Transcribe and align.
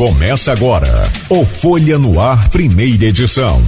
Começa 0.00 0.50
agora 0.50 1.04
o 1.28 1.44
Folha 1.44 1.98
no 1.98 2.18
Ar, 2.18 2.48
primeira 2.48 3.04
edição. 3.04 3.60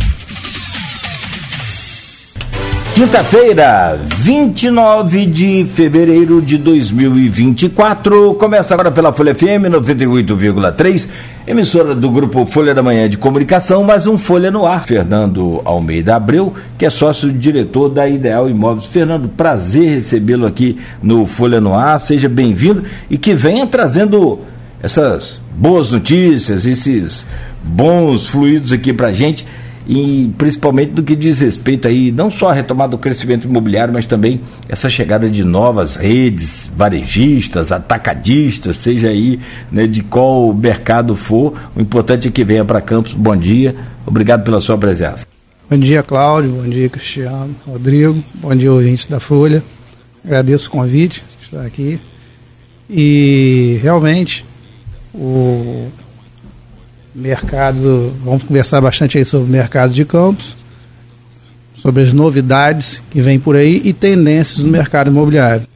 Quinta-feira, 2.94 4.00
29 4.16 5.26
de 5.26 5.66
fevereiro 5.66 6.40
de 6.40 6.56
2024. 6.56 8.32
Começa 8.36 8.72
agora 8.72 8.90
pela 8.90 9.12
Folha 9.12 9.34
FM 9.34 9.68
98,3, 9.70 11.06
emissora 11.46 11.94
do 11.94 12.10
grupo 12.10 12.46
Folha 12.46 12.74
da 12.74 12.82
Manhã 12.82 13.10
de 13.10 13.18
Comunicação, 13.18 13.84
mais 13.84 14.06
um 14.06 14.16
Folha 14.16 14.50
no 14.50 14.64
Ar. 14.64 14.86
Fernando 14.86 15.60
Almeida 15.66 16.16
Abreu, 16.16 16.54
que 16.78 16.86
é 16.86 16.90
sócio-diretor 16.90 17.90
da 17.90 18.08
Ideal 18.08 18.48
Imóveis. 18.48 18.86
Fernando, 18.86 19.28
prazer 19.28 19.96
recebê-lo 19.96 20.46
aqui 20.46 20.78
no 21.02 21.26
Folha 21.26 21.60
no 21.60 21.74
Ar. 21.74 22.00
Seja 22.00 22.26
bem-vindo 22.26 22.84
e 23.10 23.18
que 23.18 23.34
venha 23.34 23.66
trazendo 23.66 24.40
essas 24.82 25.40
boas 25.56 25.90
notícias, 25.90 26.66
esses 26.66 27.24
bons 27.62 28.26
fluidos 28.26 28.72
aqui 28.72 28.92
para 28.92 29.12
gente 29.12 29.46
e 29.86 30.30
principalmente 30.38 30.92
do 30.92 31.02
que 31.02 31.14
diz 31.16 31.40
respeito 31.40 31.88
aí 31.88 32.12
não 32.12 32.30
só 32.30 32.50
a 32.50 32.52
retomada 32.52 32.92
do 32.92 32.98
crescimento 32.98 33.46
imobiliário, 33.46 33.92
mas 33.94 34.06
também 34.06 34.40
essa 34.68 34.88
chegada 34.88 35.30
de 35.30 35.44
novas 35.44 35.96
redes 35.96 36.70
varejistas, 36.76 37.70
atacadistas, 37.70 38.76
seja 38.76 39.08
aí 39.08 39.40
né, 39.70 39.86
de 39.86 40.02
qual 40.02 40.52
mercado 40.52 41.14
for. 41.14 41.54
O 41.76 41.80
importante 41.80 42.28
é 42.28 42.30
que 42.30 42.44
venha 42.44 42.64
para 42.64 42.80
Campos. 42.80 43.14
Bom 43.14 43.36
dia, 43.36 43.74
obrigado 44.04 44.44
pela 44.44 44.60
sua 44.60 44.76
presença. 44.76 45.26
Bom 45.70 45.78
dia, 45.78 46.02
Cláudio. 46.02 46.50
Bom 46.50 46.68
dia, 46.68 46.88
Cristiano, 46.88 47.54
Rodrigo. 47.66 48.22
Bom 48.34 48.54
dia, 48.54 48.72
ouvintes 48.72 49.06
da 49.06 49.18
Folha. 49.18 49.62
Agradeço 50.24 50.68
o 50.68 50.72
convite 50.72 51.24
de 51.40 51.46
estar 51.46 51.64
aqui. 51.64 51.98
E 52.90 53.78
realmente 53.82 54.44
o 55.14 55.88
mercado, 57.14 58.12
vamos 58.24 58.42
conversar 58.42 58.80
bastante 58.80 59.18
aí 59.18 59.24
sobre 59.24 59.48
o 59.48 59.50
mercado 59.50 59.92
de 59.92 60.04
campos, 60.04 60.56
sobre 61.74 62.02
as 62.02 62.12
novidades 62.12 63.02
que 63.10 63.20
vem 63.20 63.38
por 63.38 63.56
aí 63.56 63.82
e 63.84 63.92
tendências 63.92 64.58
no 64.58 64.70
mercado 64.70 65.10
imobiliário. 65.10 65.66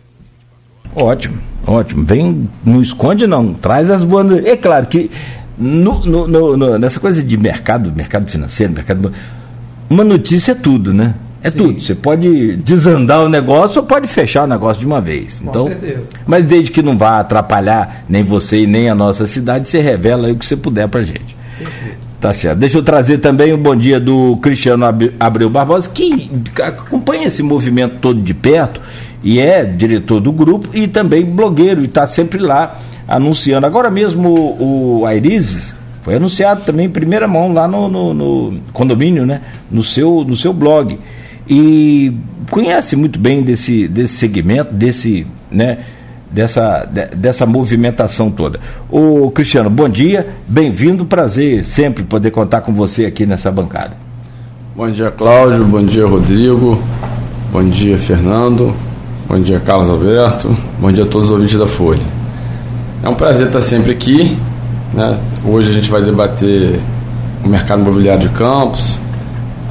Ótimo, 0.95 1.39
ótimo. 1.67 2.05
Vem, 2.05 2.48
não 2.65 2.81
esconde 2.81 3.27
não, 3.27 3.53
traz 3.53 3.91
as 3.91 4.03
boas. 4.03 4.45
É 4.45 4.56
claro 4.56 4.87
que 4.87 5.11
no, 5.59 6.00
no, 6.00 6.56
no, 6.56 6.78
nessa 6.78 7.00
coisa 7.00 7.23
de 7.23 7.37
mercado, 7.37 7.93
mercado 7.95 8.31
financeiro, 8.31 8.73
mercado. 8.73 9.12
Uma 9.89 10.05
notícia 10.05 10.53
é 10.53 10.55
tudo, 10.55 10.93
né? 10.93 11.15
É 11.47 11.51
Sim. 11.51 11.59
tudo. 11.59 11.81
Você 11.81 11.95
pode 11.95 12.57
desandar 12.57 13.23
o 13.23 13.29
negócio 13.29 13.81
ou 13.81 13.87
pode 13.87 14.09
fechar 14.09 14.43
o 14.43 14.47
negócio 14.49 14.81
de 14.81 14.87
uma 14.87 15.01
vez. 15.01 15.41
Com 15.41 15.51
então, 15.51 15.69
certeza. 15.69 16.03
Mas 16.27 16.45
desde 16.45 16.73
que 16.73 16.83
não 16.83 16.99
vá 16.99 17.21
atrapalhar 17.21 18.05
nem 18.09 18.25
você 18.25 18.63
e 18.63 18.67
nem 18.67 18.91
a 18.91 18.97
nossa 18.97 19.29
cidade, 19.29 19.69
você 19.69 19.81
revela 19.81 20.27
aí 20.27 20.33
o 20.33 20.37
que 20.37 20.45
você 20.45 20.57
puder 20.57 20.89
pra 20.89 21.03
gente. 21.03 21.37
Perfeito. 21.57 21.99
Tá 22.21 22.33
certo. 22.33 22.59
Deixa 22.59 22.79
eu 22.79 22.83
trazer 22.83 23.19
também 23.19 23.53
o 23.53 23.57
bom 23.57 23.77
dia 23.77 24.01
do 24.01 24.37
Cristiano 24.39 24.85
Abreu 25.21 25.49
Barbosa, 25.49 25.89
que 25.89 26.29
acompanha 26.61 27.29
esse 27.29 27.45
movimento 27.45 27.99
todo 28.01 28.21
de 28.21 28.35
perto 28.35 28.81
e 29.23 29.41
é 29.41 29.65
diretor 29.65 30.19
do 30.19 30.33
grupo 30.33 30.69
e 30.75 30.89
também 30.89 31.25
blogueiro 31.25 31.83
e 31.83 31.85
está 31.85 32.09
sempre 32.09 32.41
lá 32.41 32.77
anunciando. 33.07 33.67
Agora 33.67 33.89
mesmo 33.89 34.31
o, 34.31 35.01
o 35.03 35.07
Airizes 35.07 35.73
foi 36.03 36.17
anunciado 36.17 36.63
também 36.63 36.87
em 36.87 36.91
primeira 36.91 37.29
mão 37.29 37.53
lá 37.53 37.69
no, 37.69 37.87
no, 37.87 38.15
no 38.15 38.61
condomínio, 38.73 39.25
né? 39.25 39.43
No 39.71 39.85
seu, 39.85 40.25
no 40.27 40.35
seu 40.35 40.53
blog 40.53 40.99
e 41.49 42.13
conhece 42.51 42.97
muito 42.97 43.19
bem 43.19 43.43
desse, 43.43 43.87
desse 43.89 44.15
segmento, 44.15 44.73
desse, 44.73 45.27
né, 45.51 45.79
dessa, 46.31 46.85
de, 46.85 47.07
dessa 47.17 47.47
movimentação 47.47 48.31
toda. 48.31 48.61
O 48.91 49.31
Cristiano, 49.31 49.71
bom 49.71 49.89
dia, 49.89 50.27
bem-vindo, 50.47 51.05
prazer 51.05 51.65
sempre 51.65 52.03
poder 52.03 52.31
contar 52.31 52.61
com 52.63 52.73
você 52.73 53.07
aqui 53.07 53.27
nessa 53.27 53.51
bancada. 53.51 53.93
Bom 54.75 54.91
dia, 54.91 55.11
Cláudio, 55.11 55.65
bom 55.65 55.85
dia, 55.85 56.06
Rodrigo, 56.06 56.83
bom 57.53 57.65
dia, 57.65 57.97
Fernando, 57.97 58.75
bom 59.29 59.41
dia, 59.41 59.59
Carlos 59.61 59.89
Alberto, 59.89 60.55
bom 60.79 60.93
dia 60.93 61.05
a 61.05 61.06
todos 61.06 61.29
os 61.29 61.35
ouvintes 61.35 61.59
da 61.59 61.67
Folha. 61.67 62.03
É 63.03 63.09
um 63.09 63.15
prazer 63.15 63.47
estar 63.47 63.62
sempre 63.62 63.93
aqui. 63.93 64.37
Né? 64.93 65.19
Hoje 65.45 65.71
a 65.71 65.75
gente 65.75 65.91
vai 65.91 66.03
debater 66.03 66.81
o 67.45 67.49
mercado 67.49 67.83
imobiliário 67.83 68.29
de 68.29 68.35
Campos, 68.35 68.99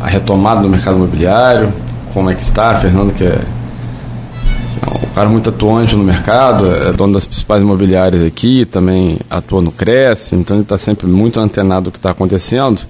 a 0.05 0.07
retomada 0.07 0.61
do 0.61 0.69
mercado 0.69 0.97
imobiliário, 0.97 1.73
como 2.13 2.29
é 2.29 2.35
que 2.35 2.43
está, 2.43 2.75
Fernando, 2.75 3.11
que 3.11 3.23
é, 3.23 3.39
que 3.39 4.85
é 4.87 5.07
um 5.07 5.13
cara 5.15 5.27
muito 5.27 5.49
atuante 5.49 5.95
no 5.95 6.03
mercado, 6.03 6.71
é 6.71 6.93
dono 6.93 7.13
das 7.13 7.25
principais 7.25 7.63
imobiliárias 7.63 8.23
aqui, 8.23 8.65
também 8.65 9.17
atua 9.27 9.61
no 9.61 9.71
Cresce, 9.71 10.35
então 10.35 10.57
ele 10.57 10.61
está 10.61 10.77
sempre 10.77 11.07
muito 11.07 11.39
antenado 11.39 11.85
do 11.85 11.91
que 11.91 11.97
está 11.97 12.11
acontecendo. 12.11 12.81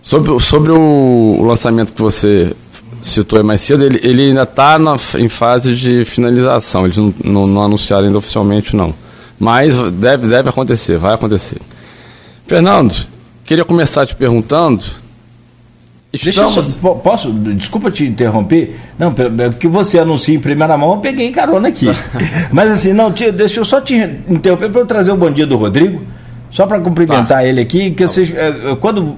Sobre, 0.00 0.38
sobre 0.38 0.70
o, 0.70 1.36
o, 1.40 1.42
lançamento 1.42 1.92
que 1.92 2.00
você 2.00 2.54
citou 3.02 3.42
mais 3.42 3.60
cedo, 3.62 3.82
ele, 3.82 4.00
ele 4.00 4.28
ainda 4.28 4.44
está 4.44 4.78
em 5.18 5.28
fase 5.28 5.74
de 5.74 6.04
finalização, 6.04 6.84
eles 6.84 6.96
não, 6.96 7.12
não, 7.24 7.46
não 7.48 7.64
anunciaram 7.64 8.06
ainda 8.06 8.18
oficialmente 8.18 8.76
não. 8.76 8.94
Mas 9.36 9.76
deve, 9.94 10.28
deve 10.28 10.48
acontecer, 10.48 10.96
vai 10.96 11.14
acontecer. 11.14 11.58
Fernando, 12.46 12.94
queria 13.44 13.64
começar 13.64 14.06
te 14.06 14.14
perguntando 14.14 14.84
Estamos... 16.12 16.54
Deixa 16.54 16.86
eu, 16.86 16.96
posso, 16.96 17.32
desculpa 17.32 17.88
te 17.88 18.04
interromper, 18.04 18.76
não, 18.98 19.14
porque 19.14 19.68
você 19.68 19.96
anuncia 19.96 20.34
em 20.34 20.40
primeira 20.40 20.76
mão, 20.76 20.94
eu 20.94 20.98
peguei 20.98 21.30
carona 21.30 21.68
aqui. 21.68 21.86
Mas 22.50 22.68
assim, 22.70 22.92
não, 22.92 23.12
te, 23.12 23.30
deixa 23.30 23.60
eu 23.60 23.64
só 23.64 23.80
te 23.80 23.94
interromper 24.28 24.70
para 24.70 24.80
eu 24.80 24.86
trazer 24.86 25.12
o 25.12 25.16
bom 25.16 25.30
dia 25.30 25.46
do 25.46 25.56
Rodrigo, 25.56 26.02
só 26.50 26.66
para 26.66 26.80
cumprimentar 26.80 27.26
tá. 27.26 27.44
ele 27.44 27.60
aqui, 27.60 27.92
que 27.92 28.02
tá. 28.02 28.08
você, 28.08 28.22
é, 28.36 28.76
quando 28.80 29.14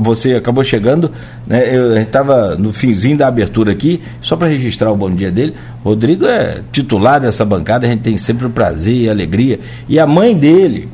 você 0.00 0.34
acabou 0.36 0.62
chegando, 0.62 1.10
né, 1.46 1.76
eu 1.76 1.96
estava 1.96 2.54
no 2.56 2.72
finzinho 2.72 3.16
da 3.16 3.26
abertura 3.26 3.72
aqui, 3.72 4.00
só 4.20 4.36
para 4.36 4.46
registrar 4.46 4.92
o 4.92 4.96
bom 4.96 5.10
dia 5.10 5.32
dele. 5.32 5.54
Rodrigo 5.82 6.26
é 6.26 6.62
titular 6.70 7.20
dessa 7.20 7.44
bancada, 7.44 7.86
a 7.86 7.90
gente 7.90 8.02
tem 8.02 8.16
sempre 8.16 8.46
o 8.46 8.50
prazer 8.50 8.94
e 8.94 9.08
alegria. 9.08 9.58
E 9.88 9.98
a 9.98 10.06
mãe 10.06 10.36
dele 10.36 10.88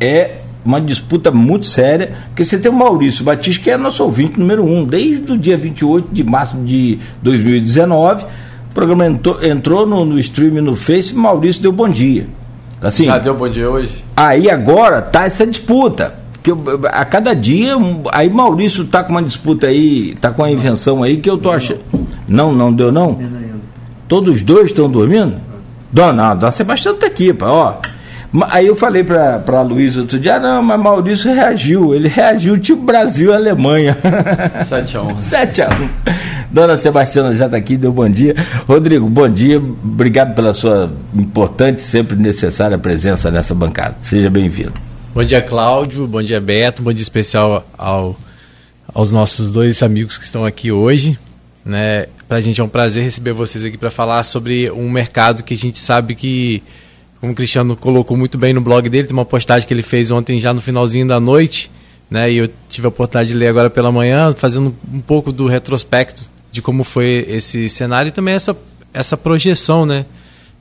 é 0.00 0.41
uma 0.64 0.80
disputa 0.80 1.30
muito 1.30 1.66
séria, 1.66 2.12
porque 2.28 2.44
você 2.44 2.58
tem 2.58 2.70
o 2.70 2.74
Maurício 2.74 3.24
Batista, 3.24 3.62
que 3.62 3.70
é 3.70 3.76
nosso 3.76 4.02
ouvinte 4.02 4.38
número 4.38 4.64
um, 4.64 4.84
desde 4.84 5.32
o 5.32 5.38
dia 5.38 5.56
28 5.56 6.08
de 6.12 6.24
março 6.24 6.56
de 6.58 6.98
2019. 7.22 8.24
O 8.70 8.74
programa 8.74 9.06
entrou, 9.06 9.44
entrou 9.44 9.86
no, 9.86 10.04
no 10.04 10.18
stream 10.18 10.62
no 10.62 10.76
Face, 10.76 11.14
Maurício 11.14 11.60
deu 11.60 11.72
bom 11.72 11.88
dia. 11.88 12.26
Assim, 12.80 13.04
Já 13.04 13.18
deu 13.18 13.34
bom 13.34 13.48
dia 13.48 13.70
hoje? 13.70 14.04
Aí 14.16 14.50
agora 14.50 15.00
tá 15.00 15.24
essa 15.24 15.46
disputa. 15.46 16.20
Que 16.42 16.50
eu, 16.50 16.60
a 16.90 17.04
cada 17.04 17.34
dia, 17.34 17.74
aí 18.10 18.28
Maurício 18.28 18.84
tá 18.84 19.04
com 19.04 19.12
uma 19.12 19.22
disputa 19.22 19.68
aí, 19.68 20.14
tá 20.20 20.32
com 20.32 20.42
uma 20.42 20.50
invenção 20.50 21.02
aí 21.02 21.18
que 21.18 21.30
eu 21.30 21.38
tô 21.38 21.50
achando. 21.50 21.80
Não, 22.26 22.52
não 22.52 22.72
deu 22.72 22.90
não? 22.90 23.18
Todos 24.08 24.36
os 24.36 24.42
dois 24.42 24.66
estão 24.66 24.90
dormindo? 24.90 25.36
Dona, 25.92 26.34
Dona 26.34 26.50
Sebastião 26.50 26.96
tá 26.96 27.06
aqui, 27.06 27.32
pá, 27.32 27.46
ó. 27.46 27.74
Aí 28.48 28.66
eu 28.66 28.74
falei 28.74 29.04
para 29.04 29.42
a 29.46 29.62
Luísa 29.62 30.00
outro 30.00 30.18
dia, 30.18 30.36
ah, 30.36 30.40
não, 30.40 30.62
mas 30.62 30.80
Maurício 30.80 31.32
reagiu. 31.32 31.94
Ele 31.94 32.08
reagiu 32.08 32.58
tipo 32.58 32.82
Brasil 32.82 33.30
e 33.30 33.34
Alemanha. 33.34 33.96
7x1. 34.64 35.16
7x1. 35.18 35.88
Dona 36.50 36.78
Sebastiana 36.78 37.34
já 37.34 37.44
está 37.46 37.58
aqui, 37.58 37.76
deu 37.76 37.92
bom 37.92 38.08
dia. 38.08 38.34
Rodrigo, 38.66 39.08
bom 39.08 39.28
dia. 39.28 39.58
Obrigado 39.58 40.34
pela 40.34 40.54
sua 40.54 40.90
importante, 41.14 41.82
sempre 41.82 42.16
necessária 42.16 42.78
presença 42.78 43.30
nessa 43.30 43.54
bancada. 43.54 43.96
Seja 44.00 44.30
bem-vindo. 44.30 44.72
Bom 45.14 45.24
dia, 45.24 45.42
Cláudio. 45.42 46.06
Bom 46.06 46.22
dia, 46.22 46.40
Beto. 46.40 46.82
Bom 46.82 46.92
dia 46.92 47.02
especial 47.02 47.66
ao, 47.76 48.16
aos 48.94 49.12
nossos 49.12 49.50
dois 49.50 49.82
amigos 49.82 50.16
que 50.16 50.24
estão 50.24 50.46
aqui 50.46 50.72
hoje. 50.72 51.18
Né? 51.64 52.06
Para 52.26 52.38
a 52.38 52.40
gente 52.40 52.60
é 52.62 52.64
um 52.64 52.68
prazer 52.68 53.04
receber 53.04 53.34
vocês 53.34 53.62
aqui 53.62 53.76
para 53.76 53.90
falar 53.90 54.22
sobre 54.22 54.70
um 54.70 54.90
mercado 54.90 55.42
que 55.42 55.52
a 55.52 55.58
gente 55.58 55.78
sabe 55.78 56.14
que 56.14 56.62
como 57.22 57.30
o 57.30 57.36
Cristiano 57.36 57.76
colocou 57.76 58.16
muito 58.16 58.36
bem 58.36 58.52
no 58.52 58.60
blog 58.60 58.88
dele, 58.88 59.06
tem 59.06 59.12
uma 59.14 59.24
postagem 59.24 59.64
que 59.64 59.72
ele 59.72 59.84
fez 59.84 60.10
ontem 60.10 60.40
já 60.40 60.52
no 60.52 60.60
finalzinho 60.60 61.06
da 61.06 61.20
noite, 61.20 61.70
né? 62.10 62.28
E 62.28 62.38
eu 62.38 62.50
tive 62.68 62.84
a 62.84 62.88
oportunidade 62.88 63.28
de 63.28 63.36
ler 63.36 63.46
agora 63.46 63.70
pela 63.70 63.92
manhã, 63.92 64.34
fazendo 64.36 64.74
um 64.92 65.00
pouco 65.00 65.30
do 65.30 65.46
retrospecto 65.46 66.28
de 66.50 66.60
como 66.60 66.82
foi 66.82 67.24
esse 67.28 67.68
cenário 67.68 68.08
e 68.08 68.10
também 68.10 68.34
essa, 68.34 68.56
essa 68.92 69.16
projeção, 69.16 69.86
né? 69.86 70.04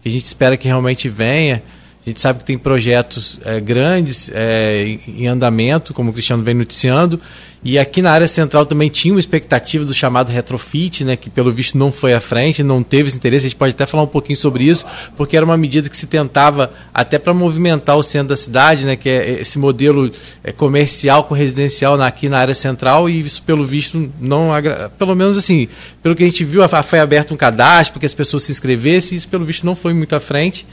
Que 0.03 0.09
a 0.09 0.11
gente 0.11 0.27
espera 0.27 0.55
que 0.55 0.67
realmente 0.67 1.09
venha. 1.09 1.63
A 2.03 2.09
gente 2.09 2.19
sabe 2.19 2.39
que 2.39 2.45
tem 2.45 2.57
projetos 2.57 3.39
é, 3.45 3.59
grandes 3.59 4.27
é, 4.33 4.97
em 5.07 5.27
andamento, 5.27 5.93
como 5.93 6.09
o 6.09 6.13
Cristiano 6.13 6.43
vem 6.43 6.55
noticiando, 6.55 7.21
e 7.63 7.77
aqui 7.77 8.01
na 8.01 8.09
área 8.11 8.27
central 8.27 8.65
também 8.65 8.89
tinha 8.89 9.13
uma 9.13 9.19
expectativa 9.19 9.85
do 9.85 9.93
chamado 9.93 10.31
retrofit, 10.31 11.05
né, 11.05 11.15
que 11.15 11.29
pelo 11.29 11.53
visto 11.53 11.77
não 11.77 11.91
foi 11.91 12.15
à 12.15 12.19
frente, 12.19 12.63
não 12.63 12.81
teve 12.81 13.09
esse 13.09 13.17
interesse. 13.17 13.45
A 13.45 13.49
gente 13.49 13.57
pode 13.57 13.73
até 13.75 13.85
falar 13.85 14.01
um 14.01 14.07
pouquinho 14.07 14.35
sobre 14.35 14.63
isso, 14.63 14.83
porque 15.15 15.37
era 15.37 15.45
uma 15.45 15.55
medida 15.55 15.87
que 15.87 15.95
se 15.95 16.07
tentava 16.07 16.73
até 16.91 17.19
para 17.19 17.35
movimentar 17.35 17.95
o 17.95 18.01
centro 18.01 18.29
da 18.29 18.35
cidade, 18.35 18.83
né, 18.83 18.95
que 18.95 19.07
é 19.07 19.41
esse 19.41 19.59
modelo 19.59 20.11
é, 20.43 20.51
comercial 20.51 21.25
com 21.25 21.35
residencial 21.35 22.01
aqui 22.01 22.27
na 22.27 22.39
área 22.39 22.55
central, 22.55 23.07
e 23.07 23.21
isso 23.21 23.43
pelo 23.43 23.63
visto 23.63 24.11
não. 24.19 24.49
Pelo 24.97 25.13
menos 25.13 25.37
assim, 25.37 25.67
pelo 26.01 26.15
que 26.15 26.23
a 26.23 26.25
gente 26.25 26.43
viu, 26.43 26.67
foi 26.83 26.99
aberto 26.99 27.31
um 27.31 27.37
cadastro 27.37 27.93
para 27.93 27.99
que 27.99 28.05
as 28.07 28.15
pessoas 28.15 28.41
se 28.41 28.51
inscrevessem, 28.51 29.13
e 29.13 29.17
isso 29.19 29.27
pelo 29.27 29.45
visto 29.45 29.67
não 29.67 29.75
foi 29.75 29.93
muito 29.93 30.15
à 30.15 30.19
frente. 30.19 30.65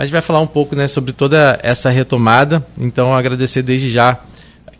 A 0.00 0.04
gente 0.06 0.12
vai 0.12 0.22
falar 0.22 0.40
um 0.40 0.46
pouco 0.46 0.74
né, 0.74 0.88
sobre 0.88 1.12
toda 1.12 1.60
essa 1.62 1.90
retomada. 1.90 2.66
Então, 2.78 3.14
agradecer 3.14 3.60
desde 3.60 3.90
já 3.90 4.18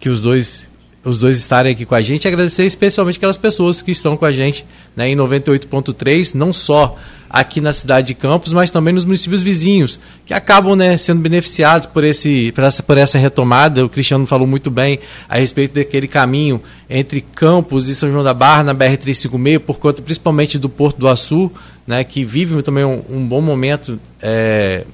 que 0.01 0.09
os 0.09 0.23
dois 0.23 0.63
os 1.05 1.21
dois 1.21 1.37
estarem 1.37 1.73
aqui 1.73 1.85
com 1.85 1.95
a 1.95 2.01
gente 2.01 2.27
agradecer 2.27 2.65
especialmente 2.65 3.17
aquelas 3.17 3.37
pessoas 3.37 3.83
que 3.83 3.91
estão 3.91 4.17
com 4.17 4.25
a 4.25 4.33
gente 4.33 4.65
né, 4.97 5.11
em 5.11 5.17
98.3, 5.17 6.35
não 6.35 6.55
só 6.55 6.97
aqui 7.29 7.61
na 7.61 7.73
cidade 7.73 8.09
de 8.09 8.15
Campos, 8.15 8.51
mas 8.51 8.71
também 8.71 8.95
nos 8.95 9.05
municípios 9.05 9.43
vizinhos, 9.43 10.01
que 10.25 10.33
acabam 10.33 10.75
né, 10.75 10.97
sendo 10.97 11.21
beneficiados 11.21 11.87
por, 11.87 12.03
esse, 12.03 12.51
por, 12.53 12.65
essa, 12.65 12.83
por 12.83 12.97
essa 12.97 13.19
retomada. 13.19 13.85
O 13.85 13.91
Cristiano 13.91 14.27
falou 14.27 14.47
muito 14.47 14.71
bem 14.71 15.01
a 15.29 15.37
respeito 15.37 15.75
daquele 15.75 16.09
caminho 16.09 16.63
entre 16.89 17.21
Campos 17.21 17.89
e 17.89 17.95
São 17.95 18.11
João 18.11 18.25
da 18.25 18.33
Barra, 18.33 18.63
na 18.63 18.75
BR-356, 18.75 19.59
por 19.59 19.79
conta 19.79 20.01
principalmente 20.01 20.59
do 20.59 20.69
Porto 20.69 20.99
do 20.99 21.09
Açu, 21.09 21.53
né, 21.87 22.05
que 22.05 22.25
vive 22.25 22.63
também 22.63 22.85
um, 22.87 23.03
um 23.11 23.27
bom 23.27 23.43
momento. 23.43 24.01
É, 24.23 24.85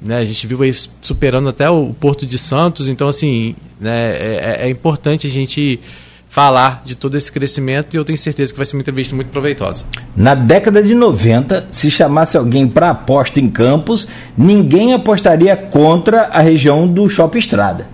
né, 0.00 0.18
a 0.18 0.24
gente 0.24 0.46
viu 0.46 0.62
aí 0.62 0.74
superando 1.00 1.48
até 1.48 1.68
o 1.68 1.94
Porto 1.98 2.24
de 2.24 2.38
Santos, 2.38 2.88
então 2.88 3.08
assim, 3.08 3.56
né, 3.80 4.12
é, 4.12 4.58
é, 4.60 4.66
é 4.66 4.70
importante 4.70 5.26
a 5.26 5.30
gente 5.30 5.80
falar 6.28 6.82
de 6.84 6.94
todo 6.94 7.16
esse 7.16 7.32
crescimento 7.32 7.94
e 7.94 7.96
eu 7.96 8.04
tenho 8.04 8.18
certeza 8.18 8.52
que 8.52 8.56
vai 8.56 8.66
ser 8.66 8.76
uma 8.76 8.82
entrevista 8.82 9.14
muito 9.14 9.28
proveitosa. 9.28 9.84
Na 10.16 10.34
década 10.34 10.82
de 10.82 10.94
90, 10.94 11.68
se 11.72 11.90
chamasse 11.90 12.36
alguém 12.36 12.68
para 12.68 12.90
aposta 12.90 13.40
em 13.40 13.48
Campos, 13.48 14.06
ninguém 14.36 14.92
apostaria 14.92 15.56
contra 15.56 16.24
a 16.24 16.40
região 16.40 16.86
do 16.86 17.08
Shopping 17.08 17.38
Estrada. 17.38 17.86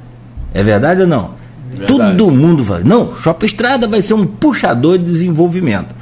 É 0.53 0.63
verdade 0.63 1.03
ou 1.03 1.07
não? 1.07 1.31
Verdade. 1.71 2.19
Todo 2.19 2.31
mundo 2.31 2.65
fala, 2.65 2.81
não, 2.81 3.17
Shopping 3.17 3.47
Estrada 3.47 3.89
vai 3.89 4.03
ser 4.03 4.15
um 4.15 4.27
puxador 4.27 4.99
de 4.99 5.05
desenvolvimento. 5.05 5.95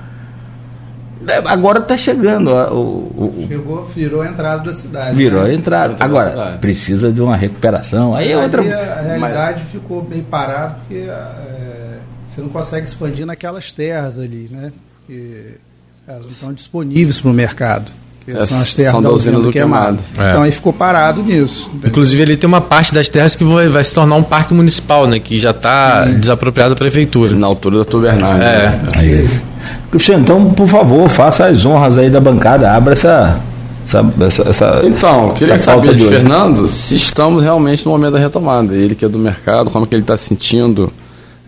Agora 1.47 1.79
está 1.79 1.97
chegando. 1.97 2.51
O, 2.51 3.35
o, 3.41 3.47
Chegou, 3.49 3.85
virou 3.87 4.23
a 4.23 4.29
entrada 4.29 4.63
da 4.63 4.75
cidade. 4.75 5.17
Virou 5.17 5.45
né? 5.45 5.51
a 5.51 5.55
entrada. 5.55 5.97
Agora, 6.01 6.59
precisa 6.61 7.13
de 7.13 7.21
uma 7.21 7.37
recuperação. 7.37 8.15
Aí, 8.15 8.33
é 8.33 8.37
outra... 8.37 8.63
a 8.63 9.03
realidade 9.03 9.61
Mas... 9.63 9.71
ficou 9.71 10.03
bem 10.03 10.23
parada 10.23 10.77
porque 10.81 11.05
é, 11.09 11.99
você 12.27 12.41
não 12.41 12.49
consegue 12.49 12.87
expandir 12.87 13.27
naquelas 13.27 13.73
terras 13.73 14.19
ali, 14.19 14.49
né? 14.51 14.73
Porque 15.07 15.59
elas 16.07 16.23
não 16.23 16.29
estão 16.29 16.53
disponíveis 16.53 17.21
para 17.21 17.31
o 17.31 17.35
mercado. 17.35 17.91
É, 18.27 18.47
são 18.47 18.61
as 18.61 18.75
terras 18.75 18.93
são 18.93 19.03
da, 19.03 19.11
usina, 19.11 19.37
usina 19.37 19.49
do 19.49 19.53
queimado. 19.53 19.99
queimado. 19.99 20.29
É. 20.29 20.31
Então 20.31 20.43
aí 20.43 20.53
ficou 20.53 20.73
parado 20.73 21.23
nisso. 21.23 21.69
Entendeu? 21.69 21.91
Inclusive 21.91 22.23
ele 22.23 22.37
tem 22.37 22.47
uma 22.47 22.61
parte 22.61 22.95
das 22.95 23.09
terras 23.09 23.35
que 23.35 23.43
vai, 23.45 23.69
vai 23.69 23.83
se 23.83 23.93
tornar 23.93 24.15
um 24.15 24.23
parque 24.23 24.55
municipal, 24.55 25.07
né? 25.07 25.19
Que 25.19 25.39
já 25.39 25.51
está 25.51 26.05
desapropriado 26.05 26.71
da 26.71 26.77
prefeitura. 26.77 27.35
Na 27.35 27.47
altura 27.47 27.79
da 27.79 27.85
Tubernagem. 27.85 28.47
É. 28.47 28.71
Né? 28.71 29.25
é. 29.25 29.52
Cristiano, 29.91 30.23
então, 30.23 30.53
por 30.53 30.67
favor, 30.67 31.09
faça 31.09 31.47
as 31.47 31.65
honras 31.65 31.99
aí 31.99 32.09
da 32.09 32.21
bancada, 32.21 32.71
abra 32.73 32.93
essa. 32.93 33.39
essa, 33.85 34.05
essa, 34.21 34.49
essa 34.49 34.81
então, 34.85 35.31
queria 35.35 35.55
essa 35.55 35.73
saber 35.73 35.95
de, 35.95 36.01
de 36.01 36.09
Fernando 36.09 36.69
se 36.69 36.97
estamos 36.97 37.43
realmente 37.43 37.85
no 37.85 37.93
momento 37.93 38.13
da 38.13 38.19
retomada. 38.19 38.75
Ele 38.75 38.95
que 38.95 39.05
é 39.05 39.09
do 39.09 39.19
mercado, 39.19 39.71
como 39.71 39.85
é 39.85 39.89
que 39.89 39.95
ele 39.95 40.03
está 40.03 40.17
sentindo 40.17 40.93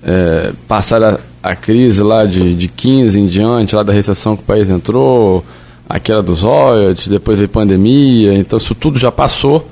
é, 0.03 0.53
passar 0.69 1.03
a, 1.03 1.19
a, 1.43 1.57
crise 1.57 2.03
lá 2.03 2.27
de, 2.27 2.55
de 2.55 2.69
15 2.69 3.19
em 3.19 3.27
diante, 3.27 3.75
lá 3.75 3.83
da 3.83 3.93
recessão 3.93 4.37
que 4.37 4.43
o 4.43 4.47
país 4.47 4.69
entrou, 4.69 5.43
aquela 5.89 6.23
dos 6.23 6.43
royalties, 6.43 7.09
depois 7.09 7.39
veio 7.39 7.49
pandemia, 7.49 8.35
então 8.35 8.59
isso 8.59 8.75
tudo 8.75 8.99
já 8.99 9.11
passou, 9.11 9.67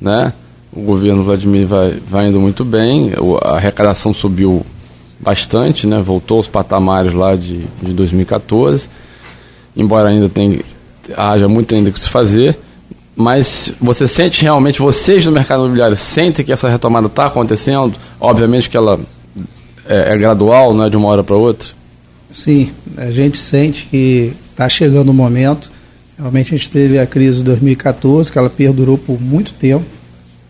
né? 0.00 0.32
O 0.72 0.82
governo 0.82 1.24
Vladimir 1.24 1.66
vai, 1.66 1.96
vai 2.10 2.28
indo 2.28 2.40
muito 2.40 2.64
bem, 2.64 3.12
a 3.42 3.56
arrecadação 3.56 4.12
subiu 4.12 4.64
bastante, 5.20 5.86
né? 5.86 6.00
voltou 6.00 6.38
aos 6.38 6.48
patamares 6.48 7.12
lá 7.12 7.34
de, 7.34 7.64
de 7.82 7.92
2014, 7.92 8.88
embora 9.76 10.08
ainda 10.08 10.28
tenha, 10.28 10.60
haja 11.16 11.48
muito 11.48 11.74
ainda 11.74 11.90
que 11.90 12.00
se 12.00 12.08
fazer. 12.08 12.58
Mas 13.16 13.72
você 13.80 14.06
sente 14.06 14.42
realmente, 14.42 14.78
vocês 14.78 15.26
no 15.26 15.32
mercado 15.32 15.64
imobiliário, 15.64 15.96
sentem 15.96 16.44
que 16.44 16.52
essa 16.52 16.68
retomada 16.68 17.08
está 17.08 17.26
acontecendo? 17.26 17.96
Obviamente 18.20 18.70
que 18.70 18.76
ela 18.76 19.00
é, 19.88 20.12
é 20.12 20.16
gradual, 20.16 20.72
não 20.72 20.84
é 20.84 20.90
de 20.90 20.96
uma 20.96 21.08
hora 21.08 21.24
para 21.24 21.34
outra? 21.34 21.70
Sim, 22.30 22.70
a 22.96 23.10
gente 23.10 23.36
sente 23.36 23.88
que 23.90 24.32
está 24.52 24.68
chegando 24.68 25.08
o 25.08 25.14
momento. 25.14 25.68
Realmente 26.16 26.54
a 26.54 26.58
gente 26.58 26.70
teve 26.70 26.98
a 26.98 27.06
crise 27.06 27.38
de 27.38 27.44
2014, 27.44 28.30
que 28.30 28.38
ela 28.38 28.50
perdurou 28.50 28.96
por 28.96 29.20
muito 29.20 29.52
tempo, 29.52 29.86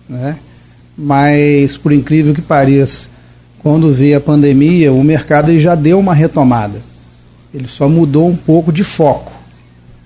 né? 0.09 0.39
mas 0.97 1.77
por 1.77 1.93
incrível 1.93 2.35
que 2.35 2.43
pareça, 2.43 3.09
quando 3.63 3.93
veio 3.93 4.17
a 4.17 4.21
pandemia, 4.21 4.93
o 4.93 5.03
mercado 5.03 5.57
já 5.59 5.75
deu 5.75 5.99
uma 5.99 6.15
retomada. 6.15 6.81
Ele 7.53 7.67
só 7.67 7.89
mudou 7.89 8.29
um 8.29 8.37
pouco 8.37 8.73
de 8.73 8.85
foco, 8.85 9.33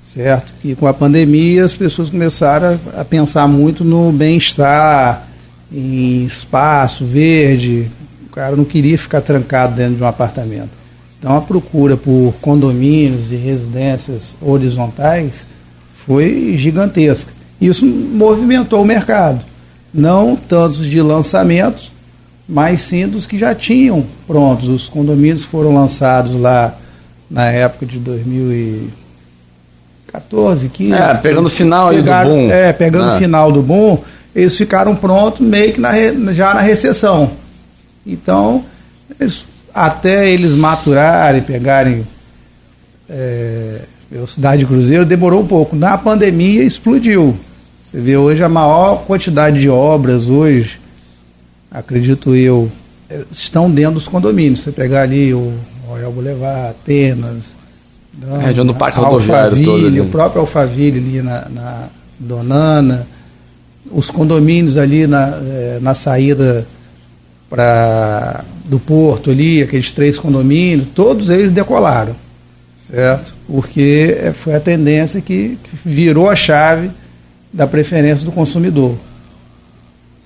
certo? 0.05 0.55
Que 0.61 0.75
com 0.75 0.87
a 0.87 0.95
pandemia 0.95 1.65
as 1.65 1.75
pessoas 1.75 2.09
começaram 2.09 2.79
a, 2.97 3.05
pensar 3.05 3.47
muito 3.47 3.85
no 3.85 4.13
bem-estar, 4.13 5.29
em 5.71 6.25
espaço 6.25 7.05
verde. 7.05 7.91
O 8.27 8.35
cara 8.35 8.57
não 8.57 8.65
queria 8.65 8.97
ficar 8.97 9.21
trancado 9.21 9.75
dentro 9.75 9.97
de 9.97 10.03
um 10.03 10.07
apartamento. 10.07 10.71
Então 11.19 11.37
a 11.37 11.41
procura 11.41 11.97
por 11.97 12.35
condomínios 12.41 13.31
e 13.31 13.37
residências 13.37 14.37
horizontais 14.41 15.47
foi 15.95 16.57
gigantesca. 16.57 17.33
Isso 17.61 17.87
movimentou 17.87 18.83
o 18.83 18.85
mercado. 18.85 19.45
Não 19.95 20.35
tantos 20.35 20.85
de 20.85 21.01
lançamentos, 21.01 21.92
mas 22.49 22.81
sim 22.83 23.09
dos 23.09 23.27
que 23.27 23.37
já 23.39 23.55
tinham 23.55 24.05
prontos. 24.27 24.69
Os 24.69 24.89
condomínios 24.89 25.45
foram 25.45 25.75
lançados 25.75 26.35
lá 26.35 26.77
na 27.31 27.51
época 27.51 27.87
de 27.87 27.99
2014, 27.99 30.69
15. 30.69 30.93
É, 30.93 31.15
pegando 31.15 31.47
o 31.47 31.51
final 31.51 31.89
pegaram, 31.91 32.31
do 32.31 32.37
boom. 32.37 32.51
É, 32.51 32.71
pegando 32.73 33.07
o 33.07 33.15
ah. 33.15 33.19
final 33.19 33.51
do 33.51 33.63
boom, 33.63 33.99
eles 34.35 34.55
ficaram 34.57 34.97
prontos 34.97 35.47
meio 35.47 35.73
que 35.73 35.81
na, 35.81 35.93
já 36.33 36.53
na 36.55 36.61
recessão. 36.61 37.31
Então, 38.07 38.65
eles, 39.19 39.47
até 39.73 40.31
eles 40.31 40.53
maturarem, 40.53 41.41
pegarem 41.43 42.07
é, 43.09 43.79
velocidade 44.11 44.61
de 44.61 44.67
cruzeiro, 44.67 45.07
demorou 45.07 45.41
um 45.41 45.47
pouco. 45.47 45.75
Na 45.75 45.97
pandemia 45.97 46.63
explodiu. 46.63 47.35
Você 47.83 47.99
vê 48.01 48.17
hoje 48.17 48.43
a 48.43 48.49
maior 48.49 49.05
quantidade 49.07 49.61
de 49.61 49.69
obras 49.69 50.29
hoje 50.29 50.82
acredito 51.73 52.35
eu, 52.35 52.71
é, 53.09 53.23
estão 53.31 53.71
dentro 53.71 53.95
dos 53.95 54.07
condomínios. 54.07 54.61
Você 54.61 54.73
pegar 54.73 55.03
ali 55.03 55.33
o 55.33 55.53
Royal 55.87 56.13
Boulevard, 56.13 56.71
Atenas, 56.71 57.57
Drama, 58.13 58.49
é, 58.49 58.53
do 58.53 58.75
Parque 58.75 58.99
Rodoviário 58.99 59.65
todo 59.65 59.87
ali. 59.87 60.01
o 60.01 60.07
próprio 60.07 60.43
Alphaville 60.43 60.99
ali 60.99 61.23
na, 61.23 61.49
na 61.49 61.89
Donana, 62.19 63.07
os 63.91 64.11
condomínios 64.11 64.77
ali 64.77 65.07
na, 65.07 65.39
é, 65.43 65.79
na 65.81 65.95
saída 65.95 66.67
para 67.49 68.45
do 68.65 68.79
porto 68.79 69.31
ali, 69.31 69.63
aqueles 69.63 69.91
três 69.91 70.19
condomínios, 70.19 70.89
todos 70.95 71.29
eles 71.29 71.51
decolaram, 71.51 72.15
certo? 72.77 73.35
Porque 73.47 74.17
é, 74.19 74.33
foi 74.33 74.55
a 74.55 74.61
tendência 74.61 75.21
que, 75.21 75.59
que 75.63 75.89
virou 75.89 76.31
a 76.31 76.37
chave 76.37 76.91
da 77.53 77.67
preferência 77.67 78.25
do 78.25 78.33
consumidor 78.33 78.97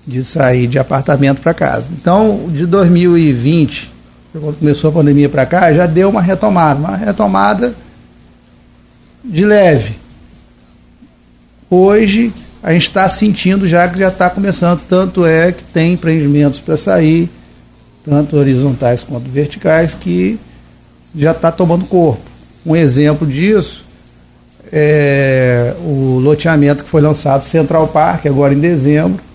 de 0.06 0.22
sair 0.22 0.66
de 0.66 0.78
apartamento 0.78 1.40
para 1.40 1.52
casa. 1.52 1.86
Então, 1.92 2.48
de 2.48 2.64
2020, 2.64 3.92
quando 4.32 4.58
começou 4.58 4.90
a 4.90 4.92
pandemia 4.92 5.28
para 5.28 5.44
cá, 5.44 5.72
já 5.72 5.86
deu 5.86 6.08
uma 6.08 6.22
retomada, 6.22 6.78
uma 6.78 6.96
retomada 6.96 7.74
de 9.24 9.44
leve. 9.44 9.96
Hoje, 11.68 12.32
a 12.62 12.72
gente 12.72 12.82
está 12.82 13.08
sentindo 13.08 13.66
já 13.66 13.88
que 13.88 13.98
já 13.98 14.08
está 14.08 14.30
começando, 14.30 14.80
tanto 14.88 15.26
é 15.26 15.50
que 15.50 15.64
tem 15.64 15.94
empreendimentos 15.94 16.60
para 16.60 16.76
sair, 16.76 17.28
tanto 18.04 18.36
horizontais 18.36 19.02
quanto 19.02 19.28
verticais, 19.28 19.94
que 19.94 20.38
já 21.14 21.32
está 21.32 21.50
tomando 21.50 21.84
corpo. 21.86 22.22
Um 22.64 22.76
exemplo 22.76 23.26
disso 23.26 23.84
é 24.72 25.74
o 25.80 26.18
loteamento 26.18 26.84
que 26.84 26.90
foi 26.90 27.00
lançado 27.00 27.42
Central 27.42 27.88
Park, 27.88 28.26
agora 28.26 28.52
em 28.52 28.58
dezembro, 28.58 29.25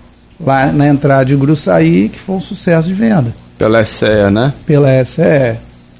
lá 0.45 0.71
na 0.71 0.87
entrada 0.87 1.25
de 1.25 1.35
Gruçaí, 1.35 2.09
que 2.09 2.19
foi 2.19 2.35
um 2.35 2.41
sucesso 2.41 2.87
de 2.87 2.93
venda. 2.93 3.33
Pela 3.57 3.83
SE, 3.85 4.05
né? 4.31 4.53
Pela 4.65 5.03
SE. 5.05 5.21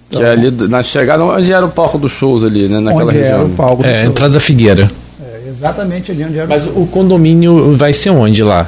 Então, 0.10 0.20
que 0.20 0.24
é 0.24 0.30
ali 0.30 0.52
na 0.68 0.84
chegada, 0.84 1.24
onde 1.24 1.52
era 1.54 1.66
o 1.66 1.70
palco 1.70 1.98
dos 1.98 2.12
shows 2.12 2.44
ali, 2.44 2.68
né? 2.68 2.80
Naquela 2.80 3.06
onde 3.06 3.18
região. 3.18 3.40
Era 3.40 3.46
o 3.46 3.50
palco 3.50 3.86
é, 3.86 4.06
entrada 4.06 4.34
da 4.34 4.40
Figueira. 4.40 4.92
É, 5.22 5.50
exatamente 5.50 6.12
ali 6.12 6.26
onde 6.26 6.38
era 6.38 6.48
Mas 6.48 6.68
o, 6.68 6.82
o 6.82 6.88
condomínio 6.88 7.76
vai 7.78 7.94
ser 7.94 8.10
onde 8.10 8.44
lá? 8.44 8.68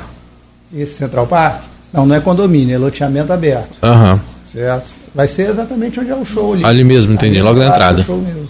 Esse 0.74 0.94
Central 0.94 1.28
Park? 1.28 1.62
Não, 1.92 2.06
não 2.06 2.16
é 2.16 2.20
condomínio, 2.20 2.76
é 2.76 2.78
loteamento 2.78 3.32
aberto. 3.32 3.78
Aham. 3.84 4.14
Uhum. 4.14 4.20
Certo? 4.46 4.92
Vai 5.14 5.28
ser 5.28 5.50
exatamente 5.50 6.00
onde 6.00 6.10
é 6.10 6.16
o 6.16 6.26
show 6.26 6.54
ali. 6.54 6.66
Ali 6.66 6.84
mesmo, 6.84 7.14
entendi, 7.14 7.38
ali 7.38 7.44
logo 7.44 7.60
na 7.60 7.68
entrada. 7.68 8.00
É 8.00 8.02
o 8.02 8.06
show 8.06 8.18
mesmo. 8.18 8.48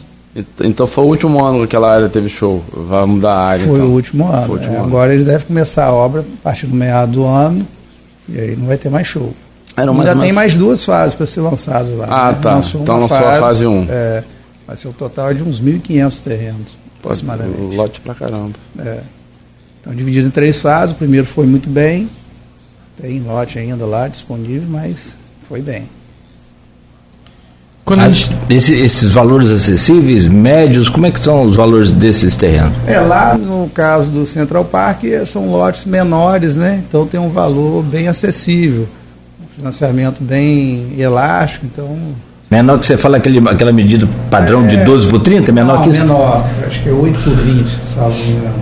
Então 0.64 0.88
foi 0.88 1.04
o 1.04 1.08
último 1.08 1.44
ano 1.44 1.60
que 1.60 1.66
aquela 1.66 1.94
área 1.94 2.10
teve 2.10 2.28
show. 2.28 2.64
Vai 2.72 3.06
mudar 3.06 3.34
a 3.34 3.46
área. 3.46 3.66
Foi 3.66 3.76
então. 3.76 3.88
o 3.88 3.94
último 3.94 4.28
ano. 4.28 4.48
O 4.48 4.52
último 4.54 4.74
é, 4.74 4.78
ano. 4.78 4.86
Agora 4.86 5.14
eles 5.14 5.26
devem 5.26 5.46
começar 5.46 5.86
a 5.86 5.94
obra 5.94 6.22
a 6.22 6.44
partir 6.44 6.66
do 6.66 6.76
meado 6.76 7.12
do 7.12 7.24
ano. 7.24 7.68
E 8.28 8.40
aí 8.40 8.56
não 8.56 8.66
vai 8.66 8.78
ter 8.78 8.90
mais 8.90 9.06
show. 9.06 9.34
Ainda 9.76 9.94
mais 9.94 10.20
tem 10.20 10.32
mais 10.32 10.58
duas 10.58 10.84
fases 10.84 11.14
para 11.14 11.26
ser 11.26 11.42
lançadas 11.42 11.96
lá. 11.96 12.08
Ah, 12.10 12.32
né? 12.32 12.40
tá. 12.42 12.54
Lançou 12.56 12.82
então 12.82 13.00
lançou 13.00 13.18
fase, 13.18 13.38
a 13.38 13.40
fase 13.40 13.66
1. 13.66 13.72
Um. 13.72 13.88
É, 13.90 14.24
vai 14.66 14.76
ser 14.76 14.88
o 14.88 14.94
total 14.94 15.34
de 15.34 15.44
uns 15.44 15.62
1.500 15.62 16.22
terrenos. 16.22 16.78
aproximadamente. 17.00 17.76
Lote 17.76 18.02
pra 18.02 18.16
caramba. 18.16 18.54
É. 18.80 19.00
Então, 19.82 19.94
dividido 19.94 20.28
em 20.28 20.32
três 20.32 20.62
fases. 20.62 20.96
O 20.96 20.98
primeiro 20.98 21.28
foi 21.28 21.46
muito 21.46 21.70
bem. 21.70 22.10
Tem 23.00 23.20
lote 23.22 23.60
ainda 23.60 23.86
lá 23.86 24.08
disponível, 24.08 24.68
mas 24.70 25.18
foi 25.48 25.62
bem. 25.62 25.90
As, 27.86 28.30
esse, 28.50 28.74
esses 28.74 29.10
valores 29.10 29.52
acessíveis, 29.52 30.24
médios, 30.24 30.88
como 30.88 31.06
é 31.06 31.12
que 31.12 31.22
são 31.22 31.44
os 31.44 31.56
valores 31.56 31.92
desses 31.92 32.36
terrenos? 32.36 32.72
É, 32.88 32.98
lá 33.00 33.38
no 33.38 33.70
caso 33.70 34.10
do 34.10 34.26
Central 34.26 34.64
Park 34.64 35.04
são 35.28 35.50
lotes 35.50 35.84
menores, 35.84 36.56
né? 36.56 36.82
Então 36.88 37.06
tem 37.06 37.20
um 37.20 37.30
valor 37.30 37.84
bem 37.84 38.08
acessível. 38.08 38.88
Um 39.42 39.56
financiamento 39.56 40.24
bem 40.24 40.94
elástico, 40.98 41.66
então. 41.66 41.98
Menor 42.50 42.80
que 42.80 42.86
você 42.86 42.96
fala 42.96 43.18
aquele, 43.18 43.40
aquela 43.50 43.74
medida 43.74 44.08
padrão 44.32 44.64
é, 44.64 44.68
de 44.68 44.78
12 44.78 45.08
por 45.08 45.20
30? 45.20 45.52
Menor 45.52 45.80
não, 45.80 45.84
que 45.84 45.90
isso? 45.90 46.00
menor, 46.00 46.46
acho 46.66 46.82
que 46.82 46.90
é 46.90 46.92
8 46.94 47.20
por 47.20 47.36
20, 47.36 47.80
salvo 47.94 48.18
engano. 48.32 48.56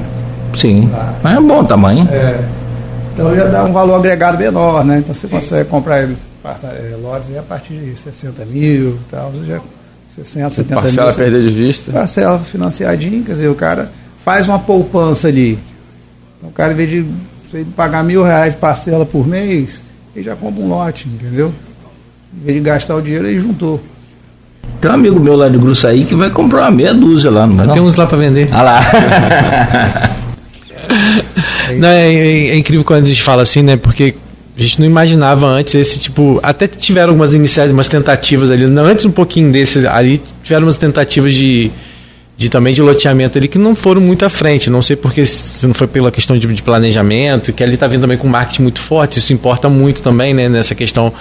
Sim. 0.56 0.90
Lá. 0.92 1.14
Mas 1.22 1.36
é 1.36 1.40
um 1.40 1.48
bom 1.48 1.64
tamanho. 1.64 2.08
É. 2.12 2.40
Então 3.14 3.36
já 3.36 3.46
dá 3.46 3.66
um 3.66 3.72
valor 3.72 3.96
agregado 3.96 4.38
menor, 4.38 4.84
né? 4.84 4.98
Então 5.00 5.14
você 5.14 5.28
consegue 5.28 5.70
comprar 5.70 6.02
ele 6.02 6.18
é, 6.44 6.96
lotes 7.02 7.36
a 7.38 7.42
partir 7.42 7.74
de 7.74 7.96
60 7.96 8.46
mil 8.46 8.98
tal, 9.10 9.32
já 9.46 9.60
60, 10.08 10.50
70 10.50 10.76
parcela 10.76 10.82
mil. 10.82 10.82
Parcela 10.82 11.14
perder 11.14 11.50
de 11.50 11.56
vista. 11.56 11.92
Parcela 11.92 12.40
financiadinha, 12.40 13.24
quer 13.24 13.34
dizer, 13.34 13.48
o 13.48 13.56
cara 13.56 13.92
faz 14.24 14.48
uma 14.48 14.60
poupança 14.60 15.28
ali. 15.28 15.58
Então, 16.38 16.50
o 16.50 16.54
cara, 16.54 16.74
em 16.74 16.76
vez 16.76 16.90
de 16.90 17.06
você 17.50 17.66
pagar 17.76 18.04
mil 18.04 18.24
reais 18.24 18.54
de 18.54 18.60
parcela 18.60 19.06
por 19.06 19.28
mês, 19.28 19.84
ele 20.16 20.26
já 20.26 20.36
compra 20.36 20.62
um 20.64 20.68
lote, 20.68 21.08
entendeu? 21.08 21.54
Em 22.36 22.46
vez 22.46 22.58
de 22.58 22.64
gastar 22.64 22.96
o 22.96 23.02
dinheiro, 23.02 23.28
ele 23.28 23.40
juntou. 23.40 23.82
Tem 24.80 24.90
um 24.90 24.94
amigo 24.94 25.20
meu 25.20 25.36
lá 25.36 25.48
de 25.48 25.58
Gruçaí 25.58 26.06
que 26.06 26.16
vai 26.16 26.30
comprar 26.30 26.62
uma 26.64 26.72
meia 26.72 26.94
dúzia 26.94 27.30
lá. 27.30 27.46
Não 27.46 27.68
Tem 27.68 27.82
uns 27.82 27.96
lá 27.96 28.08
para 28.08 28.18
vender. 28.18 28.50
Ah 28.52 28.62
lá. 28.64 28.82
não, 31.78 31.90
é, 31.90 32.14
é, 32.14 32.48
é, 32.50 32.58
incrível 32.58 32.84
quando 32.84 33.04
a 33.06 33.08
gente 33.08 33.22
fala 33.22 33.44
assim, 33.44 33.62
né? 33.62 33.78
Porque 33.78 34.16
a 34.62 34.64
gente 34.64 34.80
não 34.80 34.86
imaginava 34.86 35.48
antes 35.48 35.74
esse 35.74 35.98
tipo. 35.98 36.40
Até 36.44 36.68
tiveram 36.68 37.10
algumas 37.10 37.34
iniciais, 37.34 37.72
umas 37.72 37.88
tentativas 37.88 38.52
ali. 38.52 38.64
Antes 38.64 39.06
um 39.06 39.12
pouquinho 39.12 39.52
desse 39.52 39.88
ali, 39.88 40.22
tiveram 40.44 40.68
umas 40.68 40.78
tentativas 40.78 41.34
de, 41.34 41.72
de 42.38 42.48
também 42.48 42.72
de 42.72 42.80
loteamento 42.80 43.40
ali 43.40 43.48
que 43.48 43.58
não 43.58 43.76
foram 43.76 44.00
muito 44.00 44.24
à 44.24 44.30
frente. 44.30 44.70
Não 44.70 44.84
sei 44.84 44.96
porque 44.96 45.26
se 45.26 45.66
não 45.66 45.74
foi 45.74 45.88
pela 45.88 46.12
questão 46.12 46.38
de, 46.38 46.46
de 46.46 46.62
planejamento, 46.62 47.52
que 47.52 47.64
ali 47.64 47.74
está 47.74 47.88
vindo 47.88 48.02
também 48.02 48.20
com 48.20 48.28
marketing 48.28 48.62
muito 48.62 48.80
forte, 48.80 49.18
isso 49.18 49.34
importa 49.34 49.68
muito 49.68 50.04
também, 50.04 50.32
né, 50.32 50.48
nessa 50.48 50.76
questão. 50.76 51.12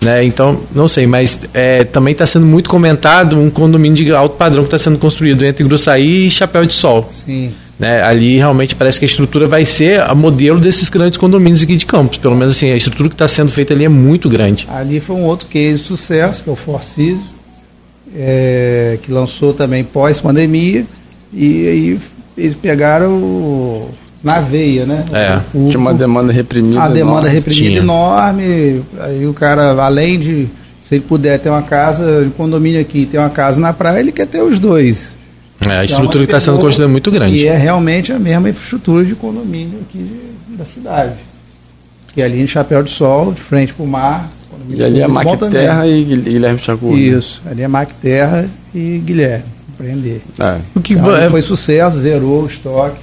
Né? 0.00 0.24
Então, 0.24 0.62
não 0.74 0.88
sei, 0.88 1.06
mas 1.06 1.38
é, 1.52 1.84
também 1.84 2.12
está 2.12 2.26
sendo 2.26 2.46
muito 2.46 2.70
comentado 2.70 3.38
um 3.38 3.50
condomínio 3.50 4.02
de 4.02 4.10
alto 4.10 4.36
padrão 4.36 4.62
que 4.62 4.68
está 4.68 4.78
sendo 4.78 4.98
construído 4.98 5.44
entre 5.44 5.62
Gruçaí 5.64 6.28
e 6.28 6.30
Chapéu 6.30 6.64
de 6.64 6.72
Sol. 6.72 7.10
Sim. 7.26 7.52
Né? 7.78 8.02
Ali 8.02 8.38
realmente 8.38 8.74
parece 8.74 8.98
que 8.98 9.04
a 9.04 9.08
estrutura 9.08 9.46
vai 9.46 9.64
ser 9.66 10.00
a 10.00 10.14
modelo 10.14 10.58
desses 10.58 10.88
grandes 10.88 11.18
condomínios 11.18 11.62
aqui 11.62 11.76
de 11.76 11.84
Campos. 11.84 12.16
Pelo 12.18 12.34
menos 12.34 12.56
assim, 12.56 12.70
a 12.70 12.76
estrutura 12.76 13.08
que 13.08 13.14
está 13.14 13.28
sendo 13.28 13.50
feita 13.50 13.74
ali 13.74 13.84
é 13.84 13.88
muito 13.88 14.28
grande. 14.28 14.66
Ali 14.72 14.98
foi 14.98 15.16
um 15.16 15.24
outro 15.24 15.46
case 15.46 15.82
de 15.82 15.86
sucesso, 15.86 16.42
que 16.42 16.48
é 16.48 16.52
o 16.52 16.56
Forcis, 16.56 17.18
é, 18.14 18.98
que 19.02 19.12
lançou 19.12 19.52
também 19.52 19.84
pós-pandemia, 19.84 20.86
e 21.32 21.68
aí 21.68 22.00
eles 22.36 22.54
pegaram 22.54 23.12
o, 23.12 23.90
na 24.22 24.40
veia, 24.40 24.86
né? 24.86 25.04
É. 25.12 25.40
O, 25.54 25.68
Tinha 25.68 25.78
uma 25.78 25.92
demanda 25.92 26.32
reprimida. 26.32 26.82
A 26.82 26.88
demanda 26.88 27.20
enorme. 27.20 27.28
reprimida 27.30 27.66
Tinha. 27.68 27.80
enorme. 27.80 28.82
Aí 29.00 29.26
o 29.26 29.34
cara, 29.34 29.72
além 29.82 30.18
de, 30.18 30.48
se 30.80 30.94
ele 30.94 31.04
puder 31.06 31.38
ter 31.38 31.50
uma 31.50 31.62
casa, 31.62 32.24
de 32.24 32.30
condomínio 32.30 32.80
aqui, 32.80 33.06
ter 33.06 33.18
uma 33.18 33.30
casa 33.30 33.60
na 33.60 33.72
praia, 33.72 34.00
ele 34.00 34.12
quer 34.12 34.26
ter 34.26 34.40
os 34.40 34.58
dois. 34.58 35.15
É, 35.60 35.64
a 35.68 35.72
Então, 35.72 35.84
estrutura 35.84 36.24
que 36.24 36.30
está 36.30 36.38
sendo 36.40 36.54
pegou- 36.54 36.66
construída 36.66 36.90
é 36.90 36.92
muito 36.92 37.10
grande. 37.10 37.36
E 37.36 37.46
é 37.46 37.56
realmente 37.56 38.12
a 38.12 38.18
mesma 38.18 38.48
infraestrutura 38.50 39.04
de 39.04 39.14
condomínio 39.14 39.78
aqui 39.88 39.98
de- 39.98 40.56
da 40.56 40.64
cidade. 40.64 41.14
Que 42.14 42.22
é 42.22 42.24
ali 42.24 42.40
em 42.42 42.46
Chapéu 42.46 42.82
de 42.82 42.90
Sol, 42.90 43.32
de 43.32 43.40
frente 43.40 43.72
para 43.74 43.84
o 43.84 43.88
mar. 43.88 44.30
E 44.68 44.82
ali 44.82 45.00
é 45.00 45.06
Mac. 45.06 45.26
Terra 45.50 45.86
e 45.86 46.02
Guil- 46.02 46.22
Guilherme 46.22 46.58
Chacur. 46.60 46.96
Isso, 46.98 47.42
ali 47.48 47.62
é 47.62 47.68
Mac 47.68 47.90
Terra 48.02 48.48
e 48.74 48.98
Guilherme, 49.04 49.44
empreender. 49.68 50.22
É. 50.38 50.56
O 50.74 50.80
que 50.80 50.94
Então, 50.94 51.14
é- 51.16 51.30
foi 51.30 51.42
sucesso, 51.42 52.00
zerou 52.00 52.42
o 52.42 52.46
estoque. 52.46 52.96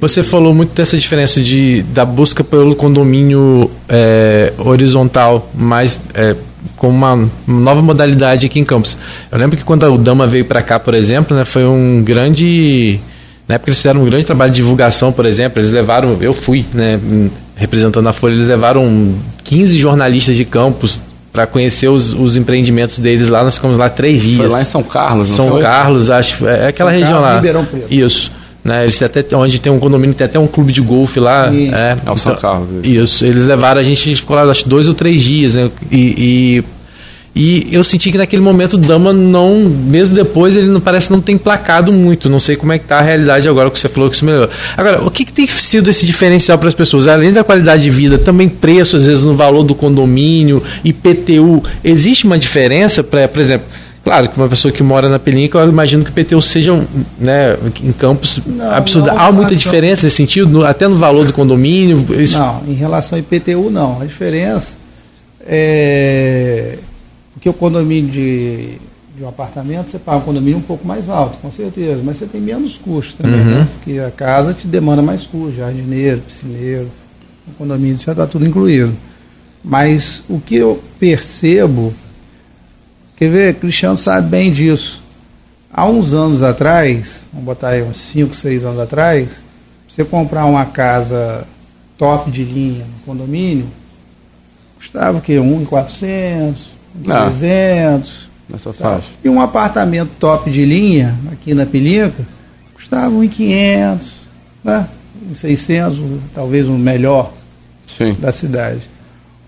Você 0.00 0.22
falou 0.22 0.52
muito 0.54 0.74
dessa 0.74 0.96
diferença 0.98 1.40
de, 1.40 1.82
da 1.94 2.04
busca 2.04 2.42
pelo 2.42 2.74
condomínio 2.74 3.70
é, 3.88 4.52
horizontal, 4.58 5.48
mas 5.54 6.00
é, 6.14 6.34
com 6.76 6.88
uma 6.88 7.28
nova 7.46 7.82
modalidade 7.82 8.46
aqui 8.46 8.60
em 8.60 8.64
Campos. 8.64 8.96
Eu 9.30 9.38
lembro 9.38 9.56
que 9.56 9.64
quando 9.64 9.84
o 9.84 9.98
Dama 9.98 10.26
veio 10.26 10.44
para 10.44 10.62
cá, 10.62 10.78
por 10.78 10.94
exemplo, 10.94 11.36
né, 11.36 11.44
foi 11.44 11.64
um 11.64 12.02
grande. 12.04 13.00
Na 13.48 13.56
época 13.56 13.70
eles 13.70 13.78
fizeram 13.78 14.02
um 14.02 14.04
grande 14.04 14.24
trabalho 14.24 14.52
de 14.52 14.56
divulgação, 14.56 15.12
por 15.12 15.26
exemplo. 15.26 15.60
Eles 15.60 15.70
levaram, 15.70 16.16
eu 16.20 16.32
fui, 16.32 16.64
né, 16.72 16.98
representando 17.56 18.08
a 18.08 18.12
Folha, 18.12 18.34
eles 18.34 18.46
levaram 18.46 19.14
15 19.44 19.78
jornalistas 19.78 20.36
de 20.36 20.44
Campos 20.44 21.00
para 21.32 21.46
conhecer 21.46 21.88
os, 21.88 22.12
os 22.12 22.36
empreendimentos 22.36 22.98
deles 22.98 23.28
lá. 23.28 23.42
Nós 23.42 23.54
ficamos 23.54 23.76
lá 23.76 23.88
três 23.88 24.20
dias. 24.22 24.36
Foi 24.36 24.48
lá 24.48 24.60
em 24.60 24.64
São 24.64 24.82
Carlos, 24.82 25.30
não 25.30 25.36
São? 25.36 25.60
Carlos, 25.60 26.10
acho. 26.10 26.46
É 26.46 26.68
aquela 26.68 26.90
São 26.90 27.00
região 27.00 27.20
Carlos, 27.20 27.30
lá. 27.30 27.36
Ribeirão 27.36 27.64
Preto. 27.64 27.86
Isso. 27.90 28.30
Né, 28.64 28.84
eles 28.84 29.02
até, 29.02 29.24
onde 29.34 29.60
tem 29.60 29.72
um 29.72 29.80
condomínio, 29.80 30.14
tem 30.14 30.24
até 30.24 30.38
um 30.38 30.46
clube 30.46 30.72
de 30.72 30.80
golfe 30.80 31.18
lá. 31.18 31.50
Sim. 31.50 31.74
É, 31.74 31.96
É 32.06 32.10
o 32.10 32.16
São 32.16 32.36
Carlos, 32.36 32.68
Isso. 32.84 33.24
Eles 33.24 33.44
levaram 33.44 33.80
a 33.80 33.84
gente, 33.84 34.00
a 34.00 34.04
gente 34.10 34.20
ficou 34.20 34.36
lá 34.36 34.44
acho 34.44 34.68
dois 34.68 34.86
ou 34.86 34.94
três 34.94 35.20
dias, 35.20 35.54
né? 35.54 35.68
E, 35.90 36.62
e, 37.34 37.34
e 37.34 37.74
eu 37.74 37.82
senti 37.82 38.12
que 38.12 38.18
naquele 38.18 38.42
momento 38.42 38.74
o 38.74 38.78
Dama 38.78 39.12
não, 39.12 39.54
mesmo 39.64 40.14
depois, 40.14 40.56
ele 40.56 40.68
não 40.68 40.80
parece 40.80 41.10
não 41.10 41.20
ter 41.20 41.32
emplacado 41.32 41.90
muito. 41.90 42.28
Não 42.28 42.38
sei 42.38 42.54
como 42.54 42.72
é 42.72 42.78
que 42.78 42.84
tá 42.84 42.98
a 42.98 43.00
realidade 43.00 43.48
agora 43.48 43.68
que 43.68 43.80
você 43.80 43.88
falou 43.88 44.08
que 44.08 44.14
isso 44.14 44.24
melhorou. 44.24 44.50
Agora, 44.76 45.02
o 45.02 45.10
que, 45.10 45.24
que 45.24 45.32
tem 45.32 45.46
sido 45.46 45.90
esse 45.90 46.06
diferencial 46.06 46.56
para 46.56 46.68
as 46.68 46.74
pessoas? 46.74 47.08
Além 47.08 47.32
da 47.32 47.42
qualidade 47.42 47.82
de 47.82 47.90
vida, 47.90 48.16
também 48.16 48.48
preço, 48.48 48.96
às 48.96 49.04
vezes, 49.04 49.24
no 49.24 49.34
valor 49.34 49.64
do 49.64 49.74
condomínio, 49.74 50.62
IPTU. 50.84 51.64
Existe 51.82 52.26
uma 52.26 52.38
diferença, 52.38 53.02
para, 53.02 53.26
por 53.26 53.40
exemplo. 53.40 53.66
Claro 54.04 54.28
que 54.28 54.36
uma 54.36 54.48
pessoa 54.48 54.72
que 54.72 54.82
mora 54.82 55.08
na 55.08 55.18
Pelinca, 55.18 55.58
eu 55.58 55.68
imagino 55.68 56.02
que 56.04 56.10
o 56.10 56.12
IPTU 56.12 56.42
seja, 56.42 56.72
né, 57.20 57.56
em 57.82 57.92
Campos, 57.92 58.40
Não, 58.44 58.70
absurdo. 58.72 59.06
não, 59.06 59.14
Há 59.18 59.30
muita 59.30 59.50
relação- 59.50 59.56
diferença 59.58 60.02
nesse 60.04 60.16
sentido, 60.16 60.48
no- 60.50 60.64
até 60.64 60.88
no 60.88 60.96
valor 60.96 61.24
do 61.24 61.32
condomínio? 61.32 62.04
Isso, 62.20 62.36
Não, 62.36 62.62
em 62.66 62.72
relação 62.74 63.16
ao 63.16 63.20
IPTU, 63.20 63.70
não. 63.70 64.00
A 64.02 64.04
diferença 64.04 64.74
é. 65.46 66.78
Porque 67.34 67.48
o 67.48 67.52
condomínio 67.52 68.10
de, 68.10 68.78
de 69.16 69.22
um 69.24 69.28
apartamento, 69.28 69.90
você 69.90 69.98
paga 69.98 70.18
um 70.18 70.22
condomínio 70.22 70.58
um 70.58 70.62
pouco 70.62 70.86
mais 70.86 71.08
alto, 71.08 71.38
com 71.38 71.50
certeza, 71.50 72.00
mas 72.04 72.18
você 72.18 72.26
tem 72.26 72.40
menos 72.40 72.76
custo 72.76 73.14
também, 73.22 73.40
Uhum. 73.40 73.46
né? 73.46 73.68
Porque 73.74 73.98
a 73.98 74.10
casa 74.10 74.52
te 74.54 74.66
demanda 74.66 75.02
mais 75.02 75.24
custo, 75.24 75.56
jardineiro, 75.56 76.20
piscineiro, 76.20 76.88
o 77.48 77.52
condomínio 77.54 77.98
já 77.98 78.12
está 78.12 78.26
tudo 78.26 78.46
incluído. 78.46 78.92
Mas 79.64 80.22
o 80.28 80.40
que 80.40 80.56
eu 80.56 80.80
percebo, 80.98 81.92
quer 83.22 83.30
ver, 83.30 83.54
Cristiano 83.54 83.96
sabe 83.96 84.28
bem 84.28 84.50
disso. 84.50 85.00
Há 85.72 85.86
uns 85.86 86.12
anos 86.12 86.42
atrás, 86.42 87.24
vamos 87.32 87.46
botar 87.46 87.68
aí 87.68 87.82
uns 87.82 87.98
5, 87.98 88.34
6 88.34 88.64
anos 88.64 88.80
atrás, 88.80 89.42
você 89.88 90.04
comprar 90.04 90.44
uma 90.46 90.64
casa 90.66 91.46
top 91.96 92.30
de 92.32 92.42
linha 92.42 92.84
no 92.84 93.04
condomínio, 93.14 93.66
custava 94.76 95.18
o 95.18 95.20
quê? 95.20 95.38
1,400, 95.38 96.70
Ah. 97.08 97.26
1,300. 97.30 98.28
Nessa 98.50 98.72
Tá. 98.72 98.90
faixa. 98.96 99.08
E 99.24 99.28
um 99.30 99.40
apartamento 99.40 100.10
top 100.18 100.50
de 100.50 100.64
linha, 100.64 101.16
aqui 101.30 101.54
na 101.54 101.64
Pelinca, 101.64 102.26
custava 102.74 103.08
1,500, 103.08 104.08
né? 104.64 104.86
1,600, 105.28 105.98
talvez 106.34 106.68
o 106.68 106.72
melhor 106.72 107.32
Sim. 107.96 108.14
da 108.20 108.32
cidade. 108.32 108.90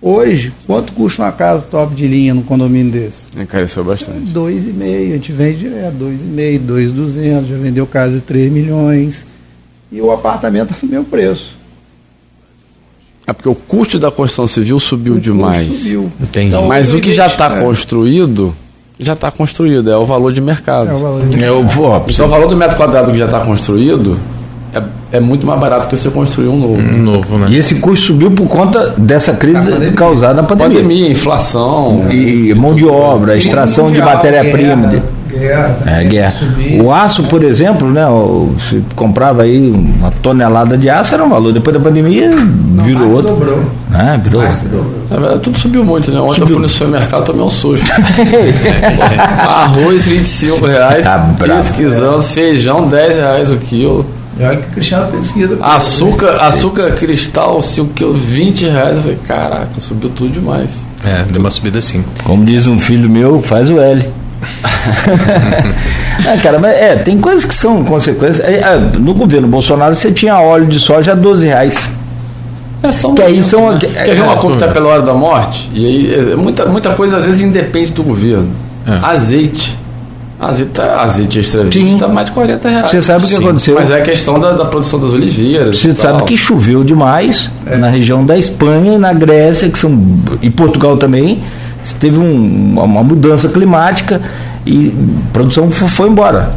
Hoje, 0.06 0.52
quanto 0.66 0.92
custa 0.92 1.22
uma 1.22 1.32
casa 1.32 1.64
top 1.64 1.94
de 1.94 2.06
linha 2.06 2.34
no 2.34 2.42
condomínio 2.42 2.92
desse? 2.92 3.28
Encareceu 3.40 3.82
bastante. 3.82 4.30
2,5, 4.34 5.08
a 5.08 5.12
gente 5.14 5.32
vende 5.32 5.58
direto, 5.60 5.94
2,5, 5.94 6.58
2,200, 6.58 7.48
já 7.48 7.56
vendeu 7.56 7.86
casa 7.86 8.16
de 8.16 8.20
3 8.20 8.52
milhões. 8.52 9.26
E 9.90 10.02
o 10.02 10.12
apartamento 10.12 10.74
está 10.74 10.84
no 10.86 10.92
meu 10.92 11.04
preço. 11.04 11.56
É 13.26 13.32
porque 13.32 13.48
o 13.48 13.54
custo 13.54 13.98
da 13.98 14.10
construção 14.10 14.46
civil 14.46 14.78
subiu 14.78 15.14
O 15.14 15.20
demais. 15.20 15.68
custo 15.68 15.82
Subiu. 15.82 16.12
Entendi. 16.20 16.54
Mas 16.68 16.92
o 16.92 17.00
que 17.00 17.14
já 17.14 17.26
está 17.26 17.56
é, 17.56 17.60
construído, 17.62 18.54
já 18.98 19.14
está 19.14 19.30
construído. 19.30 19.90
É 19.90 19.96
o 19.96 20.04
valor 20.04 20.34
de 20.34 20.40
mercado. 20.42 20.90
É 20.90 20.92
o 20.92 20.98
valor 20.98 21.26
de 21.26 21.42
Eu 21.42 21.66
vou. 21.66 22.04
Então 22.06 22.26
o 22.26 22.28
valor 22.28 22.46
do 22.46 22.56
metro 22.58 22.76
quadrado 22.76 23.10
que 23.10 23.16
já 23.16 23.24
está 23.24 23.40
construído 23.40 24.20
é, 25.14 25.16
é 25.16 25.20
muito 25.20 25.46
mais 25.46 25.58
barato 25.60 25.88
que 25.88 25.96
você 25.96 26.10
construir 26.10 26.48
um 26.48 26.58
novo. 26.58 26.80
Um 26.80 26.98
novo, 27.02 27.38
né? 27.38 27.46
E 27.50 27.56
esse 27.56 27.76
custo 27.76 28.06
subiu 28.06 28.30
por 28.30 28.46
conta 28.48 28.94
dessa 28.96 29.32
crise 29.32 29.62
pandemia. 29.64 29.92
causada 29.92 30.34
na 30.34 30.42
pandemia. 30.42 30.82
Pandemia, 30.82 31.10
inflação. 31.10 32.06
E 32.10 32.52
mão 32.54 32.74
de 32.74 32.84
obra, 32.86 33.36
extração 33.36 33.86
de 33.86 33.98
Mundial, 33.98 34.16
matéria-prima. 34.16 34.88
guerra, 34.88 35.02
Guerra, 35.34 35.76
É, 35.84 35.90
também, 35.90 36.08
guerra. 36.08 36.34
O 36.82 36.92
aço, 36.92 37.24
por 37.24 37.42
exemplo, 37.42 37.90
né? 37.90 38.04
Se 38.68 38.82
comprava 38.94 39.42
aí 39.42 39.70
uma 39.70 40.10
tonelada 40.22 40.78
de 40.78 40.88
aço, 40.88 41.14
era 41.14 41.24
um 41.24 41.28
valor. 41.28 41.52
Depois 41.52 41.74
da 41.74 41.82
pandemia, 41.82 42.30
virou 42.84 43.00
mais 43.00 43.12
outro. 43.14 43.30
dobrou. 43.34 43.60
Ah, 43.92 44.16
virou 44.16 44.42
verdade, 45.16 45.40
tudo 45.40 45.58
subiu 45.58 45.84
muito, 45.84 46.10
né? 46.10 46.20
Ontem 46.20 46.40
Subiu. 46.40 46.46
eu 46.46 46.54
fui 46.54 46.62
no 46.62 46.68
supermercado 46.68 47.24
tomei 47.24 47.42
um 47.42 47.48
susto. 47.50 47.84
Arroz, 49.38 50.06
25 50.06 50.66
reais. 50.66 51.04
Tá 51.04 51.18
bravo. 51.18 51.60
pesquisando. 51.62 52.22
Feijão, 52.22 52.88
10 52.88 53.16
reais 53.16 53.50
o 53.50 53.56
quilo. 53.56 54.06
E 54.38 54.42
olha 54.42 54.56
que 54.56 54.66
o 54.68 54.70
Cristiano 54.72 55.10
pesquisa. 55.12 55.58
Açúcar, 55.62 56.36
açúcar 56.40 56.90
cristal, 56.92 57.62
5 57.62 57.92
quilos, 57.94 58.22
20 58.22 58.66
reais. 58.66 58.96
Eu 58.96 59.02
falei, 59.02 59.18
caraca, 59.26 59.68
subiu 59.78 60.10
tudo 60.10 60.32
demais. 60.32 60.76
É, 61.04 61.22
deu 61.30 61.40
uma 61.40 61.50
subida 61.50 61.80
sim. 61.80 62.04
Como 62.24 62.44
diz 62.44 62.66
um 62.66 62.78
filho 62.80 63.08
meu, 63.08 63.40
faz 63.42 63.70
o 63.70 63.78
L. 63.78 64.04
é, 66.26 66.36
cara, 66.38 66.58
mas 66.58 66.72
é, 66.76 66.96
tem 66.96 67.18
coisas 67.18 67.44
que 67.44 67.54
são 67.54 67.84
consequências. 67.84 68.40
É, 68.46 68.56
é, 68.60 68.76
no 68.98 69.14
governo 69.14 69.46
Bolsonaro 69.48 69.94
você 69.94 70.10
tinha 70.12 70.38
óleo 70.38 70.66
de 70.66 70.78
soja 70.78 71.12
a 71.12 71.14
12 71.14 71.46
reais. 71.46 71.88
É 72.82 72.92
só 72.92 73.10
um 73.10 73.14
Que 73.14 73.22
aí 73.22 73.42
são- 73.42 73.72
né? 73.72 73.78
que- 73.78 73.86
Quer 73.86 74.14
ver 74.14 74.22
uma 74.22 74.34
é, 74.34 74.36
conta 74.36 74.54
que 74.54 74.60
tá 74.64 74.66
é. 74.66 74.72
pela 74.72 74.88
hora 74.88 75.02
da 75.02 75.14
morte? 75.14 75.70
E 75.72 75.86
aí, 75.86 76.14
é, 76.32 76.36
muita, 76.36 76.66
muita 76.66 76.90
coisa 76.90 77.16
às 77.18 77.24
vezes 77.24 77.40
independe 77.40 77.92
do 77.92 78.02
governo. 78.02 78.50
É. 78.86 78.98
Azeite. 79.06 79.78
Azeite, 80.46 80.72
tá, 80.72 81.00
azeite 81.02 81.38
extra 81.38 81.62
Sim. 81.62 81.68
virgem 81.70 81.98
tá 81.98 82.08
mais 82.08 82.26
de 82.26 82.32
40 82.32 82.68
reais. 82.68 82.90
Você 82.90 83.02
sabe 83.02 83.24
o 83.24 83.28
que 83.28 83.34
Sim, 83.34 83.44
aconteceu? 83.44 83.74
Mas 83.76 83.90
é 83.90 83.98
a 83.98 84.02
questão 84.02 84.38
da, 84.38 84.52
da 84.52 84.64
produção 84.66 85.00
das 85.00 85.12
oliveiras. 85.12 85.78
Você 85.78 85.94
sabe 85.94 86.22
que 86.24 86.36
choveu 86.36 86.84
demais 86.84 87.50
na 87.78 87.88
região 87.88 88.24
da 88.26 88.36
Espanha 88.36 88.94
e 88.94 88.98
na 88.98 89.12
Grécia, 89.12 89.68
que 89.70 89.78
são 89.78 89.90
e 90.42 90.50
Portugal 90.50 90.96
também. 90.96 91.42
Teve 92.00 92.18
um- 92.18 92.78
uma, 92.82 93.02
mudança 93.02 93.48
climática 93.48 94.20
e 94.66 94.94
a 95.28 95.32
produção 95.32 95.70
fo- 95.70 95.88
foi 95.88 96.08
embora. 96.08 96.50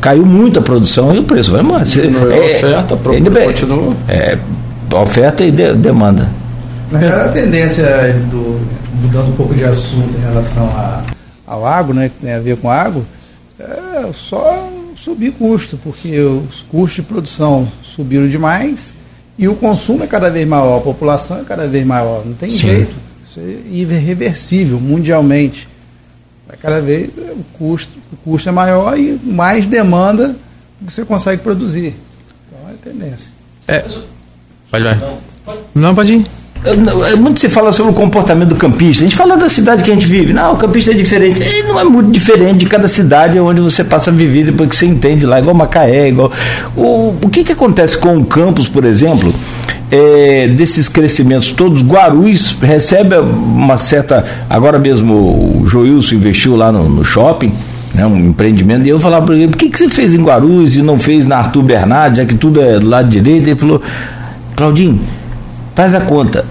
Caiu 0.00 0.26
muito 0.26 0.58
a 0.58 0.62
produção 0.62 1.14
e 1.14 1.18
o 1.18 1.22
preço 1.24 1.50
vai 1.52 1.62
embora. 1.62 1.84
Você- 1.86 2.00
a 2.02 2.54
oferta, 2.56 2.94
a 2.94 2.96
procura 2.98 3.44
continua. 3.44 3.94
é, 4.08 4.36
oferta 4.92 5.42
e 5.44 5.50
de- 5.50 5.72
demanda. 5.74 6.28
Na 6.92 6.98
verdade, 6.98 7.28
a 7.28 7.32
tendência 7.32 7.84
do 8.30 8.60
mudando 9.02 9.28
um 9.28 9.32
pouco 9.32 9.54
de 9.54 9.64
assunto 9.64 10.08
em 10.18 10.30
relação 10.32 10.64
a- 10.76 11.00
ao 11.46 11.66
agro, 11.66 11.94
né, 11.94 12.08
que 12.10 12.24
tem 12.26 12.34
a 12.34 12.38
ver 12.40 12.56
com 12.58 12.70
agro, 12.70 13.04
é 14.08 14.12
só 14.12 14.70
subir 14.96 15.32
custo, 15.32 15.78
porque 15.82 16.18
os 16.20 16.62
custos 16.62 16.96
de 16.96 17.02
produção 17.02 17.68
subiram 17.82 18.28
demais 18.28 18.94
e 19.36 19.48
o 19.48 19.54
consumo 19.54 20.04
é 20.04 20.06
cada 20.06 20.30
vez 20.30 20.46
maior, 20.46 20.78
a 20.78 20.80
população 20.80 21.40
é 21.40 21.44
cada 21.44 21.66
vez 21.66 21.84
maior, 21.84 22.24
não 22.24 22.34
tem 22.34 22.48
Sim. 22.48 22.58
jeito. 22.58 22.94
Isso 23.26 23.40
é 23.40 23.68
irreversível 23.70 24.80
mundialmente. 24.80 25.68
Vai 26.46 26.56
cada 26.56 26.80
vez 26.80 27.10
é, 27.18 27.32
o 27.32 27.44
custo, 27.58 27.92
o 28.12 28.16
custo 28.16 28.48
é 28.48 28.52
maior 28.52 28.96
e 28.98 29.18
mais 29.22 29.66
demanda 29.66 30.36
que 30.84 30.92
você 30.92 31.04
consegue 31.04 31.42
produzir. 31.42 31.94
Então 32.46 32.70
é 32.70 32.74
a 32.74 32.76
tendência. 32.76 33.32
Pode 34.70 34.84
vai. 34.84 34.98
Não, 35.74 35.94
pode 35.94 36.12
ir. 36.14 36.26
É, 36.64 37.14
Muito 37.16 37.40
se 37.40 37.48
fala 37.50 37.70
sobre 37.72 37.92
o 37.92 37.94
comportamento 37.94 38.48
do 38.48 38.56
campista. 38.56 39.04
A 39.04 39.06
gente 39.06 39.16
fala 39.16 39.36
da 39.36 39.50
cidade 39.50 39.82
que 39.82 39.90
a 39.90 39.94
gente 39.94 40.06
vive. 40.06 40.32
Não, 40.32 40.54
o 40.54 40.56
campista 40.56 40.92
é 40.92 40.94
diferente. 40.94 41.40
Não 41.64 41.78
é 41.78 41.84
muito 41.84 42.10
diferente 42.10 42.60
de 42.60 42.66
cada 42.66 42.88
cidade 42.88 43.38
onde 43.38 43.60
você 43.60 43.84
passa 43.84 44.10
a 44.10 44.14
viver 44.14 44.44
depois 44.44 44.70
que 44.70 44.76
você 44.76 44.86
entende 44.86 45.26
lá, 45.26 45.38
igual 45.38 45.54
Macaé, 45.54 46.08
igual. 46.08 46.32
O, 46.74 47.14
o 47.20 47.28
que, 47.28 47.44
que 47.44 47.52
acontece 47.52 47.98
com 47.98 48.16
o 48.16 48.24
campus, 48.24 48.66
por 48.66 48.84
exemplo, 48.84 49.34
é, 49.90 50.48
desses 50.48 50.88
crescimentos 50.88 51.50
todos? 51.50 51.82
Guarulhos 51.82 52.56
recebe 52.62 53.18
uma 53.18 53.76
certa. 53.76 54.24
Agora 54.48 54.78
mesmo 54.78 55.14
o 55.14 55.66
Joilson 55.66 56.14
investiu 56.14 56.56
lá 56.56 56.72
no, 56.72 56.88
no 56.88 57.04
shopping. 57.04 57.52
Né, 57.94 58.04
um 58.04 58.30
empreendimento, 58.30 58.84
e 58.84 58.88
eu 58.88 58.98
falava 58.98 59.24
para 59.24 59.36
ele, 59.36 59.46
por 59.46 59.56
que, 59.56 59.70
que 59.70 59.78
você 59.78 59.88
fez 59.88 60.14
em 60.14 60.20
Guarulhos 60.24 60.76
e 60.76 60.82
não 60.82 60.98
fez 60.98 61.26
na 61.26 61.36
Arthur 61.36 61.62
Bernardes, 61.62 62.18
já 62.18 62.24
que 62.24 62.34
tudo 62.34 62.60
é 62.60 62.76
do 62.80 62.88
lado 62.88 63.08
direito? 63.08 63.46
Ele 63.46 63.54
falou, 63.54 63.80
Claudinho, 64.56 65.00
Faz 65.74 65.92
a 65.92 66.00
conta. 66.00 66.44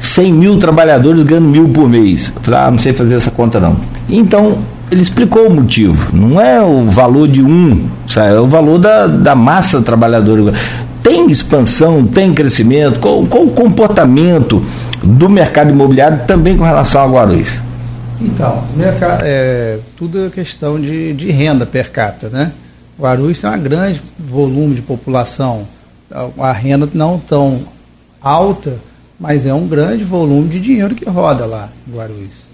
100 0.00 0.32
mil 0.32 0.58
trabalhadores 0.58 1.22
ganhando 1.22 1.48
mil 1.48 1.68
por 1.68 1.88
mês. 1.88 2.32
Eu 2.34 2.42
falei, 2.42 2.60
ah, 2.60 2.70
não 2.70 2.78
sei 2.78 2.92
fazer 2.92 3.16
essa 3.16 3.30
conta 3.30 3.60
não. 3.60 3.76
Então, 4.08 4.58
ele 4.90 5.02
explicou 5.02 5.46
o 5.46 5.50
motivo. 5.54 6.16
Não 6.16 6.40
é 6.40 6.60
o 6.60 6.84
valor 6.88 7.28
de 7.28 7.42
um, 7.42 7.88
sabe? 8.08 8.34
é 8.34 8.40
o 8.40 8.46
valor 8.46 8.78
da, 8.78 9.06
da 9.06 9.34
massa 9.34 9.80
trabalhadora. 9.82 10.52
Tem 11.02 11.30
expansão, 11.30 12.04
tem 12.06 12.32
crescimento. 12.34 12.98
Qual, 12.98 13.24
qual 13.26 13.44
o 13.44 13.50
comportamento 13.50 14.62
do 15.02 15.28
mercado 15.28 15.70
imobiliário 15.70 16.20
também 16.26 16.56
com 16.56 16.64
relação 16.64 17.02
a 17.02 17.06
Guarulhos? 17.06 17.60
Então, 18.20 18.64
merca- 18.76 19.18
é, 19.22 19.78
tudo 19.96 20.26
é 20.26 20.28
questão 20.30 20.78
de, 20.78 21.12
de 21.14 21.30
renda 21.30 21.64
per 21.64 21.90
capita, 21.90 22.28
né? 22.28 22.52
Guarulhos 22.98 23.38
tem 23.38 23.48
um 23.50 23.58
grande 23.62 24.02
volume 24.18 24.74
de 24.74 24.82
população, 24.82 25.62
a 26.38 26.52
renda 26.52 26.86
não 26.92 27.18
tão 27.18 27.60
alta, 28.20 28.74
mas 29.20 29.44
é 29.44 29.52
um 29.52 29.68
grande 29.68 30.02
volume 30.02 30.48
de 30.48 30.58
dinheiro 30.58 30.94
que 30.94 31.08
roda 31.08 31.44
lá 31.44 31.70
em 31.86 31.92
Guarulhos. 31.92 32.48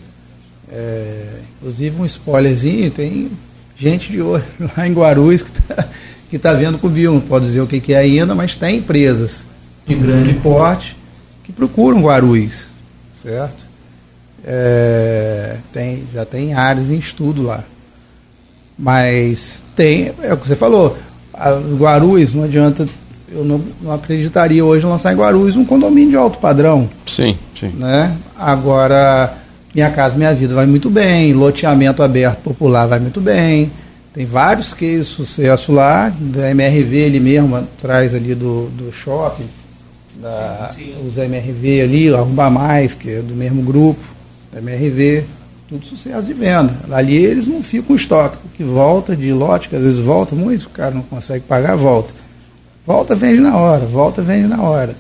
É, 0.69 1.39
inclusive 1.57 2.03
um 2.03 2.05
spoilerzinho, 2.05 2.91
tem 2.91 3.31
gente 3.79 4.11
de 4.11 4.21
olho 4.21 4.45
lá 4.77 4.87
em 4.87 4.93
Guarulhos 4.93 5.43
que 5.43 5.51
está 5.51 5.89
que 6.29 6.39
tá 6.41 6.53
vendo 6.53 6.77
com 6.79 6.89
o 6.89 6.91
Bill, 6.91 7.15
não 7.15 7.21
pode 7.21 7.47
dizer 7.47 7.61
o 7.61 7.69
que, 7.69 7.81
que 7.81 7.93
é 7.93 7.99
ainda, 7.99 8.35
mas 8.35 8.57
tem 8.57 8.79
empresas 8.79 9.45
de 9.87 9.95
grande 9.95 10.35
porte 10.35 10.97
que 11.45 11.53
procuram 11.53 12.03
Guarulhos, 12.03 12.67
certo? 13.23 13.65
É, 14.45 15.59
tem, 15.73 16.03
já 16.13 16.25
tem 16.25 16.53
áreas 16.53 16.91
em 16.91 16.99
estudo 16.99 17.43
lá. 17.43 17.63
Mas 18.77 19.63
tem, 19.77 20.13
é 20.21 20.35
o 20.35 20.37
que 20.37 20.49
você 20.49 20.57
falou, 20.57 20.99
a 21.33 21.53
Guarulhos, 21.53 22.33
não 22.33 22.43
adianta, 22.43 22.87
eu 23.29 23.45
não, 23.45 23.61
não 23.83 23.93
acreditaria 23.93 24.65
hoje 24.65 24.87
lançar 24.87 25.13
em 25.13 25.17
Guarulhos 25.17 25.57
um 25.57 25.65
condomínio 25.65 26.11
de 26.11 26.17
alto 26.17 26.39
padrão 26.39 26.89
Sim, 27.07 27.37
sim. 27.59 27.71
né? 27.77 28.17
Agora, 28.39 29.35
Minha 29.75 29.91
Casa 29.91 30.17
Minha 30.17 30.35
Vida 30.35 30.55
vai 30.55 30.67
muito 30.67 30.89
bem, 30.89 31.33
loteamento 31.33 32.03
aberto 32.03 32.41
popular 32.41 32.87
vai 32.87 32.99
muito 32.99 33.21
bem. 33.21 33.71
Tem 34.15 34.25
vários 34.25 34.73
cases 34.73 35.09
de 35.09 35.15
sucesso 35.15 35.73
lá, 35.73 36.11
da 36.19 36.51
MRV 36.51 36.97
ele 36.97 37.21
mesmo 37.21 37.55
atrás 37.55 38.15
ali 38.15 38.35
do, 38.35 38.69
do 38.71 38.91
shopping, 38.91 39.45
da, 40.23 40.75
os 41.07 41.19
MRV 41.19 41.83
ali, 41.83 42.15
Arrumar 42.15 42.49
Mais, 42.49 42.95
que 42.95 43.11
é 43.11 43.21
do 43.21 43.35
mesmo 43.35 43.61
grupo, 43.61 44.01
da 44.51 44.59
MRV, 44.59 45.25
tudo 45.69 45.85
sucesso 45.85 46.27
de 46.27 46.33
venda. 46.33 46.75
Ali 46.91 47.15
eles 47.15 47.47
não 47.47 47.63
ficam 47.63 47.89
com 47.89 47.95
estoque, 47.95 48.39
porque 48.39 48.65
volta 48.65 49.15
de 49.15 49.33
lote, 49.33 49.69
que 49.69 49.77
às 49.77 49.83
vezes 49.83 49.99
volta 49.99 50.35
muito, 50.35 50.63
o 50.67 50.71
cara 50.71 50.93
não 50.93 51.03
consegue 51.03 51.45
pagar, 51.45 51.77
volta. 51.77 52.15
Volta, 52.87 53.17
vende 53.17 53.41
na 53.41 53.57
hora, 53.57 53.85
volta, 53.85 54.23
vende 54.23 54.47
na 54.47 54.63
hora. 54.63 54.95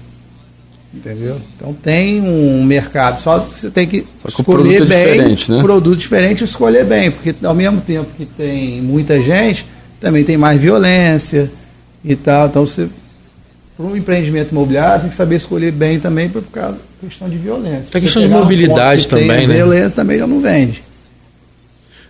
Entendeu? 0.93 1.37
Então 1.55 1.75
tem 1.75 2.23
um 2.23 2.65
mercado, 2.65 3.21
só 3.21 3.39
que 3.39 3.59
você 3.59 3.71
tem 3.71 3.87
que 3.87 4.07
produto 4.23 4.41
escolher 4.41 4.83
é 4.83 4.85
bem, 4.85 5.13
diferente, 5.13 5.53
né? 5.53 5.63
produto 5.63 5.99
diferente 5.99 6.41
e 6.41 6.45
escolher 6.45 6.85
bem, 6.85 7.11
porque 7.11 7.35
ao 7.45 7.55
mesmo 7.55 7.83
tempo 7.83 8.09
que 8.17 8.25
tem 8.25 8.81
muita 8.81 9.23
gente, 9.23 9.67
também 10.01 10.25
tem 10.25 10.39
mais 10.39 10.59
violência 10.59 11.51
e 12.03 12.17
tal. 12.17 12.47
Então 12.47 12.65
você, 12.65 12.89
para 13.77 13.87
um 13.87 13.95
empreendimento 13.95 14.53
imobiliário, 14.53 15.03
tem 15.03 15.11
que 15.11 15.17
saber 15.17 15.37
escolher 15.37 15.71
bem 15.71 16.01
também 16.01 16.31
por 16.31 16.43
causa 16.45 16.73
da 16.73 17.09
questão 17.09 17.29
de 17.29 17.37
violência. 17.37 17.85
Se 17.85 18.01
questão 18.01 18.23
de 18.23 18.29
mobilidade 18.29 19.07
também, 19.07 19.47
né? 19.47 19.55
Violência 19.55 19.91
também 19.91 20.19
já 20.19 20.27
não 20.27 20.41
vende. 20.41 20.83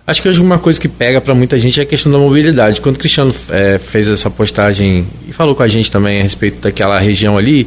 Acho 0.06 0.22
que 0.22 0.28
hoje 0.28 0.40
uma 0.40 0.58
coisa 0.58 0.80
que 0.80 0.88
pega 0.88 1.20
para 1.20 1.34
muita 1.34 1.58
gente 1.58 1.80
é 1.80 1.82
a 1.82 1.86
questão 1.86 2.12
da 2.12 2.18
mobilidade. 2.18 2.80
Quando 2.80 2.94
o 2.94 2.98
Cristiano 2.98 3.34
é, 3.50 3.78
fez 3.78 4.06
essa 4.06 4.30
postagem 4.30 5.04
e 5.28 5.32
falou 5.32 5.54
com 5.54 5.64
a 5.64 5.68
gente 5.68 5.90
também 5.90 6.20
a 6.20 6.22
respeito 6.22 6.60
daquela 6.60 6.96
região 6.98 7.36
ali, 7.36 7.66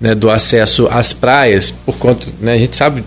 né, 0.00 0.14
do 0.14 0.28
acesso 0.28 0.88
às 0.90 1.12
praias, 1.12 1.70
por 1.70 1.96
conta, 1.96 2.26
né, 2.40 2.54
a 2.54 2.58
gente 2.58 2.76
sabe 2.76 3.04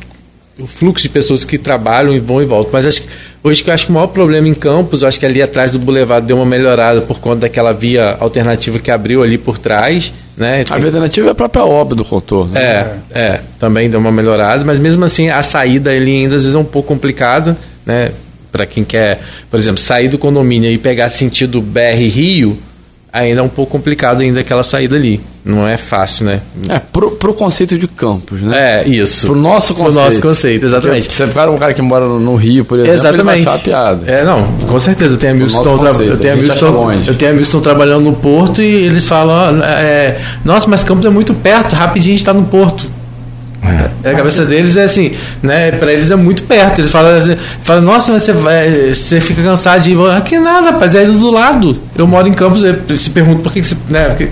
o 0.58 0.66
fluxo 0.66 1.04
de 1.04 1.10
pessoas 1.10 1.44
que 1.44 1.58
trabalham 1.58 2.14
e 2.14 2.20
vão 2.20 2.42
e 2.42 2.46
voltam, 2.46 2.72
mas 2.72 2.86
acho, 2.86 3.04
hoje 3.44 3.64
que 3.64 3.70
eu 3.70 3.74
acho 3.74 3.86
que 3.86 3.92
o 3.92 3.96
maior 3.96 4.08
problema 4.08 4.48
em 4.48 4.54
Campos, 4.54 5.02
eu 5.02 5.08
acho 5.08 5.20
que 5.20 5.26
ali 5.26 5.42
atrás 5.42 5.72
do 5.72 5.80
Boulevard 5.80 6.26
deu 6.26 6.38
uma 6.38 6.46
melhorada 6.46 7.02
por 7.02 7.20
conta 7.20 7.42
daquela 7.42 7.74
via 7.74 8.18
alternativa 8.20 8.80
que 8.80 8.92
abriu 8.92 9.24
ali 9.24 9.38
por 9.38 9.58
trás, 9.58 10.14
né? 10.36 10.64
A 10.70 10.76
alternativa 10.76 11.28
é 11.28 11.32
a 11.32 11.36
própria 11.36 11.66
obra 11.66 11.96
do 11.96 12.04
contorno. 12.06 12.54
né? 12.54 12.62
É, 13.12 13.20
é, 13.20 13.42
também 13.60 13.90
deu 13.90 14.00
uma 14.00 14.12
melhorada, 14.12 14.64
mas 14.66 14.80
mesmo 14.80 15.04
assim 15.06 15.30
a 15.30 15.44
saída 15.44 15.92
ali 15.92 16.12
ainda 16.12 16.36
às 16.36 16.44
vezes 16.44 16.56
é 16.56 16.60
um 16.60 16.66
pouco 16.66 16.88
complicada, 16.88 17.58
né? 17.86 18.12
Para 18.52 18.66
quem 18.66 18.84
quer, 18.84 19.20
por 19.50 19.60
exemplo, 19.60 19.80
sair 19.80 20.08
do 20.08 20.18
condomínio 20.18 20.72
e 20.72 20.78
pegar 20.78 21.10
sentido 21.12 21.62
BR 21.62 22.08
Rio, 22.12 22.58
ainda 23.14 23.42
é 23.42 23.44
um 23.44 23.50
pouco 23.50 23.72
complicado 23.72 24.22
ainda 24.22 24.40
aquela 24.40 24.64
saída 24.64 24.96
ali. 24.96 25.22
Não 25.46 25.68
é 25.68 25.78
fácil, 25.78 26.26
né? 26.26 26.42
É, 26.68 26.80
pro, 26.80 27.12
pro 27.12 27.34
conceito 27.34 27.78
de 27.78 27.88
campos, 27.88 28.42
né? 28.42 28.82
É, 28.84 28.88
isso. 28.88 29.26
Pro 29.28 29.36
nosso 29.36 29.74
Pro 29.74 29.86
conceito. 29.86 30.06
nosso 30.06 30.22
conceito, 30.22 30.66
exatamente. 30.66 31.08
Porque 31.08 31.16
Você 31.16 31.28
para 31.28 31.50
um 31.50 31.58
cara 31.58 31.74
que 31.74 31.82
mora 31.82 32.06
no, 32.06 32.20
no 32.20 32.36
Rio, 32.36 32.66
por 32.66 32.78
exemplo, 32.78 32.94
ele 33.08 33.24
vai 33.24 33.40
Exatamente. 33.40 33.48
achar 33.50 33.60
piada. 33.64 34.12
É, 34.12 34.24
não, 34.26 34.46
com 34.68 34.78
certeza. 34.78 35.14
Eu 35.14 35.18
tenho 35.18 35.32
amigos 35.34 35.54
que 35.54 35.58
nosso 35.58 35.70
estão 35.70 35.80
tra- 35.80 35.92
conceito, 35.94 36.12
eu 36.14 36.18
tenho 36.20 36.34
a 36.34 36.36
amigos 36.36 36.50
que 36.50 37.10
eu 37.10 37.16
tenho 37.18 37.32
trabalhando 37.62 38.04
no 38.04 38.14
porto 38.14 38.62
e 38.62 38.66
eles 38.66 39.08
falam, 39.08 39.60
ó, 39.60 39.64
é, 39.66 40.20
nossa, 40.44 40.68
mas 40.68 40.84
Campos 40.84 41.06
é 41.06 41.10
muito 41.10 41.34
perto, 41.34 41.74
rapidinho 41.76 42.14
a 42.14 42.18
gente 42.18 42.22
está 42.28 42.34
no 42.34 42.44
porto. 42.46 42.86
É, 44.04 44.12
a 44.12 44.16
cabeça 44.16 44.46
deles 44.46 44.76
é 44.76 44.84
assim, 44.84 45.12
né? 45.44 45.72
Para 45.72 45.92
eles 45.92 46.10
é 46.10 46.16
muito 46.16 46.44
perto. 46.44 46.80
Eles 46.80 46.92
falam, 46.92 47.18
assim, 47.18 47.36
falam 47.64 47.84
nossa, 47.84 48.18
você, 48.18 48.32
vai, 48.32 48.94
você 48.94 49.20
fica 49.20 49.42
cansado 49.42 49.82
de 49.82 49.92
ir. 49.92 50.12
Aqui 50.16 50.40
nada, 50.40 50.72
rapaz, 50.72 50.96
é 50.96 51.06
do 51.06 51.32
lado. 51.32 51.78
Eu 51.98 52.08
moro 52.08 52.28
em 52.28 52.34
Campos, 52.34 52.64
eles 52.64 53.02
se 53.02 53.10
perguntam 53.10 53.42
por 53.42 53.52
que, 53.52 53.62
que 53.62 53.68
você. 53.68 53.76
Né, 53.90 54.06
porque 54.06 54.30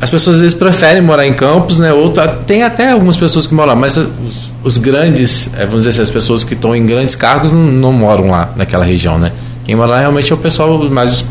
as 0.00 0.10
pessoas 0.10 0.36
às 0.36 0.42
vezes 0.42 0.54
preferem 0.54 1.02
morar 1.02 1.26
em 1.26 1.34
Campos, 1.34 1.78
né? 1.78 1.92
Ou 1.92 2.12
tem 2.46 2.62
até 2.62 2.92
algumas 2.92 3.16
pessoas 3.16 3.46
que 3.46 3.54
moram 3.54 3.68
lá, 3.68 3.76
mas 3.76 3.96
os, 3.96 4.08
os 4.62 4.78
grandes, 4.78 5.48
é, 5.56 5.64
vamos 5.64 5.84
dizer 5.84 5.90
assim, 5.90 6.02
as 6.02 6.10
pessoas 6.10 6.44
que 6.44 6.54
estão 6.54 6.74
em 6.74 6.84
grandes 6.84 7.14
cargos 7.14 7.50
não, 7.50 7.60
não 7.60 7.92
moram 7.92 8.30
lá 8.30 8.50
naquela 8.56 8.84
região, 8.84 9.18
né? 9.18 9.32
Quem 9.66 9.74
mora 9.74 9.90
lá 9.90 9.98
realmente 9.98 10.30
é 10.30 10.34
o 10.34 10.38
pessoal 10.38 10.78
mais 10.88 11.10
os 11.12 11.22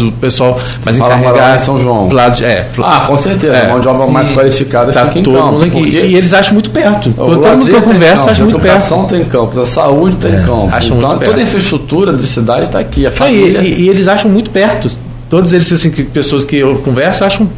o 0.00 0.12
pessoal 0.12 0.60
mais 0.84 0.96
Fala 0.96 1.16
encarregado. 1.18 1.60
São 1.64 1.80
João. 1.80 2.08
Lado 2.10 2.44
é, 2.44 2.66
Ah, 2.82 3.00
com 3.00 3.18
certeza. 3.18 3.52
É, 3.56 3.68
mão 3.68 3.80
de 3.80 3.88
obra 3.88 4.06
mais 4.06 4.28
sim. 4.28 4.34
qualificada 4.34 4.92
tá 4.92 5.06
fica 5.06 5.18
em 5.18 5.22
todo 5.24 5.34
campo. 5.36 5.52
mundo 5.54 5.64
aqui. 5.64 5.70
porque 5.72 5.98
E 5.98 6.16
eles 6.16 6.32
acham 6.32 6.54
muito 6.54 6.70
perto. 6.70 7.08
o 7.10 7.12
Todo 7.14 7.48
mundo 7.48 7.64
que 7.68 7.72
eu 7.74 7.82
converso 7.82 8.30
acha 8.30 8.42
a 8.42 8.44
muito 8.44 8.58
educação 8.58 8.98
perto. 9.00 9.10
tem 9.10 9.24
campos, 9.24 9.58
a 9.58 9.66
saúde 9.66 10.16
tem 10.18 10.32
campo. 10.42 10.68
acho 10.72 10.94
Então, 10.94 11.08
muito 11.10 11.24
toda 11.24 11.38
a 11.38 11.42
infraestrutura 11.42 12.12
da 12.12 12.24
cidade 12.26 12.62
está 12.62 12.78
aqui. 12.78 13.06
A 13.06 13.10
família. 13.10 13.58
e, 13.60 13.66
e- 13.72 13.80
e 13.82 13.88
eles 13.88 14.06
acham 14.06 14.30
muito 14.30 14.50
perto. 14.50 14.88
Todos 15.28 15.52
eles, 15.52 15.70
assim, 15.72 15.90
que 15.90 16.04
pessoas 16.04 16.44
que 16.44 16.54
eu 16.56 16.76
converso 16.76 17.24
acham 17.24 17.48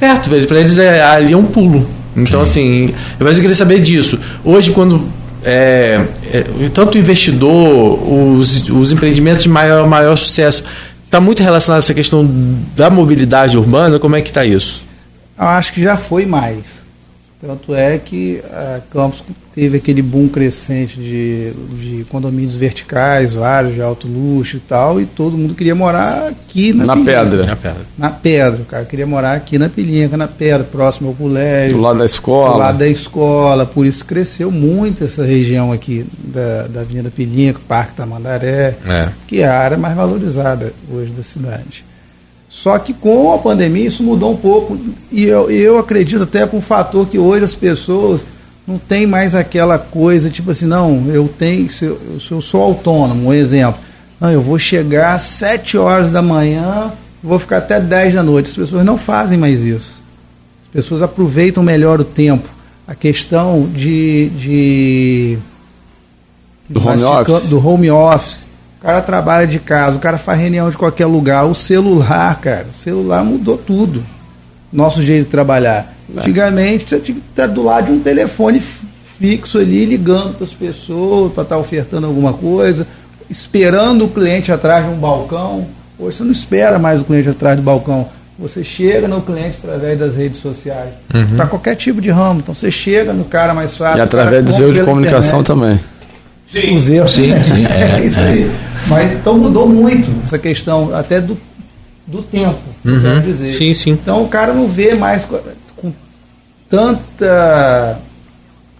perto. 0.00 0.28
Pra 0.48 0.58
eles 0.58 0.76
é, 0.76 1.00
ali 1.04 1.32
é 1.34 1.36
um 1.36 1.44
pulo. 1.44 1.86
Então, 2.16 2.40
assim, 2.42 2.92
eu 3.20 3.26
queria 3.42 3.54
saber 3.54 3.78
disso. 3.80 4.18
Hoje, 4.44 4.72
quando 4.72 5.00
é, 5.44 6.04
é, 6.32 6.68
tanto 6.72 6.96
o 6.96 6.98
investidor, 6.98 7.98
os, 8.08 8.68
os 8.68 8.92
empreendimentos 8.92 9.44
de 9.44 9.48
maior, 9.48 9.86
maior 9.88 10.16
sucesso, 10.16 10.64
está 11.04 11.20
muito 11.20 11.42
relacionado 11.42 11.78
a 11.78 11.84
essa 11.84 11.94
questão 11.94 12.28
da 12.76 12.88
mobilidade 12.88 13.56
urbana? 13.56 13.98
Como 13.98 14.16
é 14.16 14.20
que 14.20 14.28
está 14.28 14.44
isso? 14.44 14.82
Eu 15.38 15.46
acho 15.46 15.72
que 15.72 15.82
já 15.82 15.96
foi 15.96 16.24
mais. 16.26 16.81
Tanto 17.44 17.74
é 17.74 17.98
que 17.98 18.40
a 18.52 18.78
Campos 18.88 19.24
teve 19.52 19.76
aquele 19.78 20.00
boom 20.00 20.28
crescente 20.28 20.96
de, 20.96 21.50
de 21.76 22.04
condomínios 22.04 22.54
verticais, 22.54 23.32
vários 23.34 23.74
de 23.74 23.82
alto 23.82 24.06
luxo 24.06 24.58
e 24.58 24.60
tal, 24.60 25.00
e 25.00 25.06
todo 25.06 25.36
mundo 25.36 25.52
queria 25.52 25.74
morar 25.74 26.28
aqui 26.28 26.72
na, 26.72 26.84
Na 26.86 26.94
Pilinca. 26.94 27.56
pedra. 27.56 27.76
Na 27.98 28.10
pedra, 28.10 28.62
o 28.62 28.64
cara 28.64 28.84
queria 28.84 29.06
morar 29.08 29.32
aqui 29.34 29.58
na 29.58 29.68
Pilinca, 29.68 30.16
na 30.16 30.28
pedra, 30.28 30.62
próximo 30.62 31.08
ao 31.08 31.14
colégio. 31.16 31.76
Do 31.78 31.82
lado 31.82 31.98
da 31.98 32.06
escola. 32.06 32.52
do 32.52 32.58
lado 32.58 32.78
da 32.78 32.86
escola, 32.88 33.66
por 33.66 33.84
isso 33.86 34.04
cresceu 34.04 34.48
muito 34.52 35.02
essa 35.02 35.24
região 35.24 35.72
aqui 35.72 36.06
da, 36.22 36.68
da 36.68 36.80
Avenida 36.82 37.10
Pilinca, 37.10 37.58
Parque 37.66 37.94
Tamandaré, 37.94 38.76
É. 38.86 39.08
que 39.26 39.40
é 39.40 39.48
a 39.48 39.58
área 39.58 39.76
mais 39.76 39.96
valorizada 39.96 40.72
hoje 40.88 41.10
da 41.10 41.24
cidade. 41.24 41.84
Só 42.52 42.78
que 42.78 42.92
com 42.92 43.32
a 43.32 43.38
pandemia 43.38 43.88
isso 43.88 44.02
mudou 44.02 44.30
um 44.30 44.36
pouco 44.36 44.78
e 45.10 45.24
eu, 45.24 45.50
eu 45.50 45.78
acredito 45.78 46.24
até 46.24 46.44
por 46.44 46.58
um 46.58 46.60
fator 46.60 47.08
que 47.08 47.18
hoje 47.18 47.46
as 47.46 47.54
pessoas 47.54 48.26
não 48.66 48.76
tem 48.76 49.06
mais 49.06 49.34
aquela 49.34 49.78
coisa 49.78 50.28
tipo 50.28 50.50
assim, 50.50 50.66
não, 50.66 51.06
eu 51.08 51.26
tenho, 51.38 51.70
se 51.70 51.86
eu, 51.86 51.98
se 52.20 52.30
eu 52.30 52.42
sou 52.42 52.62
autônomo, 52.62 53.28
um 53.28 53.32
exemplo, 53.32 53.80
não, 54.20 54.30
eu 54.30 54.42
vou 54.42 54.58
chegar 54.58 55.14
às 55.14 55.22
7 55.22 55.78
horas 55.78 56.10
da 56.10 56.20
manhã, 56.20 56.92
vou 57.22 57.38
ficar 57.38 57.56
até 57.56 57.80
10 57.80 58.14
da 58.14 58.22
noite. 58.22 58.50
As 58.50 58.56
pessoas 58.56 58.84
não 58.84 58.98
fazem 58.98 59.38
mais 59.38 59.62
isso. 59.62 60.00
As 60.62 60.68
pessoas 60.68 61.00
aproveitam 61.00 61.62
melhor 61.62 62.00
o 62.00 62.04
tempo. 62.04 62.48
A 62.86 62.94
questão 62.94 63.66
de. 63.66 64.28
de 64.36 65.38
Do 66.68 66.86
home 66.86 67.02
office. 67.02 67.48
Do 67.48 67.66
home 67.66 67.90
office. 67.90 68.46
O 68.82 68.84
cara 68.84 69.00
trabalha 69.00 69.46
de 69.46 69.60
casa, 69.60 69.96
o 69.96 70.00
cara 70.00 70.18
faz 70.18 70.40
reunião 70.40 70.68
de 70.68 70.76
qualquer 70.76 71.06
lugar. 71.06 71.44
O 71.44 71.54
celular, 71.54 72.40
cara, 72.40 72.66
o 72.68 72.74
celular 72.74 73.24
mudou 73.24 73.56
tudo. 73.56 74.02
Nosso 74.72 75.04
jeito 75.04 75.26
de 75.26 75.30
trabalhar. 75.30 75.94
É. 76.12 76.18
Antigamente 76.18 76.88
você 76.88 76.98
tinha 76.98 77.14
que 77.14 77.22
estar 77.30 77.46
do 77.46 77.62
lado 77.62 77.86
de 77.86 77.92
um 77.92 78.00
telefone 78.00 78.60
fixo 79.20 79.58
ali, 79.58 79.84
ligando 79.84 80.34
para 80.34 80.44
as 80.44 80.52
pessoas, 80.52 81.32
para 81.32 81.44
estar 81.44 81.58
ofertando 81.58 82.08
alguma 82.08 82.32
coisa, 82.32 82.84
esperando 83.30 84.06
o 84.06 84.08
cliente 84.08 84.50
atrás 84.50 84.84
de 84.84 84.90
um 84.90 84.96
balcão. 84.96 85.64
Hoje 85.96 86.16
você 86.16 86.24
não 86.24 86.32
espera 86.32 86.76
mais 86.76 87.00
o 87.00 87.04
cliente 87.04 87.28
atrás 87.28 87.54
do 87.54 87.62
balcão. 87.62 88.08
Você 88.36 88.64
chega 88.64 89.06
no 89.06 89.22
cliente 89.22 89.58
através 89.62 89.96
das 89.96 90.16
redes 90.16 90.40
sociais. 90.40 90.94
Para 91.36 91.46
qualquer 91.46 91.76
tipo 91.76 92.00
de 92.00 92.10
ramo. 92.10 92.40
Então 92.40 92.52
você 92.52 92.72
chega 92.72 93.12
no 93.12 93.26
cara 93.26 93.54
mais 93.54 93.76
fácil. 93.76 93.98
E 93.98 94.00
através 94.00 94.44
dos 94.44 94.58
erros 94.58 94.74
de 94.74 94.82
comunicação 94.82 95.40
internet 95.40 95.46
também. 95.46 95.91
Os 96.74 96.90
erros. 96.90 97.12
sim, 97.12 97.32
sim, 97.44 97.66
é, 97.66 97.98
É, 98.02 98.04
isso 98.04 98.20
aí. 98.20 98.50
Mas 98.88 99.12
então 99.12 99.38
mudou 99.38 99.68
muito 99.68 100.10
essa 100.22 100.38
questão 100.38 100.94
até 100.94 101.20
do, 101.20 101.36
do 102.06 102.22
tempo, 102.22 102.58
quero 102.82 103.22
dizer. 103.22 103.46
Uhum. 103.48 103.52
Sim, 103.52 103.74
sim. 103.74 103.90
Então 103.90 104.22
o 104.22 104.28
cara 104.28 104.52
não 104.52 104.68
vê 104.68 104.94
mais 104.94 105.24
com, 105.24 105.38
com 105.76 105.92
tanta 106.68 107.98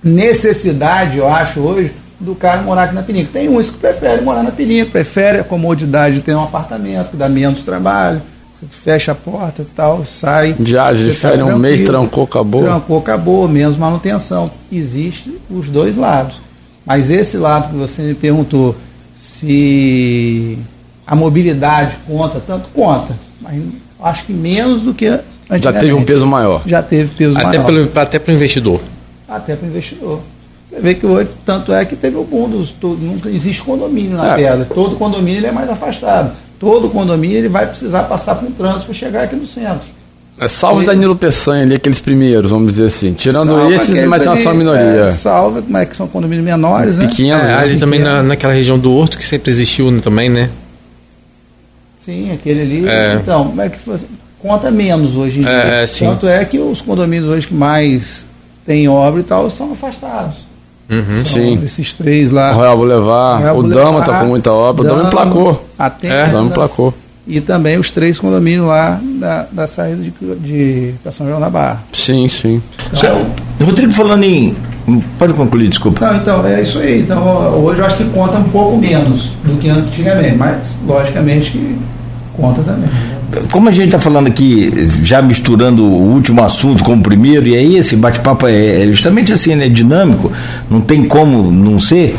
necessidade, 0.03 1.19
eu 1.19 1.29
acho, 1.29 1.61
hoje, 1.61 1.93
do 2.19 2.35
cara 2.35 2.63
morar 2.63 2.85
aqui 2.85 2.95
na 2.95 3.03
Pininca. 3.03 3.31
Tem 3.33 3.49
uns 3.49 3.71
que 3.71 3.79
preferem 3.79 4.25
morar 4.25 4.43
na 4.43 4.51
Pininca, 4.51 4.91
prefere 4.91 5.41
a 5.41 5.45
comodidade 5.45 6.17
de 6.17 6.21
ter 6.23 6.35
um 6.35 6.43
apartamento, 6.43 7.11
que 7.11 7.17
dá 7.17 7.29
menos 7.29 7.63
trabalho. 7.63 8.21
Você 8.55 8.67
fecha 8.69 9.13
a 9.13 9.15
porta 9.15 9.63
e 9.63 9.65
tal, 9.65 10.07
sai. 10.07 10.55
Viagem 10.59 11.07
de 11.07 11.13
você 11.15 11.21
tá 11.21 11.31
férias, 11.31 11.49
um 11.49 11.59
mês, 11.59 11.81
trancou, 11.81 12.25
acabou. 12.25 12.63
Trancou, 12.63 12.99
acabou, 12.99 13.49
menos 13.49 13.77
manutenção. 13.77 14.51
Existe 14.71 15.37
os 15.51 15.69
dois 15.69 15.97
lados. 15.97 16.41
Mas 16.85 17.11
esse 17.11 17.37
lado 17.37 17.71
que 17.71 17.77
você 17.77 18.03
me 18.03 18.15
perguntou, 18.15 18.77
se 19.15 20.59
a 21.07 21.15
mobilidade 21.15 21.97
conta, 22.07 22.41
tanto 22.45 22.69
conta, 22.75 23.17
mas 23.41 23.63
acho 24.03 24.27
que 24.27 24.33
menos 24.33 24.83
do 24.83 24.93
que 24.95 25.21
Já 25.61 25.73
teve 25.73 25.93
um 25.93 26.05
peso 26.05 26.27
maior. 26.27 26.63
Já 26.67 26.83
teve 26.83 27.15
peso 27.15 27.37
Até 27.37 27.59
maior. 27.59 27.65
pelo, 27.67 27.91
até 28.01 28.19
para 28.19 28.33
o 28.33 28.35
investidor. 28.35 28.81
Até 29.29 29.55
para 29.57 29.67
o 29.67 29.71
investidor. 29.71 30.21
Você 30.69 30.81
vê 30.81 30.95
que 30.95 31.07
hoje, 31.07 31.29
tanto 31.45 31.73
é 31.73 31.85
que 31.85 31.95
teve 31.95 32.17
o 32.17 32.25
boom 32.25 32.49
dos. 32.49 32.75
Não 32.83 33.31
existe 33.31 33.63
condomínio 33.63 34.17
na 34.17 34.33
É. 34.33 34.37
pedra. 34.37 34.65
Todo 34.65 34.97
condomínio 34.97 35.39
ele 35.41 35.47
é 35.47 35.53
mais 35.53 35.69
afastado. 35.69 36.33
Todo 36.59 36.89
condomínio 36.89 37.37
ele 37.37 37.49
vai 37.49 37.67
precisar 37.67 38.05
passar 38.05 38.37
por 38.37 38.49
um 38.49 38.53
trânsito 38.53 38.87
para 38.87 38.95
chegar 38.95 39.23
aqui 39.25 39.37
no 39.37 39.47
centro. 39.47 39.87
É, 40.39 40.49
salvo 40.49 40.83
E- 40.83 40.87
Danilo 40.87 41.15
Peçanha 41.15 41.63
ali, 41.63 41.75
aqueles 41.75 42.01
primeiros, 42.01 42.51
vamos 42.51 42.73
dizer 42.73 42.87
assim. 42.87 43.13
Tirando 43.13 43.47
Salva 43.55 43.75
esses, 43.75 44.05
mas 44.07 44.21
tem 44.23 44.29
uma 44.31 44.37
só 44.37 44.53
minoria. 44.55 44.81
É, 45.09 45.13
salva, 45.13 45.63
como 45.63 45.77
é 45.77 45.87
que 45.87 45.95
são 45.95 46.09
condomínios 46.09 46.45
menores, 46.45 46.99
né? 46.99 47.07
Pequeno, 47.07 47.39
É, 47.39 47.43
né? 47.47 47.55
ali 47.55 47.79
também 47.79 48.01
na, 48.01 48.23
naquela 48.23 48.53
região 48.53 48.79
do 48.79 48.93
Horto, 48.93 49.17
que 49.19 49.27
sempre 49.27 49.51
existiu 49.53 49.91
né, 49.91 50.01
também, 50.03 50.29
né? 50.29 50.51
Sim, 52.05 52.33
aquele 52.33 52.63
ali. 52.63 52.89
É. 52.89 53.15
Então, 53.15 53.45
como 53.49 53.63
é 53.63 53.69
que 53.69 53.79
conta 54.41 54.71
menos 54.71 55.15
hoje 55.17 55.41
em 55.41 55.45
É, 55.47 55.65
dia. 55.65 55.75
é, 55.75 55.87
sim. 55.87 56.07
Tanto 56.07 56.27
é 56.27 56.45
que 56.45 56.59
os 56.59 56.81
condomínios 56.81 57.29
hoje 57.29 57.47
que 57.47 57.55
mais 57.55 58.27
têm 58.67 58.89
obra 58.89 59.21
e 59.21 59.25
tal 59.25 59.49
são 59.51 59.71
afastados. 59.73 60.39
Uhum. 60.91 61.25
Sim. 61.25 61.61
Esses 61.65 61.95
três 61.95 62.31
lá. 62.33 62.53
Royal 62.53 62.77
Boulevard, 62.77 63.41
Royal 63.43 63.57
o 63.59 63.63
Boulevard, 63.63 63.93
Dama 63.93 64.05
tá 64.05 64.19
com 64.21 64.27
muita 64.27 64.53
obra, 64.53 64.83
o 64.83 64.89
Dama 64.89 65.05
emplacou. 65.09 65.65
Atenas, 65.79 66.17
É, 66.19 66.29
O 66.29 66.33
Dama 66.33 66.47
emplacou. 66.51 66.95
E 67.27 67.41
também 67.41 67.79
os 67.79 67.91
três 67.91 68.19
condomínios 68.19 68.67
lá 68.67 69.01
da, 69.03 69.47
da 69.53 69.67
saída 69.67 70.03
de, 70.03 70.13
de 70.41 70.95
São 71.13 71.27
João 71.27 71.41
da 71.41 71.49
Barra. 71.49 71.83
Sim, 71.93 72.27
sim. 72.27 72.61
Céu, 72.99 73.27
Rodrigo 73.61 73.93
falando 73.93 74.25
em. 74.25 74.57
Pode 75.17 75.33
concluir, 75.35 75.69
desculpa. 75.69 76.05
Não, 76.05 76.17
então, 76.17 76.45
é 76.45 76.61
isso 76.61 76.81
aí. 76.81 77.01
Então, 77.03 77.25
hoje 77.63 77.79
eu 77.79 77.87
acho 77.87 77.97
que 77.97 78.05
conta 78.07 78.39
um 78.39 78.45
pouco 78.45 78.77
menos 78.77 79.33
do 79.45 79.57
que 79.61 79.69
antigamente, 79.69 80.37
mas 80.37 80.77
logicamente 80.85 81.53
que 81.53 81.79
conta 82.35 82.63
também. 82.63 82.91
Como 83.51 83.69
a 83.69 83.73
gente 83.73 83.87
está 83.87 84.01
falando 84.01 84.27
aqui, 84.27 84.71
já 85.03 85.23
misturando 85.23 85.85
o 85.85 86.13
último 86.13 86.43
assunto 86.43 86.83
com 86.83 86.95
o 86.95 87.01
primeiro, 87.01 87.47
e 87.47 87.57
aí 87.57 87.77
esse 87.77 87.95
bate-papo 87.97 88.47
é 88.49 88.83
é 88.83 88.87
justamente 88.89 89.33
assim, 89.33 89.55
né? 89.55 89.69
Dinâmico, 89.69 90.31
não 90.69 90.81
tem 90.81 91.05
como 91.05 91.51
não 91.51 91.79
ser. 91.79 92.17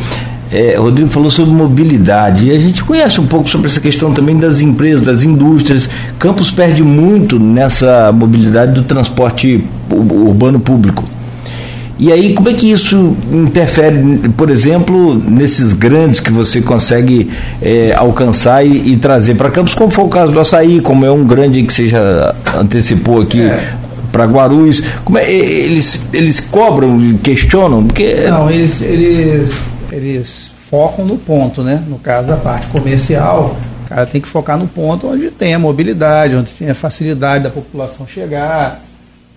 É, 0.54 0.76
Rodrigo 0.78 1.10
falou 1.10 1.32
sobre 1.32 1.52
mobilidade, 1.54 2.46
e 2.46 2.52
a 2.52 2.60
gente 2.60 2.84
conhece 2.84 3.20
um 3.20 3.26
pouco 3.26 3.50
sobre 3.50 3.66
essa 3.68 3.80
questão 3.80 4.14
também 4.14 4.38
das 4.38 4.62
empresas, 4.62 5.02
das 5.02 5.24
indústrias. 5.24 5.90
Campos 6.20 6.52
perde 6.52 6.84
muito 6.84 7.40
nessa 7.40 8.12
mobilidade 8.14 8.74
do 8.74 8.84
transporte 8.84 9.64
ur- 9.90 10.28
urbano 10.28 10.60
público. 10.60 11.04
E 11.98 12.12
aí, 12.12 12.34
como 12.34 12.50
é 12.50 12.54
que 12.54 12.70
isso 12.72 13.16
interfere, 13.32 14.30
por 14.36 14.50
exemplo, 14.50 15.14
nesses 15.16 15.74
grandes 15.74 16.20
que 16.20 16.32
você 16.32 16.60
consegue 16.62 17.30
eh, 17.62 17.94
alcançar 17.98 18.66
e, 18.66 18.94
e 18.94 18.98
trazer 18.98 19.36
para 19.36 19.50
Campos, 19.50 19.74
como 19.74 19.90
foi 19.90 20.04
o 20.04 20.10
caso 20.10 20.32
do 20.32 20.40
Açaí, 20.40 20.82
como 20.82 21.06
é 21.06 21.12
um 21.12 21.24
grande 21.26 21.64
que 21.64 21.72
você 21.74 21.88
já 21.90 22.34
antecipou 22.60 23.22
aqui 23.22 23.42
É. 23.42 23.74
para 24.12 24.26
Guarulhos. 24.26 24.84
Como 25.06 25.18
é, 25.18 25.32
eles, 25.32 26.08
eles 26.14 26.40
cobram, 26.40 27.00
questionam, 27.24 27.84
porque 27.86 28.16
Não, 28.28 28.50
eles, 28.50 28.82
eles, 28.82 29.54
eles 29.94 30.52
focam 30.70 31.06
no 31.06 31.18
ponto, 31.18 31.62
né? 31.62 31.84
No 31.88 32.00
caso 32.00 32.30
da 32.30 32.38
parte 32.38 32.68
comercial, 32.68 33.56
o 33.86 33.90
cara 33.90 34.06
tem 34.06 34.20
que 34.20 34.28
focar 34.28 34.58
no 34.58 34.68
ponto 34.68 35.08
onde 35.08 35.30
tem 35.30 35.54
a 35.54 35.60
mobilidade, 35.60 36.36
onde 36.36 36.52
tem 36.52 36.70
a 36.70 36.76
facilidade 36.76 37.44
da 37.44 37.50
população 37.50 38.08
chegar. 38.08 38.82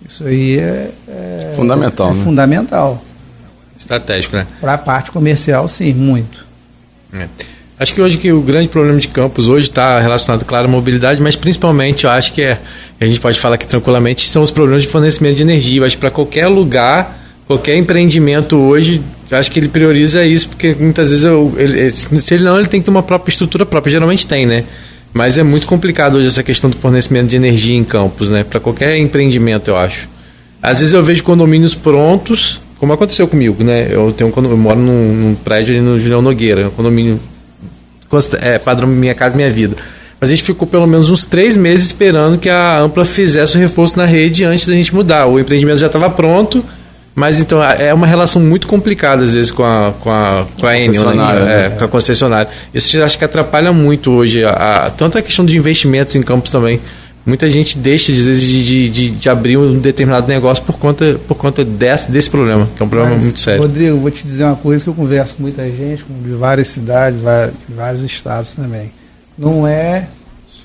Isso 0.09 0.25
aí 0.25 0.59
é, 0.59 0.91
é- 1.09 1.53
Fundamental, 1.57 2.11
é 2.11 2.15
né? 2.15 2.25
fundamental. 2.25 3.03
Estratégico, 3.79 4.37
né? 4.37 4.47
Para 4.61 4.75
a 4.75 4.79
parte 4.79 5.11
comercial, 5.11 5.69
sim, 5.69 5.93
muito. 5.93 6.47
É. 7.13 7.27
Acho 7.79 7.93
que 7.93 8.01
hoje 8.01 8.17
que 8.17 8.33
o 8.33 8.41
grande 8.41 8.69
problema 8.69 8.99
de 8.99 9.09
campos 9.09 9.49
hoje 9.49 9.69
está 9.69 10.01
relacionado, 10.01 10.47
claro, 10.47 10.67
à 10.67 10.71
mobilidade, 10.71 11.21
mas 11.21 11.37
principalmente 11.37 12.05
eu 12.05 12.11
acho 12.11 12.33
que 12.33 12.41
é, 12.41 12.59
a 12.99 13.05
gente 13.05 13.21
pode 13.21 13.39
falar 13.39 13.57
aqui 13.57 13.67
tranquilamente, 13.67 14.27
são 14.27 14.43
os 14.43 14.51
problemas 14.51 14.85
de 14.85 14.89
fornecimento 14.89 15.37
de 15.37 15.43
energia. 15.43 15.81
Eu 15.81 15.85
acho 15.85 15.97
que 15.97 16.01
para 16.01 16.11
qualquer 16.11 16.47
lugar, 16.47 17.19
qualquer 17.47 17.77
empreendimento 17.77 18.57
hoje, 18.57 19.03
eu 19.31 19.39
acho 19.39 19.51
que 19.51 19.59
ele 19.59 19.69
prioriza 19.69 20.25
isso, 20.25 20.49
porque 20.49 20.75
muitas 20.79 21.11
vezes 21.11 21.25
eu- 21.25 21.53
ele- 21.57 21.91
se 21.93 22.35
ele 22.35 22.45
não, 22.45 22.59
ele 22.59 22.69
tem 22.69 22.81
que 22.81 22.85
ter 22.85 22.91
uma 22.91 23.03
própria 23.03 23.31
estrutura 23.33 23.67
própria, 23.67 23.91
geralmente 23.91 24.27
tem, 24.27 24.47
né? 24.47 24.65
Mas 25.13 25.39
é 25.39 25.43
muito 25.43 25.67
complicado 25.67 26.17
hoje 26.17 26.29
essa 26.29 26.43
questão 26.43 26.69
do 26.69 26.77
fornecimento 26.77 27.29
de 27.29 27.37
energia 27.37 27.75
em 27.77 27.85
campos, 27.85 28.29
né? 28.29 28.45
Para 28.45 28.61
qualquer 28.61 28.99
empreendimento, 28.99 29.69
eu 29.69 29.77
acho. 29.77 30.09
Às 30.63 30.79
vezes 30.79 30.93
eu 30.93 31.03
vejo 31.03 31.23
condomínios 31.23 31.75
prontos, 31.75 32.61
como 32.79 32.93
aconteceu 32.93 33.27
comigo, 33.27 33.65
né? 33.65 33.89
Eu 33.91 34.13
tenho 34.13 34.33
um 34.35 34.45
eu 34.51 34.57
moro 34.57 34.79
num, 34.79 35.13
num 35.15 35.35
prédio 35.35 35.75
ali 35.75 35.83
no 35.83 35.99
Julião 35.99 36.21
Nogueira, 36.21 36.69
um 36.69 36.71
condomínio 36.71 37.19
é, 38.41 38.59
padrão 38.59 38.87
Minha 38.89 39.15
Casa 39.15 39.35
Minha 39.35 39.51
Vida. 39.51 39.77
Mas 40.21 40.31
a 40.31 40.35
gente 40.35 40.45
ficou 40.45 40.67
pelo 40.67 40.87
menos 40.87 41.11
uns 41.11 41.25
três 41.25 41.57
meses 41.57 41.87
esperando 41.87 42.39
que 42.39 42.49
a 42.49 42.79
Ampla 42.81 43.05
fizesse 43.05 43.57
o 43.57 43.59
reforço 43.59 43.97
na 43.99 44.05
rede 44.07 44.45
antes 44.45 44.67
da 44.67 44.73
gente 44.73 44.95
mudar. 44.95 45.27
O 45.27 45.39
empreendimento 45.39 45.79
já 45.79 45.87
estava 45.87 46.09
pronto, 46.09 46.65
mas 47.17 47.41
então 47.41 47.65
é 47.65 47.95
uma 47.95 48.07
relação 48.07 48.43
muito 48.43 48.67
complicada 48.67 49.25
às 49.25 49.33
vezes 49.33 49.51
com 49.51 49.65
a, 49.65 49.95
com 49.99 50.11
a, 50.11 50.47
com 50.61 50.67
a 50.67 50.79
Enel, 50.79 51.17
né? 51.17 51.67
é, 51.67 51.71
com 51.71 51.83
a 51.83 51.89
concessionária. 51.89 52.51
Isso 52.75 53.03
acho 53.03 53.19
que 53.19 53.25
atrapalha 53.25 53.73
muito 53.73 54.13
hoje, 54.13 54.45
a, 54.45 54.51
a, 54.51 54.91
tanto 54.91 55.17
a 55.17 55.23
questão 55.23 55.47
de 55.47 55.57
investimentos 55.57 56.15
em 56.15 56.23
campos 56.23 56.51
também. 56.51 56.79
Muita 57.25 57.49
gente 57.49 57.79
deixa, 57.79 58.13
às 58.13 58.19
vezes, 58.19 58.45
de, 58.45 58.91
de, 58.91 59.11
de, 59.11 59.29
abrir 59.29 59.57
um 59.57 59.81
determinado 59.81 60.29
negócio 60.29 60.63
por 60.63 60.79
conta, 60.79 61.19
por 61.27 61.35
conta 61.35 61.65
desse, 61.65 62.09
desse 62.09 62.31
problema, 62.31 62.69
que 62.77 62.83
é 62.83 62.87
um 62.87 62.89
problema 62.89 63.15
Mas, 63.15 63.25
muito 63.25 63.41
sério. 63.41 63.63
Rodrigo, 63.63 63.99
vou 63.99 64.11
te 64.11 64.23
dizer 64.23 64.45
uma 64.45 64.55
coisa 64.55 64.85
que 64.85 64.91
eu 64.91 64.95
converso 64.95 65.35
com 65.35 65.43
muita 65.43 65.65
gente, 65.65 66.05
de 66.05 66.33
várias 66.35 66.69
cidades, 66.69 67.19
de 67.19 67.75
vários 67.75 68.05
estados 68.05 68.53
também. 68.53 68.93
Não 69.37 69.67
é 69.67 70.07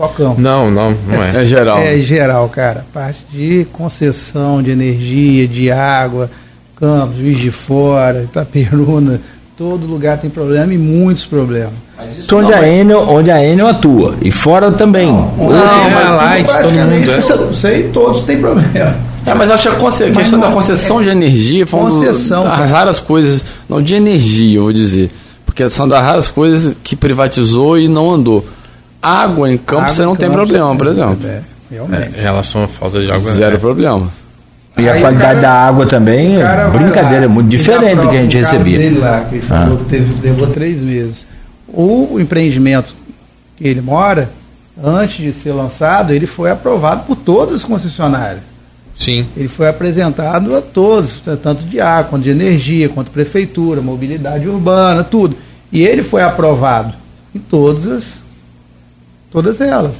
só 0.02 0.08
campo. 0.10 0.42
Não, 0.42 0.70
não, 0.72 0.96
não 1.08 1.24
é. 1.24 1.42
É 1.42 1.46
geral. 1.46 1.78
É 1.80 1.98
geral, 1.98 2.50
cara. 2.50 2.86
Parte 2.94 3.20
de 3.32 3.66
concessão 3.72 4.62
de 4.62 4.72
energia, 4.72 5.48
de 5.48 5.72
água, 5.72 6.30
Campos, 6.76 7.18
Juiz 7.18 7.38
de 7.38 7.52
Fora, 7.52 8.24
Itaperuna, 8.24 9.22
todo 9.58 9.86
lugar 9.86 10.18
tem 10.18 10.30
problema 10.30 10.74
e 10.74 10.78
muitos 10.78 11.26
problemas. 11.26 11.74
Isso 12.18 12.36
onde, 12.36 12.52
a 12.52 12.68
Enel, 12.68 13.00
onde 13.08 13.30
a 13.30 13.46
Enel 13.46 13.68
atua. 13.68 14.16
E 14.22 14.32
fora 14.32 14.72
também. 14.72 15.06
Não, 15.06 15.32
não, 15.38 15.90
mas 15.92 16.18
Light, 16.18 16.48
todo 16.48 16.72
mundo. 16.74 17.52
Isso 17.52 17.68
aí 17.68 17.84
todos 17.94 18.22
têm 18.22 18.40
problema. 18.40 18.68
É, 19.24 19.36
mas 19.36 19.52
acho 19.52 19.70
que 19.70 19.76
a, 19.76 19.78
conce- 19.80 20.10
questão 20.10 20.40
não- 20.40 20.48
da 20.48 20.52
concessão 20.54 21.00
é- 21.00 21.04
de 21.04 21.10
energia 21.10 21.68
foi 21.68 21.80
uma 21.80 21.92
Concessão, 21.92 22.44
das 22.44 22.54
cara. 22.58 22.66
raras 22.66 23.00
coisas, 23.00 23.46
não 23.70 23.80
de 23.80 23.94
energia, 23.94 24.58
eu 24.58 24.64
vou 24.64 24.74
dizer, 24.74 25.12
porque 25.46 25.70
são 25.70 25.88
das 25.88 26.02
raras 26.02 26.28
coisas 26.28 26.76
que 26.84 26.96
privatizou 26.96 27.78
e 27.78 27.88
não 27.88 28.10
andou. 28.10 28.44
Água 29.02 29.52
em 29.52 29.58
campo 29.58 29.82
Água 29.84 29.94
você 29.94 30.04
não 30.04 30.14
em 30.14 30.18
tem 30.18 30.32
problema, 30.32 30.76
por 30.76 30.88
é, 30.88 30.90
exemplo. 30.92 31.28
é, 31.28 31.42
realmente. 31.72 32.18
Em 32.18 32.22
relação 32.22 32.64
à 32.64 32.68
falta 32.68 33.00
de 33.00 33.12
água. 33.12 33.32
Zero 33.34 33.56
é. 33.56 33.60
problema. 33.60 34.12
E 34.78 34.88
a 34.88 34.94
Aí 34.94 35.02
qualidade 35.02 35.42
cara- 35.42 35.42
da 35.42 35.52
água 35.52 35.86
também, 35.86 36.36
brincadeira, 36.72 37.20
lá, 37.20 37.26
é 37.26 37.28
muito 37.28 37.50
diferente 37.50 37.98
do 38.02 38.10
que 38.10 38.18
a 38.18 38.22
gente 38.22 38.38
recebia. 38.38 38.78
Dele 38.78 39.00
lá, 39.00 39.26
que 39.26 39.36
ele 39.36 39.42
falou 39.42 39.78
que 39.78 39.86
teve, 39.86 40.16
levou 40.22 40.48
três 40.48 40.82
meses. 40.82 41.26
O 41.68 42.18
empreendimento 42.20 42.96
que 43.58 43.68
ele 43.68 43.82
mora, 43.82 44.30
antes 44.82 45.18
de 45.18 45.34
ser 45.34 45.52
lançado, 45.52 46.14
ele 46.14 46.26
foi 46.26 46.50
aprovado 46.50 47.04
por 47.06 47.16
todos 47.18 47.56
os 47.56 47.66
concessionários. 47.66 48.44
Sim. 48.96 49.26
Ele 49.36 49.48
foi 49.48 49.68
apresentado 49.68 50.56
a 50.56 50.62
todos, 50.62 51.22
tanto 51.42 51.64
de 51.66 51.82
água, 51.82 52.10
quanto 52.12 52.24
de 52.24 52.30
energia, 52.30 52.88
quanto 52.88 53.12
prefeitura, 53.12 53.82
mobilidade 53.82 54.48
urbana, 54.48 55.04
tudo. 55.04 55.36
E 55.72 55.82
ele 55.82 56.04
foi 56.04 56.22
aprovado 56.22 56.94
em 57.36 57.40
todas 57.40 57.88
as, 57.88 58.21
todas 59.32 59.60
elas. 59.62 59.98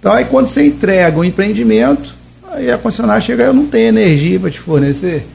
Então 0.00 0.12
aí 0.12 0.24
quando 0.24 0.48
você 0.48 0.66
entrega 0.66 1.18
o 1.18 1.24
empreendimento, 1.24 2.14
aí 2.50 2.70
a 2.70 2.78
concessionária 2.78 3.20
chega, 3.20 3.44
eu 3.44 3.54
não 3.54 3.66
tenho 3.66 3.88
energia 3.88 4.40
para 4.40 4.50
te 4.50 4.58
fornecer. 4.58 5.26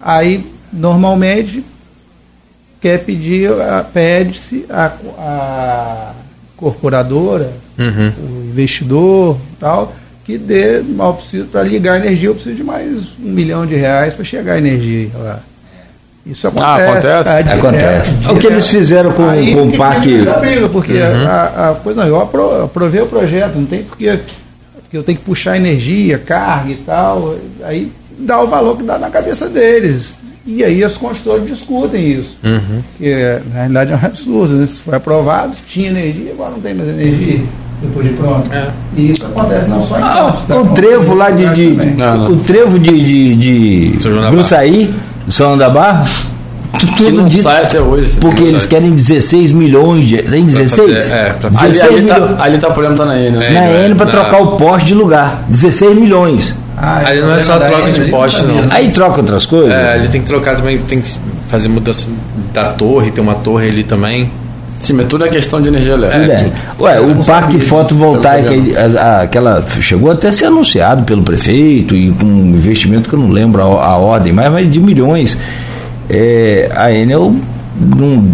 Aí 0.00 0.44
normalmente 0.72 1.64
quer 2.80 2.98
pedir, 3.04 3.50
pede-se 3.92 4.64
a, 4.70 4.92
a 5.18 6.12
incorporadora, 6.56 7.52
Uhum. 7.78 8.12
o 8.26 8.50
investidor 8.50 9.38
tal, 9.60 9.94
que 10.24 10.36
dê, 10.36 10.82
para 11.52 11.62
ligar 11.62 11.92
a 11.94 11.98
energia, 11.98 12.28
eu 12.28 12.34
preciso 12.34 12.56
de 12.56 12.64
mais 12.64 12.92
um 13.22 13.30
milhão 13.30 13.64
de 13.64 13.76
reais 13.76 14.14
para 14.14 14.24
chegar 14.24 14.54
a 14.54 14.58
energia 14.58 15.10
lá. 15.14 15.40
Isso 16.28 16.46
acontece. 16.46 16.82
acontece? 16.82 17.24
tá, 17.24 17.40
direto, 17.42 17.58
Acontece. 17.58 18.10
direto. 18.12 18.36
O 18.36 18.38
que 18.38 18.46
eles 18.46 18.68
fizeram 18.68 19.12
com- 19.12 19.28
Aí, 19.28 19.54
com 19.54 19.62
o 19.68 19.76
parque- 19.76 20.28
abriram? 20.28 20.68
Porque 20.68 20.92
a, 20.98 21.70
a 21.70 21.74
coisa 21.74 22.00
não, 22.02 22.08
eu 22.08 22.20
apro- 22.20 22.64
aprovei 22.64 23.00
o 23.00 23.06
projeto, 23.06 23.56
não 23.56 23.64
tem 23.64 23.82
porque, 23.82 24.18
porque 24.82 24.96
eu 24.96 25.02
tenho 25.02 25.16
que 25.18 25.24
puxar 25.24 25.56
energia, 25.56 26.18
carga 26.18 26.70
e 26.70 26.76
tal. 26.76 27.34
Aí 27.64 27.90
dá 28.18 28.40
o 28.42 28.46
valor 28.46 28.76
que 28.76 28.82
dá 28.82 28.98
na 28.98 29.08
cabeça 29.10 29.48
deles. 29.48 30.18
E 30.46 30.62
aí 30.64 30.82
os 30.84 30.96
consultores 30.96 31.46
discutem 31.46 32.08
isso. 32.12 32.36
Que 32.98 33.40
na 33.52 33.54
realidade 33.60 33.92
é 33.92 33.96
um 33.96 34.06
absurdo, 34.06 34.54
né? 34.54 34.66
Se 34.66 34.80
foi 34.80 34.94
aprovado, 34.96 35.54
tinha 35.66 35.88
energia, 35.90 36.32
agora 36.32 36.50
não 36.52 36.60
tem 36.60 36.74
mais 36.74 36.88
energia. 36.88 37.40
Depois 37.82 38.08
de 38.08 38.14
pronto. 38.14 38.50
E 38.96 39.10
isso 39.12 39.24
acontece 39.24 39.68
não 39.68 39.82
só 39.82 39.98
em 39.98 40.02
Ah, 40.02 40.14
Campos, 40.14 40.42
tá? 40.48 40.56
o 40.60 40.68
trevo 40.74 41.14
lá 41.14 41.30
de. 41.30 41.48
de-. 41.54 41.94
Não, 41.98 42.18
não. 42.18 42.32
O 42.32 42.36
trevo 42.38 42.78
de, 42.78 42.98
de, 42.98 43.36
de 43.36 43.98
Gruçaí, 44.30 44.92
São 45.28 45.56
da 45.58 45.68
Barra, 45.68 46.06
tudo 46.96 47.10
não 47.10 47.26
de- 47.26 47.42
sai 47.42 47.62
até 47.64 47.80
hoje. 47.80 48.16
Porque 48.20 48.42
eles 48.42 48.62
sai. 48.62 48.70
querem 48.70 48.92
16 48.94 49.52
milhões 49.52 50.06
de. 50.06 50.18
Tem 50.22 50.44
16? 50.44 50.94
fazer- 51.04 51.12
é, 51.14 51.30
pra- 51.30 51.48
Ali, 51.60 51.72
16 51.72 51.92
ali, 51.98 52.06
tá, 52.06 52.14
milhões. 52.20 52.40
ali 52.40 52.58
tá 52.58 52.68
o 52.68 52.72
problema, 52.72 52.96
tá 52.96 53.04
na 53.04 53.18
Enel. 53.18 53.42
É. 53.42 53.50
Na 53.50 53.64
é- 53.64 53.86
N 53.86 53.94
para 53.94 54.06
não. 54.06 54.12
trocar 54.12 54.42
o 54.42 54.46
poste 54.56 54.86
de 54.88 54.94
lugar. 54.94 55.44
16 55.48 55.96
milhões. 55.96 56.56
Ah, 56.80 57.02
Ali 57.06 57.20
não 57.20 57.32
é 57.32 57.38
só 57.40 57.58
troca 57.58 57.90
de 57.90 58.02
poste, 58.08 58.44
não. 58.44 58.54
né? 58.62 58.68
Aí 58.70 58.90
troca 58.92 59.20
outras 59.20 59.44
coisas? 59.44 59.72
É, 59.74 59.96
ele 59.98 60.08
tem 60.08 60.20
que 60.20 60.28
trocar 60.28 60.54
também, 60.56 60.78
tem 60.78 61.00
que 61.00 61.10
fazer 61.48 61.68
mudança 61.68 62.06
da 62.54 62.66
torre, 62.66 63.10
tem 63.10 63.22
uma 63.22 63.34
torre 63.34 63.68
ali 63.68 63.82
também. 63.82 64.30
Sim, 64.80 64.92
mas 64.92 65.06
tudo 65.06 65.24
é 65.24 65.28
questão 65.28 65.60
de 65.60 65.68
energia 65.68 65.94
elétrica. 65.94 66.32
É. 66.32 66.50
Ué, 66.80 67.00
o 67.00 67.24
parque 67.24 67.58
fotovoltaico, 67.58 68.50
aquela 69.22 69.64
chegou 69.80 70.10
até 70.10 70.28
a 70.28 70.32
ser 70.32 70.46
anunciado 70.46 71.02
pelo 71.02 71.22
prefeito 71.22 71.94
e 71.96 72.10
com 72.12 72.24
um 72.26 72.50
investimento 72.54 73.08
que 73.08 73.14
eu 73.14 73.18
não 73.18 73.28
lembro 73.30 73.60
a, 73.62 73.84
a 73.84 73.96
ordem, 73.96 74.32
mas 74.32 74.70
de 74.70 74.80
milhões. 74.80 75.36
É, 76.08 76.70
a 76.74 76.90
Enel 76.92 77.34
não- 77.78 78.24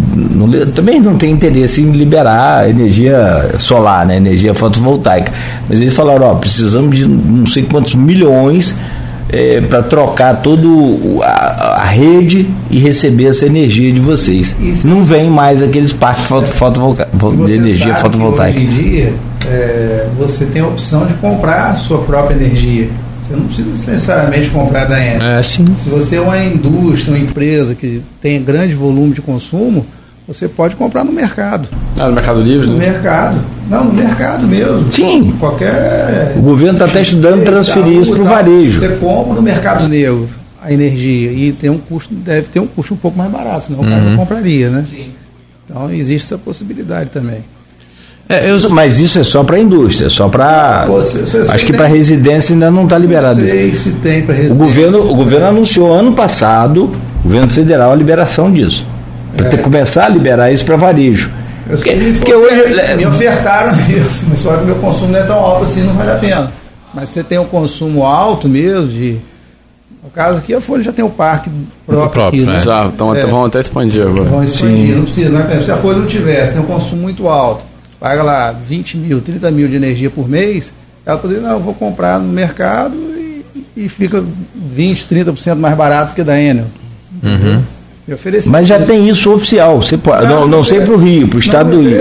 não 0.47 0.65
também 0.67 0.99
não 1.01 1.15
tem 1.17 1.31
interesse 1.31 1.81
em 1.81 1.91
liberar 1.91 2.69
energia 2.69 3.51
solar, 3.59 4.05
né, 4.05 4.15
energia 4.17 4.53
fotovoltaica. 4.53 5.31
Mas 5.67 5.79
eles 5.81 5.93
falaram, 5.93 6.27
ó, 6.27 6.35
precisamos 6.35 6.95
de 6.95 7.05
não 7.07 7.45
sei 7.47 7.63
quantos 7.63 7.95
milhões 7.95 8.75
para 9.69 9.83
trocar 9.83 10.41
toda 10.41 10.67
a, 11.23 11.81
a 11.81 11.85
rede 11.85 12.47
e 12.69 12.77
receber 12.79 13.27
essa 13.27 13.45
energia 13.45 13.91
de 13.91 13.99
vocês. 13.99 14.55
Isso. 14.59 14.87
Não 14.87 15.03
vem 15.03 15.29
mais 15.29 15.61
aqueles 15.61 15.91
parques 15.91 16.25
foto, 16.25 16.95
de 17.45 17.53
energia 17.53 17.95
fotovoltaica. 17.95 18.59
Hoje 18.59 18.67
em 18.67 18.89
dia, 18.91 19.13
é, 19.47 20.07
você 20.17 20.45
tem 20.45 20.61
a 20.61 20.67
opção 20.67 21.05
de 21.05 21.13
comprar 21.15 21.71
a 21.71 21.75
sua 21.75 21.99
própria 21.99 22.35
energia. 22.35 22.87
Você 23.21 23.35
não 23.35 23.45
precisa 23.45 23.69
necessariamente 23.69 24.49
comprar 24.51 24.85
da 24.85 25.03
Enel. 25.03 25.39
É. 25.39 25.41
Se 25.41 25.63
você 25.89 26.17
é 26.17 26.21
uma 26.21 26.37
indústria, 26.43 27.15
uma 27.15 27.23
empresa 27.23 27.73
que 27.73 28.03
tem 28.21 28.41
grande 28.43 28.75
volume 28.75 29.13
de 29.13 29.21
consumo, 29.21 29.83
você 30.27 30.47
pode 30.47 30.75
comprar 30.75 31.03
no 31.03 31.11
mercado. 31.11 31.67
Ah, 31.99 32.07
no 32.07 32.13
Mercado 32.13 32.41
Livre, 32.41 32.67
No 32.67 32.77
né? 32.77 32.89
mercado. 32.91 33.39
Não, 33.69 33.85
no 33.85 33.93
mercado 33.93 34.45
mesmo. 34.47 34.89
Sim. 34.91 35.33
Qualquer. 35.39 36.33
O 36.37 36.41
governo 36.41 36.73
está 36.73 36.85
até 36.85 37.01
estudando 37.01 37.43
transferir 37.43 37.99
isso 38.01 38.11
para 38.13 38.21
o 38.21 38.25
varejo. 38.25 38.79
Você 38.79 38.89
compra 38.97 39.33
no 39.35 39.41
mercado 39.41 39.87
negro 39.87 40.27
a 40.61 40.71
energia 40.73 41.31
e 41.31 41.51
tem 41.51 41.69
um 41.69 41.77
custo, 41.77 42.13
deve 42.13 42.47
ter 42.47 42.59
um 42.59 42.65
custo 42.67 42.93
um 42.95 42.97
pouco 42.97 43.17
mais 43.17 43.29
barato, 43.31 43.65
senão 43.67 43.81
o 43.81 43.83
cara 43.83 44.01
Uhum. 44.01 44.09
não 44.11 44.17
compraria, 44.17 44.69
né? 44.69 44.83
Então 45.63 45.91
existe 45.91 46.25
essa 46.33 46.37
possibilidade 46.37 47.09
também. 47.11 47.39
É, 48.27 48.49
eu, 48.49 48.69
Mas 48.71 48.99
isso 48.99 49.19
é 49.19 49.23
só 49.23 49.43
para 49.43 49.57
a 49.57 49.59
indústria, 49.59 50.09
só 50.09 50.27
para. 50.27 50.87
Acho 51.49 51.65
que 51.65 51.71
para 51.73 51.85
residência 51.85 52.53
ainda 52.53 52.71
não 52.71 52.85
está 52.85 52.97
liberado. 52.97 53.39
Não 53.39 53.47
sei 53.47 53.73
se 53.75 53.91
tem 53.93 54.23
para 54.23 54.35
O 54.51 54.55
governo, 54.55 55.11
o 55.11 55.13
governo 55.15 55.45
anunciou 55.45 55.93
ano 55.93 56.11
passado, 56.13 56.85
o 57.19 57.23
governo 57.27 57.49
federal, 57.51 57.91
a 57.91 57.95
liberação 57.95 58.51
disso. 58.51 58.83
Para 59.35 59.49
ter 59.49 59.61
começar 59.61 60.05
a 60.05 60.09
liberar 60.09 60.51
isso 60.51 60.63
para 60.65 60.75
varejo. 60.77 61.29
Eu 61.67 61.77
Porque, 61.77 62.33
hoje. 62.33 62.95
me 62.97 63.05
ofertaram 63.07 63.77
isso, 63.89 64.25
mas 64.29 64.39
só 64.39 64.55
que 64.57 64.65
meu 64.65 64.75
consumo 64.75 65.11
não 65.11 65.19
é 65.19 65.23
tão 65.23 65.35
alto 65.37 65.63
assim, 65.63 65.81
não 65.81 65.93
vale 65.95 66.11
a 66.11 66.15
pena. 66.15 66.51
Mas 66.93 67.09
você 67.09 67.23
tem 67.23 67.37
um 67.39 67.45
consumo 67.45 68.05
alto 68.05 68.47
mesmo, 68.47 68.87
de. 68.87 69.17
No 70.03 70.11
caso 70.11 70.37
aqui, 70.37 70.53
a 70.53 70.61
Folha 70.61 70.83
já 70.83 70.93
tem 70.93 71.03
o 71.03 71.09
parque 71.09 71.49
próprio, 71.85 72.09
próprio, 72.11 72.43
aqui, 72.43 72.49
né? 72.51 72.61
Já, 72.63 72.85
então 72.85 73.13
É. 73.13 73.19
até, 73.19 73.27
vão 73.27 73.43
até 73.45 73.59
expandir 73.59 74.03
agora. 74.03 74.23
Vão 74.25 74.43
expandir, 74.43 74.95
não 74.95 75.03
precisa, 75.03 75.29
não 75.29 75.41
é. 75.41 75.61
Se 75.63 75.71
a 75.71 75.77
Folha 75.77 75.97
não 75.97 76.05
tivesse, 76.05 76.53
tem 76.53 76.61
um 76.61 76.65
consumo 76.65 77.01
muito 77.01 77.27
alto, 77.27 77.65
paga 77.99 78.21
lá 78.21 78.51
20 78.51 78.97
mil, 78.97 79.19
30 79.19 79.49
mil 79.49 79.67
de 79.67 79.75
energia 79.75 80.11
por 80.11 80.29
mês, 80.29 80.71
ela 81.03 81.17
poderia, 81.17 81.41
não, 81.41 81.53
eu 81.53 81.59
vou 81.59 81.73
comprar 81.73 82.19
no 82.19 82.31
mercado 82.31 82.93
e, 82.95 83.43
e 83.75 83.89
fica 83.89 84.23
20, 84.53 85.07
30% 85.07 85.55
mais 85.55 85.75
barato 85.75 86.13
que 86.13 86.23
da 86.23 86.39
Enel. 86.39 86.65
Ofereceram 87.23 87.63
Mas 88.45 88.67
já 88.67 88.79
tem 88.79 89.09
isso 89.09 89.31
oficial. 89.33 89.81
Você 89.81 89.97
pode, 89.97 90.27
não, 90.27 90.47
não 90.47 90.63
sei 90.63 90.81
para 90.81 90.93
o 90.93 90.97
Rio, 90.97 91.27
para 91.27 91.37
o 91.37 91.39
estado 91.39 91.69
não, 91.75 91.83
do 91.83 91.89
Rio. 91.89 91.99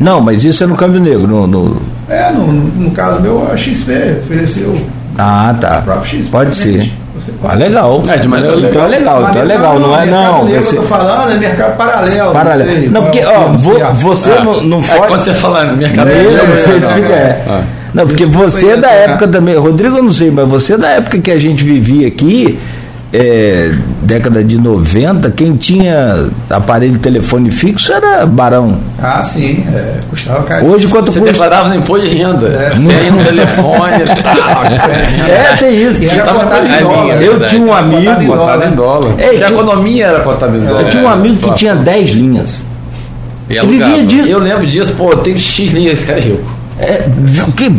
Não, 0.00 0.20
mas 0.20 0.42
isso 0.44 0.64
é 0.64 0.66
no 0.66 0.74
Câmbio 0.74 1.00
Negro. 1.00 1.26
No, 1.26 1.46
no- 1.46 1.82
É, 2.08 2.30
no, 2.32 2.46
no 2.50 2.90
caso 2.92 3.20
meu, 3.20 3.46
a 3.52 3.56
XP 3.56 3.92
ofereceu 4.24 4.74
Ah, 5.18 5.54
tá. 5.60 5.82
XP. 6.04 6.30
Pode 6.30 6.46
pra 6.50 6.54
ser. 6.54 6.90
Você 7.14 7.30
Ah, 7.44 7.54
legal. 7.54 8.02
É, 8.08 8.16
de 8.16 8.26
maneira 8.26 8.56
Então 8.58 8.84
é 8.84 8.88
legal, 8.88 9.26
então 9.28 9.42
é 9.42 9.44
legal. 9.44 9.78
Não 9.78 9.94
é 9.94 10.06
mercado 10.06 10.10
não. 10.32 10.44
negro 10.46 10.54
vai 10.54 10.62
ser- 10.64 10.70
que 10.70 10.76
eu 10.76 10.82
tô 10.82 10.88
falando 10.88 11.30
é 11.32 11.38
mercado 11.38 11.76
paralelo. 11.76 12.32
Paralelo. 12.32 12.70
sei 12.70 12.88
Não, 12.90 13.02
porque, 13.02 13.18
é 13.18 13.28
o 13.28 13.32
ó, 13.42 13.48
vo- 13.52 13.78
você 13.96 14.30
É. 14.30 14.42
não, 14.42 14.62
não 14.62 14.80
É, 14.80 14.82
fode. 14.82 15.08
quando 15.08 15.24
você 15.24 15.34
fala 15.34 15.64
no 15.64 15.76
Mercado 15.76 16.08
Livre, 16.08 16.46
você 16.46 16.70
é, 16.70 16.78
não, 16.78 16.88
fica- 16.90 17.08
não, 17.08 17.14
é. 17.14 17.18
é. 17.18 17.62
Não, 17.92 18.06
porque 18.06 18.22
Isso 18.22 18.32
você 18.32 18.60
foi 18.60 18.70
é 18.70 18.76
da 18.78 18.90
época 18.90 19.28
também, 19.28 19.54
Rodrigo 19.58 19.98
eu 19.98 20.02
não 20.02 20.12
sei, 20.12 20.30
mas 20.30 20.48
você 20.48 20.72
é 20.72 20.78
da 20.78 20.88
época 20.88 21.18
que 21.18 21.30
a 21.30 21.38
gente 21.38 21.62
vivia 21.62 22.08
aqui, 22.08 22.58
é, 23.12 23.72
década 24.02 24.42
de 24.42 24.56
90, 24.58 25.30
quem 25.32 25.54
tinha 25.56 26.28
aparelho 26.48 26.92
de 26.94 26.98
telefone 26.98 27.50
fixo 27.50 27.92
era 27.92 28.24
barão. 28.24 28.78
Ah, 28.98 29.22
sim, 29.22 29.64
é, 29.74 29.98
custava 30.08 30.42
caro. 30.44 30.66
Hoje 30.66 30.86
quanto 30.86 31.12
Você 31.12 31.18
custa? 31.20 31.32
declarava 31.32 31.68
no 31.68 31.74
imposto 31.76 32.08
de 32.08 32.16
renda. 32.16 32.46
É. 32.48 32.70
Tem 32.70 33.10
no 33.10 33.22
telefone 33.24 33.92
e 33.96 34.22
tal. 34.22 34.62
É, 35.28 35.56
tem 35.56 35.82
isso. 35.88 36.02
E 36.02 36.06
era 36.08 36.24
tava 36.24 36.40
cotado 36.44 36.68
na 36.68 36.80
em 36.80 36.82
dólar. 36.82 37.22
é 37.22 37.26
Eu 37.26 37.46
tinha 37.46 37.62
um 37.62 37.66
Cotado 37.66 37.92
em 37.92 38.06
amigo, 38.08 38.32
dólar. 38.32 38.38
Cotada 38.38 38.66
em 38.66 38.74
dólar. 38.74 39.08
É, 39.08 39.12
Porque 39.12 39.24
a 39.24 39.30
tinha- 39.30 39.48
economia 39.48 40.06
era 40.06 40.20
cotada 40.20 40.56
em 40.56 40.60
dólar. 40.66 40.80
eu 40.82 40.88
tinha 40.88 41.02
um 41.02 41.08
amigo 41.08 41.36
que 41.36 41.54
tinha 41.54 41.74
10 41.74 42.10
linhas. 42.10 42.64
E 43.50 43.58
alugava. 43.58 44.02
de. 44.04 44.30
Eu 44.30 44.38
lembro 44.38 44.66
disso, 44.66 44.94
pô, 44.94 45.14
tenho 45.16 45.38
X 45.38 45.72
linhas, 45.72 45.94
esse 45.98 46.06
cara 46.06 46.18
é 46.18 46.22
rico. 46.22 46.44
É, 46.78 47.04
o 47.46 47.52
que? 47.52 47.70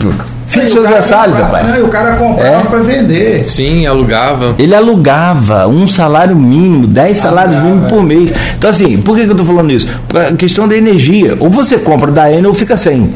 Fixo 0.61 0.79
o 0.79 0.83
cara 0.83 0.95
Versalhes, 0.95 1.35
comprava- 1.37 1.57
rapaz. 1.57 1.67
Não, 1.67 1.77
e 1.77 1.81
o 1.81 1.87
cara 1.89 2.15
comprava 2.15 2.47
É. 2.47 2.63
para 2.63 2.79
vender. 2.79 3.49
Sim, 3.49 3.85
alugava. 3.87 4.55
Ele 4.59 4.75
alugava 4.75 5.67
um 5.67 5.87
salário 5.87 6.35
mínimo, 6.35 6.85
10 6.87 7.17
salários 7.17 7.55
Alugava, 7.55 7.69
mínimos 7.75 7.89
por 7.91 8.03
mês. 8.03 8.31
Então, 8.57 8.69
assim, 8.69 8.97
por 8.97 9.15
que, 9.15 9.23
que 9.23 9.27
eu 9.29 9.31
estou 9.33 9.45
falando 9.45 9.71
isso? 9.71 9.87
Por 10.07 10.21
questão 10.37 10.67
da 10.67 10.75
energia. 10.77 11.35
Ou 11.39 11.49
você 11.49 11.77
compra 11.77 12.11
da 12.11 12.31
Enel 12.31 12.49
ou 12.49 12.53
fica 12.55 12.77
sem. 12.77 13.13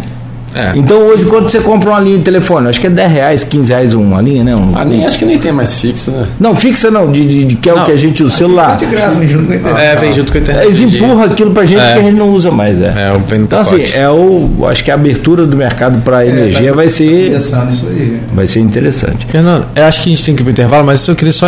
É. 0.55 0.71
Então, 0.75 0.97
hoje, 0.99 1.25
quando 1.25 1.49
você 1.49 1.59
compra 1.59 1.89
uma 1.91 1.99
linha 1.99 2.17
de 2.17 2.23
telefone, 2.23 2.67
acho 2.69 2.79
que 2.79 2.87
é 2.87 2.89
10 2.89 3.11
reais, 3.11 3.43
15 3.43 3.71
reais 3.71 3.93
uma 3.93 4.21
linha, 4.21 4.43
né? 4.43 4.55
Um- 4.55 4.71
Ah, 4.75 4.83
nem, 4.85 5.05
acho 5.05 5.17
que 5.19 5.25
nem 5.25 5.37
tem 5.37 5.51
mais 5.51 5.75
fixo, 5.75 6.09
né? 6.11 6.25
Não, 6.39 6.55
fixa 6.55 6.89
não, 6.89 7.11
de, 7.11 7.25
de- 7.25 7.45
de- 7.45 7.55
que 7.55 7.69
é 7.69 7.73
o 7.73 7.77
Não. 7.77 7.85
que 7.85 7.91
a 7.91 7.95
gente 7.97 8.23
usa, 8.23 8.33
o 8.33 8.37
celular. 8.37 8.69
Tá 8.71 8.75
de 8.77 8.85
graça, 8.87 9.15
me 9.17 9.27
junto 9.27 9.45
com 9.47 9.53
a 9.53 9.55
internet. 9.55 9.83
É, 9.85 9.95
vem 9.97 10.13
junto 10.15 10.31
com 10.31 10.37
a 10.37 10.41
internet. 10.41 10.65
Eles 10.65 10.79
empurram 10.81 11.23
aquilo 11.23 11.51
pra 11.51 11.65
gente 11.65 11.81
É. 11.81 11.93
que 11.93 11.99
a 11.99 12.01
gente 12.01 12.15
não 12.15 12.29
usa 12.31 12.49
mais. 12.51 12.81
É. 12.81 12.85
É, 12.87 13.17
vem 13.27 13.39
no 13.39 13.45
então, 13.45 13.59
assim, 13.59 13.83
é 13.93 14.09
o. 14.09 14.65
Acho 14.69 14.83
que 14.83 14.89
a 14.91 14.95
abertura 14.95 15.45
do 15.45 15.55
mercado 15.55 16.01
para 16.01 16.25
energia 16.25 16.69
tá- 16.69 16.75
vai 16.75 16.85
tá 16.85 16.91
ser. 16.91 17.31
Pensando 17.31 17.69
nisso 17.71 17.85
aí. 17.89 18.19
Vai 18.33 18.45
ser 18.47 18.59
interessante. 18.61 19.25
Fernando, 19.29 19.65
eu 19.75 19.83
acho 19.85 20.01
que 20.01 20.09
a 20.09 20.15
gente 20.15 20.25
tem 20.25 20.35
que 20.35 20.41
ir 20.41 20.43
pro 20.43 20.51
intervalo, 20.51 20.85
mas 20.85 21.07
eu 21.07 21.15
queria 21.15 21.33
só. 21.33 21.47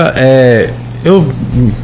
Eu 1.03 1.31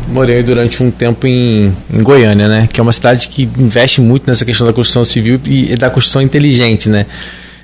morei 0.09 0.43
durante 0.43 0.81
um 0.83 0.91
tempo 0.91 1.25
em, 1.25 1.71
em 1.93 2.03
Goiânia, 2.03 2.47
né? 2.47 2.67
Que 2.71 2.79
é 2.79 2.83
uma 2.83 2.91
cidade 2.91 3.27
que 3.29 3.49
investe 3.57 4.01
muito 4.01 4.23
nessa 4.27 4.43
questão 4.45 4.67
da 4.67 4.73
construção 4.73 5.05
civil 5.05 5.39
e, 5.45 5.73
e 5.73 5.75
da 5.77 5.89
construção 5.89 6.21
inteligente, 6.21 6.89
né? 6.89 7.05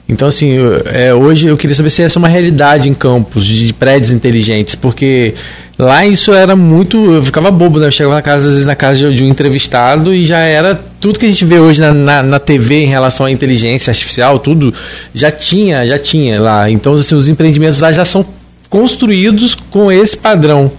Então, 0.08 0.28
assim, 0.28 0.50
eu- 0.50 0.82
é, 0.86 1.14
hoje 1.14 1.48
eu 1.48 1.58
queria 1.58 1.76
saber 1.76 1.90
se 1.90 2.02
essa 2.02 2.18
é 2.18 2.20
uma 2.20 2.28
realidade 2.28 2.90
em 2.90 2.94
campos 2.94 3.46
de 3.46 3.72
prédios 3.74 4.12
inteligentes, 4.12 4.76
porque 4.76 5.34
lá 5.78 6.06
isso 6.06 6.34
era 6.34 6.56
muito. 6.56 6.98
Eu 7.16 7.24
ficava 7.24 7.50
bobo, 7.52 7.80
né? 7.80 7.88
Eu 7.88 7.92
chegava 7.92 8.16
na 8.16 8.22
casa, 8.22 8.48
às 8.48 8.54
vezes 8.54 8.66
na 8.66 8.76
casa 8.76 8.98
de, 9.10 9.16
de 9.16 9.24
um 9.24 9.28
entrevistado 9.28 10.14
e 10.14 10.26
já 10.26 10.40
era 10.40 10.76
tudo 11.00 11.18
que 11.20 11.26
a 11.26 11.30
gente 11.30 11.44
vê 11.46 11.60
hoje 11.60 11.80
na, 11.82 11.94
na, 11.94 12.24
na 12.24 12.40
TV 12.40 12.84
em 12.84 12.88
relação 12.88 13.26
à 13.26 13.32
inteligência 13.32 13.92
artificial, 13.92 14.40
tudo 14.40 14.74
já 15.14 15.32
tinha, 15.32 15.86
já 15.88 15.98
tinha 16.00 16.40
lá. 16.42 16.70
Então, 16.70 16.94
assim, 16.94 17.16
os 17.16 17.28
empreendimentos 17.28 17.80
lá 17.80 17.92
já 17.92 18.06
são 18.06 18.26
construídos 18.70 19.54
com 19.70 19.92
esse 19.92 20.16
padrão. 20.18 20.72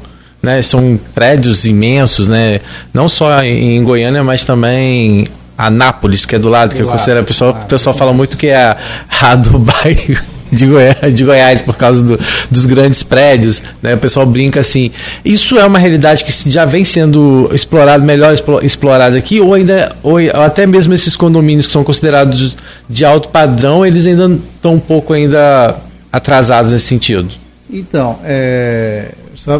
Né, 0.43 0.61
são 0.61 0.99
prédios 1.15 1.65
imensos, 1.67 2.27
né? 2.27 2.59
Não 2.93 3.09
só 3.09 3.45
em 3.45 3.81
Goiânia, 3.85 4.25
mas 4.25 4.43
também 4.43 5.29
Anápolis, 5.57 6.27
que 6.27 6.35
é 6.35 6.39
do 6.39 6.49
lado, 6.49 6.75
que 6.75 6.83
eu 6.83 6.87
lado, 6.87 6.97
considero, 6.97 7.21
o 7.21 7.25
pessoal, 7.25 7.53
do 7.53 7.61
o 7.61 7.67
pessoal 7.67 7.97
fala 7.97 8.13
muito 8.13 8.37
que 8.37 8.49
é 8.49 8.77
a, 9.21 9.37
Dubai 9.37 9.95
de 10.51 10.67
Goiás, 10.67 11.15
de 11.15 11.25
Goiás 11.25 11.63
por 11.63 11.77
causa 11.77 12.03
do- 12.03 12.19
dos 12.51 12.67
grandes 12.67 13.05
prédios, 13.05 13.63
né? 13.81 13.95
O 13.95 13.99
pessoal 13.99 14.27
brinca 14.27 14.59
assim. 14.59 14.91
Isso 15.25 15.57
é 15.61 15.65
uma 15.65 15.79
realidade 15.79 16.25
que 16.25 16.51
já 16.51 16.65
vem 16.65 16.85
sendo 16.85 17.49
explorado, 17.55 18.05
melhor 18.05 18.35
explo- 18.35 18.61
explorado 18.65 19.17
aqui, 19.17 19.41
ou 19.41 19.55
ainda, 19.55 19.95
ou 20.03 20.17
até 20.45 20.67
mesmo 20.67 20.93
esses 20.93 21.15
condomínios 21.15 21.69
que 21.69 21.73
são 21.73 21.85
considerados 21.85 22.57
de 22.91 23.05
alto 23.05 23.29
padrão, 23.29 23.87
eles 23.87 24.07
ainda 24.07 24.29
estão 24.57 24.75
um 24.75 24.81
pouco 24.81 25.13
ainda 25.13 25.77
atrasados 26.13 26.73
nesse 26.73 26.87
sentido. 26.87 27.29
Então, 27.71 28.19
é, 28.25 29.13
só 29.37 29.59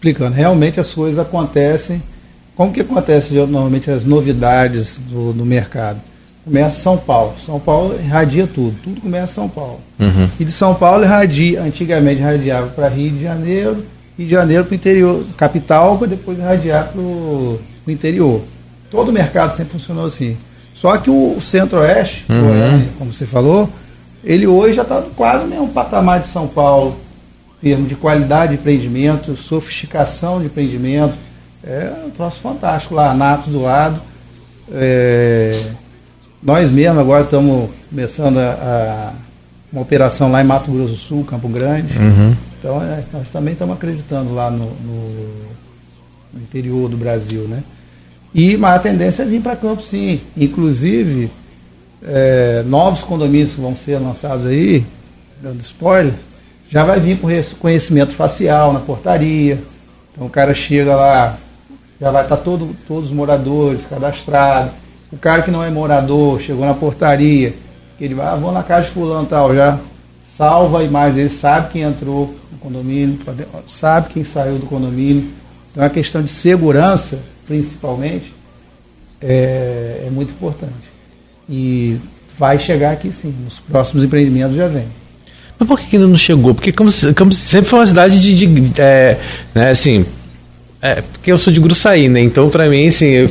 explicando, 0.00 0.34
realmente 0.34 0.80
as 0.80 0.94
coisas 0.94 1.18
acontecem. 1.18 2.02
Como 2.56 2.72
que 2.72 2.80
acontece 2.80 3.34
normalmente 3.34 3.90
as 3.90 4.04
novidades 4.04 4.98
do, 4.98 5.32
do 5.34 5.44
mercado? 5.44 6.00
Começa 6.42 6.80
São 6.80 6.96
Paulo. 6.96 7.34
São 7.44 7.60
Paulo 7.60 7.94
irradia 8.02 8.46
tudo. 8.46 8.74
Tudo 8.82 9.00
começa 9.02 9.32
em 9.32 9.34
São 9.34 9.48
Paulo. 9.48 9.80
E 10.38 10.44
de 10.44 10.50
São 10.50 10.74
Paulo 10.74 11.04
irradia, 11.04 11.62
antigamente 11.62 12.20
irradiava 12.20 12.68
para 12.68 12.88
Rio 12.88 13.10
de 13.10 13.22
Janeiro, 13.22 13.84
Rio 14.16 14.26
de 14.26 14.32
Janeiro 14.32 14.64
para 14.64 14.72
o 14.72 14.74
interior, 14.74 15.24
capital, 15.36 15.98
para 15.98 16.08
depois 16.08 16.38
irradiar 16.38 16.88
para 16.88 17.00
o 17.00 17.60
interior. 17.86 18.42
Todo 18.90 19.10
o 19.10 19.12
mercado 19.12 19.54
sempre 19.54 19.72
funcionou 19.72 20.06
assim. 20.06 20.36
Só 20.74 20.96
que 20.96 21.10
o 21.10 21.38
centro-oeste, 21.42 22.24
Goiânia, 22.26 22.88
como 22.98 23.12
você 23.12 23.26
falou, 23.26 23.68
ele 24.24 24.46
hoje 24.46 24.74
já 24.74 24.82
está 24.82 25.02
quase 25.14 25.44
no 25.44 25.50
mesmo 25.50 25.68
patamar 25.68 26.20
de 26.20 26.28
São 26.28 26.46
Paulo, 26.46 26.96
termos 27.60 27.88
de 27.88 27.94
qualidade 27.94 28.54
de 28.54 28.60
empreendimento, 28.60 29.36
sofisticação 29.36 30.40
de 30.40 30.46
empreendimento. 30.46 31.14
É 31.62 31.92
um 32.06 32.10
troço 32.10 32.40
fantástico 32.40 32.94
lá, 32.94 33.12
Nato 33.14 33.50
do 33.50 33.60
lado. 33.62 34.00
É, 34.72 35.62
nós 36.42 36.70
mesmos 36.70 36.98
agora 36.98 37.24
estamos 37.24 37.70
começando 37.90 38.38
a, 38.38 38.50
a- 38.52 39.12
uma 39.72 39.82
operação 39.82 40.32
lá 40.32 40.40
em 40.42 40.44
Mato 40.46 40.70
Grosso 40.72 40.94
do 40.94 40.98
Sul, 40.98 41.24
Campo 41.24 41.48
Grande. 41.48 41.94
Então 42.58 42.82
é, 42.82 43.02
nós 43.12 43.30
também 43.30 43.52
estamos 43.52 43.76
acreditando 43.76 44.34
lá 44.34 44.50
no, 44.50 44.64
no- 44.66 45.50
no 46.32 46.40
interior 46.40 46.88
do 46.88 46.96
Brasil, 46.96 47.42
né? 47.42 47.62
E 48.34 48.56
mas 48.56 48.76
a 48.76 48.78
tendência 48.78 49.22
é 49.22 49.26
vir 49.26 49.40
para 49.42 49.54
Campos 49.56 49.88
sim. 49.88 50.20
Inclusive, 50.36 51.30
é, 52.02 52.62
novos 52.66 53.02
condomínios 53.04 53.52
que 53.52 53.60
vão 53.60 53.76
ser 53.76 53.98
lançados 53.98 54.46
aí, 54.46 54.84
dando 55.42 55.60
spoiler, 55.60 56.14
já 56.70 56.84
vai 56.84 57.00
vir 57.00 57.18
com 57.18 57.26
reconhecimento 57.26 58.12
facial 58.12 58.72
na 58.72 58.78
portaria. 58.78 59.58
Então 60.12 60.26
o 60.26 60.30
cara 60.30 60.54
chega 60.54 60.94
lá, 60.94 61.36
já 62.00 62.10
vai 62.12 62.22
estar 62.22 62.36
todo, 62.36 62.74
todos 62.86 63.10
os 63.10 63.14
moradores 63.14 63.84
cadastrados. 63.84 64.72
O 65.12 65.18
cara 65.18 65.42
que 65.42 65.50
não 65.50 65.64
é 65.64 65.68
morador, 65.68 66.40
chegou 66.40 66.64
na 66.64 66.72
portaria, 66.72 67.52
ele 68.00 68.14
vai, 68.14 68.28
ah, 68.28 68.36
vou 68.36 68.52
na 68.52 68.62
casa 68.62 68.86
de 68.86 68.92
fulano 68.92 69.26
tal, 69.26 69.52
já 69.54 69.78
salva 70.22 70.78
a 70.78 70.84
imagem 70.84 71.16
dele, 71.16 71.28
sabe 71.28 71.72
quem 71.72 71.82
entrou 71.82 72.34
no 72.52 72.58
condomínio, 72.58 73.18
sabe 73.66 74.12
quem 74.12 74.22
saiu 74.22 74.58
do 74.58 74.66
condomínio. 74.66 75.28
Então 75.72 75.84
a 75.84 75.90
questão 75.90 76.22
de 76.22 76.30
segurança, 76.30 77.18
principalmente, 77.46 78.32
é, 79.20 80.04
é 80.06 80.10
muito 80.10 80.30
importante. 80.30 80.88
E 81.48 81.98
vai 82.38 82.60
chegar 82.60 82.92
aqui 82.92 83.12
sim, 83.12 83.34
nos 83.44 83.58
próximos 83.58 84.04
empreendimentos 84.04 84.56
já 84.56 84.68
vem. 84.68 84.99
Mas 85.60 85.68
por 85.68 85.78
que 85.78 85.94
ainda 85.96 86.08
não 86.08 86.16
chegou? 86.16 86.54
Porque 86.54 86.72
Campos, 86.72 87.04
Campos 87.14 87.36
sempre 87.36 87.68
foi 87.68 87.78
uma 87.80 87.86
cidade 87.86 88.18
de. 88.18 88.34
de- 88.34 88.72
é, 88.80 89.16
né, 89.54 89.70
assim. 89.70 90.04
É, 90.82 91.02
porque 91.12 91.30
eu 91.30 91.36
sou 91.36 91.52
de 91.52 91.60
Gruçaí, 91.60 92.08
né? 92.08 92.22
Então, 92.22 92.48
pra 92.48 92.66
mim, 92.66 92.88
assim, 92.88 93.04
eu, 93.04 93.28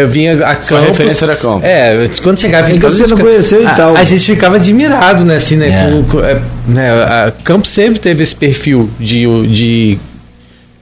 eu 0.00 0.08
vinha 0.08 0.32
a 0.44 0.60
Sua 0.60 0.78
Campos. 0.80 0.88
referência 0.98 1.24
era 1.26 1.36
Campos. 1.36 1.62
É, 1.62 2.10
quando 2.24 2.40
chegava 2.40 2.68
em 2.72 2.76
É 2.76 2.78
Campos, 2.80 2.96
você 2.96 3.04
a 3.04 3.06
gente 3.06 3.10
não 3.10 3.16
fica- 3.18 3.28
conheceu 3.30 3.62
e 3.62 3.66
a, 3.66 3.74
tal. 3.76 3.96
A 3.96 4.02
gente 4.02 4.24
ficava 4.34 4.56
admirado, 4.56 5.24
né? 5.24 5.36
Assim, 5.36 5.54
né? 5.54 5.68
É. 5.68 5.90
com- 5.92 6.02
com- 6.04 6.24
é, 6.24 6.42
né, 6.66 6.90
a 6.90 7.32
Campos 7.44 7.70
sempre 7.70 8.00
teve 8.00 8.24
esse 8.24 8.34
perfil 8.34 8.90
de, 8.98 9.46
de, 9.46 9.98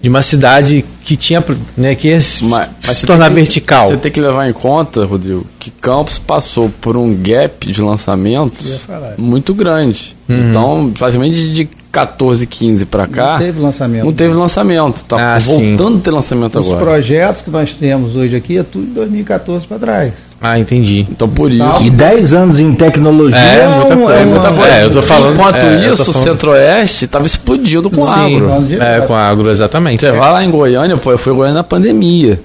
de 0.01 0.09
uma 0.09 0.23
cidade 0.23 0.85
que 1.05 1.17
tinha, 1.17 1.43
né? 1.77 1.95
Que 1.95 2.09
ia 2.09 2.21
se, 2.21 2.45
Mas, 2.45 2.69
mas 2.87 2.97
se 2.97 3.01
você 3.01 3.07
tornar 3.07 3.29
que- 3.29 3.35
vertical. 3.35 3.89
Você 3.89 3.97
tem 3.97 4.13
que 4.13 4.21
levar 4.21 4.49
em 4.49 4.53
conta, 4.53 5.05
Rodrigo, 5.05 5.47
que 5.59 5.71
Campos 5.71 6.19
passou 6.19 6.69
por 6.81 6.97
um 6.97 7.15
gap 7.15 7.71
de 7.71 7.81
lançamentos 7.81 8.81
muito 9.19 9.55
grande. 9.55 10.17
Então, 10.29 10.93
praticamente 10.97 11.53
de 11.53 11.69
14, 11.93 12.47
15 12.47 12.85
para 12.87 13.07
cá, 13.07 13.33
Não 13.33 13.39
teve 13.39 13.61
lançamento. 13.61 14.05
não 14.05 14.13
teve 14.13 14.35
lançamento. 14.35 15.05
Tá 15.05 15.37
Ah, 15.37 15.39
voltando 15.39 15.97
a 15.97 16.01
ter 16.01 16.11
lançamento 16.11 16.59
Os 16.59 16.67
agora. 16.67 16.85
projetos 16.85 17.43
que 17.43 17.51
nós 17.51 17.73
temos 17.75 18.17
hoje 18.17 18.37
aqui 18.37 18.59
é 18.59 18.63
tudo 18.63 18.87
de 18.87 18.93
2014 18.93 19.67
para 19.67 19.79
trás. 19.79 20.13
Ah, 20.39 20.59
entendi. 20.59 21.07
Então, 21.11 21.27
por 21.27 21.51
isso. 21.51 21.83
E 21.83 21.89
10 21.89 22.35
anos 22.35 22.61
em 22.61 22.75
tecnologia 22.75 23.39
É, 23.39 23.61
é, 23.61 23.69
muita 23.69 23.97
coisa, 23.97 24.21
é 24.21 24.25
muita 24.27 24.53
coisa. 24.53 24.69
É, 24.75 24.85
eu 24.85 24.91
tô 24.91 25.03
falando- 25.03 25.35
Enquanto 25.35 25.57
é, 25.57 25.91
isso, 25.91 26.03
o 26.03 26.13
falando- 26.13 26.23
Centro-Oeste 26.29 27.05
estava 27.07 27.25
explodindo 27.27 27.89
com 27.91 28.05
Sim, 28.05 28.37
agro. 28.37 28.51
É, 28.79 29.01
com 29.01 29.15
agro, 29.15 29.51
exatamente. 29.51 30.01
Você 30.01 30.13
vai 30.13 30.33
lá 30.33 30.45
em 30.45 30.51
Goiânia, 30.51 30.99
pô, 30.99 31.11
eu 31.11 31.17
fui 31.19 31.33
em 31.33 31.37
Goiânia 31.37 31.57
na 31.57 31.65
pandemia. 31.65 32.39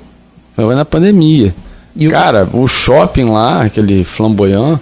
Foi 0.56 0.74
na 0.74 0.86
pandemia. 0.86 1.54
E 1.94 2.08
o- 2.08 2.12
Cara, 2.12 2.48
o 2.54 2.66
shopping 2.68 3.26
lá, 3.26 3.64
aquele 3.64 4.06
flamboyant, 4.06 4.80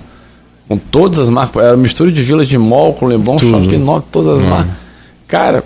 com 0.69 0.77
todas 0.77 1.19
as 1.19 1.27
marcas, 1.29 1.62
era 1.63 1.75
mistura 1.75 2.12
de 2.12 2.21
Vila 2.21 2.46
de 2.46 2.58
Mall 2.58 2.94
com 2.94 3.08
Leblon, 3.08 3.35
Tudo. 3.37 3.63
shopping 3.63 3.75
enorme, 3.75 4.04
todas 4.12 4.44
as 4.44 4.48
marcas. 4.48 4.71
Cara, 5.27 5.63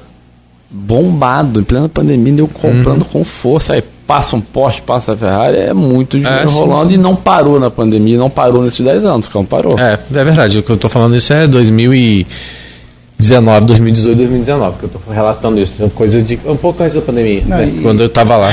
bombado, 0.72 1.60
em 1.60 1.64
plena 1.64 1.88
pandemia, 1.90 2.40
eu 2.40 2.48
comprando 2.48 3.04
com 3.06 3.24
força. 3.26 3.74
Aí 3.74 3.84
passa 4.08 4.36
um 4.36 4.42
Porsche, 4.42 4.82
passa 4.82 5.14
a 5.14 5.18
Ferrari, 5.18 5.58
é 5.58 5.74
muito 5.74 6.18
dinheiro 6.20 6.50
sim, 6.50 6.56
rolando 6.56 6.92
e 6.94 6.98
não 6.98 7.16
parou 7.16 7.60
na 7.60 7.70
pandemia, 7.70 8.18
não 8.18 8.30
parou 8.30 8.64
nesses 8.64 8.84
10 8.84 9.04
anos, 9.06 9.30
não 9.34 9.46
parou. 9.46 9.78
É, 9.80 9.94
é 10.14 10.24
verdade. 10.24 10.58
O 10.58 10.64
que 10.64 10.70
eu 10.72 10.78
tô 10.78 10.90
falando 10.90 11.16
isso 11.16 11.32
é 11.34 11.48
2019, 11.48 13.66
2018, 13.66 14.18
2019, 14.18 14.78
que 14.80 14.84
eu 14.86 14.90
tô 14.90 15.00
relatando 15.12 15.60
isso. 15.60 15.74
São 15.78 15.90
coisas 15.90 16.26
de. 16.28 16.40
Um 16.46 16.56
pouco 16.58 16.82
antes 16.84 16.96
da 16.96 17.02
pandemia, 17.02 17.44
Não, 17.46 17.58
né? 17.58 17.72
e- 17.78 17.82
quando 17.82 18.02
eu 18.04 18.10
tava 18.10 18.36
lá. 18.38 18.52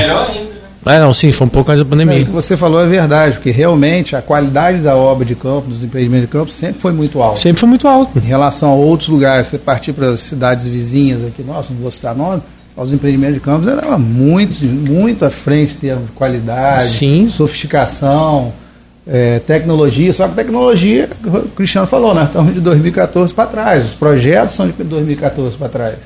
É, 0.86 0.98
não, 0.98 1.12
sim, 1.12 1.30
foi 1.30 1.46
um 1.46 1.50
pouco 1.50 1.70
antes 1.70 1.84
da 1.84 1.84
É, 1.84 1.86
o 1.86 1.90
pandemia. 1.90 2.24
que 2.24 2.30
você 2.30 2.56
falou 2.56 2.82
é 2.82 2.86
verdade, 2.86 3.34
porque 3.34 3.50
realmente 3.50 4.16
a 4.16 4.22
qualidade 4.22 4.78
da 4.78 4.96
obra 4.96 5.24
de 5.26 5.34
campo, 5.34 5.68
dos 5.68 5.82
empreendimentos 5.82 6.26
de 6.26 6.32
campo, 6.32 6.50
sempre 6.50 6.80
foi 6.80 6.92
muito 6.92 7.20
alta. 7.20 7.38
Sempre 7.40 7.60
foi 7.60 7.68
muito 7.68 7.86
alto. 7.86 8.18
Em 8.18 8.26
relação 8.26 8.70
a 8.70 8.74
outros 8.74 9.08
lugares, 9.08 9.48
você 9.48 9.58
partir 9.58 9.92
para 9.92 10.10
as 10.10 10.20
cidades 10.20 10.66
vizinhas 10.66 11.24
aqui, 11.24 11.42
nossa, 11.42 11.72
não 11.72 11.80
vou 11.82 11.90
citar 11.90 12.14
nome, 12.14 12.42
aos 12.76 12.92
empreendimentos 12.92 13.34
de 13.34 13.40
campos 13.40 13.68
era 13.68 13.98
muito, 13.98 14.64
muito 14.90 15.24
à 15.24 15.30
frente 15.30 15.74
em 15.74 15.76
termos 15.76 16.06
de 16.06 16.12
qualidade, 16.12 16.88
Sim. 16.88 17.28
sofisticação, 17.28 18.52
é, 19.06 19.38
tecnologia. 19.40 20.12
Só 20.14 20.28
que 20.28 20.34
tecnologia, 20.34 21.08
o 21.24 21.48
Cristiano 21.48 21.86
falou, 21.86 22.14
nós 22.14 22.28
estamos 22.28 22.54
de 22.54 22.60
2014 22.60 23.34
para 23.34 23.46
trás. 23.50 23.84
Os 23.86 23.94
projetos 23.94 24.56
são 24.56 24.66
de 24.66 24.72
2014 24.72 25.56
para 25.56 25.68
trás. 25.68 25.96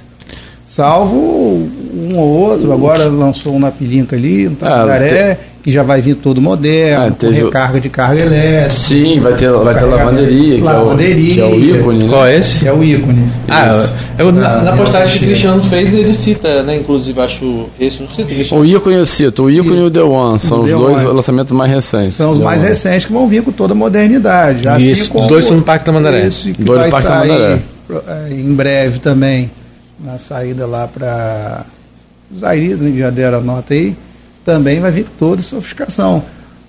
Salvo 0.74 1.68
um 2.04 2.18
ou 2.18 2.28
outro, 2.50 2.72
agora 2.72 3.04
lançou 3.04 3.54
um 3.54 3.60
na 3.60 3.70
Pilinca 3.70 4.16
ali, 4.16 4.48
no 4.48 4.56
Tamandaré, 4.56 5.38
que 5.62 5.70
já 5.70 5.84
vai 5.84 6.00
vir 6.02 6.16
todo 6.16 6.40
moderno, 6.40 7.06
Ah, 7.06 7.10
com 7.16 7.26
o- 7.28 7.30
recarga 7.30 7.80
de 7.80 7.88
carga 7.88 8.20
elétrica. 8.20 8.70
Sim, 8.72 9.20
vai 9.20 9.34
ter, 9.34 9.52
vai 9.52 9.72
ter 9.78 9.84
lavanderia, 9.84 10.56
que, 10.56 10.60
Lavanderia. 10.62 11.42
É 11.42 11.46
o, 11.46 11.50
que 11.52 11.70
é 11.70 11.74
o 11.74 11.76
ícone, 11.78 11.98
né? 12.04 12.08
Qual 12.08 12.26
é 12.26 12.36
esse? 12.36 12.58
Que 12.58 12.66
é 12.66 12.72
o 12.72 12.82
ícone. 12.82 13.28
Ah, 13.48 13.88
eu, 14.18 14.32
na, 14.32 14.62
na 14.62 14.72
Ah, 14.72 14.76
postagem 14.76 15.16
que 15.20 15.24
o. 15.24 15.28
Cristiano 15.28 15.62
fez, 15.62 15.94
ele 15.94 16.12
cita, 16.12 16.62
né? 16.64 16.76
Inclusive, 16.78 17.20
acho 17.20 17.66
esse, 17.78 18.00
não 18.00 18.08
cita, 18.08 18.24
Cristiano. 18.24 18.62
O 18.64 18.66
ícone 18.66 18.96
eu 18.96 19.06
cito, 19.06 19.44
o 19.44 19.50
ícone 19.50 19.76
e 19.78 19.82
o 19.84 19.90
The 19.92 20.02
One, 20.02 20.40
são 20.40 20.58
O 20.58 20.62
os 20.62 20.70
The 20.70 20.76
dois 20.76 21.02
One. 21.04 21.14
lançamentos 21.14 21.52
mais 21.52 21.70
recentes. 21.70 22.14
São 22.14 22.32
os 22.32 22.38
The 22.38 22.44
mais 22.44 22.58
One. 22.62 22.68
recentes 22.70 23.04
que 23.06 23.12
vão 23.12 23.28
vir 23.28 23.42
com 23.44 23.52
toda 23.52 23.74
a 23.74 23.76
modernidade. 23.76 24.66
Assim 24.66 24.90
Isso, 24.90 25.16
os 25.16 25.26
dois 25.28 25.44
são 25.44 25.56
no 25.56 25.62
Parque 25.62 25.84
Tamandaré. 25.84 26.28
Que 26.28 26.52
Dois 26.64 26.84
no 26.86 26.90
Parque 26.90 27.06
Tamandaré. 27.06 27.58
é, 28.28 28.34
em 28.34 28.52
breve 28.52 28.98
também, 28.98 29.48
na 30.00 30.18
saída 30.18 30.66
lá 30.66 30.86
para 30.86 31.66
os 32.34 32.42
Airis, 32.42 32.80
né, 32.80 32.90
que 32.90 32.98
já 32.98 33.10
deram 33.10 33.38
a 33.38 33.40
nota 33.40 33.74
aí, 33.74 33.96
também 34.44 34.80
vai 34.80 34.90
vir 34.90 35.06
toda 35.18 35.40
a 35.40 35.44
sofisticação. 35.44 36.22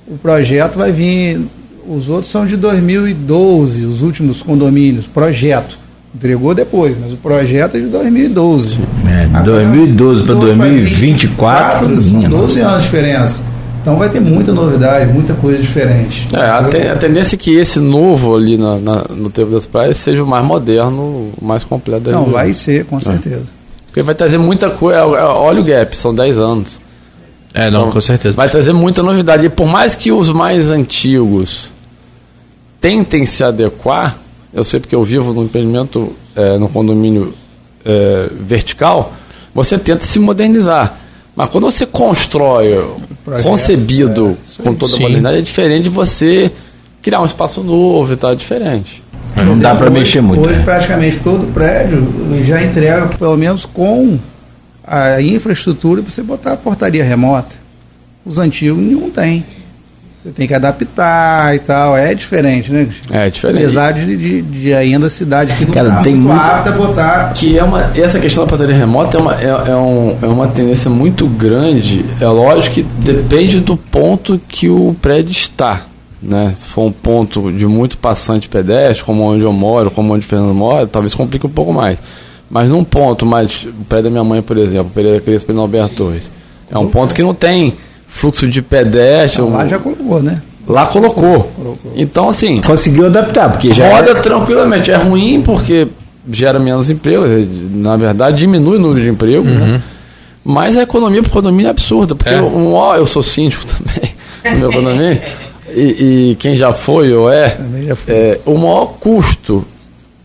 O 0.08 0.18
projeto 0.18 0.78
vai 0.78 0.92
vir, 0.92 1.42
os 1.88 2.10
outros 2.10 2.32
são 2.32 2.46
de 2.46 2.56
2012, 2.56 3.86
os 3.86 4.02
últimos 4.02 4.42
condomínios, 4.42 5.08
projeto. 5.08 5.78
Entregou 6.14 6.56
depois, 6.56 6.96
mas 6.98 7.12
o 7.12 7.18
projeto 7.18 7.76
é 7.76 7.80
de 7.82 7.88
2012. 7.88 8.80
É, 9.06 9.26
de 9.26 9.36
Agora, 9.36 9.66
2012 9.66 10.24
para 10.24 10.34
12 10.34 10.46
2024. 10.56 12.04
são 12.04 12.14
minha 12.18 12.30
12 12.30 12.60
nossa. 12.60 12.72
anos 12.72 12.84
de 12.84 12.90
diferença. 12.90 13.44
Então 13.86 13.98
vai 13.98 14.10
ter 14.10 14.20
muita 14.20 14.52
novidade, 14.52 15.14
muita 15.14 15.36
coisa 15.36 15.62
diferente. 15.62 16.28
É, 16.34 16.40
a, 16.40 16.64
ten- 16.64 16.88
a 16.88 16.96
tendência 16.96 17.36
é 17.36 17.38
que 17.38 17.54
esse 17.56 17.80
novo 17.80 18.36
ali 18.36 18.58
na- 18.58 18.78
na- 18.78 19.04
no 19.12 19.30
Trevo 19.30 19.52
das 19.52 19.68
Praias 19.68 19.98
seja 19.98 20.24
o 20.24 20.26
mais 20.28 20.44
moderno, 20.44 21.32
o 21.40 21.46
mais 21.46 21.64
completo 21.64 22.06
da 22.06 22.12
Não, 22.14 22.26
vai 22.26 22.52
ser, 22.52 22.86
com 22.86 23.00
certeza. 23.00 23.44
Porque 23.86 24.02
vai 24.02 24.16
trazer 24.16 24.40
muita 24.40 24.72
coisa. 24.72 24.98
é, 24.98 25.02
é, 25.02 25.24
Olha 25.24 25.62
o 25.62 25.64
gap, 25.64 25.96
são 25.96 26.16
10 26.16 26.36
anos. 26.40 26.80
É, 27.54 27.70
não, 27.70 27.92
com 27.92 28.02
certeza. 28.02 28.36
Vai 28.36 28.50
trazer 28.50 28.74
muita 28.74 29.04
novidade. 29.04 29.46
E 29.46 29.50
por 29.50 29.68
mais 29.68 29.94
que 29.94 30.12
os 30.12 30.30
mais 30.30 30.72
antigos 30.72 31.72
tentem 32.82 33.24
se 33.28 33.44
adequar, 33.44 34.18
eu 34.52 34.64
sei 34.64 34.80
porque 34.80 34.96
eu 34.96 35.04
vivo 35.04 35.32
no 35.32 35.44
empreendimento, 35.44 36.12
é, 36.36 36.58
no 36.58 36.68
condomínio 36.68 37.36
é, 37.86 38.30
vertical, 38.40 39.14
você 39.54 39.78
tenta 39.78 40.04
se 40.06 40.18
modernizar. 40.18 40.98
Mas 41.36 41.50
quando 41.50 41.66
você 41.66 41.86
constrói 41.86 42.82
Projeto, 43.24 43.44
concebido 43.44 44.38
é, 44.60 44.64
com 44.64 44.74
toda 44.74 44.96
a 44.96 45.00
modernidade, 45.00 45.38
é 45.38 45.42
diferente 45.42 45.84
de 45.84 45.90
você 45.90 46.52
criar 47.02 47.22
um 47.22 47.26
espaço 47.26 47.62
novo 47.62 48.14
e 48.14 48.16
tal, 48.16 48.32
é 48.32 48.36
diferente. 48.36 49.04
Não 49.36 49.60
dá 49.60 49.76
para 49.76 49.90
mexer 49.90 50.22
muito. 50.22 50.46
Hoje, 50.46 50.60
né? 50.60 50.64
praticamente 50.64 51.20
todo 51.20 51.52
prédio 51.54 52.08
já 52.44 52.64
entrega, 52.64 53.08
pelo 53.08 53.36
menos 53.36 53.66
com 53.66 54.18
a 54.88 55.22
infraestrutura, 55.22 56.02
para 56.02 56.12
você 56.12 56.22
botar 56.22 56.54
a 56.54 56.58
portaria 56.58 57.04
remota. 57.04 57.54
Os 58.26 58.40
antigos 58.40 58.78
nenhum 58.78 59.10
tem. 59.10 59.46
Você 60.26 60.32
tem 60.32 60.48
que 60.48 60.56
adaptar 60.56 61.56
e 61.56 61.60
tal. 61.60 61.96
É 61.96 62.16
diferente, 62.16 62.72
né? 62.72 62.86
Cristiano? 62.86 63.22
É 63.22 63.30
diferente. 63.30 63.58
Apesar 63.60 63.92
de, 63.92 64.18
de, 64.18 64.42
de 64.42 64.74
ainda 64.74 65.06
a 65.06 65.10
cidade 65.10 65.52
aqui 65.52 65.66
não 65.66 65.72
Cara, 65.72 65.92
tá 65.92 66.02
tem 66.02 66.16
muito 66.16 66.42
apta 66.42 66.72
botar. 66.72 67.34
Que 67.34 67.60
é 67.60 67.64
uma, 67.64 67.92
essa 67.96 68.20
questão 68.20 68.44
da 68.44 68.50
portaria 68.50 68.76
remota 68.76 69.18
é 69.18 69.22
uma, 69.22 69.36
é, 69.36 69.72
é 69.72 69.76
um, 69.76 70.18
é 70.24 70.26
uma 70.26 70.48
tendência 70.48 70.90
muito 70.90 71.28
grande. 71.28 72.04
É 72.20 72.28
lógico 72.28 72.74
que 72.74 72.82
depende 72.82 73.60
do 73.60 73.78
ponto 73.78 74.42
que 74.48 74.68
o 74.68 74.96
prédio 75.00 75.32
está. 75.32 75.84
Né? 76.20 76.56
Se 76.58 76.66
for 76.66 76.86
um 76.86 76.92
ponto 76.92 77.52
de 77.52 77.68
muito 77.68 77.96
passante 77.96 78.50
pedestre, 78.50 79.04
como 79.04 79.22
onde 79.22 79.44
eu 79.44 79.54
moro, 79.54 79.92
como 79.92 80.12
onde 80.12 80.26
o 80.26 80.28
Fernando 80.28 80.56
mora, 80.56 80.88
talvez 80.88 81.14
complique 81.14 81.46
um 81.46 81.52
pouco 81.52 81.72
mais. 81.72 82.00
Mas 82.50 82.72
num 82.72 82.84
ponto, 82.84 83.28
mais, 83.28 83.66
o 83.66 83.86
prédio 83.88 84.06
da 84.06 84.10
minha 84.10 84.24
mãe, 84.24 84.42
por 84.42 84.58
exemplo, 84.58 84.92
Pereira 84.92 85.20
Crespo 85.20 85.52
e 85.52 85.58
Alberto 85.58 85.94
Torres, 85.94 86.32
é 86.72 86.78
um 86.80 86.88
ponto 86.88 87.14
que 87.14 87.22
não 87.22 87.36
tem 87.36 87.76
fluxo 88.16 88.48
de 88.48 88.62
pedestre. 88.62 89.42
Então, 89.44 89.54
lá 89.56 89.68
já 89.68 89.78
colocou, 89.78 90.22
né? 90.24 90.42
lá 90.68 90.86
colocou. 90.88 91.44
Colocou. 91.56 91.92
Então, 91.96 92.30
assim, 92.30 92.60
Conseguiu 92.62 93.06
adaptar, 93.06 93.52
porque 93.52 93.72
já 93.74 93.88
roda 93.90 94.12
é- 94.12 94.16
tranquilamente. 94.16 94.90
É 94.90 94.96
ruim 94.96 95.42
porque 95.44 95.88
gera 96.32 96.58
menos 96.58 96.90
emprego, 96.90 97.24
é, 97.26 97.46
na 97.72 97.96
verdade 97.98 98.38
diminui 98.38 98.78
o 98.78 98.80
número 98.80 99.00
de 99.02 99.10
emprego, 99.10 99.44
né? 99.44 99.80
mas 100.44 100.76
a 100.76 100.82
economia 100.82 101.22
por 101.22 101.30
condomínio 101.32 101.68
é 101.68 101.70
absurda, 101.70 102.16
porque 102.16 102.34
É. 102.34 102.42
um, 102.42 102.74
ó, 102.74 102.96
eu 102.96 103.06
sou 103.06 103.22
síndico 103.22 103.64
também 103.70 104.56
no 104.56 104.60
meu 104.62 104.72
condomínio, 104.72 105.22
e, 105.76 106.32
e 106.32 106.36
quem 106.40 106.56
já 106.56 106.74
foi 106.74 107.14
ou 107.14 107.32
é, 107.32 107.50
Também 107.50 107.86
já 107.88 107.96
foi. 107.96 108.14
é, 108.14 108.40
o 108.46 108.58
maior 108.58 108.94
custo 109.00 109.64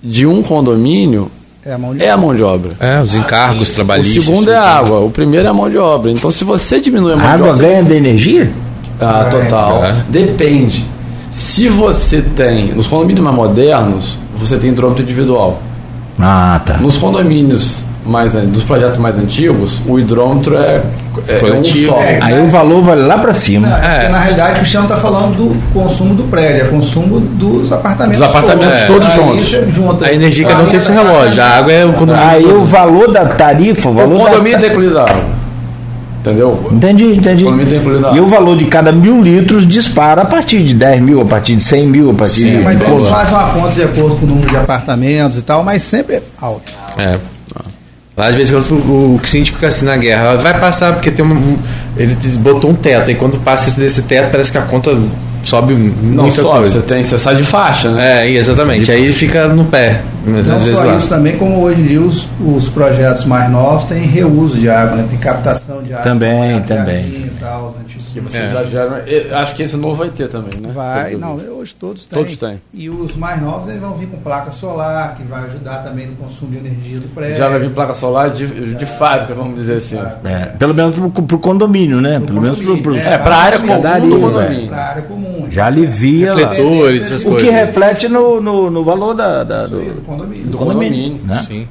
de 0.03 0.27
um 0.27 0.43
condomínio 0.43 1.31
É 1.65 1.73
a 1.75 1.79
mão 1.79 1.95
de 1.95 2.03
é 2.03 2.11
a 2.11 2.17
mão 2.17 2.35
de 2.35 2.43
obra. 2.43 2.73
É, 2.81 3.01
os 3.03 3.15
encargos 3.15 3.71
O 3.71 3.75
trabalhistas. 3.75 4.25
segundo 4.25 4.51
é 4.51 4.57
a 4.57 4.63
água, 4.79 5.01
o 5.01 5.11
primeiro 5.11 5.47
é 5.47 5.51
a 5.51 5.55
mão 5.55 5.69
de 5.69 5.77
obra. 5.77 6.11
Então, 6.11 6.31
se 6.31 6.43
você 6.43 6.81
diminui 6.81 7.13
a 7.13 7.17
mão 7.17 7.25
a 7.25 7.29
de 7.29 7.35
água 7.35 7.47
obra, 7.49 7.57
você 7.57 7.63
ganha 7.63 7.83
da 7.85 7.95
energia? 7.95 8.51
ah, 9.01 9.25
total. 9.31 9.85
É. 9.85 9.95
Depende. 10.09 10.87
Se 11.31 11.69
você 11.69 12.23
tem, 12.23 12.73
nos 12.73 12.87
condomínios 12.87 13.23
mais 13.25 13.37
modernos, 13.37 14.19
você 14.37 14.57
tem 14.57 14.71
hidrômetro 14.71 15.03
individual. 15.03 15.61
Ah, 16.19 16.61
tá. 16.65 16.79
Nos 16.79 16.97
condomínios 16.97 17.85
mais 18.11 18.33
dos 18.33 18.63
projetos 18.65 18.99
mais 18.99 19.17
antigos, 19.17 19.81
o 19.87 19.99
hidrômetro 19.99 20.57
é, 20.57 20.83
é, 21.29 21.35
é 21.35 21.37
um 21.37 21.41
Coletivo. 21.41 21.93
só. 21.93 22.01
É, 22.01 22.19
Aí 22.21 22.41
o 22.43 22.49
valor 22.51 22.83
vai 22.83 22.97
lá 22.97 23.17
para 23.19 23.33
cima. 23.33 23.69
Não, 23.69 23.77
é 23.77 23.81
É. 23.81 23.99
porque, 23.99 24.13
na 24.13 24.19
realidade, 24.19 24.53
o 24.53 24.57
Cristiano 24.57 24.87
está 24.87 24.97
falando 24.99 25.37
do 25.37 25.73
consumo 25.73 26.15
do 26.15 26.25
prédio, 26.25 26.63
é 26.63 26.69
consumo 26.69 27.21
dos 27.21 27.73
apartamentos. 27.73 28.19
Dos 28.21 28.29
apartamentos 28.29 28.81
todos, 28.87 29.09
todos 29.15 29.25
Aí 29.29 29.41
juntos. 29.43 29.75
junta 29.75 30.07
A 30.07 30.13
energia 30.13 30.47
cada 30.47 30.63
um 30.63 30.67
tem 30.67 30.77
esse 30.79 30.91
relógio. 30.93 31.41
A 31.43 31.47
água 31.47 31.73
é 31.73 31.85
o 31.87 31.93
condomínio. 31.93 32.29
Aí 32.29 32.43
todo. 32.43 32.61
o 32.63 32.65
valor 32.65 33.13
da 33.13 33.25
tarifa, 33.27 33.89
o 33.89 33.93
O 33.93 33.95
valor 33.95 34.19
condomínio 34.21 34.53
da... 34.53 34.59
tem 34.61 34.71
incluído 34.71 34.99
a 34.99 35.03
água. 35.03 35.41
Entendeu? 36.21 36.69
Entendi, 36.71 37.15
entendi. 37.17 37.45
O 37.47 38.15
E 38.15 38.21
o 38.21 38.29
valor 38.29 38.55
de 38.55 38.67
cada 38.67 38.93
mil 38.93 39.23
litros 39.23 39.67
dispara 39.67 40.21
a 40.21 40.25
partir 40.27 40.63
de 40.63 40.75
10 40.75 41.01
mil, 41.01 41.23
a 41.23 41.25
partir 41.25 41.57
de 41.57 41.65
100 41.65 41.87
mil, 41.87 42.11
a 42.11 42.15
partir 42.15 42.41
Sim, 42.43 42.57
de... 42.59 42.63
mas 42.63 42.79
eles 42.79 43.09
fazem 43.09 43.33
uma 43.35 43.49
conta 43.49 43.71
de 43.71 43.83
acordo 43.85 44.17
com 44.17 44.27
o 44.27 44.29
número 44.29 44.47
de 44.51 44.57
apartamentos 44.57 45.39
e 45.39 45.43
tal, 45.43 45.65
mas 45.65 45.83
sempre 45.83 46.17
é 46.17 46.23
alto. 46.39 46.71
É. 46.99 47.17
Lá 48.21 48.27
às 48.27 48.35
vezes 48.35 48.53
o, 48.71 48.75
o, 48.75 49.15
o 49.15 49.27
síndico 49.27 49.57
fica 49.57 49.69
assim 49.69 49.87
na 49.87 49.97
guerra. 49.97 50.37
Vai 50.37 50.61
passar 50.61 50.93
porque 50.93 51.11
tem 51.11 51.25
um. 51.25 51.57
Ele 51.97 52.15
botou 52.37 52.71
um 52.71 52.75
teto. 52.75 53.11
E 53.11 53.15
quando 53.15 53.39
passa 53.39 53.71
esse 53.71 53.81
desse 53.81 54.03
teto, 54.03 54.31
parece 54.31 54.53
que 54.53 54.59
a 54.59 54.63
conta 54.63 54.95
sobe 55.43 55.73
Não 56.03 56.25
muita 56.25 56.43
sobe, 56.43 56.59
coisa. 56.59 56.81
você, 56.81 56.87
tem, 56.87 57.03
você 57.03 57.19
sai 57.19 57.37
de 57.37 57.45
faixa, 57.45 57.91
né? 57.91 58.27
É, 58.27 58.31
exatamente. 58.33 58.91
Aí 58.93 59.05
ele 59.05 59.15
fica 59.15 59.49
no 59.49 59.65
pé. 59.65 60.03
Mas 60.27 60.47
Não 60.47 60.57
às 60.57 60.63
vezes 60.63 60.77
só 60.79 60.85
lá. 60.85 60.97
isso 60.97 61.09
também, 61.09 61.37
como 61.39 61.63
hoje 61.63 61.81
em 61.81 61.85
dia 61.85 62.01
os, 62.03 62.29
os 62.45 62.69
projetos 62.69 63.25
mais 63.25 63.51
novos 63.51 63.85
têm 63.87 64.03
reuso 64.03 64.59
de 64.59 64.69
água, 64.69 64.97
né? 64.97 65.07
tem 65.09 65.19
captação 65.19 65.83
de 65.83 65.95
água. 65.95 66.05
Também, 66.05 66.57
água 66.57 66.61
também. 66.67 67.30
Jardim 67.41 67.45
e 67.45 67.47
tal, 67.47 67.69
os 67.69 67.77
antigos. 67.79 68.09
Que 68.13 68.21
você 68.21 68.37
É. 68.39 68.51
já 68.51 68.65
gera. 68.65 69.05
eu 69.09 69.37
Acho 69.39 69.55
que 69.55 69.63
esse 69.63 69.77
novo 69.77 69.97
vai 69.97 70.09
ter 70.11 70.29
também, 70.29 70.61
né? 70.61 70.71
Vai, 70.73 71.15
não, 71.17 71.37
hoje 71.37 71.75
todos 71.75 72.05
têm. 72.07 72.19
Todos 72.19 72.37
têm. 72.37 72.61
E 72.75 72.91
os 72.91 73.17
mais 73.17 73.41
novos 73.41 73.69
eles 73.69 73.81
vão 73.81 73.95
vir 73.95 74.07
com 74.09 74.19
placa 74.19 74.51
solar, 74.51 75.17
que 75.17 75.23
vai 75.25 75.45
ajudar 75.45 75.79
também 75.83 76.07
no 76.09 76.17
consumo 76.17 76.51
de 76.53 76.59
energia 76.59 76.99
do 77.01 77.09
prédio. 77.09 77.37
Já 77.37 77.49
vai 77.49 77.59
vir 77.61 77.71
placa 77.71 77.95
solar 77.95 78.31
de, 78.31 78.75
de 78.75 78.87
fábrica, 78.87 79.35
vamos 79.35 79.55
dizer 79.57 79.75
assim. 79.79 79.99
É, 80.25 80.47
pelo 80.59 80.75
menos 80.75 80.95
pro, 80.95 81.11
pro 81.23 81.39
condomínio, 81.39 82.01
né? 82.01 82.21
Pelo 82.21 82.41
menos 82.41 82.59
pro, 82.61 82.81
pro, 82.83 82.97
É, 82.97 83.19
pra 83.19 83.37
área 83.37 83.59
comum 83.59 83.73
escadaria, 83.77 84.09
do 84.11 84.19
velho. 84.19 84.33
condomínio. 84.33 84.69
Pra 84.69 84.85
área 84.85 85.03
comum. 85.03 85.47
Já 85.51 85.67
alivia 85.67 86.35
lá. 86.35 86.41
Refletores, 86.41 87.07
essas 87.07 87.23
O 87.23 87.25
que 87.27 87.31
coisas. 87.31 87.51
reflete 87.55 88.09
no, 88.09 88.41
no, 88.41 88.71
no 88.71 88.85
valor 88.85 89.15
da, 89.15 89.43
da- 89.45 89.67
do, 89.67 89.81
do 89.81 90.01
condomínio. 90.03 90.47
do 90.47 90.59
condomínio. 90.59 91.19
condomínio. 91.19 91.21
Né? 91.27 91.45
Sim. 91.47 91.69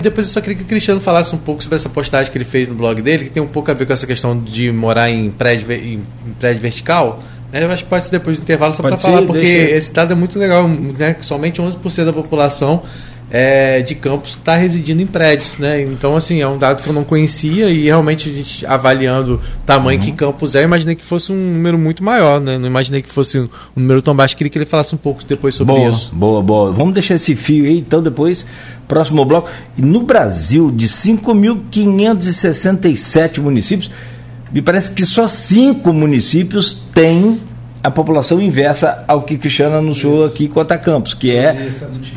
Depois 0.00 0.28
eu 0.28 0.32
só 0.32 0.40
queria 0.40 0.56
que 0.56 0.62
o 0.62 0.66
Cristiano 0.66 1.00
falasse 1.00 1.34
um 1.34 1.38
pouco 1.38 1.62
sobre 1.62 1.76
essa 1.76 1.88
postagem 1.88 2.30
que 2.30 2.38
ele 2.38 2.44
fez 2.44 2.68
no 2.68 2.74
blog 2.74 3.02
dele, 3.02 3.24
que 3.24 3.30
tem 3.30 3.42
um 3.42 3.48
pouco 3.48 3.70
a 3.70 3.74
ver 3.74 3.84
com 3.84 3.92
essa 3.92 4.06
questão 4.06 4.38
de 4.38 4.70
morar 4.70 5.10
em 5.10 5.30
prédio, 5.30 5.70
em, 5.72 6.02
prédio 6.38 6.62
vertical. 6.62 7.22
né? 7.52 7.64
Eu 7.64 7.70
acho 7.70 7.82
que 7.82 7.90
pode 7.90 8.04
ser 8.04 8.12
depois 8.12 8.36
do 8.36 8.42
intervalo 8.42 8.74
só 8.74 8.82
para 8.82 8.96
falar, 8.96 9.22
porque 9.22 9.46
esse 9.46 9.92
dado 9.92 10.12
é 10.12 10.16
muito 10.16 10.38
legal, 10.38 10.68
né? 10.68 11.14
Que 11.14 11.26
somente 11.26 11.60
11% 11.60 12.04
da 12.04 12.12
população 12.12 12.82
é, 13.30 13.82
de 13.82 13.94
campos 13.94 14.30
está 14.30 14.56
residindo 14.56 15.02
em 15.02 15.06
prédios, 15.06 15.58
né? 15.58 15.82
Então, 15.82 16.16
assim, 16.16 16.40
é 16.40 16.48
um 16.48 16.56
dado 16.56 16.82
que 16.82 16.88
eu 16.88 16.94
não 16.94 17.04
conhecia 17.04 17.68
e 17.68 17.84
realmente 17.84 18.30
a 18.30 18.32
gente 18.32 18.64
avaliando 18.64 19.34
o 19.34 19.40
tamanho 19.66 19.98
Uhum. 19.98 20.04
que 20.06 20.12
Campos 20.12 20.54
é, 20.54 20.60
eu 20.60 20.64
imaginei 20.64 20.94
que 20.94 21.04
fosse 21.04 21.30
um 21.30 21.36
número 21.54 21.76
muito 21.76 22.02
maior, 22.02 22.40
né? 22.40 22.56
Não 22.56 22.66
imaginei 22.66 23.02
que 23.02 23.10
fosse 23.10 23.38
um 23.38 23.48
número 23.76 24.00
tão 24.00 24.16
baixo. 24.16 24.34
Queria 24.36 24.50
que 24.50 24.56
ele 24.58 24.64
falasse 24.64 24.94
um 24.94 24.98
pouco 24.98 25.22
depois 25.24 25.54
sobre 25.54 25.74
Boa, 25.74 25.90
isso. 25.90 26.10
boa, 26.14 26.42
boa. 26.42 26.72
Vamos 26.72 26.94
deixar 26.94 27.16
esse 27.16 27.36
fio 27.36 27.66
aí, 27.66 27.78
então 27.78 28.02
depois, 28.02 28.46
próximo 28.86 29.22
bloco. 29.26 29.50
No 29.76 30.02
Brasil, 30.04 30.70
de 30.70 30.88
5.567 30.88 33.40
municípios, 33.40 33.90
me 34.52 34.62
parece 34.62 34.90
que 34.92 35.04
só 35.04 35.28
cinco 35.28 35.92
municípios 35.92 36.72
têm 36.94 37.38
a 37.82 37.90
população 37.90 38.40
inversa 38.40 39.04
ao 39.06 39.20
que 39.22 39.36
Cristiano 39.36 39.76
anunciou 39.76 40.24
aqui 40.24 40.48
quanto 40.48 40.72
a 40.72 40.78
Campos, 40.78 41.12
que 41.14 41.30
é 41.30 41.66
Essa 41.68 41.86
notícia. 41.86 42.16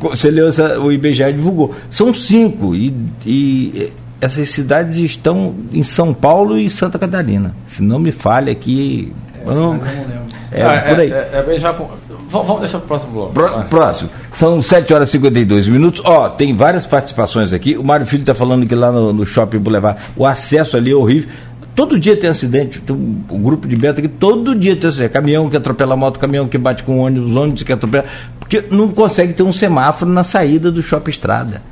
Você 0.00 0.30
leu 0.30 0.48
essa, 0.48 0.78
o 0.80 0.90
IBGE 0.92 1.32
divulgou. 1.32 1.74
São 1.90 2.12
cinco. 2.14 2.74
E, 2.74 2.94
e 3.26 3.92
essas 4.20 4.48
cidades 4.50 4.96
estão 4.98 5.54
em 5.72 5.82
São 5.82 6.12
Paulo 6.14 6.58
e 6.58 6.68
Santa 6.70 6.98
Catarina. 6.98 7.54
Se 7.66 7.82
não 7.82 7.98
me 7.98 8.12
falha 8.12 8.50
aqui. 8.52 9.12
Não, 9.46 9.54
não 9.54 9.72
lembro. 9.72 10.22
é, 10.52 10.62
Ah, 10.62 10.84
por 10.88 11.00
aí. 11.00 11.10
É, 11.12 11.44
é, 11.56 11.60
já, 11.60 11.72
vamos, 11.72 11.92
vamos 12.28 12.60
deixar 12.60 12.78
pro 12.78 12.88
próximo 12.88 13.12
bloco. 13.12 13.32
Pró- 13.32 13.62
Próximo. 13.62 14.10
São 14.32 14.60
7 14.60 14.92
horas 14.92 15.08
e 15.08 15.12
52 15.12 15.68
minutos. 15.68 16.02
Ó, 16.04 16.28
tem 16.28 16.54
várias 16.54 16.86
participações 16.86 17.52
aqui. 17.52 17.76
O 17.78 17.84
Mário 17.84 18.04
Filho 18.04 18.20
está 18.22 18.34
falando 18.34 18.66
que 18.66 18.74
lá 18.74 18.90
no, 18.92 19.12
no 19.12 19.24
Shopping 19.24 19.58
Boulevard 19.58 19.98
o 20.16 20.26
acesso 20.26 20.76
ali 20.76 20.90
é 20.90 20.94
horrível. 20.94 21.30
Todo 21.74 21.96
dia 21.98 22.16
tem 22.16 22.28
acidente. 22.28 22.80
Tem 22.80 22.94
um, 22.94 23.22
um 23.30 23.40
grupo 23.40 23.68
de 23.68 23.76
beta 23.76 24.00
aqui, 24.00 24.08
todo 24.08 24.52
dia 24.54 24.74
tem 24.74 24.88
acidente. 24.88 25.12
Caminhão 25.12 25.48
que 25.48 25.56
atropela 25.56 25.94
moto, 25.96 26.18
caminhão 26.18 26.48
que 26.48 26.58
bate 26.58 26.82
com 26.82 26.98
ônibus, 26.98 27.36
ônibus 27.36 27.62
que 27.62 27.72
atropela. 27.72 28.04
Porque 28.48 28.64
não 28.74 28.88
consegue 28.88 29.34
ter 29.34 29.42
um 29.42 29.52
semáforo 29.52 30.10
na 30.10 30.24
saída 30.24 30.72
do 30.72 30.80
Shopping 30.80 31.10
Estrada. 31.10 31.62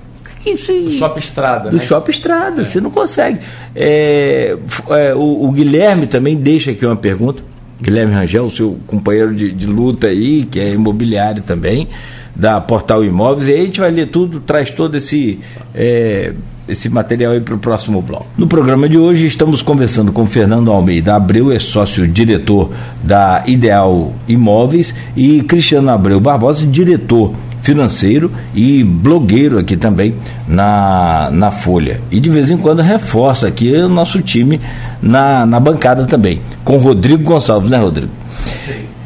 Do 0.84 0.90
Shopping 0.90 1.20
Estrada, 1.20 1.70
do 1.70 1.76
né? 1.78 1.82
Shopping 1.82 2.10
Estrada, 2.10 2.64
você 2.64 2.80
não 2.80 2.90
consegue. 2.90 3.40
É, 3.74 4.56
é, 4.90 5.14
o, 5.14 5.46
o 5.46 5.50
Guilherme 5.52 6.06
também 6.06 6.36
deixa 6.36 6.72
aqui 6.72 6.84
uma 6.84 6.94
pergunta. 6.94 7.42
Guilherme 7.80 8.12
Rangel, 8.12 8.50
seu 8.50 8.78
companheiro 8.86 9.34
de, 9.34 9.50
de 9.52 9.66
luta 9.66 10.08
aí, 10.08 10.44
que 10.44 10.60
é 10.60 10.70
imobiliário 10.70 11.42
também, 11.42 11.88
da 12.34 12.60
Portal 12.60 13.04
Imóveis, 13.04 13.48
e 13.48 13.52
aí 13.52 13.60
a 13.60 13.64
gente 13.64 13.80
vai 13.80 13.90
ler 13.90 14.08
tudo, 14.08 14.40
traz 14.40 14.70
todo 14.70 14.96
esse. 14.96 15.40
Esse 16.68 16.88
material 16.88 17.32
aí 17.32 17.40
para 17.40 17.54
o 17.54 17.58
próximo 17.58 18.02
bloco. 18.02 18.26
No 18.36 18.46
programa 18.46 18.88
de 18.88 18.98
hoje 18.98 19.26
estamos 19.26 19.62
conversando 19.62 20.12
com 20.12 20.26
Fernando 20.26 20.70
Almeida 20.70 21.14
Abreu, 21.14 21.52
é 21.52 21.58
sócio-diretor 21.58 22.70
da 23.02 23.42
Ideal 23.46 24.12
Imóveis, 24.26 24.94
e 25.16 25.42
Cristiano 25.42 25.90
Abreu 25.90 26.20
Barbosa, 26.20 26.66
diretor 26.66 27.32
financeiro 27.62 28.30
e 28.54 28.84
blogueiro 28.84 29.58
aqui 29.58 29.76
também 29.76 30.14
na, 30.46 31.28
na 31.32 31.50
Folha. 31.50 32.00
E 32.12 32.20
de 32.20 32.30
vez 32.30 32.48
em 32.48 32.56
quando 32.56 32.80
reforça 32.80 33.48
aqui 33.48 33.72
o 33.72 33.88
nosso 33.88 34.20
time 34.20 34.60
na, 35.02 35.44
na 35.44 35.58
bancada 35.58 36.04
também, 36.04 36.40
com 36.64 36.76
Rodrigo 36.78 37.24
Gonçalves, 37.24 37.68
né, 37.68 37.76
Rodrigo? 37.76 38.12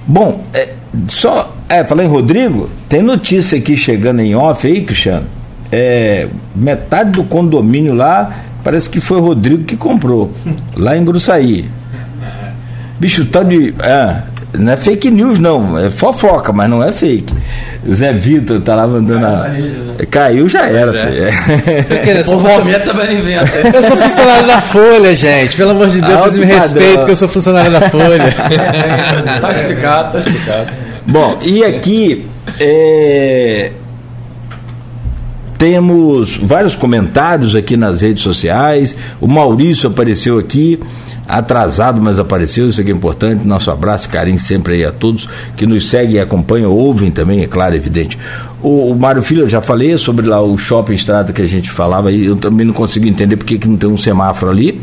Bom, 0.07 0.43
é, 0.53 0.75
só. 1.09 1.55
É, 1.69 1.85
falei 1.85 2.05
em 2.05 2.09
Rodrigo, 2.09 2.69
tem 2.89 3.01
notícia 3.01 3.57
aqui 3.57 3.77
chegando 3.77 4.21
em 4.21 4.35
off 4.35 4.67
aí, 4.67 4.83
Cristiano. 4.83 5.27
É, 5.73 6.27
metade 6.55 7.11
do 7.13 7.25
condomínio 7.25 7.95
lá 7.95 8.31
parece 8.65 8.91
que 8.91 9.01
foi 9.01 9.19
o 9.19 9.21
Rodrigo 9.21 9.65
que 9.65 9.77
comprou, 9.77 10.33
lá 10.77 10.97
em 10.97 11.05
Gruçaí. 11.05 11.65
Bicho, 12.99 13.25
tal 13.27 13.45
de. 13.45 13.73
É, 13.81 14.17
não 14.53 14.73
é 14.73 14.77
fake 14.77 15.11
news, 15.11 15.39
não. 15.39 15.79
É 15.79 15.91
fofoca, 15.91 16.53
mas 16.53 16.69
não 16.69 16.83
é 16.83 16.93
fake. 16.93 17.33
Zé 17.91 18.13
Vitor 18.13 18.61
tá 18.61 18.75
lá 18.75 18.87
mandando. 18.87 19.25
a- 19.25 19.51
Caiu, 20.11 20.49
já 20.49 20.67
era. 20.67 20.91
É. 20.99 21.07
filho. 21.07 22.73
Eu 22.73 22.85
também 22.85 23.19
inventa. 23.21 23.57
Eu 23.75 23.83
sou 23.83 23.97
funcionário 23.97 24.47
da 24.47 24.61
Folha, 24.61 25.15
gente. 25.15 25.57
Pelo 25.57 25.71
amor 25.71 25.89
de 25.89 26.01
Deus, 26.01 26.13
Alto 26.15 26.31
vocês 26.33 26.37
me 26.39 26.43
padrão. 26.47 26.61
respeitem 26.63 27.05
que 27.05 27.11
eu 27.11 27.17
sou 27.17 27.29
funcionário 27.29 27.71
da 27.71 27.89
Folha. 27.91 28.35
tá 29.41 29.53
explicado, 29.53 30.13
tá 30.13 30.19
explicado. 30.19 30.67
Bom, 31.07 31.39
e 31.43 31.65
aqui 31.65 32.27
é, 32.59 33.71
temos 35.61 36.39
vários 36.39 36.75
comentários 36.75 37.55
aqui 37.55 37.77
nas 37.77 38.01
redes 38.01 38.23
sociais. 38.23 38.97
O 39.21 39.29
Maurício 39.29 39.91
apareceu 39.91 40.39
aqui, 40.39 40.81
atrasado, 41.29 42.01
mas 42.01 42.19
apareceu, 42.19 42.67
isso 42.67 42.81
aqui 42.81 42.91
é 42.91 42.95
importante. 42.95 43.47
Nosso 43.47 43.71
abraço, 43.71 44.09
carinho 44.09 44.39
sempre 44.39 44.77
aí 44.77 44.87
a 44.87 44.91
todos 44.91 45.29
que 45.59 45.67
nos 45.67 45.91
seguem 45.91 46.17
e 46.17 46.19
acompanham, 46.19 46.73
ouvem 46.73 47.11
também, 47.11 47.43
é 47.43 47.47
claro, 47.47 47.77
evidente. 47.77 48.19
O, 48.63 48.91
o 48.91 48.99
Mário 48.99 49.23
Filho, 49.23 49.43
eu 49.43 49.49
já 49.51 49.61
falei 49.61 49.99
sobre 49.99 50.27
lá 50.27 50.41
o 50.41 50.57
shopping 50.57 50.95
estrada 50.95 51.31
que 51.31 51.43
a 51.43 51.47
gente 51.47 51.71
falava, 51.71 52.11
e 52.11 52.25
eu 52.25 52.37
também 52.37 52.65
não 52.65 52.73
consigo 52.73 53.07
entender 53.07 53.37
porque 53.37 53.59
que 53.59 53.69
não 53.69 53.77
tem 53.77 53.91
um 53.91 53.99
semáforo 53.99 54.51
ali. 54.51 54.81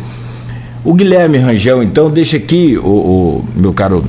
O 0.83 0.93
Guilherme 0.93 1.39
Rangel, 1.39 1.81
então, 1.81 2.07
deixa 2.07 2.37
aqui, 2.37 2.77
o, 2.77 2.87
o 2.87 3.45
meu 3.55 3.73
caro 3.73 4.05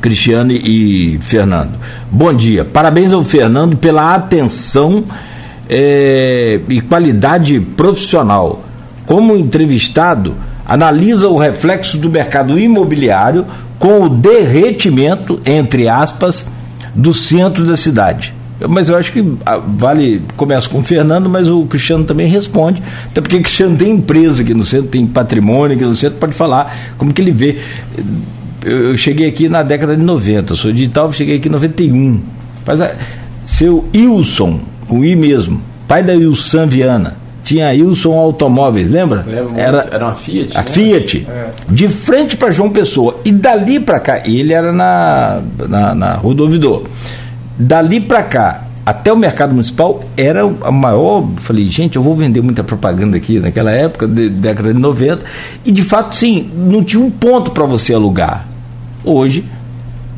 Cristiano 0.00 0.52
e 0.52 1.18
Fernando. 1.22 1.72
Bom 2.08 2.32
dia. 2.32 2.64
Parabéns 2.64 3.12
ao 3.12 3.24
Fernando 3.24 3.76
pela 3.76 4.14
atenção 4.14 5.04
eh, 5.74 6.60
e 6.68 6.82
qualidade 6.82 7.58
profissional. 7.58 8.62
Como 9.06 9.34
entrevistado, 9.34 10.36
analisa 10.66 11.28
o 11.28 11.38
reflexo 11.38 11.96
do 11.96 12.10
mercado 12.10 12.58
imobiliário 12.58 13.46
com 13.78 14.02
o 14.02 14.08
derretimento, 14.08 15.40
entre 15.46 15.88
aspas, 15.88 16.46
do 16.94 17.14
centro 17.14 17.64
da 17.64 17.76
cidade. 17.76 18.34
Mas 18.68 18.90
eu 18.90 18.96
acho 18.96 19.10
que 19.12 19.24
ah, 19.46 19.56
vale, 19.56 20.22
começa 20.36 20.68
com 20.68 20.80
o 20.80 20.82
Fernando, 20.84 21.28
mas 21.28 21.48
o 21.48 21.64
Cristiano 21.64 22.04
também 22.04 22.28
responde, 22.28 22.82
até 23.10 23.20
porque 23.20 23.36
o 23.36 23.42
Cristiano 23.42 23.76
tem 23.76 23.92
empresa 23.92 24.42
aqui 24.42 24.54
no 24.54 24.64
centro, 24.64 24.88
tem 24.88 25.06
patrimônio 25.06 25.74
aqui 25.74 25.84
no 25.84 25.96
centro, 25.96 26.18
pode 26.18 26.34
falar 26.34 26.92
como 26.98 27.12
que 27.12 27.22
ele 27.22 27.32
vê. 27.32 27.58
Eu 28.62 28.96
cheguei 28.96 29.26
aqui 29.26 29.48
na 29.48 29.62
década 29.62 29.96
de 29.96 30.02
90, 30.02 30.54
sou 30.54 30.70
digital, 30.70 31.12
cheguei 31.12 31.38
aqui 31.38 31.48
em 31.48 31.50
91. 31.50 32.20
Mas 32.64 32.80
a, 32.80 32.92
seu 33.46 33.84
Wilson, 33.92 34.60
com 34.92 35.02
I 35.02 35.16
mesmo, 35.16 35.62
pai 35.88 36.02
da 36.02 36.12
Wilson 36.12 36.66
Viana, 36.66 37.16
tinha 37.42 37.70
a 37.70 37.70
Wilson 37.70 38.12
Automóveis, 38.12 38.90
lembra? 38.90 39.24
Lembro 39.26 39.44
muito, 39.44 39.58
Era, 39.58 39.88
era 39.90 40.04
uma 40.04 40.14
Fiat, 40.14 40.54
A 40.54 40.60
né? 40.60 40.66
Fiat. 40.66 41.26
De 41.66 41.88
frente 41.88 42.36
para 42.36 42.50
João 42.50 42.68
Pessoa. 42.68 43.18
E 43.24 43.32
dali 43.32 43.80
para 43.80 43.98
cá, 43.98 44.20
ele 44.28 44.52
era 44.52 44.70
na, 44.70 45.40
na, 45.66 45.94
na 45.94 46.12
Rua 46.16 46.34
do 46.34 46.42
Ouvidor. 46.42 46.84
Dali 47.58 48.00
para 48.00 48.22
cá, 48.22 48.64
até 48.84 49.10
o 49.10 49.16
mercado 49.16 49.54
municipal, 49.54 50.04
era 50.14 50.42
a 50.60 50.70
maior. 50.70 51.26
Falei, 51.38 51.70
gente, 51.70 51.96
eu 51.96 52.02
vou 52.02 52.14
vender 52.14 52.42
muita 52.42 52.62
propaganda 52.62 53.16
aqui 53.16 53.40
naquela 53.40 53.70
época, 53.70 54.06
de, 54.06 54.28
década 54.28 54.74
de 54.74 54.78
90. 54.78 55.22
E 55.64 55.72
de 55.72 55.82
fato, 55.82 56.14
sim, 56.14 56.50
não 56.54 56.84
tinha 56.84 57.02
um 57.02 57.10
ponto 57.10 57.50
para 57.52 57.64
você 57.64 57.94
alugar. 57.94 58.46
Hoje, 59.02 59.42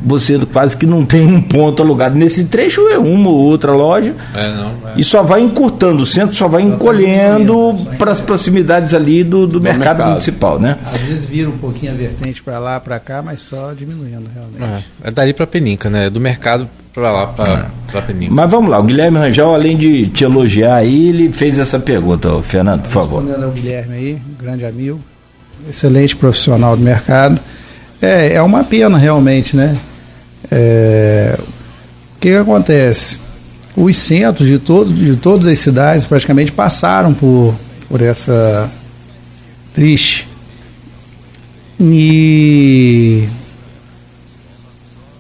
você 0.05 0.39
quase 0.53 0.77
que 0.77 0.87
não 0.87 1.05
tem 1.05 1.27
um 1.27 1.41
ponto 1.41 1.83
alugado. 1.83 2.17
Nesse 2.17 2.45
trecho 2.47 2.89
é 2.89 2.99
uma 2.99 3.31
ou 3.31 3.37
outra 3.37 3.73
loja. 3.73 4.15
É, 4.35 4.49
não. 4.53 4.75
E 4.97 5.03
só 5.03 5.23
vai 5.23 5.41
encurtando, 5.41 6.03
o 6.03 6.07
centro 6.07 6.37
só 6.37 6.47
vai 6.47 6.63
encolhendo 6.63 7.75
para 7.99 8.13
as 8.13 8.21
proximidades 8.21 8.95
ali 8.95 9.25
do, 9.25 9.47
do 9.47 9.61
mercado, 9.61 9.85
mercado. 9.85 10.09
municipal, 10.11 10.59
né? 10.59 10.77
Às 10.85 11.01
vezes 11.01 11.25
vira 11.25 11.49
um 11.49 11.59
pouquinho 11.59 11.93
a 11.93 11.95
vertente 11.95 12.43
para 12.43 12.59
lá, 12.59 12.79
para 12.79 12.99
cá, 13.01 13.23
mas 13.23 13.41
só 13.41 13.73
diminuindo 13.73 14.29
realmente. 14.35 14.85
É, 15.03 15.09
é 15.09 15.11
dali 15.11 15.33
pra 15.33 15.47
Peninca, 15.47 15.89
né? 15.89 16.11
Do 16.11 16.21
mercado 16.21 16.69
pra 16.93 17.11
lá, 17.11 17.27
pra, 17.29 17.67
pra 17.91 18.03
Peninca. 18.03 18.33
Mas 18.33 18.51
vamos 18.51 18.71
lá, 18.71 18.79
o 18.79 18.83
Guilherme 18.83 19.19
Rangel, 19.19 19.55
além 19.55 19.77
de 19.77 20.07
te 20.09 20.25
elogiar 20.25 20.77
aí, 20.77 21.09
ele 21.09 21.33
fez 21.33 21.59
essa 21.59 21.79
pergunta, 21.79 22.33
ô, 22.33 22.43
Fernando, 22.43 22.83
por 22.83 22.91
favor. 22.91 23.23
Respondendo 23.23 23.45
ao 23.45 23.51
Guilherme 23.51 23.95
aí, 23.95 24.19
grande 24.39 24.65
amigo, 24.65 25.01
excelente 25.69 26.15
profissional 26.15 26.77
do 26.77 26.83
mercado. 26.83 27.41
É, 28.01 28.35
é 28.35 28.43
uma 28.43 28.63
pena 28.63 28.99
realmente, 28.99 29.57
né? 29.57 29.77
É, 30.57 31.37
o 31.37 32.21
que, 32.21 32.29
que 32.29 32.37
acontece? 32.37 33.19
Os 33.77 33.97
centros 33.97 34.47
de, 34.47 34.61
todo, 34.61 34.93
de 34.93 35.17
todas 35.17 35.49
as 35.49 35.59
cidades 35.59 36.07
praticamente 36.07 36.53
passaram 36.53 37.13
por, 37.13 37.57
por 37.89 38.01
essa 38.01 38.71
triste. 39.75 40.29
E 41.81 43.25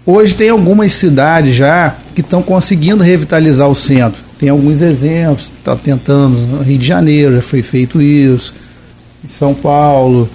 hoje 0.06 0.34
tem 0.34 0.50
algumas 0.50 0.92
cidades 0.92 1.56
já 1.56 1.96
que 2.14 2.20
estão 2.20 2.40
conseguindo 2.40 3.02
revitalizar 3.02 3.68
o 3.68 3.74
centro. 3.74 4.22
Tem 4.38 4.48
alguns 4.48 4.80
exemplos, 4.80 5.52
está 5.58 5.74
tentando, 5.74 6.36
no 6.36 6.62
Rio 6.62 6.78
de 6.78 6.86
Janeiro 6.86 7.34
já 7.34 7.42
foi 7.42 7.60
feito 7.60 8.00
isso, 8.00 8.54
em 9.24 9.28
São 9.28 9.52
Paulo. 9.52 10.30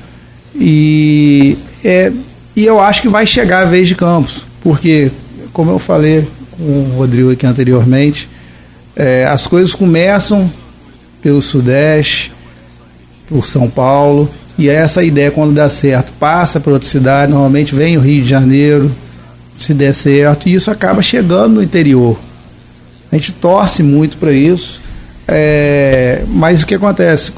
E, 0.53 1.57
é, 1.85 2.11
e 2.53 2.65
eu 2.65 2.81
acho 2.81 3.01
que 3.01 3.07
vai 3.07 3.25
chegar 3.25 3.61
a 3.61 3.65
vez 3.65 3.87
de 3.87 3.95
Campos, 3.95 4.43
porque, 4.61 5.11
como 5.53 5.71
eu 5.71 5.79
falei 5.79 6.27
com 6.51 6.63
o 6.63 6.97
Rodrigo 6.97 7.31
aqui 7.31 7.45
anteriormente, 7.45 8.29
é, 8.95 9.25
as 9.25 9.47
coisas 9.47 9.73
começam 9.73 10.51
pelo 11.21 11.41
Sudeste, 11.41 12.31
por 13.27 13.45
São 13.45 13.69
Paulo, 13.69 14.29
e 14.57 14.67
essa 14.67 15.03
ideia, 15.03 15.31
quando 15.31 15.53
dá 15.53 15.69
certo, 15.69 16.11
passa 16.19 16.59
para 16.59 16.73
outra 16.73 16.87
cidade, 16.87 17.31
normalmente 17.31 17.73
vem 17.73 17.97
o 17.97 18.01
Rio 18.01 18.23
de 18.23 18.29
Janeiro, 18.29 18.93
se 19.55 19.73
der 19.73 19.93
certo, 19.93 20.49
e 20.49 20.53
isso 20.53 20.69
acaba 20.69 21.01
chegando 21.01 21.55
no 21.55 21.63
interior. 21.63 22.19
A 23.11 23.15
gente 23.15 23.31
torce 23.31 23.81
muito 23.81 24.17
para 24.17 24.31
isso, 24.31 24.81
é, 25.27 26.23
mas 26.27 26.61
o 26.61 26.65
que 26.67 26.75
acontece? 26.75 27.31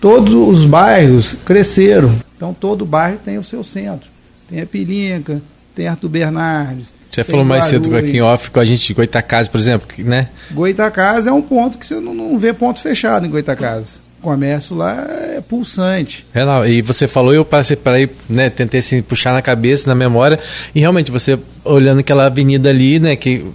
Todos 0.00 0.32
os 0.32 0.64
bairros 0.64 1.36
cresceram, 1.44 2.14
então 2.36 2.54
todo 2.54 2.86
bairro 2.86 3.18
tem 3.24 3.38
o 3.38 3.44
seu 3.44 3.64
centro. 3.64 4.08
Tem 4.48 4.60
a 4.60 4.66
Pilinca, 4.66 5.42
tem 5.78 5.86
Arthur 5.86 6.08
Bernardes. 6.08 6.92
Você 7.08 7.22
falou 7.22 7.44
mais 7.44 7.66
cedo 7.66 7.96
aqui 7.96 8.16
em 8.16 8.20
off 8.20 8.50
com 8.50 8.58
a 8.58 8.64
gente 8.64 8.84
de 8.84 8.94
Goitacazes, 8.94 9.48
por 9.48 9.60
exemplo, 9.60 9.86
né? 9.98 10.28
Goitacazes 10.50 11.28
é 11.28 11.32
um 11.32 11.40
ponto 11.40 11.78
que 11.78 11.86
você 11.86 11.94
não, 11.94 12.12
não 12.12 12.38
vê 12.38 12.52
ponto 12.52 12.80
fechado 12.80 13.26
em 13.26 13.30
Goitacazes. 13.30 14.00
O 14.20 14.22
comércio 14.22 14.74
lá 14.76 15.06
é 15.36 15.40
pulsante. 15.40 16.26
Real, 16.34 16.66
e 16.66 16.82
você 16.82 17.06
falou, 17.06 17.32
eu 17.32 17.44
passei 17.44 17.76
para 17.76 17.96
aí, 17.96 18.10
né, 18.28 18.50
tentei 18.50 18.80
assim, 18.80 19.00
puxar 19.00 19.32
na 19.32 19.40
cabeça, 19.40 19.88
na 19.88 19.94
memória, 19.94 20.38
e 20.74 20.80
realmente 20.80 21.12
você 21.12 21.38
olhando 21.64 22.00
aquela 22.00 22.26
avenida 22.26 22.68
ali, 22.68 22.98
né, 22.98 23.14
que 23.14 23.46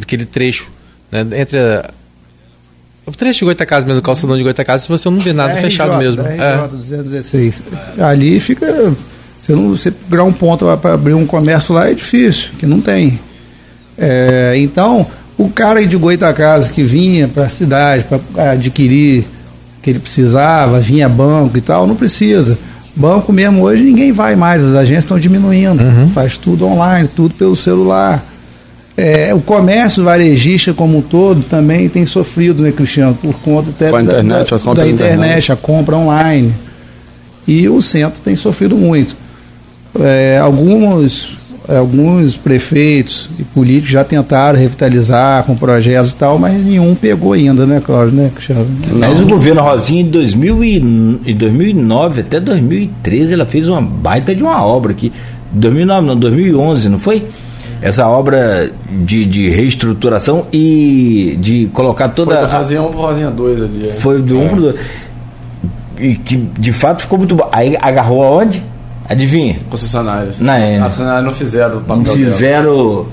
aquele 0.00 0.24
trecho, 0.24 0.68
né, 1.10 1.26
entre 1.40 1.58
a, 1.58 1.90
O 3.04 3.10
trecho 3.10 3.40
de 3.40 3.44
Goitacazes 3.46 3.84
mesmo, 3.84 3.98
o 3.98 4.02
calçadão 4.02 4.36
de 4.36 4.44
Goitacazes, 4.44 4.86
você 4.86 5.10
não 5.10 5.18
vê 5.18 5.32
nada 5.32 5.54
É 5.54 5.60
fechado 5.60 5.90
RJ, 5.92 5.98
mesmo. 5.98 6.22
é 6.22 6.36
É. 6.36 6.54
RJ 6.54 6.76
216. 6.76 7.62
Ali 7.98 8.38
fica. 8.38 8.94
Você 9.42 9.52
não 9.56 9.70
você 9.70 9.90
pegar 9.90 10.22
um 10.22 10.32
ponto 10.32 10.64
para 10.80 10.94
abrir 10.94 11.14
um 11.14 11.26
comércio 11.26 11.74
lá 11.74 11.90
é 11.90 11.94
difícil, 11.94 12.50
que 12.60 12.64
não 12.64 12.80
tem. 12.80 13.18
É, 13.98 14.54
então, 14.56 15.04
o 15.36 15.48
cara 15.48 15.84
de 15.84 15.96
Goitacazes 15.96 16.68
que 16.68 16.84
vinha 16.84 17.26
para 17.26 17.46
a 17.46 17.48
cidade 17.48 18.04
para 18.32 18.52
adquirir 18.52 19.22
o 19.78 19.82
que 19.82 19.90
ele 19.90 19.98
precisava, 19.98 20.78
vinha 20.78 21.08
banco 21.08 21.58
e 21.58 21.60
tal, 21.60 21.88
não 21.88 21.96
precisa. 21.96 22.56
Banco 22.94 23.32
mesmo 23.32 23.62
hoje 23.62 23.82
ninguém 23.82 24.12
vai 24.12 24.36
mais, 24.36 24.62
as 24.62 24.76
agências 24.76 25.04
estão 25.04 25.18
diminuindo, 25.18 25.82
faz 26.14 26.36
tudo 26.36 26.64
online, 26.64 27.08
tudo 27.08 27.34
pelo 27.34 27.56
celular. 27.56 28.24
É, 28.96 29.34
o 29.34 29.40
comércio 29.40 30.04
varejista 30.04 30.72
como 30.72 30.98
um 30.98 31.02
todo 31.02 31.42
também 31.42 31.88
tem 31.88 32.06
sofrido, 32.06 32.62
né, 32.62 32.70
Cristiano? 32.70 33.18
Por 33.20 33.34
conta 33.40 33.70
até 33.70 33.90
Com 33.90 33.96
a 33.96 34.02
internet, 34.02 34.50
da, 34.50 34.56
da 34.74 34.86
internet, 34.86 34.92
internet. 34.92 35.52
a 35.52 35.56
compra 35.56 35.96
online. 35.96 36.54
E 37.48 37.68
o 37.68 37.80
centro 37.82 38.20
tem 38.22 38.36
sofrido 38.36 38.76
muito. 38.76 39.16
É, 40.00 40.38
alguns, 40.38 41.36
alguns 41.68 42.34
prefeitos 42.34 43.28
e 43.38 43.44
políticos 43.44 43.90
já 43.90 44.02
tentaram 44.02 44.58
revitalizar 44.58 45.44
com 45.44 45.54
projetos 45.54 46.12
e 46.12 46.14
tal, 46.14 46.38
mas 46.38 46.54
nenhum 46.64 46.94
pegou 46.94 47.34
ainda, 47.34 47.66
né, 47.66 47.80
Cláudio, 47.84 48.14
né, 48.14 48.30
Cristiano? 48.34 48.66
Mas 48.98 49.20
o 49.20 49.26
governo 49.26 49.60
Rosinha, 49.62 50.00
em, 50.00 50.08
2000 50.08 50.64
e, 50.64 50.76
em 50.78 51.36
2009 51.36 52.22
até 52.22 52.40
2013, 52.40 53.34
ela 53.34 53.44
fez 53.46 53.68
uma 53.68 53.82
baita 53.82 54.34
de 54.34 54.42
uma 54.42 54.64
obra 54.64 54.92
aqui. 54.92 55.12
2009, 55.52 56.06
não, 56.06 56.16
2011, 56.16 56.88
não 56.88 56.98
foi? 56.98 57.22
Essa 57.82 58.06
obra 58.08 58.70
de, 59.04 59.24
de 59.26 59.50
reestruturação 59.50 60.46
e 60.52 61.36
de 61.40 61.68
colocar 61.74 62.06
Foi 62.08 62.14
toda. 62.14 62.36
do 62.38 62.44
a- 62.46 62.58
Rosinha 62.58 62.80
1 62.80 62.90
pro 62.90 63.00
Rosinha 63.00 63.30
2 63.30 63.60
ali. 63.60 63.88
é. 63.88 63.92
Foi 63.92 64.22
do 64.22 64.38
um 64.38 64.48
pro 64.48 64.60
dois. 64.60 64.76
E 66.00 66.14
que 66.14 66.36
de 66.36 66.72
fato 66.72 67.02
ficou 67.02 67.18
muito 67.18 67.34
bom. 67.34 67.48
Aí 67.52 67.76
agarrou 67.80 68.22
aonde? 68.22 68.62
Adivinha? 69.12 69.58
Concessionárias. 69.70 70.40
Na 70.40 70.58
N. 70.58 70.76
As 70.78 70.82
concessionárias 70.84 71.24
não 71.24 71.32
fizeram 71.34 71.70
o 71.70 71.74
Não 71.76 71.82
papel 71.82 72.02
dela. 72.04 72.16
fizeram. 72.16 73.06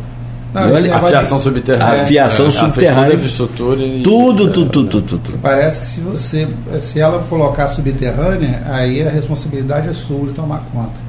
Não, 0.52 0.64
Olha, 0.64 0.80
esse 0.80 0.90
A 0.90 1.00
fiação 1.00 1.40
subterrânea. 1.40 2.02
A 2.02 2.06
fiação 2.06 2.48
É, 2.48 2.52
subterrânea. 2.52 3.02
toda 3.04 3.12
a 3.12 3.16
infraestrutura 3.16 3.82
e- 3.84 4.02
Tudo, 4.04 4.48
tudo, 4.52 4.70
tudo, 4.72 4.90
tudo, 5.02 5.18
tudo. 5.20 5.38
Parece 5.44 5.82
que 5.82 5.86
se 5.88 6.00
você, 6.00 6.48
se 6.80 7.00
ela 7.00 7.24
colocar 7.30 7.68
subterrânea, 7.68 8.64
aí 8.68 9.06
a 9.08 9.12
responsabilidade 9.12 9.90
é 9.90 9.94
sua 9.94 10.26
de 10.28 10.34
tomar 10.34 10.64
conta. 10.74 11.08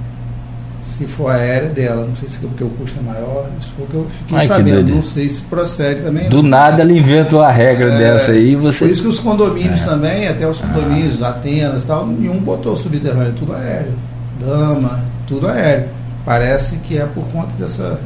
Se 0.82 1.06
for 1.06 1.30
aérea 1.30 1.66
é 1.66 1.70
dela, 1.70 2.04
não 2.06 2.14
sei 2.16 2.28
se 2.28 2.36
é 2.36 2.40
porque 2.40 2.64
o 2.64 2.68
custo 2.70 2.98
é 2.98 3.02
maior, 3.02 3.46
isso 3.58 3.70
foi 3.74 3.84
o 3.86 3.88
que 3.88 3.94
eu 3.94 4.06
fiquei 4.18 4.38
Ai, 4.38 4.46
sabendo, 4.46 4.94
não 4.94 5.02
sei 5.02 5.30
se 5.30 5.40
procede 5.42 6.02
também. 6.02 6.28
Do 6.28 6.42
não. 6.42 6.50
nada 6.50 6.82
ela 6.82 6.92
inventa 6.92 7.36
uma 7.36 7.50
regra 7.50 7.94
É, 7.94 7.98
dessa 7.98 8.32
aí 8.32 8.54
você. 8.54 8.84
Por 8.84 8.90
isso 8.90 9.02
que 9.02 9.08
os 9.08 9.18
É. 9.18 9.22
condomínios 9.22 9.80
também, 9.80 10.28
até 10.28 10.46
os 10.46 10.58
condomínios, 10.58 11.22
Atenas 11.22 11.84
e 11.84 11.86
tal, 11.86 12.06
nenhum 12.06 12.38
botou 12.40 12.76
subterrâneo, 12.76 13.32
tudo 13.38 13.54
aéreo. 13.54 13.92
Dama, 14.40 15.04
tudo 15.26 15.46
aéreo. 15.46 15.88
Parece 16.24 16.76
que 16.78 16.98
é 16.98 17.06
por 17.06 17.24
conta 17.26 17.52
dessa, 17.58 18.00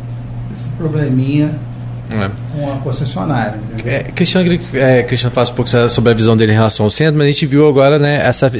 desse 0.50 0.68
probleminha 0.70 1.50
É. 2.10 2.30
com 2.52 2.72
a 2.72 2.76
concessionária. 2.76 3.58
É, 3.84 4.02
Cristiano, 4.04 4.58
é, 4.74 5.02
Cristiano 5.02 5.34
fala 5.34 5.48
um 5.48 5.54
pouco 5.54 5.70
sobre 5.88 6.10
a 6.10 6.14
visão 6.14 6.36
dele 6.36 6.52
em 6.52 6.54
relação 6.54 6.84
ao 6.84 6.90
centro, 6.90 7.16
mas 7.16 7.26
a 7.26 7.30
gente 7.30 7.46
viu 7.46 7.66
agora, 7.68 7.98
né, 7.98 8.26
essa, 8.26 8.52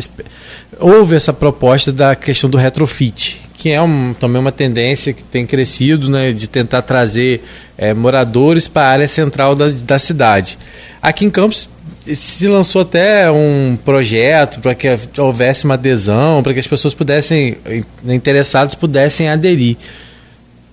houve 0.79 1.15
essa 1.15 1.33
proposta 1.33 1.93
da 1.93 2.17
questão 2.17 2.49
do 2.49 2.57
retrofit, 2.57 3.43
que 3.53 3.71
é 3.71 3.81
um, 3.83 4.15
também 4.19 4.41
uma 4.41 4.51
tendência 4.53 5.13
que 5.13 5.23
tem 5.23 5.47
crescido, 5.47 6.09
né, 6.09 6.33
de 6.33 6.49
tentar 6.49 6.83
trazer 6.83 7.45
é, 7.77 7.93
moradores 7.93 8.67
para 8.67 8.89
a 8.89 8.91
área 8.91 9.09
central 9.09 9.55
da, 9.55 9.69
da 9.69 9.99
cidade. 9.99 10.59
Aqui 11.03 11.25
em 11.25 11.31
Campos 11.31 11.69
se 12.17 12.47
lançou 12.47 12.83
até 12.83 13.31
um 13.31 13.79
projeto 13.85 14.61
para 14.61 14.75
que 14.75 14.89
houvesse 15.19 15.65
uma 15.65 15.75
adesão, 15.75 16.43
para 16.43 16.53
que 16.53 16.61
as 16.61 16.67
pessoas 16.67 16.93
pudessem, 16.95 17.57
interessados 18.05 18.75
pudessem 18.75 19.29
aderir. 19.29 19.77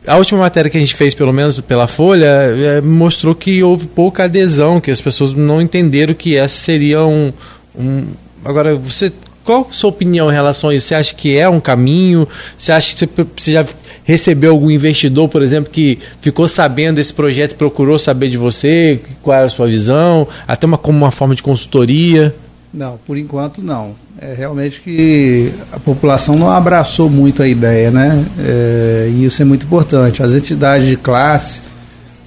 A 0.05 0.17
última 0.17 0.39
matéria 0.39 0.69
que 0.69 0.77
a 0.77 0.79
gente 0.79 0.95
fez, 0.95 1.13
pelo 1.13 1.31
menos 1.31 1.59
pela 1.61 1.85
Folha, 1.87 2.25
eh, 2.25 2.81
mostrou 2.81 3.35
que 3.35 3.61
houve 3.61 3.85
pouca 3.85 4.23
adesão, 4.23 4.81
que 4.81 4.89
as 4.89 4.99
pessoas 4.99 5.33
não 5.33 5.61
entenderam 5.61 6.13
que 6.13 6.35
essa 6.35 6.57
seria 6.57 7.05
um. 7.05 7.31
um- 7.77 8.07
Agora, 8.43 8.73
você. 8.75 9.11
Qual 9.43 9.67
a 9.69 9.73
sua 9.73 9.89
opinião 9.91 10.29
em 10.29 10.33
relação 10.33 10.69
a 10.71 10.75
isso? 10.75 10.87
Você 10.87 10.95
acha 10.95 11.13
que 11.15 11.37
é 11.37 11.47
um 11.47 11.59
caminho? 11.59 12.27
Você 12.57 12.71
acha 12.71 12.93
que 12.93 12.99
você, 12.99 13.09
você 13.37 13.51
já 13.51 13.65
recebeu 14.11 14.51
algum 14.51 14.69
investidor, 14.69 15.29
por 15.29 15.41
exemplo, 15.41 15.71
que 15.71 15.97
ficou 16.21 16.47
sabendo 16.47 16.97
desse 16.97 17.13
projeto 17.13 17.53
e 17.53 17.55
procurou 17.55 17.97
saber 17.97 18.29
de 18.29 18.37
você? 18.37 18.99
Qual 19.23 19.35
era 19.35 19.45
a 19.47 19.49
sua 19.49 19.67
visão? 19.67 20.27
Até 20.47 20.67
uma, 20.67 20.77
como 20.77 20.97
uma 20.97 21.11
forma 21.11 21.33
de 21.33 21.41
consultoria? 21.41 22.35
Não, 22.73 22.99
por 23.07 23.17
enquanto 23.17 23.61
não. 23.61 23.95
É 24.21 24.33
realmente 24.37 24.81
que 24.81 25.51
a 25.71 25.79
população 25.79 26.35
não 26.37 26.51
abraçou 26.51 27.09
muito 27.09 27.41
a 27.41 27.47
ideia, 27.47 27.89
né? 27.89 28.23
É, 28.39 29.09
e 29.13 29.25
isso 29.25 29.41
é 29.41 29.45
muito 29.45 29.65
importante. 29.65 30.21
As 30.21 30.33
entidades 30.33 30.87
de 30.87 30.95
classe 30.95 31.61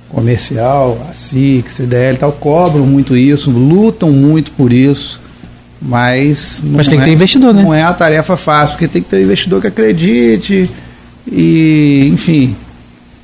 comercial, 0.08 0.98
a 1.10 1.12
SIC, 1.12 1.68
CDL 1.70 2.14
e 2.16 2.18
tal, 2.18 2.32
cobram 2.32 2.86
muito 2.86 3.16
isso, 3.16 3.50
lutam 3.50 4.10
muito 4.10 4.52
por 4.52 4.72
isso, 4.72 5.20
mas 5.80 6.62
não 6.64 6.78
Mas 6.78 6.88
tem 6.88 6.98
que 6.98 7.04
é- 7.04 7.08
ter 7.08 7.12
investidor, 7.12 7.52
né? 7.54 7.62
Não 7.62 7.74
é 7.74 7.82
uma 7.82 7.94
tarefa 7.94 8.36
fácil, 8.36 8.74
porque 8.74 8.88
tem 8.88 9.02
que 9.02 9.08
ter 9.08 9.22
investidor 9.22 9.60
que 9.60 9.66
acredite 9.66 10.70
e, 11.30 12.10
enfim, 12.12 12.54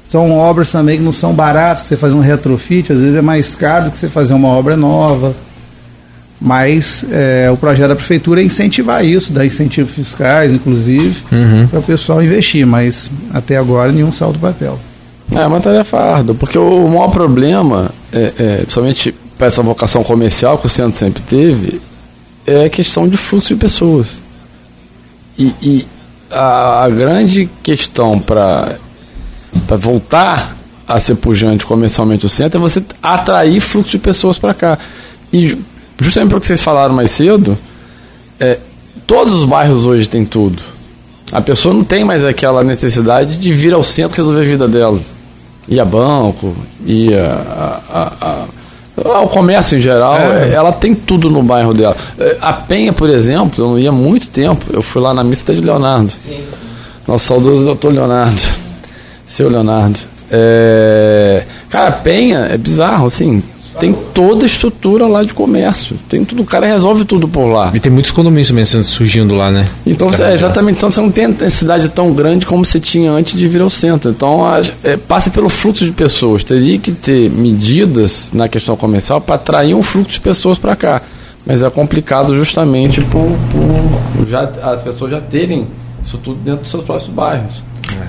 são 0.07 0.37
obras 0.37 0.73
também 0.73 0.99
que 0.99 1.05
não 1.05 1.13
são 1.13 1.33
baratas, 1.33 1.87
você 1.87 1.97
fazer 1.97 2.15
um 2.15 2.21
retrofit, 2.21 2.93
às 2.93 2.99
vezes 2.99 3.17
é 3.17 3.23
mais 3.23 3.55
caro 3.55 3.87
do 3.87 3.91
que 3.93 3.99
você 3.99 4.09
fazer 4.09 4.35
uma 4.35 4.49
obra 4.49 4.77
nova. 4.77 5.35
Mas 6.41 7.05
é, 7.13 7.51
o 7.53 7.57
projeto 7.57 7.91
da 7.91 7.95
prefeitura 7.95 8.41
é 8.41 8.45
incentivar 8.45 9.05
isso, 9.05 9.31
dar 9.31 9.45
incentivos 9.45 9.93
fiscais, 9.93 10.53
inclusive, 10.53 11.23
para 11.69 11.81
o 11.81 11.83
pessoal 11.83 12.23
investir, 12.23 12.67
mas 12.67 13.11
até 13.33 13.59
agora 13.59 13.93
nenhum 13.93 14.11
saldo 14.11 14.39
do 14.39 14.41
papel. 14.41 14.79
É 15.33 15.47
uma 15.47 15.61
tarefa 15.61 15.99
árdua, 15.99 16.35
porque 16.35 16.59
o 16.59 16.89
maior 16.89 17.09
problema, 17.09 17.91
é, 18.11 18.33
é, 18.39 18.57
principalmente 18.63 19.15
para 19.37 19.47
essa 19.47 19.63
vocação 19.63 20.03
comercial 20.03 20.59
que 20.59 20.67
o 20.67 20.69
centro 20.69 20.99
sempre 20.99 21.23
teve, 21.23 21.81
é 22.47 22.65
a 22.65 22.71
questão 22.71 23.07
de 23.07 23.17
fluxo 23.17 23.49
de 23.49 23.57
pessoas. 23.57 24.21
E, 25.39 25.55
e 25.63 25.87
a, 26.31 26.85
a 26.85 26.89
grande 26.91 27.49
questão 27.63 28.19
para 28.19 28.77
voltar 29.77 30.57
a 30.87 30.99
ser 30.99 31.15
pujante 31.17 31.65
comercialmente 31.67 32.27
o 32.27 32.29
centro 32.29 32.59
é 32.59 32.61
você 32.61 32.83
atrair 33.03 33.61
fluxo 33.61 33.91
de 33.93 33.99
pessoas 33.99 34.39
para 34.39 34.53
cá. 34.55 34.79
E 35.33 35.49
ju- 35.49 35.59
justamente 36.01 36.31
pelo 36.31 36.41
que 36.41 36.47
vocês 36.47 36.63
falaram 36.63 36.95
mais 36.95 37.11
cedo, 37.13 37.57
é, 38.39 38.59
todos 39.07 39.33
os 39.33 39.45
bairros 39.45 39.87
hoje 39.87 40.09
têm 40.09 40.25
tudo. 40.25 40.61
A 41.31 41.41
pessoa 41.41 41.73
não 41.73 41.85
tem 41.85 42.03
mais 42.05 42.25
aquela 42.25 42.65
necessidade 42.65 43.37
de 43.39 43.53
vir 43.53 43.73
ao 43.73 43.85
centro 43.85 44.17
resolver 44.17 44.41
a 44.41 44.45
vida 44.45 44.67
dela. 44.67 44.99
Ir 45.69 45.79
a 45.79 45.85
banco, 45.85 46.57
ir 46.85 47.15
a, 47.17 47.81
a- 47.89 48.13
a- 48.21 48.45
ao 49.05 49.29
comércio 49.29 49.79
em 49.79 49.81
geral, 49.81 50.17
É. 50.17 50.51
é, 50.51 50.53
ela 50.55 50.73
tem 50.73 50.95
tudo 50.95 51.31
no 51.31 51.43
bairro 51.43 51.73
dela. 51.75 51.97
É, 52.19 52.37
A 52.41 52.53
Penha, 52.53 52.93
por 52.93 53.09
exemplo, 53.09 53.65
eu 53.65 53.69
não 53.71 53.79
ia 53.79 53.89
há 53.91 53.93
muito 53.93 54.29
tempo. 54.29 54.67
Eu 54.73 54.83
fui 54.83 55.01
lá 55.01 55.13
na 55.15 55.23
missa 55.25 55.53
de 55.55 55.61
Leonardo. 55.61 56.13
Nosso 57.07 57.27
saudoso 57.27 57.65
doutor 57.65 57.93
Leonardo. 57.93 58.41
Seu 59.27 59.49
Leonardo. 59.49 59.99
É, 60.31 61.45
Cara, 61.69 61.89
a 61.89 61.93
Penha 61.93 62.49
é 62.51 62.57
bizarro, 62.59 63.07
assim. 63.07 63.43
Tem 63.81 63.93
toda 64.15 64.45
a 64.45 64.47
estrutura 64.47 65.07
lá 65.07 65.23
de 65.25 65.33
comércio. 65.35 65.97
Tem 66.09 66.25
tudo, 66.25 66.43
o 66.43 66.45
cara 66.47 66.67
resolve 66.67 67.05
tudo 67.05 67.27
por 67.27 67.47
lá. 67.47 67.71
E 67.75 67.81
tem 67.81 67.91
muitos 67.91 68.11
condomínios 68.13 68.49
também 68.49 68.65
sendo- 68.65 68.85
surgindo 68.85 69.35
lá, 69.35 69.51
né? 69.51 69.67
Então, 69.87 70.09
é, 70.19 70.35
exatamente. 70.35 70.77
Então, 70.77 70.91
você 70.91 71.01
não 71.01 71.11
tem 71.11 71.25
a 71.27 71.51
cidade 71.51 71.89
tão 71.89 72.13
grande 72.13 72.45
como 72.47 72.65
você 72.65 72.79
tinha 72.79 73.11
antes 73.11 73.39
de 73.39 73.49
vir 73.49 73.61
ao 73.63 73.71
centro. 73.71 74.11
Então, 74.11 74.45
a- 74.45 74.61
é, 74.85 74.97
passa 74.97 75.31
pelo 75.31 75.49
fluxo 75.49 75.85
de 75.85 75.93
pessoas. 75.93 76.45
Teria 76.45 76.79
que 76.79 76.93
ter 76.93 77.31
medidas 77.31 78.31
na 78.33 78.49
questão 78.49 78.77
comercial 78.77 79.21
para 79.21 79.37
atrair 79.37 79.75
um 79.75 79.83
fluxo 79.83 80.13
de 80.13 80.21
pessoas 80.21 80.59
para 80.59 80.77
cá. 80.77 81.03
Mas 81.47 81.63
é 81.63 81.71
complicado 81.71 82.37
justamente 82.37 83.01
por, 83.01 83.33
por 83.51 84.29
já, 84.29 84.43
as 84.63 84.83
pessoas 84.83 85.11
já 85.11 85.21
terem 85.21 85.67
isso 86.03 86.19
tudo 86.19 86.39
dentro 86.45 86.61
dos 86.61 86.71
seus 86.71 86.85
próprios 86.85 87.09
bairros. 87.11 87.63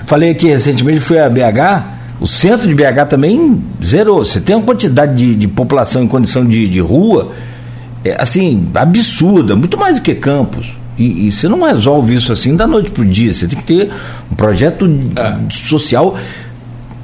Falei 0.06 0.30
aqui 0.30 0.46
recentemente, 0.48 1.00
fui 1.00 1.18
a 1.18 1.28
BH, 1.28 1.82
o 2.22 2.26
centro 2.26 2.68
de 2.68 2.74
BH 2.74 3.08
também 3.10 3.60
zerou. 3.84 4.24
Você 4.24 4.40
tem 4.40 4.54
uma 4.54 4.64
quantidade 4.64 5.16
de, 5.16 5.34
de 5.34 5.48
população 5.48 6.04
em 6.04 6.06
condição 6.06 6.44
de, 6.46 6.68
de 6.68 6.78
rua, 6.78 7.32
é, 8.04 8.14
assim, 8.16 8.68
absurda, 8.74 9.56
muito 9.56 9.76
mais 9.76 9.96
do 9.96 10.02
que 10.02 10.14
Campos. 10.14 10.72
E, 10.96 11.26
e 11.26 11.32
você 11.32 11.48
não 11.48 11.62
resolve 11.62 12.14
isso 12.14 12.32
assim 12.32 12.54
da 12.54 12.64
noite 12.64 12.92
para 12.92 13.02
o 13.02 13.04
dia. 13.04 13.34
Você 13.34 13.48
tem 13.48 13.58
que 13.58 13.64
ter 13.64 13.90
um 14.30 14.36
projeto 14.36 14.88
É. 15.16 15.36
social, 15.50 16.16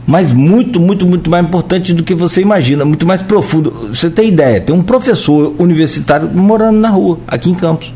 mas 0.07 0.31
muito, 0.31 0.79
muito, 0.79 1.05
muito 1.05 1.29
mais 1.29 1.45
importante 1.45 1.93
do 1.93 2.05
que 2.05 2.15
você 2.15 2.41
imagina, 2.41 2.85
muito 2.85 3.05
mais 3.05 3.21
profundo. 3.21 3.89
Você 3.93 4.09
tem 4.09 4.29
ideia, 4.29 4.61
tem 4.61 4.75
um 4.75 4.85
professor 4.85 5.53
universitário 5.59 6.29
morando 6.29 6.79
na 6.79 6.91
rua, 6.91 7.19
aqui 7.27 7.51
em 7.51 7.55
Campos 7.55 7.93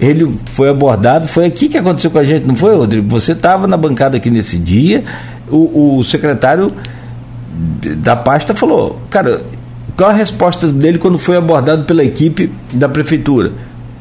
ele 0.00 0.34
foi 0.54 0.70
abordado, 0.70 1.28
foi 1.28 1.44
aqui 1.44 1.68
que 1.68 1.76
aconteceu 1.76 2.10
com 2.10 2.18
a 2.18 2.24
gente, 2.24 2.46
não 2.46 2.56
foi, 2.56 2.74
Rodrigo? 2.74 3.06
Você 3.10 3.32
estava 3.32 3.66
na 3.66 3.76
bancada 3.76 4.16
aqui 4.16 4.30
nesse 4.30 4.56
dia, 4.56 5.04
o, 5.50 5.98
o 5.98 6.04
secretário 6.04 6.72
da 7.98 8.16
pasta 8.16 8.54
falou, 8.54 9.00
cara, 9.10 9.42
qual 9.96 10.10
a 10.10 10.12
resposta 10.14 10.66
dele 10.68 10.98
quando 10.98 11.18
foi 11.18 11.36
abordado 11.36 11.84
pela 11.84 12.02
equipe 12.02 12.50
da 12.72 12.88
prefeitura? 12.88 13.52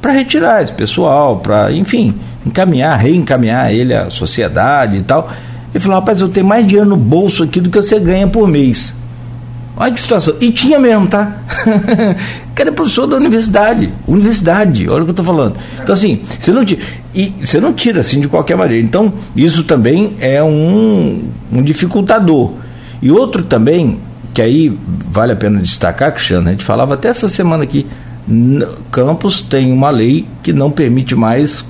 Para 0.02 0.14
retirar 0.14 0.64
esse 0.64 0.72
pessoal, 0.72 1.38
para, 1.38 1.72
enfim, 1.74 2.16
encaminhar, 2.46 2.98
reencaminhar 2.98 3.74
ele 3.74 3.94
à 3.94 4.10
sociedade 4.10 4.98
e 4.98 5.02
tal. 5.02 5.30
Ele 5.74 5.84
falou, 5.84 6.00
rapaz, 6.00 6.22
eu 6.22 6.30
tenho 6.30 6.46
mais 6.46 6.66
dinheiro 6.66 6.90
no 6.90 6.96
bolso 6.96 7.44
aqui 7.44 7.60
do 7.60 7.70
que 7.70 7.82
você 7.82 8.00
ganha 8.00 8.28
por 8.28 8.48
mês. 8.48 8.94
Olha 9.80 9.94
que 9.94 10.02
situação. 10.02 10.36
E 10.42 10.52
tinha 10.52 10.78
mesmo, 10.78 11.08
tá? 11.08 11.38
cara 12.54 12.70
é 12.70 12.74
professor 12.74 13.08
da 13.08 13.16
universidade. 13.16 13.90
Universidade, 14.06 14.90
olha 14.90 15.04
o 15.04 15.06
que 15.06 15.12
eu 15.12 15.14
estou 15.14 15.26
falando. 15.26 15.56
Então, 15.82 15.94
assim, 15.94 16.22
você 16.38 16.52
não 16.52 16.66
tira. 16.66 16.82
E 17.16 17.34
você 17.40 17.62
não 17.62 17.72
tira 17.72 18.02
assim 18.02 18.20
de 18.20 18.28
qualquer 18.28 18.58
maneira. 18.58 18.86
Então, 18.86 19.14
isso 19.34 19.64
também 19.64 20.18
é 20.20 20.44
um, 20.44 21.24
um 21.50 21.64
dificultador. 21.64 22.52
E 23.02 23.10
outro 23.10 23.44
também, 23.44 24.00
que 24.34 24.42
aí 24.42 24.78
vale 25.10 25.32
a 25.32 25.36
pena 25.38 25.62
destacar, 25.62 26.12
Cristiano, 26.12 26.50
a 26.50 26.52
gente 26.52 26.66
falava 26.66 26.96
até 26.96 27.08
essa 27.08 27.30
semana 27.30 27.64
aqui. 27.64 27.88
Campos 28.92 29.40
tem 29.40 29.72
uma 29.72 29.90
lei 29.90 30.28
que 30.44 30.52
não 30.52 30.70
permite 30.70 31.16
mais 31.16 31.64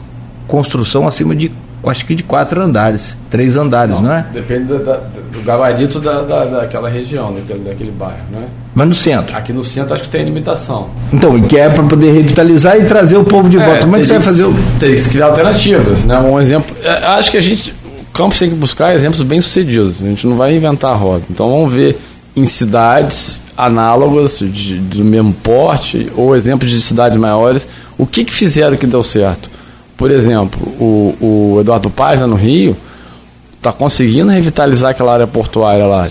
construção 0.48 1.08
acima 1.08 1.36
de 1.36 1.52
acho 1.84 2.06
que 2.06 2.16
de 2.16 2.24
quatro 2.24 2.62
andares, 2.62 3.18
três 3.30 3.56
andares, 3.56 3.96
não, 3.96 4.04
não 4.04 4.14
é? 4.14 4.26
Depende 4.34 4.66
do, 4.66 4.78
do 4.80 5.42
gabarito 5.46 6.00
da, 6.00 6.22
da, 6.22 6.46
daquela 6.46 6.90
região, 6.90 7.34
daquele, 7.34 7.60
daquele 7.60 7.92
bairro, 7.92 8.18
não 8.32 8.40
é? 8.40 8.46
Mas 8.76 8.88
no 8.88 8.96
centro? 8.96 9.36
Aqui 9.36 9.54
no 9.54 9.64
centro 9.64 9.94
acho 9.94 10.04
que 10.04 10.10
tem 10.10 10.24
limitação. 10.24 10.90
Então, 11.14 11.40
que 11.42 11.58
é 11.58 11.70
para 11.70 11.84
poder 11.84 12.12
revitalizar 12.12 12.78
e 12.78 12.86
trazer 12.86 13.18
o 13.18 13.24
povo 13.24 13.50
de 13.50 13.58
é, 13.58 13.66
volta. 13.66 13.82
Como 13.82 13.96
é 13.96 14.00
que 14.00 14.06
você 14.06 14.14
vai 14.14 14.22
fazer? 14.22 14.44
O... 14.46 14.56
Tem 14.80 14.96
que 14.96 15.10
criar 15.10 15.28
alternativas, 15.28 16.04
né? 16.06 16.20
Um 16.20 16.40
exemplo, 16.40 16.76
é, 16.84 16.90
acho 17.06 17.32
que 17.32 17.38
a 17.38 17.42
gente, 17.42 17.72
o 17.72 18.12
Campos 18.14 18.40
tem 18.40 18.50
que 18.50 18.56
buscar 18.56 18.96
exemplos 18.96 19.22
bem 19.24 19.40
sucedidos. 19.42 19.96
A 20.02 20.06
gente 20.06 20.26
não 20.28 20.38
vai 20.38 20.56
inventar 20.56 20.92
a 20.92 20.96
roda. 20.96 21.24
Então 21.30 21.50
vamos 21.50 21.74
ver 21.74 22.00
em 22.36 22.46
cidades 22.46 23.40
análogas 23.60 24.40
de, 24.40 24.78
do 24.78 25.04
mesmo 25.04 25.34
porte 25.34 26.10
ou 26.16 26.34
exemplos 26.34 26.72
de 26.72 26.82
cidades 26.82 27.18
maiores, 27.18 27.68
o 27.98 28.06
que 28.06 28.24
que 28.24 28.34
fizeram 28.34 28.78
que 28.78 28.88
deu 28.88 29.04
certo? 29.04 29.50
Por 30.00 30.12
exemplo, 30.12 30.66
o, 30.80 31.16
o 31.20 31.58
Eduardo 31.60 31.90
Paz, 31.90 32.22
lá 32.22 32.26
no 32.26 32.38
Rio, 32.38 32.76
está 33.58 33.74
conseguindo 33.74 34.32
revitalizar 34.32 34.92
aquela 34.92 35.14
área 35.14 35.28
portuária 35.28 35.86
lá. 35.86 36.08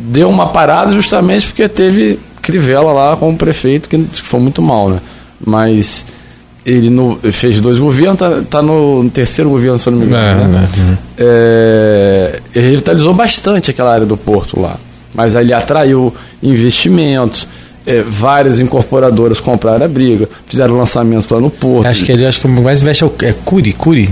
Deu 0.00 0.30
uma 0.30 0.46
parada 0.46 0.90
justamente 0.94 1.48
porque 1.48 1.68
teve 1.68 2.18
Crivella 2.40 2.90
lá 2.90 3.14
como 3.14 3.36
prefeito, 3.36 3.90
que 3.90 4.02
foi 4.14 4.40
muito 4.40 4.62
mal, 4.62 4.88
né? 4.88 5.00
Mas 5.46 6.06
ele 6.64 6.88
no, 6.88 7.18
fez 7.30 7.60
dois 7.60 7.78
governos, 7.78 8.14
está 8.14 8.40
tá 8.40 8.62
no, 8.62 9.02
no, 9.02 9.10
terceiro 9.10 9.50
governo, 9.50 9.78
se 9.78 9.86
eu 9.86 9.92
não 9.92 10.00
me 10.00 10.06
engano. 10.06 10.42
É, 10.42 10.46
né? 10.46 10.68
Uhum. 10.78 10.96
É, 11.18 12.40
ele 12.54 12.70
revitalizou 12.70 13.12
bastante 13.12 13.70
aquela 13.70 13.92
área 13.92 14.06
do 14.06 14.16
porto 14.16 14.58
lá. 14.58 14.76
Mas 15.14 15.34
ele 15.34 15.52
atraiu 15.52 16.14
investimentos 16.42 17.46
é, 17.88 18.02
várias 18.02 18.60
incorporadoras 18.60 19.40
compraram 19.40 19.86
a 19.86 19.88
briga, 19.88 20.28
fizeram 20.46 20.76
lançamentos 20.76 21.26
lá 21.28 21.40
no 21.40 21.48
Porto. 21.48 21.86
Acho 21.86 22.04
que 22.04 22.12
ele 22.12 22.26
acho 22.26 22.38
que 22.38 22.46
mais 22.46 22.82
investe 22.82 23.02
é, 23.02 23.28
é 23.28 23.34
Curi, 23.44 23.72
Curi. 23.72 24.10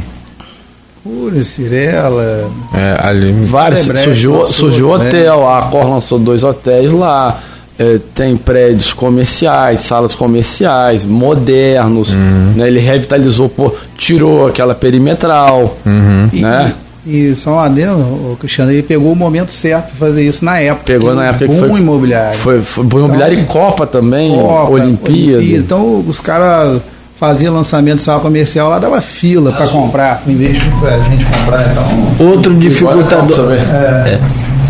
Curi, 1.03 1.45
Cirela. 1.45 2.51
É, 2.75 3.07
ali, 3.07 3.31
vários, 3.33 3.81
surgiu, 3.81 4.47
surgiu 4.47 4.91
hotel, 4.91 5.47
a 5.47 5.63
Cor 5.65 5.89
lançou 5.89 6.19
dois 6.19 6.43
hotéis 6.43 6.91
lá. 6.91 7.39
É, 7.79 8.01
tem 8.15 8.39
prédios 8.39 8.95
comerciais, 8.95 9.81
salas 9.81 10.15
comerciais, 10.15 11.05
modernos. 11.05 12.09
Uhum. 12.15 12.55
Né, 12.57 12.69
ele 12.69 12.81
revitalizou, 12.81 13.51
pô, 13.51 13.71
tirou 13.99 14.47
aquela 14.47 14.75
perimetral. 14.75 15.77
Uhum. 15.85 16.31
Né? 16.33 16.73
E, 17.07 17.37
só 17.37 17.55
um 17.55 17.59
adendo, 17.61 18.01
o 18.01 18.37
Cristiano, 18.39 18.73
ele 18.73 18.83
pegou 18.83 19.13
o 19.13 19.17
momento 19.17 19.53
certo 19.53 19.91
para 19.97 20.09
fazer 20.09 20.27
isso 20.27 20.45
na 20.45 20.59
época. 20.59 20.85
Pegou 20.87 21.15
na 21.15 21.27
época 21.27 21.47
que 21.47 21.57
foi. 21.57 21.81
imobiliário. 21.81 22.39
Foi, 22.39 22.61
foi 22.61 22.85
bom 22.85 22.99
imobiliário 22.99 23.39
então, 23.39 23.45
e 23.45 23.53
Copa 23.53 23.87
também, 23.87 24.33
Copa, 24.35 24.73
Olimpíada. 24.73 25.39
Olimpíada. 25.39 25.65
Então 25.65 26.05
os 26.07 26.21
caras 26.21 26.83
faziam 27.17 27.55
lançamento 27.55 27.97
de 27.97 28.03
sala 28.03 28.21
comercial 28.21 28.69
lá, 28.69 28.79
dava 28.79 29.01
fila 29.01 29.53
para 29.53 29.67
comprar, 29.69 30.23
em 30.27 30.37
vez 30.37 30.59
de 30.59 30.69
a 30.87 30.99
gente 31.01 31.25
comprar. 31.25 31.71
Então, 31.71 32.27
Outro 32.29 32.55
dificultador. 32.55 33.53
É, 33.53 34.11
é. 34.15 34.21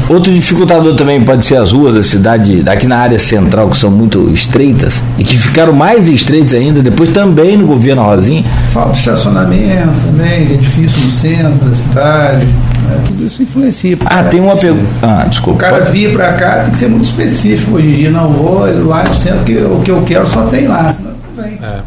Outro 0.08 0.32
dificultador 0.32 0.94
também 0.94 1.20
pode 1.20 1.44
ser 1.44 1.56
as 1.56 1.72
ruas 1.72 1.96
da 1.96 2.02
cidade, 2.02 2.62
aqui 2.66 2.86
na 2.86 2.98
área 2.98 3.18
central, 3.18 3.68
que 3.68 3.76
são 3.76 3.90
muito 3.90 4.30
estreitas, 4.30 5.02
e 5.18 5.24
que 5.24 5.36
ficaram 5.36 5.72
mais 5.72 6.06
estreitas 6.06 6.54
ainda, 6.54 6.80
depois 6.80 7.10
também 7.10 7.56
no 7.56 7.66
governo 7.66 8.02
Rosinha. 8.02 8.44
Falta 8.72 8.92
de 8.92 8.98
estacionamento 8.98 10.00
também, 10.06 10.52
edifício 10.52 11.02
no 11.02 11.10
centro 11.10 11.64
da 11.64 11.74
cidade. 11.74 12.46
Né? 12.46 13.02
Tudo 13.04 13.26
isso 13.26 13.42
influencia. 13.42 13.98
Ah, 14.06 14.22
tem 14.22 14.40
uma 14.40 14.56
pergunta. 14.56 14.86
Ah, 15.02 15.26
desculpa. 15.28 15.56
O 15.56 15.60
cara 15.60 15.78
pode... 15.78 15.90
vir 15.90 16.12
para 16.12 16.32
cá 16.34 16.62
tem 16.62 16.70
que 16.70 16.76
ser 16.76 16.88
muito 16.88 17.04
específico 17.04 17.76
hoje 17.76 17.88
em 17.88 17.94
dia. 17.96 18.10
Não 18.10 18.32
vou 18.32 18.60
lá 18.86 19.02
no 19.02 19.12
centro, 19.12 19.42
que 19.44 19.56
o 19.56 19.80
que 19.80 19.90
eu 19.90 20.02
quero 20.02 20.26
só 20.28 20.42
tem 20.46 20.68
lá. 20.68 20.92
Senão 20.92 21.14
não 21.36 21.42
vem. 21.42 21.58
É. 21.60 21.80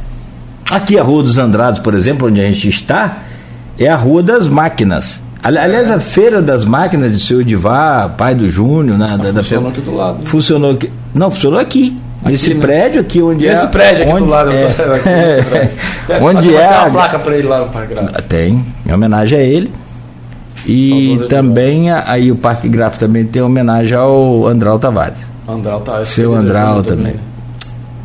Aqui 0.69 0.99
a 0.99 1.03
Rua 1.03 1.23
dos 1.23 1.37
Andrados, 1.37 1.79
por 1.79 1.93
exemplo, 1.93 2.27
onde 2.27 2.41
a 2.41 2.43
gente 2.43 2.67
está, 2.67 3.19
é 3.77 3.87
a 3.87 3.95
Rua 3.95 4.21
das 4.21 4.49
Máquinas. 4.49 5.21
Aliás, 5.41 5.89
a 5.89 5.99
feira 5.99 6.41
das 6.41 6.65
máquinas 6.65 7.11
de 7.13 7.19
seu 7.19 7.39
Edivar, 7.41 8.09
pai 8.17 8.35
do 8.35 8.49
Júnior, 8.49 8.97
né, 8.97 9.05
da, 9.05 9.31
da 9.31 9.41
funcionou 9.41 9.69
aqui 9.69 9.81
do 9.81 9.95
lado. 9.95 10.25
Funcionou 10.25 10.71
aqui. 10.71 10.91
Não, 11.13 11.31
funcionou 11.31 11.59
aqui. 11.59 11.97
Aqui, 12.21 12.31
nesse 12.31 12.53
né? 12.53 12.59
prédio 12.59 12.99
aqui 12.99 13.21
onde 13.21 13.45
Esse 13.45 13.53
é. 13.53 13.63
Esse 13.63 13.67
prédio 13.67 14.03
aqui 14.03 14.11
onde, 14.11 14.23
do 14.25 14.29
lado. 14.29 14.51
É, 14.51 14.65
aqui, 14.65 16.19
onde 16.21 16.53
é. 16.53 16.67
Tem 16.67 16.77
uma 16.77 16.91
placa 16.91 17.19
para 17.19 17.37
ele 17.37 17.47
lá 17.47 17.59
no 17.61 17.69
Parque 17.69 17.93
Gráfico. 17.93 18.21
Tem, 18.23 18.65
em 18.85 18.93
homenagem 18.93 19.39
a 19.39 19.41
ele. 19.41 19.71
E 20.65 21.17
também 21.29 21.89
aí 21.89 22.29
o 22.31 22.35
Parque 22.35 22.67
Gráfico 22.67 22.99
também 22.99 23.25
tem 23.25 23.41
homenagem 23.41 23.95
ao 23.95 24.45
Andral 24.45 24.77
Tavares. 24.77 25.25
Andral 25.47 25.79
Tavares. 25.79 26.09
Seu 26.09 26.35
Andral 26.35 26.83
também. 26.83 27.13
também. 27.13 27.19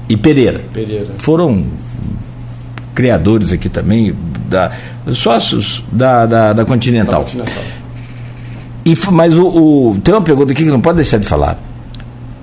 E 0.09 0.17
Pereira. 0.17 0.61
Pereira. 0.73 1.09
Foram 1.19 1.65
criadores 2.95 3.53
aqui 3.53 3.69
também, 3.69 4.15
da, 4.45 4.73
sócios 5.13 5.85
da, 5.91 6.27
da, 6.27 6.53
da 6.53 6.65
Continental. 6.65 7.21
Da 7.21 7.25
Continental. 7.25 7.63
E, 8.85 8.97
mas 9.11 9.35
o, 9.35 9.47
o, 9.47 10.01
tem 10.03 10.13
uma 10.13 10.21
pergunta 10.21 10.53
aqui 10.53 10.65
que 10.65 10.71
não 10.71 10.81
pode 10.81 10.97
deixar 10.97 11.19
de 11.19 11.27
falar. 11.27 11.59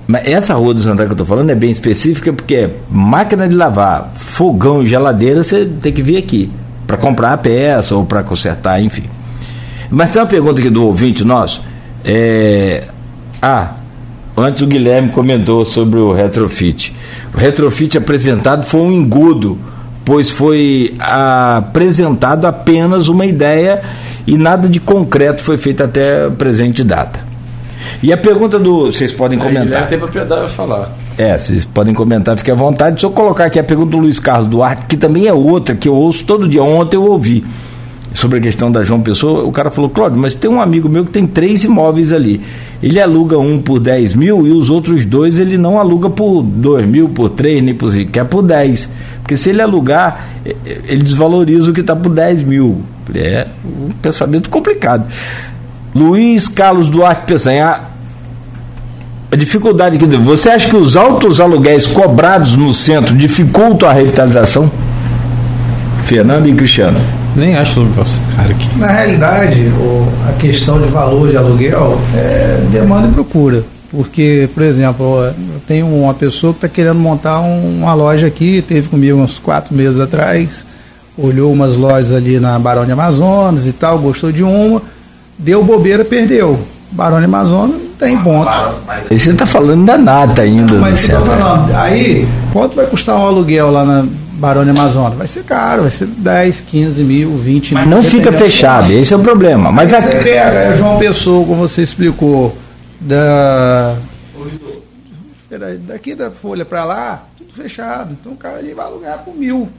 Mas 0.07 0.27
essa 0.27 0.53
rua 0.55 0.73
dos 0.73 0.87
André 0.87 1.05
que 1.05 1.11
eu 1.11 1.13
estou 1.13 1.27
falando 1.27 1.51
é 1.51 1.55
bem 1.55 1.69
específica 1.69 2.33
porque 2.33 2.55
é 2.55 2.69
máquina 2.89 3.47
de 3.47 3.55
lavar, 3.55 4.11
fogão 4.15 4.81
e 4.81 4.87
geladeira, 4.87 5.43
você 5.43 5.65
tem 5.65 5.93
que 5.93 6.01
vir 6.01 6.17
aqui 6.17 6.51
para 6.87 6.97
comprar 6.97 7.33
a 7.33 7.37
peça 7.37 7.95
ou 7.95 8.05
para 8.05 8.23
consertar, 8.23 8.81
enfim. 8.81 9.05
Mas 9.89 10.11
tem 10.11 10.21
uma 10.21 10.27
pergunta 10.27 10.59
aqui 10.59 10.69
do 10.69 10.85
ouvinte 10.85 11.23
nosso. 11.23 11.61
É, 12.03 12.87
ah, 13.41 13.75
antes 14.35 14.63
o 14.63 14.67
Guilherme 14.67 15.09
comentou 15.09 15.63
sobre 15.65 15.99
o 15.99 16.11
retrofit. 16.11 16.93
O 17.33 17.37
retrofit 17.37 17.97
apresentado 17.97 18.65
foi 18.65 18.81
um 18.81 18.91
engodo 18.91 19.57
pois 20.03 20.29
foi 20.29 20.95
apresentado 20.99 22.45
apenas 22.45 23.07
uma 23.07 23.25
ideia 23.25 23.81
e 24.25 24.37
nada 24.37 24.67
de 24.67 24.79
concreto 24.79 25.41
foi 25.41 25.57
feito 25.57 25.83
até 25.83 26.25
a 26.25 26.29
presente 26.29 26.83
data. 26.83 27.19
E 28.01 28.11
a 28.13 28.17
pergunta 28.17 28.57
do. 28.59 28.91
Vocês 28.91 29.11
podem 29.11 29.39
é, 29.39 29.43
comentar. 29.43 29.87
tem 29.87 29.97
propriedade 29.97 30.45
a 30.45 30.49
falar. 30.49 30.89
É, 31.17 31.37
vocês 31.37 31.65
podem 31.65 31.93
comentar, 31.93 32.37
fique 32.37 32.51
à 32.51 32.55
vontade. 32.55 32.91
Deixa 32.91 33.07
eu 33.07 33.11
colocar 33.11 33.45
aqui 33.45 33.59
a 33.59 33.63
pergunta 33.63 33.91
do 33.91 33.97
Luiz 33.97 34.19
Carlos 34.19 34.47
Duarte, 34.47 34.85
que 34.85 34.97
também 34.97 35.27
é 35.27 35.33
outra 35.33 35.75
que 35.75 35.87
eu 35.87 35.95
ouço 35.95 36.23
todo 36.23 36.47
dia. 36.47 36.63
Ontem 36.63 36.95
eu 36.95 37.03
ouvi 37.03 37.43
sobre 38.13 38.39
a 38.39 38.41
questão 38.41 38.71
da 38.71 38.83
João 38.83 39.01
Pessoa, 39.01 39.43
o 39.43 39.51
cara 39.51 39.71
falou, 39.71 39.89
Cláudio, 39.89 40.19
mas 40.19 40.33
tem 40.33 40.49
um 40.49 40.61
amigo 40.61 40.89
meu 40.89 41.05
que 41.05 41.11
tem 41.11 41.25
três 41.25 41.63
imóveis 41.63 42.11
ali. 42.11 42.41
Ele 42.83 42.99
aluga 42.99 43.37
um 43.37 43.61
por 43.61 43.79
10 43.79 44.15
mil 44.15 44.45
e 44.45 44.51
os 44.51 44.69
outros 44.69 45.05
dois 45.05 45.39
ele 45.39 45.57
não 45.57 45.79
aluga 45.79 46.09
por 46.09 46.41
2 46.41 46.85
mil, 46.85 47.09
por 47.09 47.29
3, 47.29 47.61
nem 47.61 47.73
por 47.73 47.91
5, 47.91 48.11
quer 48.11 48.25
por 48.25 48.41
10. 48.41 48.89
Porque 49.21 49.37
se 49.37 49.51
ele 49.51 49.61
alugar, 49.61 50.27
ele 50.45 51.03
desvaloriza 51.03 51.69
o 51.69 51.73
que 51.73 51.81
está 51.81 51.95
por 51.95 52.09
10 52.09 52.41
mil. 52.43 52.81
É 53.13 53.47
um 53.63 53.91
pensamento 54.01 54.49
complicado. 54.49 55.07
Luiz 55.93 56.47
Carlos 56.47 56.89
Duarte 56.89 57.25
Peçanha, 57.25 57.81
a 59.31 59.35
dificuldade 59.35 59.97
que 59.97 60.05
você 60.05 60.49
acha 60.49 60.69
que 60.69 60.75
os 60.75 60.97
altos 60.97 61.39
aluguéis 61.39 61.87
cobrados 61.87 62.55
no 62.55 62.73
centro 62.73 63.15
dificultam 63.15 63.87
a 63.87 63.93
revitalização? 63.93 64.69
Fernando 66.05 66.47
e 66.47 66.53
Cristiano. 66.53 67.20
Nem 67.35 67.55
acho 67.55 67.81
nossa, 67.81 68.19
cara 68.35 68.51
aqui. 68.51 68.77
Na 68.77 68.87
realidade, 68.87 69.59
o, 69.61 70.07
a 70.27 70.33
questão 70.33 70.81
de 70.81 70.87
valor 70.87 71.29
de 71.29 71.37
aluguel 71.37 71.99
é 72.15 72.61
demanda 72.71 73.07
e 73.07 73.11
procura. 73.11 73.63
Porque, 73.89 74.49
por 74.53 74.63
exemplo, 74.63 75.23
eu 75.25 75.59
tenho 75.67 75.85
uma 75.85 76.13
pessoa 76.13 76.53
que 76.53 76.59
está 76.59 76.69
querendo 76.69 76.99
montar 76.99 77.41
um, 77.41 77.79
uma 77.79 77.93
loja 77.93 78.27
aqui, 78.27 78.63
teve 78.65 78.87
comigo 78.87 79.19
uns 79.19 79.37
quatro 79.37 79.75
meses 79.75 79.99
atrás, 79.99 80.65
olhou 81.17 81.51
umas 81.51 81.75
lojas 81.75 82.13
ali 82.13 82.39
na 82.39 82.57
Barão 82.57 82.85
de 82.85 82.91
Amazonas 82.93 83.67
e 83.67 83.73
tal, 83.73 83.99
gostou 83.99 84.31
de 84.31 84.43
uma, 84.43 84.81
deu 85.37 85.63
bobeira, 85.63 86.05
perdeu. 86.05 86.57
Barão 86.91 87.19
de 87.19 87.25
Amazonas 87.25 87.75
não 87.81 87.89
tem 87.99 88.17
ponto. 88.17 88.49
Você 89.09 89.31
está 89.31 89.45
falando 89.45 89.85
da 89.85 89.97
nata 89.97 90.41
ainda. 90.41 90.75
Mas 90.75 90.99
você 90.99 91.13
está 91.13 91.21
falando, 91.21 91.75
aí, 91.75 92.27
quanto 92.53 92.75
vai 92.75 92.85
custar 92.85 93.17
um 93.17 93.25
aluguel 93.25 93.71
lá 93.71 93.83
na 93.83 94.05
Barão 94.41 94.63
de 94.63 94.71
Amazonas. 94.71 95.15
Vai 95.15 95.27
ser 95.27 95.43
caro, 95.43 95.83
vai 95.83 95.91
ser 95.91 96.07
10, 96.07 96.61
15 96.61 97.03
mil, 97.03 97.37
20 97.37 97.75
Mas 97.75 97.87
mil. 97.87 97.95
Mas 97.95 98.03
não 98.03 98.09
fica 98.09 98.31
fechado, 98.33 98.91
esse 98.91 99.13
é 99.13 99.17
o 99.17 99.19
problema. 99.19 99.71
Mas 99.71 99.93
a... 99.93 100.01
Você 100.01 100.15
pega, 100.15 100.57
é 100.57 100.75
João 100.75 100.97
Pessoa, 100.97 101.45
como 101.45 101.67
você 101.67 101.83
explicou, 101.83 102.57
da 102.99 103.95
Porque 105.47 105.57
daqui 105.77 106.15
da 106.15 106.31
Folha 106.31 106.65
para 106.65 106.83
lá, 106.83 107.25
tudo 107.37 107.53
fechado. 107.53 108.17
Então 108.19 108.31
o 108.31 108.35
cara 108.35 108.57
ali 108.57 108.73
vai 108.73 108.87
alugar 108.87 109.19
por 109.19 109.35
mil 109.35 109.69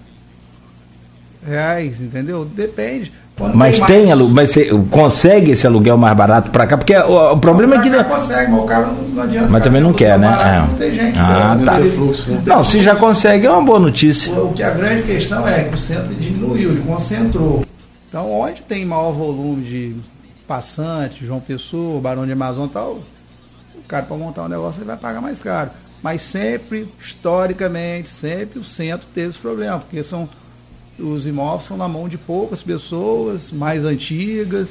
reais, 1.45 2.01
entendeu? 2.01 2.45
Depende. 2.45 3.13
Quando 3.43 3.57
mas 3.57 3.77
tem, 3.81 3.87
tem 3.87 4.13
aluguel, 4.13 4.35
mas 4.37 4.51
você 4.51 4.71
consegue 4.89 5.51
esse 5.51 5.67
aluguel 5.67 5.97
mais 5.97 6.17
barato 6.17 6.53
para 6.53 6.65
cá? 6.65 6.79
Porque 6.79 6.97
o, 6.97 7.33
o 7.33 7.39
problema 7.39 7.75
é 7.75 7.81
que. 7.81 7.91
Não 7.91 8.05
consegue, 8.05 8.53
mas 8.53 8.61
o 8.63 8.65
cara 8.67 8.87
não, 8.87 8.95
não 8.95 9.23
adianta. 9.25 9.49
Mas 9.49 9.63
também 9.65 9.83
não 9.83 9.93
quer, 9.93 10.17
né? 10.17 10.29
Barato, 10.29 10.47
é. 10.47 10.61
Não 10.61 10.75
tem 10.77 10.95
gente. 10.95 11.19
Ah, 11.19 11.57
não, 11.57 11.65
tá. 11.65 11.79
Não, 11.81 11.91
fluxo, 11.91 12.31
não, 12.31 12.57
não 12.57 12.65
se 12.65 12.81
já 12.85 12.95
consegue, 12.95 13.45
é 13.45 13.51
uma 13.51 13.63
boa 13.63 13.81
notícia. 13.81 14.33
O, 14.33 14.51
o 14.51 14.53
que 14.53 14.63
a 14.63 14.71
grande 14.71 15.03
questão 15.03 15.49
é 15.49 15.65
que 15.65 15.75
o 15.75 15.77
centro 15.77 16.15
diminuiu, 16.15 16.71
ele 16.71 16.83
concentrou. 16.83 17.67
Então, 18.09 18.31
onde 18.31 18.63
tem 18.63 18.85
maior 18.85 19.11
volume 19.11 19.63
de 19.65 19.97
passante, 20.47 21.27
João 21.27 21.41
Pessoa, 21.41 22.01
Barão 22.01 22.25
de 22.25 22.31
Amazon 22.31 22.67
e 22.67 22.69
tal, 22.69 23.01
o 23.75 23.83
cara 23.89 24.05
para 24.05 24.17
montar 24.17 24.45
um 24.45 24.49
negócio 24.49 24.79
ele 24.79 24.87
vai 24.87 24.97
pagar 24.97 25.21
mais 25.21 25.43
caro. 25.43 25.71
Mas 26.01 26.23
sempre, 26.23 26.89
historicamente, 27.01 28.09
sempre 28.09 28.61
o 28.61 28.65
centro 28.65 29.09
teve 29.13 29.31
esse 29.31 29.39
problema, 29.41 29.81
porque 29.81 30.01
são 30.05 30.29
os 30.99 31.27
imóveis 31.27 31.67
são 31.67 31.77
na 31.77 31.89
mão 31.89 32.09
de 32.09 32.19
poucas 32.19 32.63
pessoas, 32.63 33.51
mais 33.51 33.85
antigas, 33.85 34.71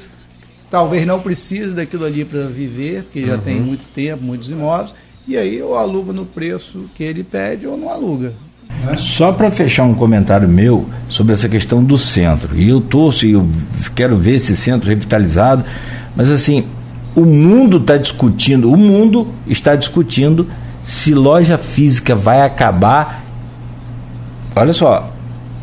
talvez 0.70 1.06
não 1.06 1.20
precise 1.20 1.74
daquilo 1.74 2.04
ali 2.04 2.24
para 2.24 2.46
viver, 2.46 3.04
porque 3.04 3.26
já 3.26 3.38
tem 3.38 3.58
uhum. 3.58 3.66
muito 3.66 3.84
tempo, 3.94 4.22
muitos 4.22 4.50
imóveis, 4.50 4.94
e 5.26 5.36
aí 5.36 5.60
ou 5.62 5.76
aluga 5.76 6.12
no 6.12 6.24
preço 6.24 6.86
que 6.94 7.02
ele 7.04 7.22
pede 7.22 7.66
ou 7.66 7.76
não 7.76 7.90
aluga. 7.90 8.32
Né? 8.84 8.96
Só 8.96 9.32
para 9.32 9.50
fechar 9.50 9.84
um 9.84 9.94
comentário 9.94 10.48
meu 10.48 10.86
sobre 11.08 11.34
essa 11.34 11.48
questão 11.48 11.84
do 11.84 11.98
centro, 11.98 12.56
e 12.56 12.68
eu 12.68 12.80
torço 12.80 13.26
e 13.26 13.32
eu 13.32 13.46
quero 13.94 14.16
ver 14.16 14.36
esse 14.36 14.56
centro 14.56 14.88
revitalizado, 14.88 15.64
mas 16.16 16.30
assim, 16.30 16.64
o 17.14 17.26
mundo 17.26 17.76
está 17.76 17.96
discutindo, 17.96 18.72
o 18.72 18.76
mundo 18.76 19.28
está 19.46 19.76
discutindo 19.76 20.48
se 20.82 21.14
loja 21.14 21.58
física 21.58 22.14
vai 22.14 22.42
acabar. 22.42 23.22
Olha 24.54 24.72
só, 24.72 25.11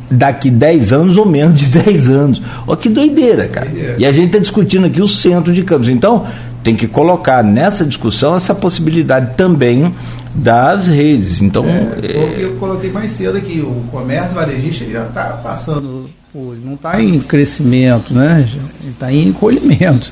daqui 0.10 0.50
10 0.50 0.92
anos 0.92 1.18
ou 1.18 1.26
menos 1.26 1.60
de 1.60 1.68
10 1.68 2.10
anos. 2.10 2.42
Olha 2.66 2.78
que 2.78 2.90
doideira, 2.90 3.48
cara. 3.48 3.68
Doideira. 3.68 3.96
E 3.98 4.06
a 4.06 4.12
gente 4.12 4.28
está 4.28 4.40
discutindo 4.40 4.86
aqui 4.86 5.02
o 5.02 5.08
centro 5.08 5.54
de 5.54 5.64
Campos. 5.64 5.90
Então, 5.90 6.26
tem 6.64 6.76
que 6.76 6.88
colocar 6.88 7.44
nessa 7.44 7.86
discussão 7.86 8.36
essa 8.36 8.54
possibilidade 8.54 9.36
também 9.36 9.94
das 10.34 10.88
redes. 10.88 11.42
Então, 11.42 11.66
é, 11.66 12.06
é... 12.06 12.36
eu 12.44 12.56
coloquei 12.56 12.92
mais 12.92 13.12
cedo 13.12 13.38
aqui, 13.38 13.62
o 13.62 13.84
comércio 13.92 14.36
varejista 14.36 14.86
já 14.86 15.06
está 15.06 15.40
passando, 15.44 16.10
não 16.34 16.74
está 16.74 17.02
em 17.02 17.20
crescimento, 17.20 18.14
né? 18.14 18.48
Ele 18.82 18.92
está 18.92 19.12
em 19.12 19.28
encolhimento 19.28 20.12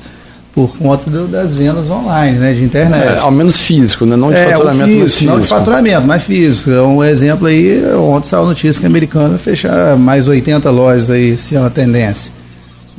por 0.58 0.76
conta 0.76 1.08
do, 1.08 1.28
das 1.28 1.54
vendas 1.54 1.88
online, 1.88 2.36
né, 2.36 2.52
de 2.52 2.64
internet. 2.64 3.06
É, 3.06 3.18
ao 3.18 3.30
menos 3.30 3.60
físico, 3.60 4.04
né? 4.04 4.16
não 4.16 4.32
de 4.32 4.38
é, 4.38 4.50
faturamento, 4.50 4.86
físico, 4.86 5.04
mas 5.04 5.14
físico. 5.14 5.32
Não 5.32 5.40
de 5.40 5.46
faturamento, 5.46 6.06
mas 6.08 6.22
físico. 6.24 6.70
É 6.72 6.82
um 6.82 7.04
exemplo 7.04 7.46
aí, 7.46 7.80
ontem 7.94 8.26
saiu 8.26 8.42
a 8.42 8.46
notícia 8.46 8.80
que 8.80 8.86
a 8.86 8.88
americana 8.88 9.38
fechar 9.38 9.96
mais 9.96 10.26
80 10.26 10.68
lojas 10.72 11.10
aí, 11.10 11.38
se 11.38 11.54
é 11.54 11.60
uma 11.60 11.70
tendência. 11.70 12.32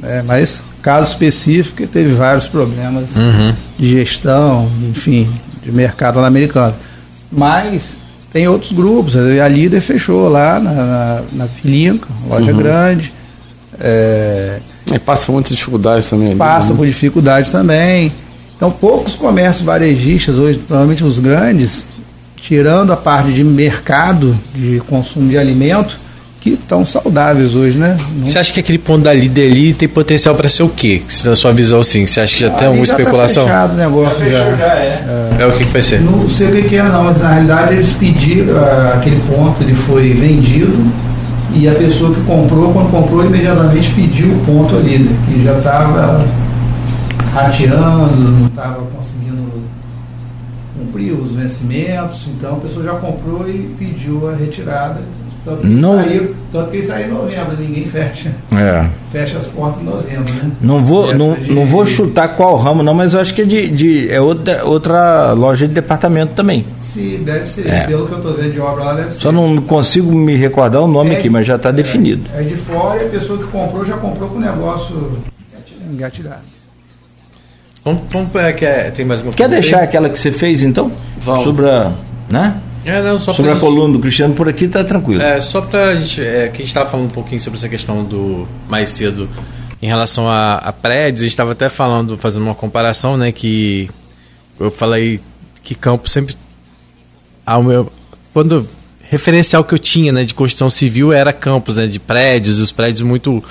É, 0.01 0.21
mas 0.21 0.63
caso 0.81 1.11
específico 1.11 1.75
que 1.75 1.85
teve 1.85 2.13
vários 2.13 2.47
problemas 2.47 3.09
uhum. 3.13 3.53
de 3.77 3.89
gestão, 3.89 4.71
enfim, 4.89 5.29
de 5.61 5.69
mercado 5.73 6.21
lá 6.21 6.27
americano. 6.27 6.73
Mas 7.29 7.97
tem 8.31 8.47
outros 8.47 8.71
grupos, 8.71 9.17
a 9.17 9.47
líder 9.49 9.81
fechou 9.81 10.29
lá 10.29 10.61
na, 10.61 10.71
na, 10.71 11.21
na 11.33 11.47
Filinca, 11.49 12.07
loja 12.29 12.53
uhum. 12.53 12.57
grande. 12.57 13.11
É, 13.77 14.59
e 14.95 14.99
passa 14.99 15.25
por 15.25 15.33
muitas 15.33 15.55
dificuldades 15.55 16.09
também. 16.09 16.35
Passa 16.35 16.71
né? 16.71 16.77
por 16.77 16.85
dificuldades 16.85 17.51
também. 17.51 18.11
Então, 18.55 18.71
poucos 18.71 19.13
comércios 19.13 19.65
varejistas 19.65 20.35
hoje, 20.35 20.59
provavelmente 20.59 21.03
os 21.03 21.17
grandes, 21.17 21.85
tirando 22.35 22.91
a 22.91 22.97
parte 22.97 23.31
de 23.31 23.43
mercado, 23.43 24.37
de 24.53 24.81
consumo 24.87 25.29
de 25.29 25.37
alimento, 25.37 25.97
que 26.41 26.51
estão 26.51 26.85
saudáveis 26.85 27.53
hoje, 27.53 27.77
né? 27.77 27.97
Você 28.25 28.39
acha 28.39 28.53
que 28.53 28.59
aquele 28.61 28.77
ponto 28.77 29.03
da 29.03 29.13
líder 29.13 29.51
ali 29.51 29.73
tem 29.73 29.87
potencial 29.87 30.33
para 30.35 30.47
ser 30.47 30.63
o 30.63 30.69
quê? 30.69 31.01
Na 31.25 31.35
sua 31.35 31.51
visão, 31.51 31.81
assim, 31.81 32.05
você 32.05 32.21
acha 32.21 32.33
que 32.33 32.41
já 32.41 32.49
tem 32.49 32.67
alguma 32.67 32.85
já 32.85 32.95
tá 32.95 33.01
especulação? 33.01 33.45
Tá 33.45 33.51
fechado 33.51 33.73
o 33.73 33.77
negócio 33.77 34.31
já. 34.31 34.55
já. 34.55 34.65
é. 34.75 35.37
é. 35.37 35.41
é. 35.41 35.45
o 35.47 35.51
que, 35.51 35.65
que 35.65 35.71
vai 35.71 35.83
ser? 35.83 36.01
Não 36.01 36.29
sei 36.29 36.47
o 36.47 36.63
que, 36.63 36.75
é, 36.75 36.83
não, 36.83 37.03
mas 37.03 37.21
na 37.21 37.33
realidade 37.33 37.73
eles 37.73 37.91
pediram, 37.91 38.53
uh, 38.53 38.93
aquele 38.93 39.21
ponto 39.21 39.61
ele 39.61 39.75
foi 39.75 40.13
vendido 40.13 40.73
e 41.53 41.67
a 41.67 41.73
pessoa 41.73 42.13
que 42.13 42.21
comprou, 42.21 42.71
quando 42.73 42.91
comprou, 42.91 43.25
imediatamente 43.25 43.91
pediu 43.93 44.29
o 44.29 44.45
ponto 44.45 44.75
ali, 44.75 44.99
né? 44.99 45.15
que 45.25 45.43
já 45.43 45.57
estava 45.57 46.25
rateando, 47.33 48.15
não 48.17 48.47
estava 48.47 48.81
conseguindo 48.95 49.49
cumprir 50.77 51.13
os 51.13 51.33
vencimentos, 51.33 52.27
então 52.27 52.57
a 52.57 52.59
pessoa 52.59 52.85
já 52.85 52.93
comprou 52.93 53.49
e 53.49 53.75
pediu 53.77 54.29
a 54.29 54.35
retirada. 54.35 55.01
Tanto 55.45 55.61
que, 55.61 55.67
não... 55.67 55.95
saiu, 55.95 56.35
tanto 56.51 56.71
que 56.71 56.83
saiu 56.83 57.07
em 57.07 57.11
novembro, 57.11 57.57
ninguém 57.57 57.85
fecha. 57.85 58.31
É. 58.51 58.85
Fecha 59.11 59.37
as 59.37 59.47
portas 59.47 59.81
em 59.81 59.85
novembro, 59.85 60.33
né? 60.33 60.51
Não 60.61 60.83
vou, 60.83 61.13
não, 61.13 61.33
de... 61.33 61.51
não 61.51 61.65
vou 61.65 61.85
chutar 61.85 62.29
qual 62.29 62.57
ramo, 62.57 62.83
não, 62.83 62.93
mas 62.93 63.13
eu 63.13 63.19
acho 63.19 63.33
que 63.33 63.41
é 63.41 63.45
de, 63.45 63.69
de 63.69 64.11
é 64.11 64.19
outra, 64.19 64.65
outra 64.65 65.31
loja 65.33 65.67
de 65.67 65.73
departamento 65.73 66.33
também. 66.33 66.65
Sim, 66.83 67.21
deve 67.23 67.47
ser. 67.47 67.67
É. 67.67 67.85
Pelo 67.85 68.07
que 68.07 68.13
eu 68.13 68.17
estou 68.17 68.33
vendo 68.33 68.53
de 68.53 68.59
obra 68.59 68.83
lá, 68.83 68.93
deve 68.93 69.13
ser. 69.13 69.21
Só 69.21 69.31
não 69.31 69.61
consigo 69.61 70.11
me 70.11 70.35
recordar 70.35 70.81
o 70.81 70.87
nome 70.87 71.11
é, 71.11 71.19
aqui, 71.19 71.29
mas 71.29 71.47
já 71.47 71.55
está 71.55 71.69
é, 71.69 71.73
definido. 71.73 72.23
É 72.35 72.41
de 72.41 72.55
fora 72.55 73.01
e 73.01 73.05
a 73.05 73.09
pessoa 73.09 73.37
que 73.37 73.45
comprou 73.45 73.85
já 73.85 73.97
comprou 73.97 74.29
com 74.29 74.37
o 74.37 74.41
negócio 74.41 75.19
engatilhado. 75.91 76.43
Vamos, 77.83 78.01
vamos 78.11 78.35
é, 78.35 78.53
quer, 78.53 78.91
tem 78.91 79.05
mais 79.05 79.21
uma 79.21 79.31
Quer 79.31 79.47
deixar 79.49 79.81
aquela 79.83 80.09
que 80.09 80.19
você 80.19 80.31
fez 80.31 80.61
então? 80.61 80.91
Vamos. 81.21 81.43
Sobre 81.43 81.69
a. 81.69 81.91
Né? 82.29 82.55
É, 82.89 83.01
não, 83.01 83.19
sobre 83.19 83.49
a 83.49 83.53
gente, 83.53 83.61
coluna 83.61 83.93
do 83.93 83.99
Cristiano 83.99 84.33
por 84.33 84.49
aqui 84.49 84.67
tá 84.67 84.83
tranquilo. 84.83 85.21
É, 85.21 85.39
só 85.41 85.61
pra 85.61 85.95
gente. 85.95 86.21
É, 86.21 86.47
que 86.47 86.57
a 86.57 86.59
gente 86.59 86.65
estava 86.65 86.89
falando 86.89 87.11
um 87.11 87.13
pouquinho 87.13 87.39
sobre 87.39 87.59
essa 87.59 87.69
questão 87.69 88.03
do 88.03 88.47
mais 88.67 88.91
cedo 88.91 89.29
em 89.81 89.87
relação 89.87 90.27
a, 90.27 90.55
a 90.55 90.73
prédios, 90.73 91.21
a 91.21 91.25
gente 91.25 91.31
estava 91.31 91.53
até 91.53 91.69
falando, 91.69 92.17
fazendo 92.17 92.43
uma 92.43 92.55
comparação, 92.55 93.15
né? 93.15 93.31
Que 93.31 93.89
eu 94.59 94.69
falei 94.69 95.21
que 95.63 95.73
Campos 95.75 96.11
sempre 96.11 96.35
ao 97.45 97.63
meu 97.63 97.91
quando 98.33 98.67
referencial 99.09 99.63
que 99.63 99.73
eu 99.73 99.79
tinha, 99.79 100.11
né, 100.11 100.23
de 100.23 100.33
construção 100.33 100.69
civil 100.69 101.11
era 101.11 101.33
campos, 101.33 101.77
né, 101.77 101.87
de 101.87 101.99
prédios, 101.99 102.59
os 102.59 102.71
prédios 102.71 103.01
muito, 103.01 103.43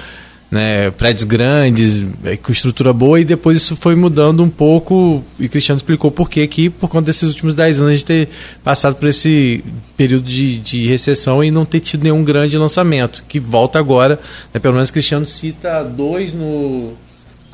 né, 0.50 0.90
prédios 0.90 1.24
grandes, 1.24 2.06
é, 2.24 2.36
com 2.36 2.50
estrutura 2.50 2.92
boa 2.92 3.20
e 3.20 3.24
depois 3.24 3.58
isso 3.58 3.76
foi 3.76 3.94
mudando 3.94 4.42
um 4.42 4.48
pouco 4.48 5.22
e 5.38 5.46
o 5.46 5.48
Cristiano 5.48 5.76
explicou 5.76 6.10
por 6.10 6.30
que 6.30 6.46
que 6.46 6.70
por 6.70 6.88
conta 6.88 7.06
desses 7.06 7.24
últimos 7.24 7.54
10 7.54 7.80
anos 7.80 7.90
a 7.90 7.92
gente 7.92 8.04
ter 8.06 8.28
passado 8.64 8.96
por 8.96 9.08
esse 9.08 9.62
período 9.96 10.24
de, 10.24 10.58
de 10.58 10.86
recessão 10.86 11.44
e 11.44 11.50
não 11.50 11.66
ter 11.66 11.80
tido 11.80 12.02
nenhum 12.02 12.24
grande 12.24 12.56
lançamento, 12.56 13.24
que 13.28 13.38
volta 13.38 13.78
agora, 13.78 14.18
né, 14.52 14.58
pelo 14.58 14.74
menos 14.74 14.88
o 14.88 14.92
Cristiano 14.92 15.26
cita 15.26 15.84
dois 15.84 16.32
no 16.32 16.92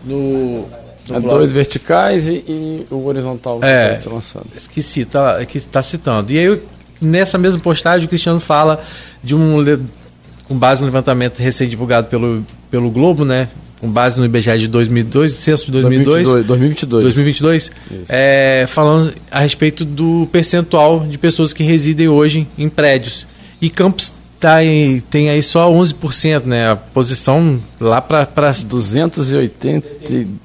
no 0.05 0.69
é 1.11 1.21
dois 1.21 1.51
verticais 1.51 2.27
e, 2.27 2.45
e, 2.49 2.87
o 2.91 3.07
horizontal 3.07 3.61
que 3.61 3.67
é, 3.67 3.97
está 3.97 4.11
lançando. 4.11 4.47
Que 4.71 4.83
cita, 4.83 5.45
que 5.47 5.59
está 5.59 5.83
citando. 5.83 6.33
E 6.33 6.39
aí, 6.39 6.63
nessa 6.99 7.37
mesma 7.37 7.59
postagem, 7.61 8.07
o 8.07 8.09
Cristiano 8.09 8.41
fala 8.41 8.83
de 9.23 9.35
um 9.35 9.63
com 10.49 10.59
base 10.59 10.81
no 10.81 10.87
levantamento 10.87 11.39
recém-divulgado 11.39 12.09
pelo, 12.09 12.45
pelo 12.75 12.91
Globo, 12.91 13.25
né? 13.25 13.47
Com 13.81 13.89
base 13.89 14.19
no 14.19 14.25
IBGE 14.25 14.59
de 14.59 14.67
2002, 14.67 15.33
censo 15.35 15.67
de 15.67 15.73
2002, 15.73 16.45
2022. 16.45 17.05
2022, 17.05 17.71
é, 18.09 18.67
falando 18.69 19.15
a 19.31 19.39
respeito 19.39 19.85
do 19.85 20.29
percentual 20.33 21.07
de 21.07 21.17
pessoas 21.17 21.53
que 21.53 21.63
residem 21.63 22.09
hoje 22.09 22.49
em 22.59 22.69
prédios. 22.69 23.29
E 23.61 23.71
Campos 23.71 24.13
tá 24.41 24.65
em, 24.65 24.99
tem 25.09 25.31
aí 25.31 25.41
só 25.41 25.73
11%, 25.73 26.47
né? 26.47 26.73
A 26.73 26.75
posição 26.75 27.61
lá 27.79 28.01
para 28.01 28.25
280 28.51 29.89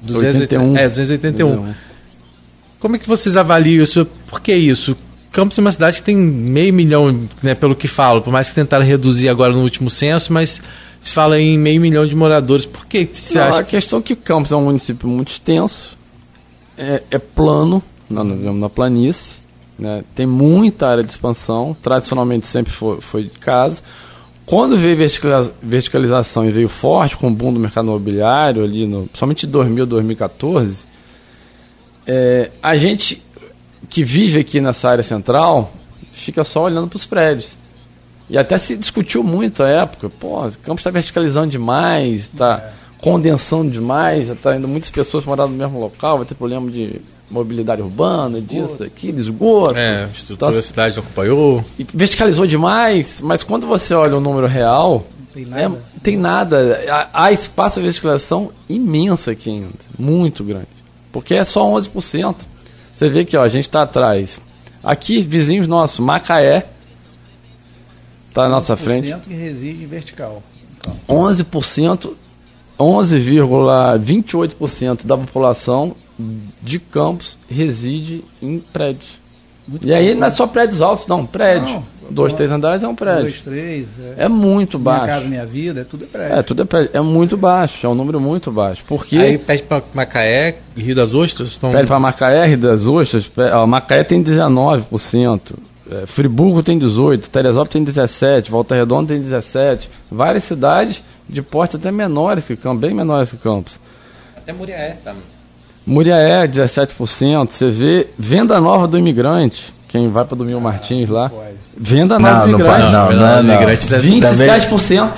281. 0.00 0.76
É, 0.76 0.88
281. 0.88 1.74
Como 2.78 2.94
é 2.94 2.98
que 3.00 3.08
vocês 3.08 3.36
avaliam 3.36 3.82
isso? 3.82 4.06
Por 4.28 4.40
que 4.40 4.54
isso? 4.54 4.96
Campos 5.32 5.58
é 5.58 5.60
uma 5.60 5.72
cidade 5.72 5.96
que 5.96 6.02
tem 6.04 6.16
meio 6.16 6.72
milhão, 6.72 7.28
né, 7.42 7.56
pelo 7.56 7.74
que 7.74 7.88
falo, 7.88 8.22
por 8.22 8.32
mais 8.32 8.48
que 8.48 8.54
tentaram 8.54 8.84
reduzir 8.84 9.28
agora 9.28 9.52
no 9.52 9.62
último 9.62 9.90
censo, 9.90 10.32
mas 10.32 10.60
se 11.00 11.12
fala 11.12 11.40
em 11.40 11.58
meio 11.58 11.80
milhão 11.80 12.06
de 12.06 12.14
moradores. 12.14 12.66
Por 12.66 12.86
que 12.86 13.08
você 13.12 13.38
Não, 13.38 13.44
acha? 13.44 13.58
A 13.60 13.64
questão 13.64 13.98
é 14.00 14.02
que 14.02 14.14
Campos 14.14 14.52
é 14.52 14.56
um 14.56 14.64
município 14.64 15.08
muito 15.08 15.32
extenso, 15.32 15.96
é, 16.76 17.02
é 17.10 17.18
plano, 17.18 17.82
na, 18.08 18.24
na 18.24 18.68
planície, 18.68 19.40
né? 19.78 20.04
Tem 20.14 20.26
muita 20.26 20.88
área 20.88 21.02
de 21.02 21.10
expansão, 21.10 21.76
tradicionalmente 21.80 22.46
sempre 22.46 22.72
foi, 22.72 23.00
foi 23.00 23.22
de 23.24 23.30
casa. 23.30 23.82
Quando 24.44 24.76
veio 24.76 24.96
verticalização 25.62 26.44
e 26.44 26.50
veio 26.50 26.68
forte 26.68 27.16
com 27.16 27.28
o 27.28 27.30
boom 27.30 27.52
do 27.54 27.60
mercado 27.60 27.86
imobiliário, 27.86 28.64
ali 28.64 28.84
no, 28.84 29.08
somente 29.14 29.46
em 29.46 29.48
2000, 29.48 29.86
2014, 29.86 30.82
é, 32.06 32.50
a 32.60 32.76
gente 32.76 33.22
que 33.88 34.02
vive 34.02 34.40
aqui 34.40 34.60
nessa 34.60 34.88
área 34.88 35.04
central 35.04 35.72
fica 36.12 36.42
só 36.44 36.64
olhando 36.64 36.88
para 36.88 36.96
os 36.96 37.06
prédios. 37.06 37.59
E 38.30 38.38
até 38.38 38.56
se 38.56 38.76
discutiu 38.76 39.24
muito 39.24 39.62
a 39.62 39.68
época, 39.68 40.08
pô, 40.08 40.46
o 40.46 40.58
campo 40.58 40.80
está 40.80 40.90
verticalizando 40.90 41.48
demais, 41.50 42.22
está 42.22 42.72
condensando 43.00 43.70
demais, 43.70 44.28
está 44.30 44.54
indo 44.56 44.68
muitas 44.68 44.90
pessoas 44.90 45.24
morar 45.24 45.48
no 45.48 45.54
mesmo 45.56 45.80
local, 45.80 46.18
vai 46.18 46.26
ter 46.26 46.36
problema 46.36 46.70
de 46.70 47.00
mobilidade 47.28 47.82
urbana, 47.82 48.40
disso, 48.40 48.76
daquilo, 48.78 49.18
esgoto. 49.18 49.76
É, 49.78 49.88
a 49.88 49.94
Então, 50.02 50.10
estrutura 50.12 50.52
da 50.52 50.62
cidade 50.62 50.98
acompanhou. 50.98 51.64
e 51.78 51.84
verticalizou 51.92 52.46
demais, 52.46 53.20
mas 53.20 53.42
quando 53.42 53.66
você 53.66 53.94
olha 53.94 54.16
o 54.16 54.20
número 54.20 54.46
real, 54.46 55.04
tem 55.32 55.44
é, 55.44 55.68
nada. 55.68 55.82
tem 56.02 56.16
nada. 56.16 56.84
Há, 56.88 57.24
há 57.24 57.32
espaço 57.32 57.80
de 57.80 57.86
verticalização 57.86 58.50
imensa 58.68 59.32
aqui 59.32 59.50
ainda, 59.50 59.70
muito 59.98 60.44
grande. 60.44 60.68
Porque 61.12 61.34
é 61.34 61.42
só 61.44 61.64
11%. 61.64 62.36
Você 62.94 63.08
vê 63.08 63.24
que 63.24 63.36
ó, 63.36 63.42
a 63.42 63.48
gente 63.48 63.64
está 63.64 63.82
atrás. 63.82 64.40
Aqui, 64.82 65.20
vizinhos 65.22 65.66
nossos, 65.66 65.98
Macaé, 65.98 66.66
está 68.30 68.42
na 68.44 68.48
nossa 68.48 68.76
frente. 68.76 69.08
1% 69.08 69.20
que 69.20 69.34
reside 69.34 69.84
em 69.84 69.86
vertical. 69.86 70.42
Então, 70.78 70.96
11%, 71.08 72.10
11,28% 72.78 75.04
da 75.06 75.16
população 75.16 75.94
de 76.62 76.78
Campos 76.78 77.38
reside 77.48 78.22
em 78.42 78.58
prédios. 78.58 79.18
muito 79.66 79.86
E 79.86 79.94
aí 79.94 80.06
pouco, 80.06 80.20
não 80.20 80.26
é 80.26 80.30
né? 80.30 80.36
só 80.36 80.46
prédios 80.46 80.82
altos, 80.82 81.06
não, 81.06 81.24
prédio. 81.26 81.68
Não, 81.68 81.84
Dois, 82.10 82.32
bom. 82.32 82.36
três 82.38 82.50
andares 82.50 82.82
é 82.82 82.88
um 82.88 82.94
prédio. 82.94 83.22
Dois, 83.22 83.40
três. 83.42 83.86
É, 84.18 84.24
É 84.24 84.28
muito 84.28 84.78
minha 84.80 84.92
baixo. 84.92 85.06
casa, 85.06 85.26
minha 85.28 85.46
vida, 85.46 85.82
é 85.82 85.84
tudo 85.84 86.04
é 86.04 86.08
prédio. 86.08 86.38
É, 86.38 86.42
tudo 86.42 86.62
é 86.62 86.64
prédio. 86.64 86.90
É 86.92 87.00
muito 87.00 87.36
baixo, 87.36 87.86
é 87.86 87.88
um 87.88 87.94
número 87.94 88.20
muito 88.20 88.50
baixo. 88.50 88.82
Porque 88.86 89.16
Aí 89.16 89.38
pede 89.38 89.62
pra 89.62 89.80
Macaé, 89.94 90.56
Rio 90.76 90.94
das 90.96 91.14
Ostras, 91.14 91.50
estão. 91.50 91.70
pede 91.70 91.86
para 91.86 92.00
Macaé, 92.00 92.46
Rio 92.46 92.58
das 92.58 92.84
Ostras, 92.86 93.28
pe- 93.28 93.42
ó, 93.52 93.64
Macaé 93.66 94.02
tem 94.02 94.22
19%, 94.24 95.54
é, 95.90 96.06
Friburgo 96.06 96.62
tem 96.62 96.78
18%, 96.78 97.28
Teresópolis 97.28 97.72
tem 97.72 97.84
17%, 97.84 98.48
Volta 98.50 98.74
Redonda 98.74 99.12
tem 99.14 99.22
17%. 99.22 99.80
Várias 100.10 100.44
cidades 100.44 101.02
de 101.28 101.42
porte 101.42 101.76
até 101.76 101.90
menores 101.90 102.46
que 102.46 102.56
Campos, 102.56 102.80
bem 102.80 102.94
menores 102.94 103.30
que 103.30 103.36
Campos. 103.36 103.74
Até 104.36 104.52
Muriaé, 104.52 104.96
tá? 105.04 105.14
Muriaé, 105.86 106.46
17%. 106.46 107.48
Você 107.50 107.70
vê 107.70 108.08
Venda 108.18 108.60
Nova 108.60 108.86
do 108.86 108.98
Imigrante, 108.98 109.74
quem 109.88 110.10
vai 110.10 110.24
para 110.24 110.36
do 110.36 110.44
Mil 110.44 110.60
Martins 110.60 111.08
lá. 111.08 111.28
pode. 111.28 111.50
Venda 111.76 112.18
Nova 112.18 112.46
Não, 112.46 112.52
do 112.52 112.58
não 112.58 112.66
pode, 112.66 112.82
Imigrante, 112.82 112.92
não, 112.92 113.12
não, 113.12 113.42
não. 113.42 113.54
Imigrante 113.54 113.88
deve- 113.88 114.10
27%. 114.10 115.10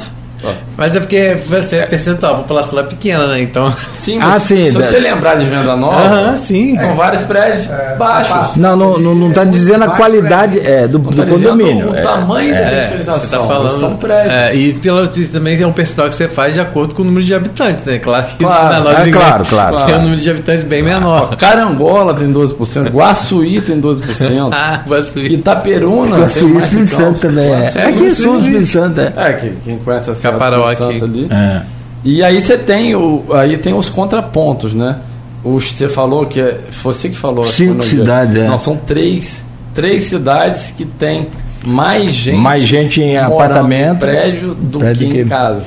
Mas 0.77 0.97
é 0.97 1.01
porque 1.01 1.37
você 1.49 1.77
é 1.77 1.87
percentual, 1.87 2.35
a 2.35 2.37
população 2.39 2.75
lá 2.75 2.83
é 2.83 2.87
pequena, 2.87 3.27
né? 3.29 3.41
Então. 3.43 3.73
Sim, 3.93 4.19
Ah, 4.21 4.39
sim, 4.39 4.65
se 4.67 4.71
você 4.73 4.99
lembrar 4.99 5.37
de 5.37 5.45
Venda 5.45 5.77
Nova, 5.77 5.97
Aham, 5.97 6.39
sim. 6.39 6.77
são 6.79 6.95
vários 6.97 7.23
prédios 7.23 7.67
baixos. 7.99 8.57
Não, 8.57 8.77
não, 8.77 8.99
não, 8.99 9.15
não 9.15 9.33
tá 9.33 9.45
dizendo 9.45 9.85
a 9.85 9.89
qualidade 9.91 10.59
é, 10.61 10.87
do, 10.89 10.99
Não 10.99 11.11
do 11.11 11.17
tá 11.17 11.27
condomínio. 11.31 11.91
o 11.91 11.97
é. 11.97 12.01
tamanho 12.03 12.53
da 12.53 12.59
É, 12.61 13.03
você 13.05 13.27
tá 13.37 13.39
falando. 13.45 13.81
São 13.81 13.97
prédios. 13.97 14.33
É, 14.35 14.55
e 14.55 14.73
pelo, 14.75 15.05
e 15.17 15.27
também 15.27 15.61
é 15.61 15.67
um 15.67 15.73
percentual 15.73 16.09
que 16.09 16.15
você 16.15 16.29
faz 16.29 16.55
de 16.55 16.61
acordo 16.61 16.95
com 16.95 17.03
o 17.03 17.05
número 17.05 17.25
de 17.25 17.35
habitantes, 17.35 17.85
né? 17.85 17.99
Claro 17.99 18.27
que 18.27 18.37
Claro, 18.45 18.85
na 18.85 19.01
é, 19.03 19.11
claro, 19.11 19.45
claro. 19.45 19.77
tem 19.87 19.95
um 19.97 20.03
número 20.03 20.21
de 20.21 20.31
habitantes 20.31 20.65
bem 20.65 20.83
menor. 20.83 21.37
Carangola 21.37 22.15
tem 22.15 22.33
12%, 22.33 22.89
Guaçuí 22.91 23.61
tem 23.61 23.81
12%, 23.81 24.51
Ah, 24.53 24.81
Guaçuí. 24.87 25.35
Itaperuna 25.35 26.17
tem 26.21 26.29
Suíça 26.31 26.47
mais 26.49 26.65
que 26.65 26.69
Espírito 26.81 26.91
Santo 26.91 27.05
Campos. 27.05 27.21
também. 27.21 27.45
É, 27.53 27.59
Guaçuí, 27.61 27.81
é 27.81 27.85
aqui 27.87 27.99
Guaçuí. 28.07 28.15
sul 28.15 28.33
do 28.39 28.41
Espírito 28.45 28.67
Santo, 28.67 29.01
é. 29.01 29.13
É, 29.17 29.33
que, 29.35 29.51
quem 29.65 29.79
conhece 29.79 30.11
a 30.11 30.15
Espírito 30.39 30.85
aqui. 30.85 31.05
Ali. 31.05 31.29
É. 31.31 31.63
E 32.05 32.23
aí 32.23 32.41
você 32.41 32.59
tem 32.59 32.95
o, 32.95 33.25
aí 33.33 33.57
tem 33.59 33.73
os 33.75 33.89
contrapontos, 33.89 34.73
né? 34.75 34.99
Os, 35.45 35.71
você 35.73 35.89
falou 35.89 36.27
que 36.27 36.41
é, 36.41 36.61
você 36.83 37.09
que 37.09 37.17
falou. 37.17 37.45
Cinco 37.45 37.83
cidades, 37.83 38.37
é. 38.37 38.47
Não, 38.49 38.59
são 38.59 38.77
três, 38.77 39.45
três 39.75 40.05
cidades 40.05 40.73
que 40.77 40.85
tem 40.85 41.29
mais 41.65 42.11
gente, 42.13 42.39
Mais 42.39 42.63
gente 42.65 43.01
em 43.01 43.17
apartamento, 43.17 43.97
em 43.97 43.99
prédio 43.99 44.55
do 44.55 44.79
prédio 44.81 45.07
que, 45.09 45.13
que- 45.15 45.21
em 45.23 45.29
casa. 45.29 45.65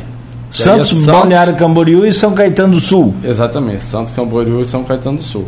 E 0.54 0.58
Santos, 0.62 0.92
é 1.08 1.12
Balneário 1.12 1.56
Camboriú 1.56 2.06
e 2.06 2.14
São 2.14 2.34
Caetano 2.34 2.74
do 2.76 2.80
Sul. 2.82 3.14
Exatamente, 3.24 3.84
Santos, 3.84 4.14
Camboriú 4.14 4.62
e 4.62 4.66
São 4.66 4.84
Caetano 4.86 5.18
do 5.18 5.24
Sul. 5.24 5.46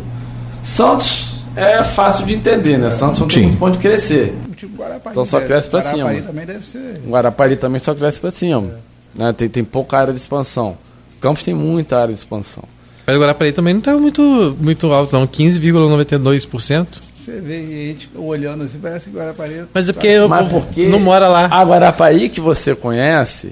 Santos 0.62 1.44
é 1.56 1.82
fácil 1.82 2.26
de 2.26 2.34
entender, 2.34 2.78
né? 2.78 2.90
Santos 2.90 3.20
não 3.20 3.26
tem 3.28 3.38
Sim. 3.38 3.42
muito 3.44 3.58
ponto 3.58 3.72
de 3.72 3.78
crescer. 3.78 4.36
Tipo 4.56 4.82
Guarapari. 4.82 5.12
Então 5.14 5.24
só 5.24 5.40
cresce 5.40 5.68
pra 5.70 5.80
Guarapari 5.80 6.16
cima. 6.16 6.26
também 6.26 6.44
deve 6.46 6.64
ser. 6.66 7.00
Guarapari 7.08 7.56
também 7.56 7.80
só 7.80 7.94
cresce 7.94 8.20
para 8.20 8.30
cima. 8.30 8.70
Né? 9.18 9.32
Tem, 9.32 9.48
tem 9.48 9.64
pouca 9.64 9.98
área 9.98 10.14
de 10.14 10.20
expansão. 10.20 10.78
Campos 11.20 11.42
tem 11.42 11.52
muita 11.52 11.98
área 11.98 12.14
de 12.14 12.20
expansão. 12.20 12.62
Mas 13.04 13.34
para 13.34 13.46
aí 13.46 13.52
também 13.52 13.74
não 13.74 13.80
tá 13.80 13.96
muito, 13.96 14.56
muito 14.60 14.92
alto, 14.92 15.12
não. 15.18 15.26
15,92%. 15.26 16.86
Você 17.16 17.40
vê 17.40 17.88
gente 17.88 18.08
olhando 18.14 18.64
assim, 18.64 18.78
parece 18.78 19.10
que 19.10 19.16
Guarapari. 19.16 19.64
Mas 19.74 19.88
é 19.88 19.92
porque 19.92 20.06
eu 20.06 20.28
Mas 20.28 20.48
porque 20.48 20.86
não 20.86 21.00
mora 21.00 21.26
lá. 21.26 21.46
A 21.50 21.62
Guarapari 21.64 22.28
que 22.28 22.40
você 22.40 22.74
conhece 22.74 23.50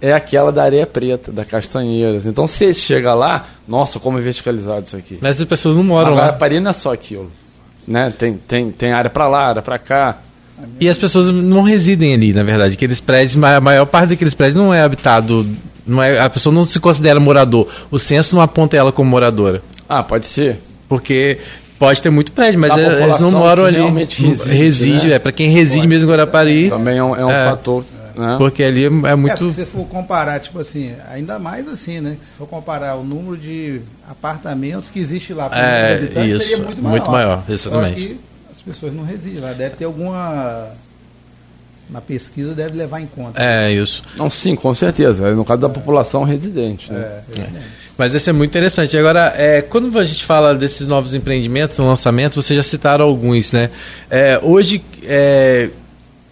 é 0.00 0.12
aquela 0.12 0.50
da 0.50 0.62
areia 0.64 0.86
preta, 0.86 1.30
da 1.30 1.44
Castanheiras. 1.44 2.26
Então 2.26 2.46
se 2.46 2.58
você 2.58 2.74
chega 2.74 3.14
lá, 3.14 3.46
nossa, 3.68 4.00
como 4.00 4.18
é 4.18 4.20
verticalizado 4.20 4.86
isso 4.86 4.96
aqui. 4.96 5.18
Mas 5.20 5.40
as 5.40 5.46
pessoas 5.46 5.76
não 5.76 5.82
A 5.82 5.86
moram 5.86 6.14
lá. 6.14 6.22
Guarapari 6.22 6.60
não 6.60 6.70
é 6.70 6.74
só 6.74 6.92
aquilo. 6.92 7.30
Né? 7.86 8.12
Tem, 8.16 8.34
tem, 8.36 8.70
tem 8.72 8.92
área 8.92 9.10
para 9.10 9.28
lá, 9.28 9.48
área 9.48 9.62
para 9.62 9.78
cá. 9.78 10.18
E 10.80 10.88
as 10.88 10.96
pessoas 10.98 11.28
não 11.34 11.62
residem 11.62 12.14
ali, 12.14 12.32
na 12.32 12.42
verdade. 12.42 12.74
Aqueles 12.74 13.00
prédios, 13.00 13.42
a 13.42 13.60
maior 13.60 13.86
parte 13.86 14.10
daqueles 14.10 14.34
prédios 14.34 14.56
não 14.56 14.72
é 14.72 14.80
habitado. 14.82 15.46
Não 15.86 16.02
é, 16.02 16.18
a 16.18 16.30
pessoa 16.30 16.54
não 16.54 16.66
se 16.66 16.80
considera 16.80 17.18
morador. 17.20 17.68
O 17.90 17.98
censo 17.98 18.34
não 18.34 18.42
aponta 18.42 18.76
ela 18.76 18.90
como 18.92 19.10
moradora. 19.10 19.62
Ah, 19.88 20.02
pode 20.02 20.26
ser. 20.26 20.58
Porque 20.88 21.38
pode 21.78 22.00
ter 22.00 22.10
muito 22.10 22.32
prédio, 22.32 22.58
mas 22.58 22.72
é- 22.76 23.02
eles 23.04 23.18
não 23.20 23.30
moram 23.32 23.64
ali. 23.64 23.76
realmente 23.76 24.22
reside, 24.22 24.50
reside 24.50 25.06
né? 25.08 25.14
é 25.14 25.18
para 25.18 25.32
quem 25.32 25.50
reside 25.50 25.86
mesmo 25.86 26.06
em 26.06 26.08
Guarapari. 26.10 26.70
Também 26.70 26.98
é 26.98 27.04
um, 27.04 27.14
é 27.16 27.24
um 27.24 27.30
É. 27.30 27.44
fator. 27.50 27.84
Né? 28.16 28.36
Porque 28.38 28.62
ali 28.62 28.84
é, 28.84 28.86
é 28.86 29.10
É, 29.10 29.14
muito. 29.16 29.52
se 29.52 29.66
for 29.66 29.84
comparar, 29.86 30.38
tipo 30.38 30.60
assim, 30.60 30.92
ainda 31.12 31.36
mais 31.38 31.66
assim, 31.68 32.00
né? 32.00 32.16
Se 32.22 32.30
for 32.38 32.46
comparar 32.46 32.94
o 32.94 33.02
número 33.02 33.36
de 33.36 33.80
apartamentos 34.08 34.88
que 34.88 35.00
existe 35.00 35.34
lá, 35.34 35.50
É, 35.52 36.00
isso, 36.24 36.42
seria 36.42 36.58
muito 36.64 36.80
maior. 36.82 36.96
muito 36.96 37.10
maior, 37.10 37.42
Só 37.46 37.52
exatamente. 37.52 38.16
Pessoas 38.64 38.92
não 38.92 39.04
residem 39.04 39.40
lá. 39.40 39.52
Deve 39.52 39.76
ter 39.76 39.84
alguma. 39.84 40.70
Na 41.90 42.00
pesquisa 42.00 42.54
deve 42.54 42.76
levar 42.76 43.00
em 43.00 43.06
conta. 43.06 43.42
É 43.42 43.70
isso. 43.70 44.02
Não, 44.16 44.30
sim, 44.30 44.56
com 44.56 44.74
certeza. 44.74 45.34
No 45.34 45.44
caso 45.44 45.60
da 45.60 45.68
população 45.68 46.24
residente. 46.24 46.90
Né? 46.90 47.20
É, 47.36 47.46
Mas 47.96 48.14
esse 48.14 48.30
é 48.30 48.32
muito 48.32 48.50
interessante. 48.50 48.96
Agora, 48.96 49.34
é, 49.36 49.60
quando 49.60 49.96
a 49.98 50.04
gente 50.04 50.24
fala 50.24 50.54
desses 50.54 50.86
novos 50.86 51.12
empreendimentos, 51.12 51.76
lançamentos, 51.76 52.42
vocês 52.42 52.56
já 52.56 52.62
citaram 52.62 53.04
alguns, 53.04 53.52
né? 53.52 53.70
É, 54.10 54.40
hoje, 54.42 54.82
é, 55.02 55.68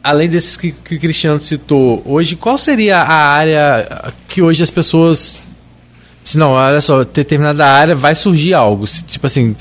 além 0.02 0.28
desses 0.28 0.56
que, 0.56 0.72
que 0.72 0.94
o 0.94 1.00
Cristiano 1.00 1.40
citou, 1.40 2.02
hoje 2.06 2.34
qual 2.34 2.56
seria 2.56 2.98
a 2.98 3.14
área 3.14 4.12
que 4.26 4.40
hoje 4.40 4.62
as 4.62 4.70
pessoas. 4.70 5.36
Se 6.24 6.38
não, 6.38 6.52
olha 6.52 6.80
só, 6.80 7.04
determinada 7.04 7.66
área 7.66 7.94
vai 7.94 8.14
surgir 8.14 8.54
algo. 8.54 8.86
Tipo 8.86 9.26
assim, 9.26 9.56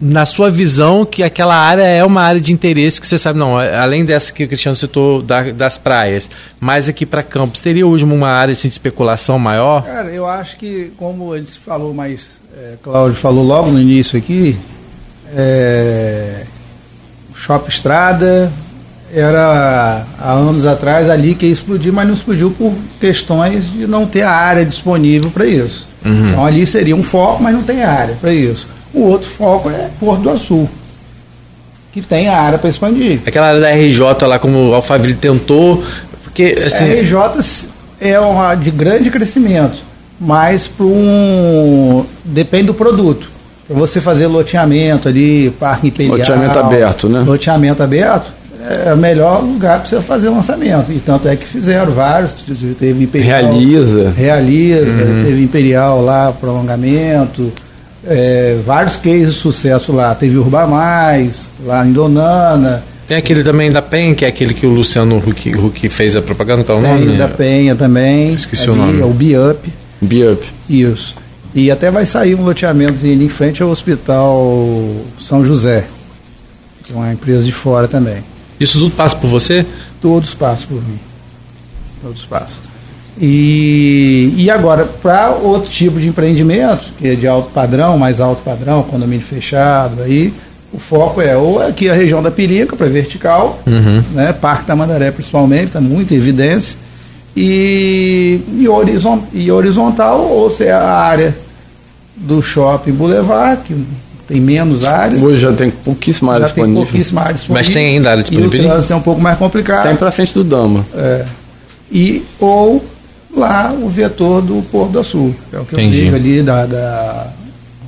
na 0.00 0.24
sua 0.24 0.48
visão, 0.50 1.04
que 1.04 1.22
aquela 1.24 1.56
área 1.56 1.82
é 1.82 2.04
uma 2.04 2.22
área 2.22 2.40
de 2.40 2.52
interesse 2.52 3.00
que 3.00 3.06
você 3.08 3.18
sabe, 3.18 3.36
não, 3.38 3.58
além 3.58 4.04
dessa 4.04 4.32
que 4.32 4.44
o 4.44 4.48
Cristiano 4.48 4.76
citou 4.76 5.20
da- 5.20 5.50
das 5.50 5.76
praias, 5.76 6.30
mais 6.60 6.88
aqui 6.88 7.04
para 7.04 7.22
Campos, 7.22 7.60
teria 7.60 7.84
hoje 7.86 8.04
uma 8.04 8.28
área 8.28 8.52
assim, 8.52 8.68
de 8.68 8.74
especulação 8.74 9.38
maior? 9.40 9.82
Cara, 9.84 10.08
eu 10.10 10.24
acho 10.26 10.56
que, 10.56 10.92
como 10.96 11.34
ele 11.34 11.46
falou, 11.46 11.92
mas 11.92 12.38
é, 12.56 12.74
Cláudio 12.80 13.16
falou 13.16 13.44
logo 13.44 13.70
no 13.72 13.80
início 13.80 14.16
aqui, 14.16 14.56
é, 15.36 16.42
Shopping 17.34 17.68
Estrada 17.68 18.50
era 19.12 20.04
há 20.20 20.32
anos 20.32 20.66
atrás 20.66 21.08
ali 21.08 21.34
que 21.34 21.46
ia 21.46 21.52
explodir, 21.52 21.92
mas 21.92 22.06
não 22.06 22.14
explodiu 22.14 22.50
por 22.50 22.72
questões 23.00 23.70
de 23.72 23.86
não 23.86 24.06
ter 24.06 24.22
a 24.22 24.30
área 24.30 24.64
disponível 24.64 25.30
para 25.30 25.46
isso. 25.46 25.88
Então 26.04 26.44
ali 26.46 26.64
seria 26.66 26.94
um 26.94 27.02
foco, 27.02 27.42
mas 27.42 27.54
não 27.54 27.62
tem 27.62 27.82
área 27.82 28.14
para 28.20 28.32
isso. 28.32 28.68
O 28.92 29.02
outro 29.02 29.28
foco 29.28 29.70
é 29.70 29.88
Porto 30.00 30.22
do 30.22 30.30
Açul, 30.30 30.68
que 31.92 32.00
tem 32.00 32.28
a 32.28 32.38
área 32.40 32.58
para 32.58 32.70
expandir. 32.70 33.20
Aquela 33.26 33.48
área 33.48 33.60
da 33.60 33.70
RJ 33.70 34.26
lá, 34.26 34.38
como 34.38 34.70
o 34.70 34.74
Alphaville 34.74 35.14
tentou, 35.14 35.82
porque 36.24 36.62
assim, 36.64 36.84
a 36.84 37.00
RJ 37.00 37.68
é 38.00 38.18
uma 38.18 38.54
de 38.54 38.70
grande 38.70 39.10
crescimento, 39.10 39.78
mas 40.20 40.68
para 40.68 40.86
um 40.86 42.04
depende 42.24 42.66
do 42.66 42.74
produto. 42.74 43.30
Para 43.66 43.76
você 43.76 44.00
fazer 44.00 44.26
loteamento 44.26 45.08
ali, 45.08 45.50
parque 45.60 45.88
imperial, 45.88 46.16
Loteamento 46.16 46.58
aberto, 46.58 47.08
né? 47.08 47.20
Loteamento 47.20 47.82
aberto 47.82 48.32
é 48.86 48.92
o 48.92 48.96
melhor 48.96 49.42
lugar 49.42 49.80
para 49.80 49.88
você 49.88 50.00
fazer 50.00 50.28
lançamento. 50.28 50.90
E 50.90 50.98
tanto 50.98 51.28
é 51.28 51.36
que 51.36 51.44
fizeram 51.46 51.92
vários, 51.92 52.32
teve 52.78 53.04
imperial, 53.04 53.42
Realiza. 53.42 54.12
realiza, 54.16 54.86
teve 55.24 55.42
imperial 55.42 56.02
lá, 56.02 56.32
prolongamento, 56.32 57.52
é, 58.08 58.58
vários 58.64 58.96
cases 58.96 59.34
de 59.34 59.40
sucesso 59.40 59.92
lá. 59.92 60.14
Teve 60.14 60.36
Urba 60.38 60.66
Mais, 60.66 61.50
lá 61.64 61.86
em 61.86 61.92
Donana. 61.92 62.82
tem 63.06 63.16
aquele 63.16 63.44
também 63.44 63.70
da 63.70 63.80
PEN, 63.82 64.14
que 64.14 64.24
é 64.24 64.28
aquele 64.28 64.54
que 64.54 64.66
o 64.66 64.70
Luciano 64.70 65.18
Huck, 65.18 65.54
Huck 65.56 65.88
fez 65.88 66.16
a 66.16 66.22
propaganda, 66.22 66.64
qual 66.64 66.78
é 66.78 66.80
o 66.80 66.84
Tem 66.84 66.92
nome? 67.06 67.14
o 67.14 67.18
da 67.18 67.28
Penha 67.28 67.74
também. 67.74 68.34
Esqueci 68.34 68.68
o 68.68 68.74
nome. 68.74 69.00
É 69.00 69.04
o 69.04 69.10
Biup. 69.12 69.68
Biup. 70.00 70.44
Isso. 70.68 71.14
E 71.54 71.70
até 71.70 71.90
vai 71.90 72.04
sair 72.06 72.34
um 72.34 72.42
loteamento 72.44 73.04
em 73.06 73.28
frente 73.28 73.62
ao 73.62 73.70
Hospital 73.70 74.40
São 75.20 75.44
José, 75.44 75.84
que 76.84 76.92
é 76.92 76.96
uma 76.96 77.12
empresa 77.12 77.42
de 77.44 77.52
fora 77.52 77.88
também. 77.88 78.22
Isso 78.60 78.78
tudo 78.78 78.90
passa 78.90 79.16
por 79.16 79.28
você? 79.28 79.64
Todos 80.00 80.34
passam 80.34 80.66
por 80.68 80.82
mim. 80.86 80.98
Todos 82.02 82.24
passam. 82.26 82.58
E, 83.20 84.32
e 84.36 84.50
agora, 84.50 84.84
para 84.84 85.30
outro 85.30 85.68
tipo 85.70 85.98
de 85.98 86.06
empreendimento, 86.08 86.84
que 86.98 87.08
é 87.08 87.14
de 87.14 87.26
alto 87.26 87.50
padrão, 87.52 87.98
mais 87.98 88.20
alto 88.20 88.42
padrão, 88.42 88.82
condomínio 88.82 89.24
fechado, 89.26 90.02
aí 90.02 90.32
o 90.72 90.78
foco 90.78 91.20
é 91.20 91.36
ou 91.36 91.60
aqui 91.60 91.88
a 91.88 91.94
região 91.94 92.22
da 92.22 92.30
Pirica, 92.30 92.76
para 92.76 92.86
vertical, 92.88 93.58
Uhum. 93.66 94.02
né, 94.12 94.32
Parque 94.32 94.66
Tamandaré 94.66 95.10
principalmente, 95.10 95.64
está 95.64 95.80
muito 95.80 96.14
em 96.14 96.16
evidência, 96.16 96.76
e, 97.36 98.40
e, 98.56 98.68
horizon, 98.68 99.22
e 99.32 99.50
horizontal, 99.50 100.20
ou 100.20 100.48
se 100.50 100.64
é 100.64 100.72
a 100.72 100.82
área 100.88 101.36
do 102.16 102.42
shopping 102.42 102.92
Boulevard, 102.92 103.62
que 103.64 103.74
tem 104.26 104.40
menos 104.40 104.84
área, 104.84 105.18
Hoje 105.24 105.38
já 105.38 105.52
tem 105.52 105.70
pouquíssima 105.70 106.34
área 106.34 106.46
disponível. 106.46 106.82
pouquíssima 106.82 107.20
área 107.22 107.34
disponível. 107.34 107.64
Mas 107.66 107.74
tem 107.74 107.86
ainda 107.94 108.10
área 108.10 108.20
E 108.20 108.22
o 108.22 108.24
disponível? 108.24 108.68
trânsito 108.70 108.92
é 108.92 108.96
um 108.96 109.00
pouco 109.00 109.20
mais 109.20 109.38
complicado. 109.38 109.84
Tem 109.86 109.96
pra 109.96 110.10
frente 110.10 110.34
do 110.34 110.44
Dama. 110.44 110.84
É. 110.94 111.24
E, 111.90 112.22
ou 112.38 112.84
lá 113.38 113.72
o 113.72 113.88
vetor 113.88 114.42
do 114.42 114.62
Porto 114.70 114.92
do 114.92 115.04
Sul, 115.04 115.34
é 115.52 115.58
o 115.58 115.64
que 115.64 115.74
Entendi. 115.74 115.98
eu 115.98 116.04
digo 116.04 116.16
ali 116.16 116.42
da, 116.42 116.66
da 116.66 117.32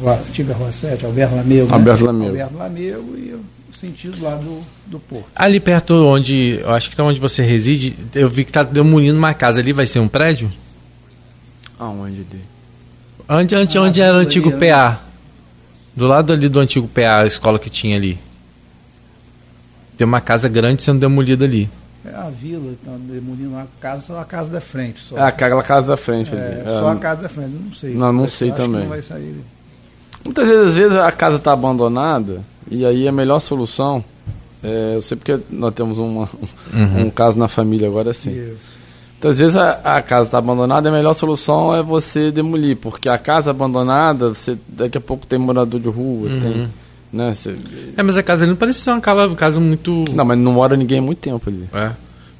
rua, 0.00 0.14
antiga 0.28 0.54
Rua 0.54 0.72
7, 0.72 1.04
Alberto 1.04 1.34
Lamego. 1.36 1.66
né? 1.66 1.72
Alberto 1.74 2.04
Lamego. 2.04 2.30
Alberto 2.30 2.56
Lamego 2.56 3.16
e 3.18 3.34
o 3.34 3.74
sentido 3.74 4.22
lá 4.22 4.34
do, 4.36 4.60
do 4.86 4.98
Porto. 5.00 5.26
Ali 5.34 5.60
perto 5.60 5.94
onde, 6.06 6.58
eu 6.62 6.70
acho 6.70 6.88
que 6.90 6.96
tá 6.96 7.02
onde 7.04 7.20
você 7.20 7.42
reside, 7.42 7.96
eu 8.14 8.28
vi 8.30 8.44
que 8.44 8.52
tá 8.52 8.62
demolindo 8.62 9.18
uma 9.18 9.34
casa 9.34 9.60
ali, 9.60 9.72
vai 9.72 9.86
ser 9.86 9.98
um 10.00 10.08
prédio? 10.08 10.50
Aonde? 11.78 12.24
Dê? 12.24 12.38
Onde, 13.28 13.54
onde, 13.56 13.78
Ah, 13.78 13.82
onde 13.82 14.00
era 14.00 14.14
o 14.16 14.18
ali, 14.18 14.26
antigo 14.26 14.50
né? 14.50 14.56
PA? 14.70 15.00
Do 15.96 16.06
lado 16.06 16.32
ali 16.32 16.48
do 16.48 16.60
antigo 16.60 16.86
PA, 16.88 17.20
a 17.22 17.26
escola 17.26 17.58
que 17.58 17.70
tinha 17.70 17.96
ali. 17.96 18.18
Tem 19.96 20.06
uma 20.06 20.20
casa 20.20 20.48
grande 20.48 20.82
sendo 20.82 20.98
demolida 21.00 21.44
ali. 21.44 21.68
É 22.04 22.14
a 22.14 22.30
vila, 22.30 22.72
então, 22.72 22.98
demolindo 22.98 23.50
uma 23.50 23.66
casa, 23.78 24.02
só 24.02 24.20
a 24.20 24.24
casa 24.24 24.50
da 24.50 24.60
frente. 24.60 25.00
Só, 25.02 25.18
É 25.18 25.22
aquela 25.22 25.62
casa 25.62 25.86
da 25.88 25.96
frente 25.98 26.34
É, 26.34 26.38
ali. 26.38 26.64
só 26.64 26.88
É, 26.88 26.92
a 26.92 26.96
casa 26.96 27.22
da 27.22 27.28
frente, 27.28 27.50
não 27.62 27.72
sei. 27.74 27.94
Não, 27.94 28.12
não 28.12 28.26
sei 28.28 28.52
também. 28.52 28.82
Não 28.82 28.88
vai 28.88 29.02
sair. 29.02 29.40
Muitas 30.24 30.46
vezes, 30.48 30.66
às 30.68 30.74
vezes 30.74 30.96
a 30.96 31.12
casa 31.12 31.36
está 31.36 31.52
abandonada 31.52 32.40
e 32.70 32.84
aí 32.86 33.06
a 33.06 33.12
melhor 33.12 33.40
solução, 33.40 34.02
é, 34.62 34.92
eu 34.96 35.02
sei 35.02 35.16
porque 35.16 35.38
nós 35.50 35.74
temos 35.74 35.98
uma, 35.98 36.28
um 36.98 37.10
caso 37.10 37.38
na 37.38 37.48
família 37.48 37.88
agora. 37.88 38.10
Isso. 38.12 38.26
Muitas 39.22 39.38
vezes 39.38 39.56
a, 39.56 39.72
a 39.96 40.00
casa 40.02 40.26
está 40.26 40.38
abandonada 40.38 40.88
e 40.88 40.90
a 40.90 40.94
melhor 40.94 41.12
solução 41.12 41.74
é 41.76 41.82
você 41.82 42.30
demolir, 42.30 42.76
porque 42.76 43.08
a 43.08 43.18
casa 43.18 43.50
abandonada, 43.50 44.30
você 44.30 44.56
daqui 44.66 44.96
a 44.96 45.00
pouco 45.00 45.26
tem 45.26 45.38
morador 45.38 45.78
de 45.78 45.88
rua, 45.88 46.28
tem, 46.40 46.68
né? 47.12 47.32
você- 47.34 47.54
É, 47.96 48.02
mas 48.02 48.16
a 48.16 48.22
casa 48.22 48.42
ali 48.42 48.50
não 48.50 48.56
parece 48.56 48.80
ser 48.80 48.90
uma 48.90 49.00
casa, 49.00 49.60
muito. 49.60 50.04
não, 50.14 50.24
mas 50.24 50.38
não 50.38 50.52
mora 50.52 50.76
ninguém 50.76 50.98
há 50.98 51.02
muito 51.02 51.18
tempo 51.18 51.48
ali. 51.48 51.64
É. 51.74 51.90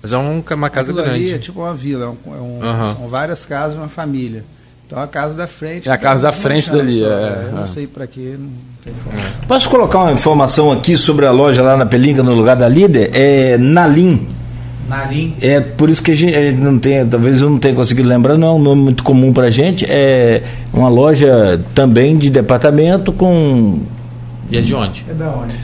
Mas 0.02 0.12
é 0.12 0.18
um- 0.18 0.42
uma 0.54 0.70
casa 0.70 0.90
Aquilo 0.92 1.04
ali 1.06 1.18
grande. 1.20 1.34
é 1.34 1.38
tipo 1.38 1.60
uma 1.60 1.74
vila, 1.74 2.04
é 2.06 2.08
um- 2.08 2.34
é 2.34 2.40
um- 2.40 2.62
Aham. 2.62 2.96
são 2.98 3.08
várias 3.08 3.44
casas, 3.44 3.76
uma 3.76 3.88
família. 3.88 4.44
Então 4.86 4.98
a 5.00 5.06
casa 5.06 5.34
da 5.36 5.46
frente. 5.46 5.88
É 5.88 5.92
a 5.92 5.98
casa 5.98 6.20
da 6.20 6.32
frente 6.32 6.70
dali, 6.72 7.00
só, 7.00 7.06
é, 7.06 7.44
eu 7.48 7.52
não 7.52 7.64
é. 7.64 7.66
sei 7.68 7.86
pra 7.86 8.06
quê, 8.08 8.34
não 8.38 8.48
tem 8.82 8.92
informação. 8.92 9.40
Posso 9.46 9.68
colocar 9.70 9.98
uma 10.00 10.12
informação 10.12 10.72
aqui 10.72 10.96
sobre 10.96 11.26
a 11.26 11.30
loja 11.30 11.62
lá 11.62 11.76
na 11.76 11.86
Pelinca, 11.86 12.22
no 12.22 12.34
lugar 12.34 12.56
da 12.56 12.68
líder? 12.68 13.10
É 13.14 13.56
Nalim. 13.58 14.26
Narim. 14.88 15.36
É 15.40 15.60
por 15.60 15.88
isso 15.88 16.02
que 16.02 16.10
a 16.10 16.16
gente, 16.16 16.34
a 16.34 16.40
gente 16.50 16.60
não 16.60 16.76
tem, 16.76 17.06
talvez 17.06 17.40
eu 17.40 17.48
não 17.48 17.58
tenha 17.60 17.74
conseguido 17.74 18.08
lembrar, 18.08 18.36
não 18.36 18.48
é 18.48 18.52
um 18.52 18.58
nome 18.58 18.82
muito 18.82 19.04
comum 19.04 19.32
pra 19.32 19.48
gente. 19.50 19.86
É 19.88 20.42
uma 20.72 20.88
loja 20.88 21.60
também 21.72 22.18
de 22.18 22.28
departamento 22.28 23.12
com 23.12 23.78
E 24.51 24.59
é 24.59 24.61
de 24.61 24.74
onde? 24.74 25.05
É 25.09 25.14
da 25.14 25.30
onde? 25.30 25.57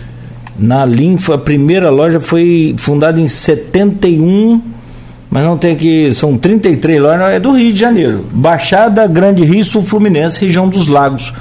Nalim, 0.58 1.18
foi 1.18 1.34
a 1.34 1.38
primeira 1.38 1.90
loja 1.90 2.18
foi 2.20 2.74
fundada 2.78 3.20
em 3.20 3.28
71, 3.28 4.62
mas 5.30 5.44
não 5.44 5.58
tem 5.58 5.72
aqui, 5.72 6.14
são 6.14 6.38
33 6.38 7.00
lojas, 7.00 7.20
não, 7.20 7.26
é 7.26 7.38
do 7.40 7.52
Rio 7.52 7.72
de 7.72 7.78
Janeiro. 7.78 8.24
Baixada 8.32 9.06
Grande 9.06 9.44
Rio 9.44 9.64
Sul 9.64 9.82
Fluminense, 9.82 10.44
região 10.44 10.68
dos 10.68 10.86
lagos. 10.86 11.32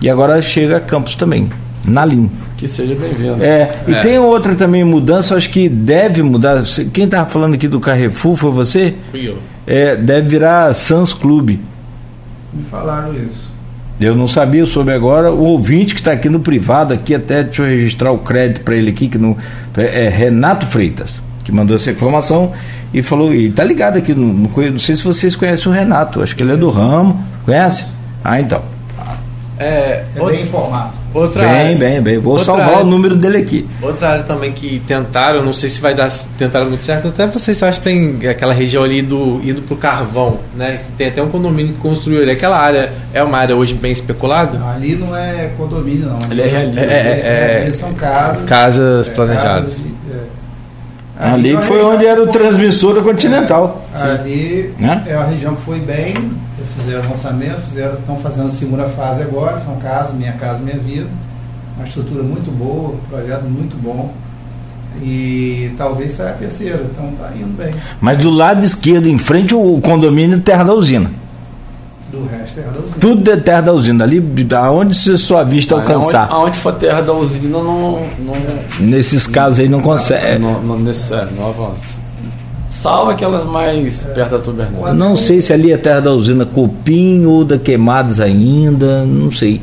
E 0.00 0.08
agora 0.08 0.40
chega 0.42 0.78
a 0.78 0.80
Campos 0.80 1.14
também, 1.14 1.48
Nalim. 1.84 2.30
Que 2.56 2.66
seja 2.66 2.94
bem-vindo. 2.96 3.40
É, 3.42 3.76
e 3.86 3.94
É. 3.94 4.00
tem 4.00 4.18
outra 4.18 4.54
também 4.56 4.82
mudança, 4.82 5.36
acho 5.36 5.50
que 5.50 5.68
deve 5.68 6.22
mudar. 6.24 6.60
Quem 6.92 7.04
estava 7.04 7.28
falando 7.30 7.54
aqui 7.54 7.68
do 7.68 7.78
Carrefour 7.78 8.36
foi 8.36 8.50
você? 8.50 8.94
Fui 9.12 9.28
eu. 9.28 9.38
É, 9.66 9.94
deve 9.94 10.28
virar 10.30 10.74
Sans 10.74 11.12
Clube. 11.12 11.60
Me 12.52 12.64
falaram 12.64 13.14
isso. 13.14 13.47
Eu 14.00 14.14
não 14.14 14.28
sabia, 14.28 14.60
eu 14.60 14.66
soube 14.66 14.92
agora. 14.92 15.32
O 15.32 15.44
ouvinte 15.44 15.94
que 15.94 16.00
está 16.00 16.12
aqui 16.12 16.28
no 16.28 16.40
privado, 16.40 16.94
aqui 16.94 17.14
até 17.14 17.42
deixa 17.42 17.62
eu 17.62 17.66
registrar 17.66 18.12
o 18.12 18.18
crédito 18.18 18.62
para 18.62 18.76
ele 18.76 18.90
aqui, 18.90 19.08
que 19.08 19.18
não, 19.18 19.36
é 19.76 20.08
Renato 20.08 20.66
Freitas, 20.66 21.20
que 21.44 21.50
mandou 21.50 21.74
essa 21.74 21.90
informação 21.90 22.52
e 22.92 23.02
falou, 23.02 23.34
e 23.34 23.50
tá 23.50 23.64
ligado 23.64 23.98
aqui, 23.98 24.14
não, 24.14 24.26
não, 24.26 24.78
sei 24.78 24.96
se 24.96 25.02
vocês 25.02 25.34
conhecem 25.34 25.70
o 25.70 25.74
Renato, 25.74 26.22
acho 26.22 26.34
que 26.34 26.42
ele 26.42 26.52
é 26.52 26.56
do 26.56 26.70
ramo. 26.70 27.22
Conhece? 27.44 27.86
Ah, 28.24 28.40
então. 28.40 28.62
É, 29.58 30.04
É 30.14 30.24
bem 30.24 30.42
informado. 30.42 30.97
Outra 31.14 31.42
bem, 31.42 31.50
área, 31.50 31.76
bem, 31.76 32.00
bem. 32.02 32.18
Vou 32.18 32.32
outra 32.32 32.44
salvar 32.46 32.68
área- 32.68 32.80
o 32.80 32.84
número 32.84 33.16
dele 33.16 33.38
aqui. 33.38 33.66
Outra 33.82 34.10
área 34.10 34.22
também 34.24 34.52
que 34.52 34.80
tentaram, 34.86 35.42
não 35.42 35.52
sei 35.54 35.68
se 35.70 35.80
vai 35.80 35.94
dar, 35.94 36.10
tentaram 36.38 36.68
muito 36.68 36.84
certo, 36.84 37.08
até 37.08 37.26
vocês 37.26 37.62
acham 37.62 37.82
que 37.82 37.88
tem 37.88 38.28
aquela 38.28 38.52
região 38.52 38.82
ali 38.84 39.02
do 39.02 39.40
indo 39.44 39.62
pro 39.62 39.76
carvão, 39.76 40.38
né? 40.56 40.80
Que 40.86 40.92
tem 40.92 41.08
até 41.08 41.22
um 41.22 41.28
condomínio 41.28 41.74
que 41.74 41.80
construiu 41.80 42.22
ali. 42.22 42.30
Aquela 42.30 42.58
área 42.58 42.92
é 43.14 43.22
uma 43.22 43.38
área 43.38 43.56
hoje 43.56 43.74
bem 43.74 43.92
especulada? 43.92 44.58
Não, 44.58 44.68
ali 44.70 44.94
não 44.96 45.16
é 45.16 45.50
condomínio, 45.56 46.06
não. 46.08 46.18
Ele 46.30 46.42
é 46.42 46.46
realista. 46.46 46.80
É, 46.80 46.94
é, 46.94 47.62
ali 47.64 47.74
são 47.74 47.94
casas. 47.94 48.44
Casas 48.44 49.08
é, 49.08 49.10
planejadas. 49.12 49.64
casas 49.74 49.80
é. 50.14 50.38
Ali 51.20 51.50
é 51.50 51.52
uma 51.54 51.62
foi 51.62 51.82
onde 51.82 52.06
era 52.06 52.22
o 52.22 52.28
transmissor 52.28 52.94
da 52.94 53.00
Continental. 53.02 53.84
É, 53.96 54.02
ali 54.02 54.74
Né? 54.78 55.02
é 55.08 55.16
uma 55.16 55.26
região 55.26 55.56
que 55.56 55.62
foi 55.62 55.80
bem, 55.80 56.14
fizeram 56.78 57.08
lançamento, 57.10 57.60
fizeram, 57.62 57.94
estão 57.94 58.16
fazendo 58.18 58.46
a 58.48 58.50
segunda 58.50 58.88
fase 58.88 59.22
agora, 59.22 59.60
são 59.60 59.76
casas, 59.76 60.14
Minha 60.14 60.32
Casa 60.32 60.62
Minha 60.62 60.78
Vida. 60.78 61.06
Uma 61.76 61.86
estrutura 61.86 62.22
muito 62.22 62.50
boa, 62.50 62.90
um 62.90 63.08
projeto 63.08 63.44
muito 63.44 63.76
bom. 63.80 64.12
E 65.00 65.72
talvez 65.76 66.14
saia 66.14 66.30
a 66.30 66.34
terceira, 66.34 66.84
então 66.90 67.12
tá 67.18 67.30
indo 67.36 67.56
bem. 67.56 67.72
Mas 68.00 68.18
do 68.18 68.30
lado 68.30 68.64
esquerdo, 68.64 69.08
em 69.08 69.18
frente, 69.18 69.54
o 69.54 69.80
condomínio 69.80 70.40
Terra 70.40 70.64
da 70.64 70.74
Usina. 70.74 71.10
Do 72.10 72.26
resto 72.26 72.58
é 72.58 72.64
a 72.64 72.70
usina. 72.70 72.96
Tudo 72.98 73.30
é 73.30 73.36
Terra 73.36 73.60
da 73.60 73.72
Usina. 73.72 74.04
Ali, 74.04 74.22
aonde 74.56 74.96
se 74.96 75.16
sua 75.18 75.44
vista 75.44 75.74
Ah, 75.74 75.78
alcançar. 75.78 76.22
Aonde, 76.22 76.34
aonde 76.34 76.58
for 76.58 76.72
terra 76.72 77.02
da 77.02 77.12
usina, 77.12 77.58
não. 77.58 78.08
não 78.18 78.34
Nesses 78.80 79.26
casos 79.26 79.60
aí 79.60 79.68
não 79.68 79.80
consegue. 79.80 80.38
não, 80.38 80.60
não, 80.62 80.78
nesse, 80.78 81.12
é, 81.12 81.28
não 81.36 81.48
avança. 81.48 81.98
Salva 82.80 83.12
aquelas 83.12 83.44
mais 83.44 84.04
perto 84.14 84.30
da 84.30 84.38
tua 84.38 84.52
Bernardo. 84.52 84.96
Não 84.96 85.16
sei 85.16 85.40
se 85.40 85.52
ali 85.52 85.72
é 85.72 85.76
terra 85.76 86.00
da 86.00 86.12
usina 86.12 86.46
Copim 86.46 87.26
ou 87.26 87.44
da 87.44 87.58
Queimados 87.58 88.20
ainda, 88.20 89.04
não 89.04 89.32
sei. 89.32 89.60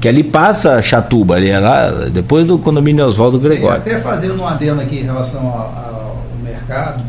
Que 0.00 0.08
ali 0.08 0.24
passa 0.24 0.72
a 0.72 0.82
Chatuba, 0.82 1.36
ali 1.36 1.48
é 1.48 1.60
lá, 1.60 1.90
depois 2.12 2.46
do 2.46 2.58
condomínio 2.58 3.06
Oswaldo 3.06 3.38
Gregório. 3.38 3.76
até 3.78 4.00
fazendo 4.00 4.42
um 4.42 4.46
adendo 4.46 4.80
aqui 4.80 4.96
em 4.96 5.04
relação 5.04 5.40
ao, 5.42 5.58
ao 5.58 6.16
mercado 6.42 7.04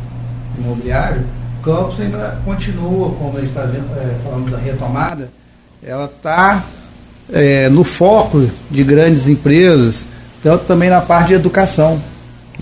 imobiliário, 0.60 1.24
Campos 1.64 2.00
ainda 2.00 2.38
continua, 2.46 3.10
como 3.12 3.38
a 3.38 3.42
gente 3.42 3.50
está 3.50 3.68
falando 4.24 4.52
da 4.52 4.58
retomada, 4.58 5.30
ela 5.84 6.06
está 6.06 6.64
no 7.72 7.84
foco 7.84 8.48
de 8.70 8.84
grandes 8.84 9.28
empresas, 9.28 10.06
tanto 10.44 10.66
também 10.66 10.90
na 10.90 11.02
parte 11.02 11.30
de 11.30 11.34
educação. 11.36 12.00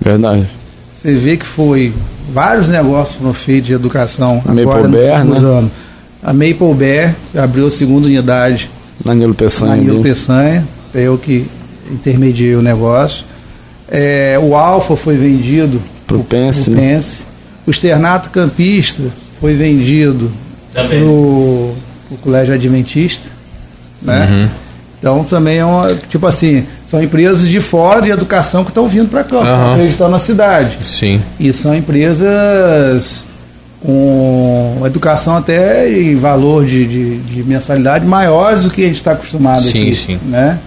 Verdade. 0.01 0.47
Você 0.93 1.13
vê 1.13 1.35
que 1.35 1.45
foi 1.45 1.93
vários 2.31 2.69
negócios 2.69 3.17
foram 3.17 3.33
feitos 3.33 3.67
de 3.67 3.73
educação 3.73 4.41
A 4.45 4.51
agora 4.51 4.65
Maple 4.65 4.81
nos 4.83 4.91
Bear, 5.01 5.19
últimos 5.19 5.41
né? 5.41 5.49
anos. 5.49 5.71
A 6.21 6.33
Maple 6.33 6.73
Bear 6.75 7.15
abriu 7.35 7.67
a 7.67 7.71
segunda 7.71 8.07
unidade 8.07 8.69
Danilo 9.03 9.33
Peçanha. 9.33 9.75
Danilo. 9.75 10.01
Peçanha, 10.03 10.67
é 10.93 11.01
eu 11.01 11.17
que 11.17 11.45
intermediei 11.89 12.55
o 12.55 12.61
negócio. 12.61 13.25
É, 13.87 14.37
o 14.41 14.55
Alfa 14.55 14.95
foi 14.95 15.17
vendido 15.17 15.81
Pro 16.05 16.23
Pense. 16.23 16.69
pro 16.69 16.79
Pense. 16.79 17.23
O 17.65 17.71
Externato 17.71 18.29
Campista 18.29 19.03
foi 19.39 19.55
vendido 19.55 20.31
para 20.73 21.03
o 21.03 21.75
Colégio 22.21 22.53
Adventista. 22.53 23.27
Né? 24.01 24.27
Uhum. 24.29 24.49
Então 24.99 25.23
também 25.23 25.59
é 25.59 25.65
uma, 25.65 25.95
tipo 26.09 26.27
assim, 26.27 26.65
são 26.85 27.01
empresas 27.01 27.47
de 27.47 27.59
fora 27.61 28.01
de 28.01 28.09
educação 28.11 28.63
que 28.63 28.71
estão 28.71 28.87
vindo 28.87 29.09
para 29.09 29.23
cá, 29.23 29.37
Aham. 29.37 29.73
acreditando 29.73 30.11
na 30.11 30.19
cidade. 30.19 30.77
Sim. 30.85 31.21
E 31.39 31.51
são 31.53 31.73
empresas 31.73 33.25
com 33.81 34.81
educação 34.85 35.37
até 35.37 35.89
em 35.89 36.15
valor 36.17 36.65
de, 36.65 36.85
de, 36.85 37.17
de 37.19 37.43
mensalidade 37.43 38.05
maiores 38.05 38.63
do 38.63 38.69
que 38.69 38.83
a 38.83 38.87
gente 38.87 38.97
está 38.97 39.13
acostumado 39.13 39.63
Sim, 39.63 39.69
aqui. 39.69 39.95
sim. 39.95 40.19
Né? 40.25 40.59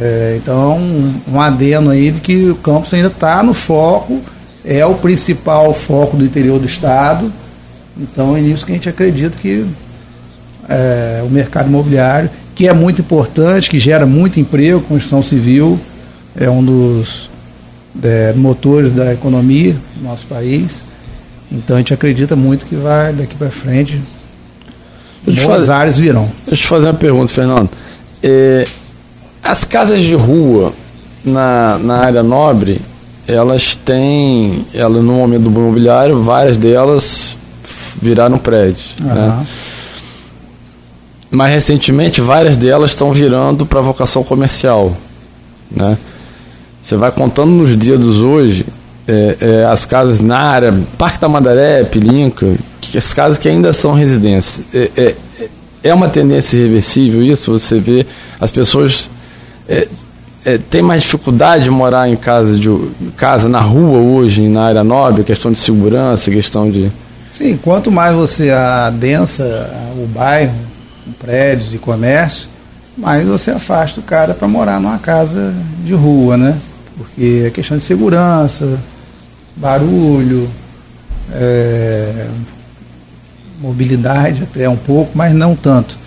É, 0.00 0.34
então, 0.36 0.76
um, 0.76 1.14
um 1.32 1.40
adeno 1.40 1.90
aí 1.90 2.10
de 2.10 2.20
que 2.20 2.50
o 2.50 2.56
campus 2.56 2.92
ainda 2.92 3.08
está 3.08 3.42
no 3.42 3.54
foco, 3.54 4.20
é 4.62 4.84
o 4.84 4.94
principal 4.96 5.72
foco 5.72 6.16
do 6.16 6.24
interior 6.24 6.58
do 6.58 6.66
estado. 6.66 7.32
Então 7.96 8.36
é 8.36 8.40
nisso 8.40 8.66
que 8.66 8.72
a 8.72 8.74
gente 8.74 8.88
acredita 8.88 9.36
que 9.38 9.64
é, 10.68 11.22
o 11.24 11.30
mercado 11.30 11.68
imobiliário, 11.68 12.30
que 12.60 12.68
é 12.68 12.74
muito 12.74 13.00
importante, 13.00 13.70
que 13.70 13.78
gera 13.78 14.04
muito 14.04 14.38
emprego, 14.38 14.82
construção 14.82 15.22
civil, 15.22 15.80
é 16.36 16.50
um 16.50 16.62
dos 16.62 17.30
é, 18.02 18.34
motores 18.34 18.92
da 18.92 19.14
economia 19.14 19.74
do 19.96 20.04
nosso 20.04 20.26
país. 20.26 20.82
Então 21.50 21.76
a 21.76 21.78
gente 21.78 21.94
acredita 21.94 22.36
muito 22.36 22.66
que 22.66 22.76
vai 22.76 23.14
daqui 23.14 23.34
para 23.34 23.50
frente 23.50 23.98
boas 25.24 25.38
fazer- 25.46 25.72
áreas 25.72 25.98
virão. 25.98 26.30
Deixa 26.46 26.50
eu 26.50 26.56
te 26.58 26.66
fazer 26.66 26.88
uma 26.88 26.94
pergunta, 26.98 27.32
Fernando. 27.32 27.70
É, 28.22 28.66
as 29.42 29.64
casas 29.64 30.02
de 30.02 30.14
rua 30.14 30.74
na, 31.24 31.78
na 31.78 31.96
área 31.96 32.22
nobre, 32.22 32.78
elas 33.26 33.74
têm, 33.74 34.66
elas 34.74 35.02
no 35.02 35.14
momento 35.14 35.44
do 35.44 35.48
imobiliário, 35.48 36.22
várias 36.22 36.58
delas 36.58 37.38
viraram 38.02 38.36
prédios. 38.36 38.94
Né? 39.02 39.46
Mais 41.30 41.52
recentemente, 41.52 42.20
várias 42.20 42.56
delas 42.56 42.90
estão 42.90 43.12
virando 43.12 43.64
para 43.64 43.80
vocação 43.80 44.24
comercial. 44.24 44.96
Né? 45.70 45.96
Você 46.82 46.96
vai 46.96 47.12
contando 47.12 47.50
nos 47.50 47.76
dedos 47.76 48.18
hoje, 48.18 48.66
é, 49.06 49.36
é, 49.40 49.64
as 49.64 49.84
casas 49.84 50.20
na 50.20 50.38
área, 50.38 50.74
Parque 50.98 51.20
Tamandaré, 51.20 51.84
Pilinca, 51.84 52.54
que 52.80 52.98
as 52.98 53.14
casas 53.14 53.38
que 53.38 53.48
ainda 53.48 53.72
são 53.72 53.92
residências. 53.92 54.64
É, 54.74 54.90
é, 54.96 55.14
é 55.84 55.94
uma 55.94 56.08
tendência 56.08 56.56
irreversível 56.56 57.22
isso? 57.22 57.52
Você 57.52 57.78
vê 57.78 58.06
as 58.40 58.50
pessoas 58.50 59.08
é, 59.68 59.86
é, 60.44 60.58
têm 60.58 60.82
mais 60.82 61.02
dificuldade 61.02 61.64
de 61.64 61.70
morar 61.70 62.08
em 62.08 62.16
casa, 62.16 62.58
de, 62.58 62.68
casa 63.16 63.48
na 63.48 63.60
rua 63.60 63.98
hoje, 63.98 64.48
na 64.48 64.64
área 64.64 64.82
nobre, 64.82 65.22
questão 65.22 65.52
de 65.52 65.58
segurança, 65.58 66.30
questão 66.30 66.70
de. 66.70 66.90
Sim, 67.30 67.58
quanto 67.62 67.90
mais 67.90 68.14
você 68.14 68.50
adensa 68.50 69.70
o 69.96 70.06
bairro, 70.06 70.52
o 71.10 71.12
prédio 71.12 71.68
de 71.68 71.78
comércio, 71.78 72.48
mais 72.96 73.26
você 73.26 73.50
afasta 73.50 74.00
o 74.00 74.02
cara 74.02 74.34
para 74.34 74.46
morar 74.48 74.80
numa 74.80 74.98
casa 74.98 75.54
de 75.84 75.92
rua, 75.92 76.36
né? 76.36 76.56
Porque 76.96 77.44
é 77.46 77.50
questão 77.50 77.76
de 77.76 77.82
segurança, 77.82 78.78
barulho, 79.56 80.48
é, 81.32 82.26
mobilidade 83.60 84.42
até 84.42 84.68
um 84.68 84.76
pouco, 84.76 85.12
mas 85.14 85.34
não 85.34 85.54
tanto. 85.54 85.98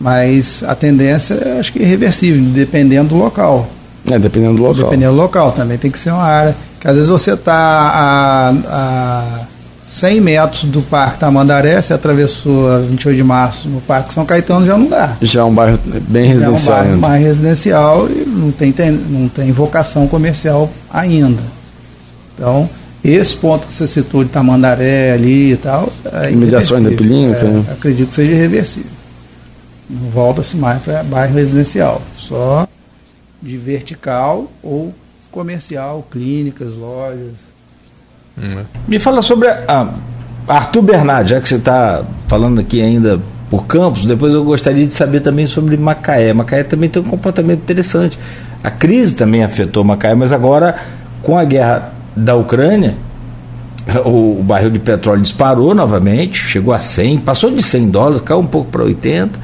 Mas 0.00 0.62
a 0.66 0.74
tendência 0.74 1.34
é, 1.34 1.60
acho 1.60 1.72
que 1.72 1.78
é 1.78 1.82
irreversível, 1.82 2.42
dependendo 2.52 3.10
do 3.10 3.16
local. 3.16 3.68
É, 4.10 4.18
dependendo 4.18 4.56
do 4.56 4.62
local. 4.62 4.84
Dependendo 4.84 5.12
do 5.12 5.20
local, 5.20 5.52
também 5.52 5.76
tem 5.76 5.90
que 5.90 5.98
ser 5.98 6.10
uma 6.10 6.22
área. 6.22 6.56
Que 6.80 6.88
às 6.88 6.94
vezes 6.94 7.10
você 7.10 7.32
está 7.32 7.54
a, 7.54 8.50
a 8.68 9.40
100 9.92 10.20
metros 10.20 10.64
do 10.64 10.82
Parque 10.82 11.18
Tamandaré, 11.18 11.82
você 11.82 11.92
atravessou 11.92 12.70
a 12.70 12.78
28 12.78 13.16
de 13.16 13.24
março 13.24 13.68
no 13.68 13.80
Parque 13.80 14.14
São 14.14 14.24
Caetano, 14.24 14.64
já 14.64 14.78
não 14.78 14.86
dá. 14.88 15.16
Já 15.20 15.40
é 15.40 15.44
um 15.44 15.52
bairro 15.52 15.80
bem 16.08 16.26
Já 16.26 16.30
é 16.30 16.34
um 16.36 16.52
residencial. 16.52 16.76
bairro 16.76 16.94
ainda. 16.94 17.08
mais 17.08 17.24
residencial 17.24 18.08
e 18.08 18.24
não 18.24 18.52
tem, 18.52 18.70
tem- 18.70 18.92
não 18.92 19.28
tem 19.28 19.50
vocação 19.50 20.06
comercial 20.06 20.70
ainda. 20.92 21.42
Então, 22.34 22.70
esse 23.02 23.34
ponto 23.34 23.66
que 23.66 23.72
você 23.74 23.84
citou 23.88 24.22
de 24.22 24.30
Tamandaré 24.30 25.12
ali 25.12 25.52
e 25.54 25.56
tal. 25.56 25.92
É 26.12 26.30
Imediações 26.30 26.84
da 26.84 26.90
irreversível. 26.90 27.34
Pilinca, 27.34 27.46
É, 27.46 27.50
né? 27.50 27.64
Acredito 27.72 28.08
que 28.10 28.14
seja 28.14 28.30
irreversível. 28.32 28.90
Não 29.90 30.08
volta-se 30.10 30.56
mais 30.56 30.80
para 30.82 31.02
bairro 31.02 31.34
residencial. 31.34 32.00
Só 32.16 32.68
de 33.42 33.56
vertical 33.56 34.46
ou 34.62 34.94
comercial, 35.32 36.06
clínicas, 36.08 36.76
lojas. 36.76 37.49
Me 38.88 38.98
fala 38.98 39.22
sobre 39.22 39.48
a, 39.48 39.88
a 40.48 40.54
Arthur 40.54 40.82
Bernardi, 40.82 41.30
já 41.30 41.40
que 41.40 41.48
você 41.48 41.56
está 41.56 42.02
falando 42.26 42.60
aqui 42.60 42.80
ainda 42.82 43.20
por 43.50 43.66
Campos, 43.66 44.04
depois 44.04 44.32
eu 44.32 44.44
gostaria 44.44 44.86
de 44.86 44.94
saber 44.94 45.20
também 45.20 45.46
sobre 45.46 45.76
Macaé. 45.76 46.32
Macaé 46.32 46.62
também 46.62 46.88
tem 46.88 47.02
um 47.02 47.06
comportamento 47.06 47.60
interessante. 47.60 48.18
A 48.62 48.70
crise 48.70 49.14
também 49.14 49.42
afetou 49.42 49.82
Macaé, 49.82 50.14
mas 50.14 50.32
agora, 50.32 50.76
com 51.22 51.36
a 51.36 51.44
guerra 51.44 51.92
da 52.14 52.36
Ucrânia, 52.36 52.94
o, 54.04 54.40
o 54.40 54.42
barril 54.42 54.70
de 54.70 54.78
petróleo 54.78 55.22
disparou 55.22 55.74
novamente, 55.74 56.38
chegou 56.38 56.72
a 56.72 56.80
100, 56.80 57.18
passou 57.18 57.50
de 57.50 57.62
100 57.62 57.90
dólares, 57.90 58.22
caiu 58.24 58.40
um 58.40 58.46
pouco 58.46 58.70
para 58.70 58.84
80, 58.84 59.38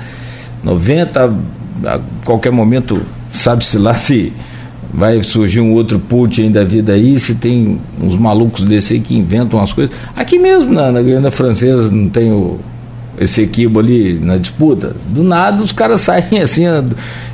90, 0.62 1.34
a 1.84 2.00
qualquer 2.24 2.52
momento, 2.52 3.02
sabe-se 3.32 3.78
lá 3.78 3.94
se 3.94 4.32
vai 4.97 5.23
surgir 5.23 5.60
um 5.60 5.74
outro 5.74 5.98
Putin 5.98 6.51
da 6.51 6.64
vida 6.64 6.94
aí, 6.94 7.20
se 7.20 7.35
tem 7.35 7.78
uns 8.02 8.16
malucos 8.16 8.64
desse 8.64 8.94
aí 8.94 9.01
que 9.01 9.14
inventam 9.14 9.60
umas 9.60 9.73
coisas. 9.73 9.94
Aqui 10.16 10.39
mesmo 10.39 10.73
na, 10.73 10.90
na 10.90 11.02
Guiana 11.02 11.31
Francesa 11.31 11.90
não 11.90 12.09
tem 12.09 12.32
o, 12.32 12.59
esse 13.20 13.43
equibo 13.43 13.78
ali 13.78 14.14
na 14.14 14.39
disputa. 14.39 14.97
Do 15.09 15.23
nada 15.23 15.62
os 15.62 15.70
caras 15.70 16.01
saem 16.01 16.40
assim 16.43 16.64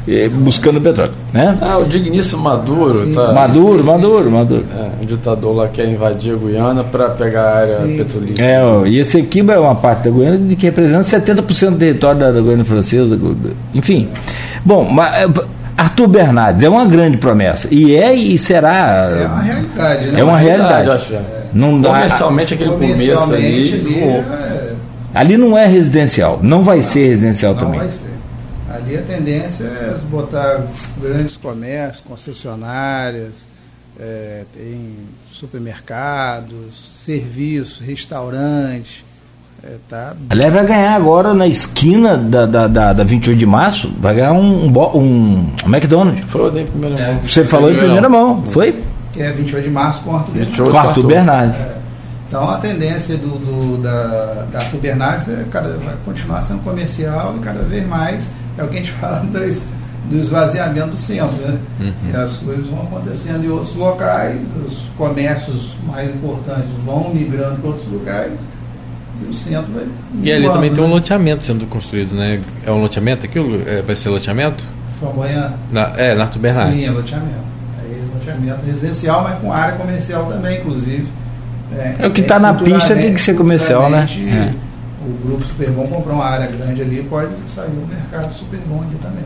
eh, 0.09 0.29
buscando 0.29 0.81
petróleo, 0.81 1.13
né? 1.33 1.57
Ah, 1.61 1.79
o 1.79 1.85
digníssimo 1.85 2.43
Maduro, 2.43 3.07
Sim, 3.07 3.15
tá? 3.15 3.33
Maduro, 3.33 3.85
Maduro, 3.85 4.29
Maduro. 4.29 4.65
É, 4.77 5.01
um 5.01 5.07
ditador 5.07 5.55
lá 5.55 5.69
quer 5.69 5.89
invadir 5.89 6.35
a 6.35 6.37
Guiana 6.37 6.83
para 6.83 7.11
pegar 7.11 7.43
a 7.43 7.59
área 7.59 7.81
Sim. 7.83 7.97
petrolífera. 7.97 8.45
É, 8.45 8.61
ó, 8.61 8.85
e 8.85 8.99
esse 8.99 9.19
Equiba 9.19 9.53
é 9.53 9.59
uma 9.61 9.77
parte 9.77 10.09
da 10.09 10.11
Guiana 10.11 10.37
de 10.37 10.57
que 10.57 10.67
representa 10.67 11.03
70% 11.03 11.71
do 11.71 11.79
território 11.79 12.19
da, 12.19 12.33
da 12.33 12.41
Guiana 12.41 12.65
Francesa. 12.65 13.17
Enfim. 13.73 14.09
Bom, 14.65 14.85
mas, 14.91 15.15
eh, 15.15 15.29
Arthur 15.83 16.07
Bernardes 16.09 16.63
é 16.63 16.69
uma 16.69 16.85
grande 16.85 17.17
promessa. 17.19 17.69
E 17.71 17.95
é 17.97 18.15
e 18.15 18.37
será. 18.39 19.09
É 19.11 19.27
uma 19.27 19.43
realidade, 19.43 20.07
né? 20.11 20.21
É 20.21 20.25
uma 20.25 20.39
realidade. 20.39 20.87
eu 20.87 20.93
acho. 20.93 21.15
é. 21.15 21.23
Não 21.53 21.81
dá- 21.81 21.89
Comercialmente, 21.91 22.55
aquele 22.55 22.71
começo 22.71 23.03
ali. 23.35 23.73
ali, 23.75 24.01
é, 24.05 24.73
Ali 25.15 25.37
não 25.37 25.57
é 25.59 25.67
residencial. 25.67 26.41
Não 26.43 26.63
vai 26.65 26.83
ser 26.83 27.09
residencial 27.09 27.55
não 27.55 27.61
também. 27.63 27.81
vai 27.81 27.89
ser. 27.89 28.13
Ali 28.75 28.97
a 28.97 29.03
tendência 29.03 29.65
é 29.65 29.97
botar 30.11 30.63
grandes 31.01 31.37
comércios, 31.37 32.03
concessionárias, 32.09 33.47
é, 34.01 34.45
tem 34.55 34.97
supermercados, 35.31 36.91
serviços, 36.95 37.81
restaurantes. 37.81 39.05
É, 39.65 39.77
tá 39.89 40.15
Aliás, 40.29 40.53
vai 40.53 40.67
ganhar 40.67 40.95
agora 40.97 41.33
na 41.33 41.47
esquina 41.47 42.17
da, 42.17 42.47
da, 42.47 42.67
da, 42.67 42.93
da 42.93 43.05
28 43.05 43.39
de 43.39 43.47
março, 43.47 43.93
vai 44.01 44.15
ganhar 44.15 44.33
um, 44.33 44.67
um, 44.67 45.47
um 45.65 45.69
McDonald's. 45.69 46.25
Foi 46.29 46.51
o 46.51 46.59
em 46.59 46.67
primeira 46.67 46.97
mão. 47.13 47.21
Você 47.21 47.45
falou 47.45 47.71
em 47.71 47.77
primeira 47.77 48.09
mão, 48.09 48.43
foi? 48.43 48.83
que 49.13 49.23
é 49.23 49.31
28 49.31 49.65
de 49.65 49.71
março 49.71 50.01
com 50.03 50.17
Arthur 50.17 50.33
Bernardes. 50.33 50.57
28 50.57 50.71
Com 50.71 50.79
Arthur 50.79 51.07
Bernardes. 51.07 51.57
Então 52.29 52.51
a 52.51 52.57
tendência 52.59 53.17
do, 53.19 53.29
do- 53.39 53.83
da, 53.83 54.47
da 54.51 54.59
Arthur 54.61 54.79
Bernardes 54.81 55.29
é 55.29 55.45
cada, 55.51 55.77
vai 55.77 55.95
continuar 56.05 56.41
sendo 56.41 56.61
comercial 56.65 57.35
e 57.37 57.41
cada 57.41 57.63
vez 57.63 57.87
mais 57.87 58.31
é 58.59 58.65
o 58.65 58.69
que 58.69 58.77
a 58.77 58.79
gente 58.81 58.93
fala 58.99 59.21
das, 59.31 59.67
do 60.11 60.17
esvaziamento 60.17 60.89
do 60.89 60.97
centro. 60.97 61.37
Né? 61.37 61.59
E 62.11 62.17
as 62.17 62.39
coisas 62.39 62.67
vão 62.67 62.83
acontecendo 62.83 63.45
em 63.45 63.49
outros 63.51 63.77
locais, 63.77 64.41
os 64.67 64.89
comércios 64.97 65.77
mais 65.87 66.09
importantes 66.09 66.69
vão 66.85 67.13
migrando 67.15 67.57
para 67.61 67.69
outros 67.69 67.93
locais 67.93 68.33
e 69.27 69.31
o 69.31 69.35
centro 69.35 69.73
vai. 69.73 69.87
E 70.23 70.33
ali 70.33 70.49
também 70.49 70.73
tem 70.73 70.83
um 70.83 70.89
né? 70.89 70.95
loteamento 70.95 71.45
sendo 71.45 71.67
construído, 71.67 72.15
né? 72.15 72.41
É 72.67 72.71
um 72.71 72.81
loteamento 72.81 73.25
aquilo? 73.25 73.63
É, 73.67 73.83
vai 73.83 73.97
ser 73.97 74.09
loteamento? 74.09 74.65
Flamboyant. 74.99 75.53
Na, 75.71 75.93
é, 75.97 76.15
na 76.15 76.27
Bernardes. 76.27 76.85
Sim, 76.85 76.89
é 76.89 76.93
loteamento. 76.93 77.43
Aí 77.81 78.03
loteamento 78.15 78.67
residencial, 78.67 79.23
mas 79.25 79.39
com 79.39 79.53
área 79.53 79.77
comercial 79.77 80.27
também, 80.27 80.59
inclusive. 80.59 81.07
É 81.99 82.07
o 82.07 82.13
que 82.13 82.23
tá 82.23 82.39
na 82.39 82.53
pista 82.55 82.95
tem 82.95 83.15
que 83.15 83.21
ser 83.21 83.35
comercial, 83.35 83.89
né? 83.89 84.07
culturalmente, 84.07 84.57
O 85.07 85.27
grupo 85.27 85.45
Superbom 85.45 85.87
comprou 85.87 86.15
uma 86.17 86.27
área 86.27 86.47
grande 86.47 86.83
ali 86.83 87.03
pode 87.09 87.33
sair 87.47 87.71
no 87.71 87.87
mercado 87.87 88.33
Superbom 88.35 88.83
ali 88.83 88.97
também. 89.01 89.25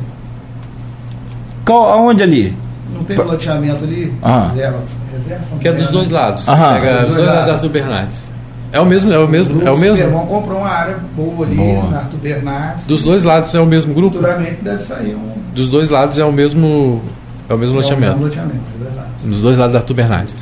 Qual, 1.65 1.91
aonde 1.91 2.23
ali? 2.23 2.57
Não 2.95 3.03
tem 3.03 3.17
loteamento 3.17 3.85
ali? 3.85 4.15
Ah. 4.23 4.49
Reserva, 4.49 4.79
reserva 5.13 5.45
Que 5.61 5.69
é 5.69 5.73
dos 5.73 5.89
dois 5.89 6.11
lados. 6.11 6.49
Aham. 6.49 6.75
Pega 6.75 6.93
Dos 6.93 7.01
os 7.01 7.07
dois 7.07 7.17
dois 7.17 7.47
lados 7.47 7.63
da 7.63 7.69
Bernardes. 7.69 8.26
É 8.73 8.81
o 8.81 8.85
mesmo, 8.87 9.13
é 9.13 9.19
o 9.19 9.29
mesmo, 9.29 9.63
é 9.67 9.71
o 9.71 9.79
mesmo. 9.79 9.97
Superbom 9.97 10.27
comprou 10.27 10.59
uma 10.59 10.69
área 10.69 10.99
boa 11.15 11.47
ali 11.47 11.55
Boa. 11.57 11.89
na 11.89 11.99
Arthur 11.99 12.19
Bernardes. 12.19 12.87
Dos 12.87 13.03
dois 13.03 13.23
lados 13.23 13.55
é 13.55 13.61
o 13.61 13.67
mesmo 13.67 13.95
grupo? 13.95 14.17
Futuramente 14.17 14.59
deve 14.63 14.83
sair 14.83 15.15
um. 15.15 15.33
Dos 15.55 15.69
dois 15.69 15.89
lados 15.89 16.19
é 16.19 16.25
o 16.25 16.33
mesmo 16.33 17.01
é 17.49 17.55
o 17.55 17.59
mesmo 17.59 17.79
é 17.79 17.83
loteamento. 17.83 18.19
loteamento, 18.19 18.55
dos 18.55 18.81
dois 18.83 18.97
lados. 18.97 19.13
Dos 19.25 19.41
dois 19.41 19.57
lados 19.57 19.73
da 19.73 19.79
Arthur 19.79 19.95
Bernardes. 19.95 20.37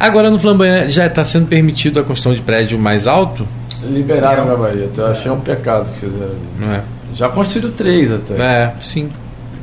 Agora 0.00 0.30
no 0.30 0.38
Flamboyant 0.38 0.88
já 0.88 1.06
está 1.06 1.24
sendo 1.24 1.46
permitido 1.46 1.98
a 2.00 2.02
construção 2.02 2.34
de 2.34 2.42
prédio 2.42 2.78
mais 2.78 3.06
alto? 3.06 3.46
Liberaram 3.82 4.44
o 4.44 4.48
gabarito. 4.48 5.00
Eu 5.00 5.06
achei 5.06 5.30
um 5.30 5.40
pecado 5.40 5.90
que 5.92 6.00
fizeram 6.00 6.24
ali. 6.26 6.38
Não 6.58 6.72
é? 6.72 6.82
Já 7.14 7.28
construíram 7.28 7.72
três 7.72 8.10
até. 8.12 8.34
É, 8.34 8.72
sim. 8.80 9.08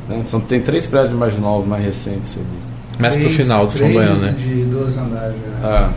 né? 0.08 0.22
São, 0.26 0.40
tem 0.40 0.60
três 0.60 0.86
prédios 0.86 1.14
mais 1.14 1.38
novos, 1.38 1.66
mais 1.68 1.84
recentes 1.84 2.32
ali. 2.34 2.44
Mais 2.98 3.14
pro 3.14 3.28
final 3.28 3.66
do 3.66 3.72
Flamboyant, 3.72 4.14
né? 4.16 4.34
De 4.38 4.64
12 4.64 4.98
andares. 4.98 5.34
né? 5.36 5.60
Ah. 5.62 5.90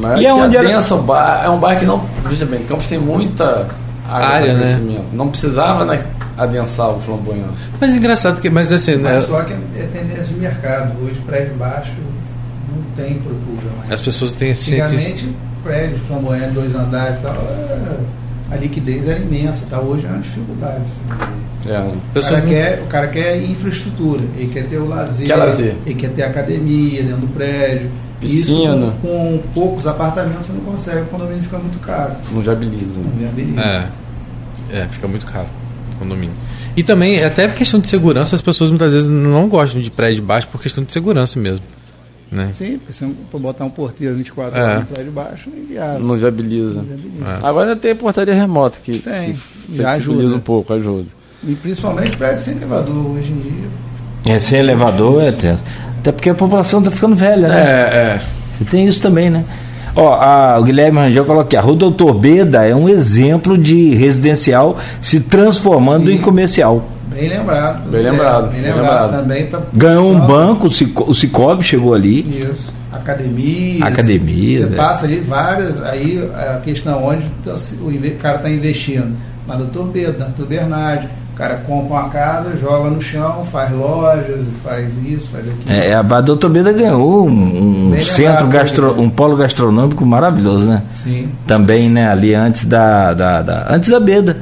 Mas 0.00 0.20
E 0.20 0.26
é 0.26 0.30
aonde 0.30 0.50
que 0.50 0.56
era- 0.66 0.94
o 0.94 1.02
bar. 1.02 1.42
É 1.44 1.48
um 1.50 1.58
bar 1.60 1.78
que 1.78 1.84
não. 1.86 2.04
Veja 2.28 2.44
bem, 2.46 2.62
Campos 2.64 2.88
tem 2.88 2.98
muita 2.98 3.66
área, 4.08 4.26
Área, 4.28 4.54
né? 4.54 5.00
Não 5.12 5.28
precisava 5.28 5.84
né, 5.84 6.04
adensar 6.36 6.90
o 6.90 7.00
flamboyant. 7.00 7.50
Mas 7.80 7.94
engraçado 7.94 8.40
que, 8.40 8.50
mas 8.50 8.70
assim, 8.72 8.96
né, 8.96 9.14
Mas 9.14 9.22
só 9.26 9.40
que 9.42 9.52
é 9.52 9.88
tendência 9.92 10.24
de 10.24 10.34
mercado. 10.34 10.92
Hoje, 11.04 11.20
prédio 11.26 11.54
baixo 11.54 11.92
não 12.68 12.82
tem 12.96 13.14
procura 13.14 13.74
mais. 13.78 13.92
as 13.92 14.00
pessoas 14.00 14.34
têm 14.34 14.52
assim, 14.52 14.80
Antigamente, 14.80 15.34
prédio 15.62 15.98
flamboyante, 16.06 16.50
dois 16.52 16.74
andares 16.74 17.18
e 17.18 17.22
tal, 17.22 17.34
é- 17.34 18.54
a 18.54 18.56
liquidez 18.56 19.08
era 19.08 19.18
imensa. 19.18 19.66
Tá? 19.68 19.80
Hoje 19.80 20.06
é 20.06 20.08
uma 20.08 20.18
dificuldade. 20.18 20.82
assim. 20.84 21.32
É. 21.68 21.80
O, 21.80 22.22
cara 22.22 22.40
quer, 22.42 22.80
o 22.82 22.86
cara 22.86 23.08
quer 23.08 23.42
infraestrutura, 23.42 24.22
ele 24.36 24.46
quer 24.48 24.66
ter 24.68 24.76
o 24.76 24.86
lazer, 24.86 25.26
Quer 25.26 25.34
lazer. 25.34 25.74
ele 25.84 25.94
quer 25.96 26.10
ter 26.10 26.22
academia 26.22 27.02
dentro 27.02 27.22
do 27.22 27.26
prédio, 27.34 27.90
Piscina. 28.20 28.74
Isso 28.74 28.92
com, 29.02 29.08
com 29.08 29.42
poucos 29.54 29.86
apartamentos 29.86 30.46
você 30.46 30.52
não 30.52 30.60
consegue, 30.60 31.02
o 31.02 31.06
condomínio 31.06 31.42
fica 31.42 31.58
muito 31.58 31.78
caro. 31.80 32.12
Não 32.32 32.40
viabiliza. 32.40 32.98
Não 32.98 33.10
viabiliza. 33.18 33.60
É. 33.60 33.88
É, 34.72 34.86
fica 34.90 35.06
muito 35.06 35.26
caro 35.26 35.46
o 35.94 35.98
condomínio. 35.98 36.34
E 36.76 36.82
também, 36.82 37.22
até 37.24 37.48
questão 37.48 37.80
de 37.80 37.88
segurança, 37.88 38.34
as 38.34 38.42
pessoas 38.42 38.70
muitas 38.70 38.92
vezes 38.92 39.08
não 39.08 39.48
gostam 39.48 39.80
de 39.80 39.90
prédio 39.90 40.22
baixo 40.22 40.48
por 40.48 40.60
questão 40.60 40.84
de 40.84 40.92
segurança 40.92 41.38
mesmo. 41.38 41.62
Né? 42.30 42.50
Sim, 42.52 42.78
porque 42.78 42.92
se 42.92 43.04
botar 43.38 43.64
um 43.64 43.70
porteiro 43.70 44.16
24 44.16 44.58
É. 44.58 44.62
horas 44.62 44.80
no 44.80 44.86
prédio 44.86 45.12
baixo, 45.12 45.48
não 45.48 45.82
é. 45.82 45.98
Não 45.98 46.16
viabiliza. 46.16 46.74
Não 46.74 46.82
viabiliza. 46.82 47.24
É. 47.42 47.46
Agora 47.46 47.76
tem 47.76 47.94
portaria 47.94 48.34
remota 48.34 48.78
que, 48.82 48.98
Tem, 48.98 49.36
que 49.72 49.84
ajuda. 49.84 50.34
um 50.34 50.40
pouco, 50.40 50.72
ajuda. 50.72 51.06
E 51.46 51.54
principalmente 51.54 52.16
prédio 52.16 52.38
sem 52.42 52.56
elevador 52.56 53.10
hoje 53.12 53.30
em 53.32 53.38
dia. 53.40 54.34
É, 54.34 54.38
sem 54.40 54.58
elevador 54.58 55.22
é 55.22 55.30
tenso. 55.30 55.62
Até 56.06 56.12
porque 56.12 56.30
a 56.30 56.34
população 56.34 56.78
está 56.78 56.92
ficando 56.92 57.16
velha, 57.16 57.48
né? 57.48 57.60
é. 57.60 58.20
Você 58.56 58.64
tem 58.64 58.86
isso 58.86 59.00
também, 59.00 59.28
né? 59.28 59.44
Ó, 59.96 60.12
a- 60.14 60.56
o 60.60 60.62
Guilherme 60.62 60.98
Rangel 61.00 61.24
coloca 61.24 61.46
aqui, 61.46 61.56
a 61.56 61.60
Rua 61.60 61.74
Doutor 61.74 62.14
Beda 62.14 62.64
é 62.64 62.72
um 62.74 62.88
exemplo 62.88 63.58
de 63.58 63.92
residencial 63.96 64.78
se 65.00 65.18
transformando 65.18 66.06
Sim. 66.06 66.14
em 66.14 66.18
comercial. 66.18 66.84
Bem 67.12 67.28
lembrado. 67.28 67.90
Bem 67.90 68.02
lembrado, 68.02 68.42
Bem 68.52 68.62
bem 68.62 68.70
lembrado. 68.72 69.02
lembrado. 69.06 69.20
Também 69.22 69.46
tá 69.46 69.60
Ganhou 69.72 70.12
um 70.12 70.20
banco, 70.20 70.68
o 70.68 70.70
Cico- 70.70 71.10
o 71.10 71.14
Cicobi 71.14 71.64
chegou 71.64 71.92
ali. 71.92 72.20
Isso. 72.20 72.72
Academia. 72.92 73.84
Academia, 73.84 74.60
Você 74.60 74.66
né? 74.66 74.76
passa 74.76 75.06
ali 75.06 75.16
várias. 75.20 75.82
Aí 75.84 76.22
a 76.34 76.60
questão 76.62 77.04
onde 77.04 77.24
tá 77.44 77.54
o 77.54 78.16
cara 78.20 78.36
está 78.36 78.48
investindo. 78.50 79.16
Na 79.48 79.56
Doutor 79.56 79.88
Pedro, 79.88 80.18
na 80.20 80.26
Doutor 80.26 80.46
Bernardi. 80.46 81.08
O 81.36 81.38
cara 81.38 81.56
compra 81.66 81.98
uma 82.00 82.08
casa, 82.08 82.56
joga 82.56 82.88
no 82.88 82.98
chão, 83.02 83.44
faz 83.52 83.70
lojas, 83.70 84.46
faz 84.64 84.90
isso, 85.04 85.28
faz 85.28 85.44
aquilo. 85.46 85.64
É, 85.70 85.92
a 85.92 86.00
a 86.00 86.20
Doutor 86.22 86.48
Beda 86.48 86.72
ganhou 86.72 87.28
um, 87.28 87.88
um 87.88 87.90
Bem 87.90 88.00
centro 88.00 88.46
gastro, 88.48 88.98
um 88.98 89.10
polo 89.10 89.36
gastronômico 89.36 90.06
maravilhoso, 90.06 90.66
né? 90.66 90.82
Sim. 90.88 91.28
Também, 91.46 91.90
né, 91.90 92.08
ali 92.08 92.34
antes 92.34 92.64
da, 92.64 93.12
da, 93.12 93.42
da- 93.42 93.66
antes 93.68 93.90
da 93.90 94.00
Beda. 94.00 94.38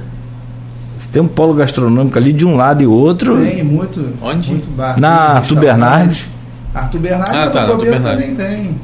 Você 0.97 1.11
tem 1.11 1.21
um 1.21 1.27
polo 1.27 1.53
gastronômico 1.55 2.17
ali 2.17 2.33
de 2.33 2.45
um 2.47 2.55
lado 2.55 2.81
e 2.81 2.87
outro. 2.87 3.39
Tem 3.45 3.65
muito. 3.65 4.11
Onde? 4.23 4.51
Muito 4.53 4.71
bar. 4.77 4.95
Na 5.01 5.11
Arthur. 5.39 5.57
Bernardes. 5.59 6.29
Arthur 6.73 7.01
Bernardes, 7.01 7.35
Ah, 7.35 7.45
a 7.45 7.51
tá, 7.51 7.61
Arthur 7.63 7.79
Bernardes. 7.81 8.21
também 8.25 8.37
tem. 8.37 8.81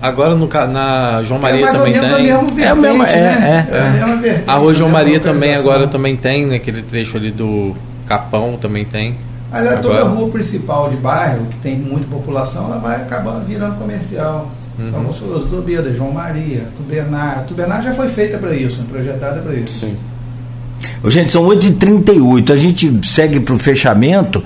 É, 0.00 0.06
Agora 0.06 0.34
no, 0.34 0.46
na 0.48 1.22
João 1.24 1.40
Maria 1.40 1.66
é 1.68 1.72
também 1.72 1.92
tem. 1.92 2.00
a 2.00 2.18
mesma 2.18 2.62
É 2.62 2.68
a 2.68 2.74
mesma- 2.74 3.04
vertente, 3.04 3.18
é, 3.18 3.22
né? 3.40 3.68
é, 3.70 4.16
vertente. 4.16 4.44
A 4.46 4.54
Rua 4.54 4.74
João 4.74 4.88
a 4.90 4.92
mesma 4.92 5.04
Maria 5.04 5.20
também 5.20 5.54
agora 5.54 5.86
também 5.88 6.16
tem, 6.16 6.46
naquele 6.46 6.82
trecho 6.82 7.16
ali 7.16 7.30
do 7.30 7.74
Capão 8.06 8.56
também 8.56 8.84
tem. 8.84 9.16
Mas 9.50 9.66
é 9.66 9.76
toda 9.76 10.04
rua 10.04 10.28
principal 10.30 10.90
de 10.90 10.96
bairro, 10.96 11.46
que 11.46 11.56
tem 11.58 11.76
muita 11.76 12.06
população, 12.06 12.66
ela 12.66 12.78
vai 12.78 12.96
acabar 12.96 13.38
virando 13.40 13.76
comercial. 13.76 14.50
Uhum. 14.78 14.88
Então, 14.88 15.00
você 15.02 15.20
falou, 15.20 15.38
Doutor 15.40 15.62
Beda, 15.62 15.92
João 15.94 16.12
Maria, 16.12 16.64
Tubernard. 16.76 17.44
Tubernard 17.48 17.84
já 17.84 17.94
foi 17.94 18.08
feita 18.08 18.38
para 18.38 18.54
isso, 18.54 18.82
projetada 18.84 19.40
para 19.40 19.54
isso. 19.54 19.80
Sim. 19.80 19.96
Gente, 21.06 21.32
são 21.32 21.44
8h38, 21.46 22.50
a 22.50 22.56
gente 22.56 23.00
segue 23.06 23.40
para 23.40 23.54
o 23.54 23.58
fechamento. 23.58 24.42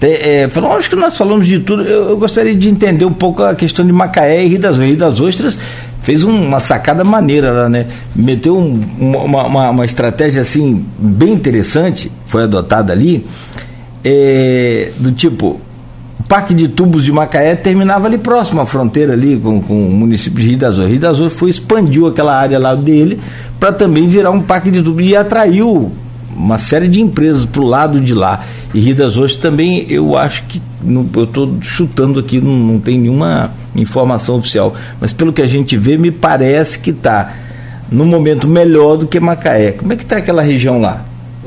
É, 0.00 0.48
falou, 0.48 0.72
acho 0.72 0.88
que 0.90 0.96
nós 0.96 1.16
falamos 1.16 1.46
de 1.46 1.58
tudo. 1.60 1.82
Eu, 1.82 2.10
eu 2.10 2.16
gostaria 2.16 2.54
de 2.54 2.68
entender 2.68 3.04
um 3.04 3.12
pouco 3.12 3.42
a 3.42 3.54
questão 3.54 3.84
de 3.86 3.92
Macaé 3.92 4.44
e 4.44 4.48
Rio 4.48 4.58
das, 4.60 4.76
Rio 4.76 4.96
das 4.96 5.20
Ostras. 5.20 5.58
Fez 6.02 6.22
um- 6.22 6.46
uma 6.46 6.60
sacada 6.60 7.02
maneira 7.02 7.50
lá, 7.50 7.68
né? 7.68 7.86
Meteu 8.14 8.56
um- 8.56 8.80
uma, 8.98 9.44
uma- 9.46 9.70
uma 9.70 9.84
estratégia 9.84 10.42
assim, 10.42 10.84
bem 10.98 11.32
interessante, 11.32 12.10
foi 12.26 12.44
adotada 12.44 12.92
ali, 12.92 13.26
é, 14.04 14.90
do 14.98 15.10
tipo. 15.12 15.60
Parque 16.28 16.52
de 16.54 16.66
Tubos 16.68 17.04
de 17.04 17.12
Macaé 17.12 17.54
terminava 17.54 18.06
ali 18.08 18.18
próximo 18.18 18.60
à 18.60 18.66
fronteira 18.66 19.12
ali 19.12 19.36
com, 19.38 19.60
com 19.62 19.86
o 19.88 19.90
município 19.92 20.40
de 20.42 20.48
Rio 20.48 20.58
das 20.58 20.70
Ostras. 20.72 20.90
Rio 20.90 21.00
das 21.00 21.12
Ostras 21.20 21.32
foi 21.38 21.50
expandiu 21.50 22.06
aquela 22.08 22.34
área 22.36 22.58
lá 22.58 22.74
dele 22.74 23.20
para 23.60 23.72
também 23.72 24.08
virar 24.08 24.30
um 24.32 24.42
parque 24.42 24.70
de 24.70 24.82
tubos 24.82 25.04
e 25.06 25.14
atraiu 25.14 25.92
uma 26.36 26.58
série 26.58 26.88
de 26.88 27.00
empresas 27.00 27.44
para 27.44 27.62
o 27.62 27.64
lado 27.64 28.00
de 28.00 28.12
lá. 28.12 28.44
E 28.74 28.80
Rio 28.80 28.94
das 28.96 29.16
Ostras 29.16 29.36
também, 29.36 29.86
eu 29.88 30.18
acho 30.18 30.42
que, 30.44 30.60
não- 30.82 31.06
eu 31.14 31.24
estou 31.24 31.56
chutando 31.62 32.18
aqui, 32.20 32.40
não, 32.40 32.52
não 32.52 32.78
tem 32.80 32.98
nenhuma 32.98 33.50
informação 33.76 34.36
oficial, 34.36 34.74
mas 35.00 35.12
pelo 35.12 35.32
que 35.32 35.40
a 35.40 35.46
gente 35.46 35.76
vê, 35.78 35.96
me 35.96 36.10
parece 36.10 36.78
que 36.78 36.90
está 36.90 37.32
num 37.90 38.04
momento 38.04 38.46
melhor 38.48 38.96
do 38.96 39.06
que 39.06 39.18
Macaé. 39.20 39.72
Como 39.72 39.92
é 39.92 39.96
que 39.96 40.02
está 40.02 40.16
aquela 40.16 40.42
região 40.42 40.78
lá? 40.80 41.04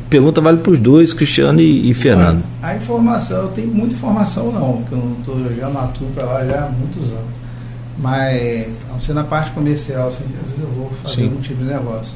A 0.10 0.11
pergunta 0.11 0.41
vale 0.41 0.57
para 0.57 0.72
os 0.72 0.80
dois, 0.80 1.14
Cristiano 1.14 1.61
e, 1.61 1.91
e 1.91 1.94
Fernando. 1.94 2.44
A 2.64 2.76
informação, 2.76 3.44
eu 3.44 3.48
tenho 3.49 3.68
muita 3.68 3.94
informação 3.94 4.52
não, 4.52 4.77
porque 4.77 4.95
eu 4.95 4.98
não 4.98 5.15
tô, 5.23 5.53
já 5.53 5.69
não 5.69 5.81
atuo 5.81 6.07
para 6.15 6.26
lá 6.26 6.45
já 6.48 6.65
há 6.65 6.69
muitos 6.69 7.11
anos. 7.11 7.36
Mas, 7.99 8.81
a 8.90 8.94
não 8.94 8.99
ser 8.99 9.14
na 9.14 9.23
parte 9.23 9.52
comercial, 9.52 10.07
assim, 10.07 10.26
às 10.41 10.49
vezes 10.49 10.64
eu 10.64 10.68
vou 10.76 10.91
fazer 11.03 11.15
Sim. 11.15 11.23
algum 11.26 11.41
tipo 11.41 11.64
de 11.64 11.69
negócio. 11.69 12.14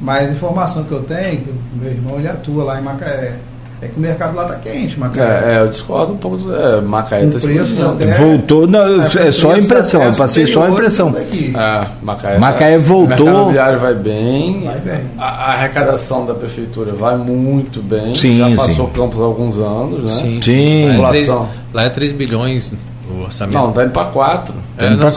Mas 0.00 0.30
a 0.30 0.32
informação 0.32 0.84
que 0.84 0.92
eu 0.92 1.02
tenho, 1.02 1.40
que 1.42 1.50
o 1.50 1.56
meu 1.80 1.90
irmão 1.90 2.16
ele 2.20 2.28
atua 2.28 2.62
lá 2.62 2.80
em 2.80 2.84
Macaé, 2.84 3.36
é 3.82 3.88
que 3.88 3.98
o 3.98 4.00
mercado 4.00 4.36
lá 4.36 4.44
está 4.44 4.54
quente, 4.56 4.98
Macaé. 4.98 5.24
É, 5.44 5.54
é, 5.56 5.60
eu 5.60 5.68
discordo 5.68 6.12
um 6.12 6.16
pouco 6.16 6.36
do. 6.36 6.54
É, 6.54 6.80
Macaé 6.80 7.24
tá 7.26 7.30
preço 7.40 7.48
explodindo. 7.48 7.88
até- 7.90 8.14
Voltou, 8.14 8.66
não, 8.68 9.10
com 9.10 9.18
é 9.18 9.32
só 9.32 9.56
impressão, 9.56 10.02
eu 10.04 10.14
passei 10.14 10.46
só 10.46 10.64
a 10.64 10.70
impressão. 10.70 11.12
É, 11.16 11.86
Macaé, 12.00 12.38
Macaé 12.38 12.78
tá- 12.78 12.84
voltou. 12.84 13.04
O 13.04 13.08
mercado 13.08 13.28
imobiliário 13.28 13.78
vai 13.80 13.94
bem. 13.94 14.62
Vai 14.64 14.78
bem. 14.78 15.00
A, 15.18 15.24
a 15.26 15.52
arrecadação 15.54 16.24
da 16.24 16.34
prefeitura 16.34 16.92
vai 16.92 17.16
muito 17.16 17.82
bem. 17.82 18.14
Sim, 18.14 18.38
Já 18.38 18.46
sim. 18.50 18.56
passou 18.56 18.86
Campos 18.88 19.20
há 19.20 19.24
alguns 19.24 19.58
anos, 19.58 20.04
né? 20.22 20.40
Sim. 20.40 20.96
Lá 20.98 21.08
é, 21.08 21.10
três, 21.10 21.26
População. 21.26 21.48
lá 21.74 21.82
é 21.84 21.88
3 21.88 22.12
bilhões 22.12 22.70
o 23.10 23.22
orçamento. 23.24 23.54
Não, 23.54 23.72
tá 23.72 23.82
indo 23.84 23.90
para 23.92 24.04
4. 24.06 24.54
É, 24.78 24.88
Tem 24.88 24.96
não, 24.96 25.10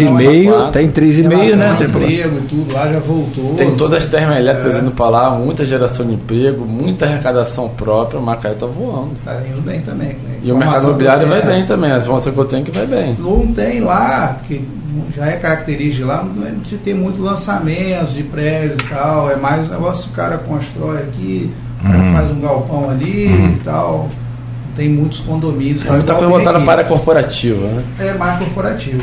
e 0.00 0.04
não, 0.04 0.14
meio, 0.14 0.52
quatro. 0.52 0.72
tem 0.72 0.90
três 0.90 1.18
e 1.18 1.22
meio, 1.22 1.40
Relação 1.40 1.58
né? 1.58 1.70
ao 1.70 1.76
Tem 1.76 1.86
emprego 1.88 2.36
e 2.36 2.40
tudo 2.42 2.74
lá 2.74 2.92
já 2.92 2.98
voltou. 3.00 3.54
Tem 3.56 3.74
todas 3.74 3.94
as 4.00 4.06
termoelétricas 4.06 4.74
É. 4.76 4.78
indo 4.80 4.90
para 4.90 5.08
lá, 5.08 5.30
muita 5.30 5.64
geração 5.64 6.06
de 6.06 6.12
emprego, 6.14 6.66
muita 6.66 7.06
arrecadação 7.06 7.68
própria, 7.70 8.20
o 8.20 8.22
Macaé 8.22 8.52
tá 8.54 8.66
voando. 8.66 9.12
Tá 9.24 9.40
indo 9.50 9.62
bem 9.62 9.80
também. 9.80 10.08
né? 10.08 10.38
E 10.42 10.52
o 10.52 10.56
mercado 10.56 10.84
imobiliário 10.84 11.26
vai 11.26 11.40
é 11.40 11.44
bem 11.46 11.64
também, 11.64 11.90
as 11.90 12.02
informações 12.02 12.34
que 12.34 12.40
eu 12.40 12.44
tenho 12.44 12.64
que 12.64 12.70
vai 12.70 12.86
bem. 12.86 13.16
Não 13.18 13.46
tem 13.46 13.80
lá, 13.80 14.36
que 14.46 14.68
já 15.16 15.26
é 15.26 15.36
característica 15.36 15.96
de 15.96 16.04
lá, 16.04 16.22
não 16.24 16.46
é 16.46 16.50
de 16.50 16.76
ter 16.76 16.94
muito 16.94 17.22
lançamentos 17.22 18.12
de 18.12 18.22
prédios 18.24 18.76
e 18.84 18.88
tal. 18.94 19.30
É 19.30 19.36
mais 19.36 19.66
um 19.68 19.72
negócio 19.72 20.04
que 20.04 20.10
o 20.10 20.12
cara 20.12 20.36
constrói 20.38 20.98
aqui, 20.98 21.50
o 21.80 21.82
cara 21.84 21.98
Uhum. 21.98 22.12
faz 22.12 22.30
um 22.30 22.40
galpão 22.40 22.90
ali 22.90 23.26
e 23.26 23.60
tal. 23.64 24.08
Tem 24.78 24.88
muitos 24.88 25.18
condomínios. 25.18 25.84
É 25.84 25.90
muita 25.90 26.14
coisa 26.14 26.50
aqui. 26.50 26.64
para 26.64 26.82
a 26.82 26.84
corporativa, 26.84 27.66
né? 27.66 27.82
É 27.98 28.14
mais 28.14 28.38
corporativo. 28.38 29.02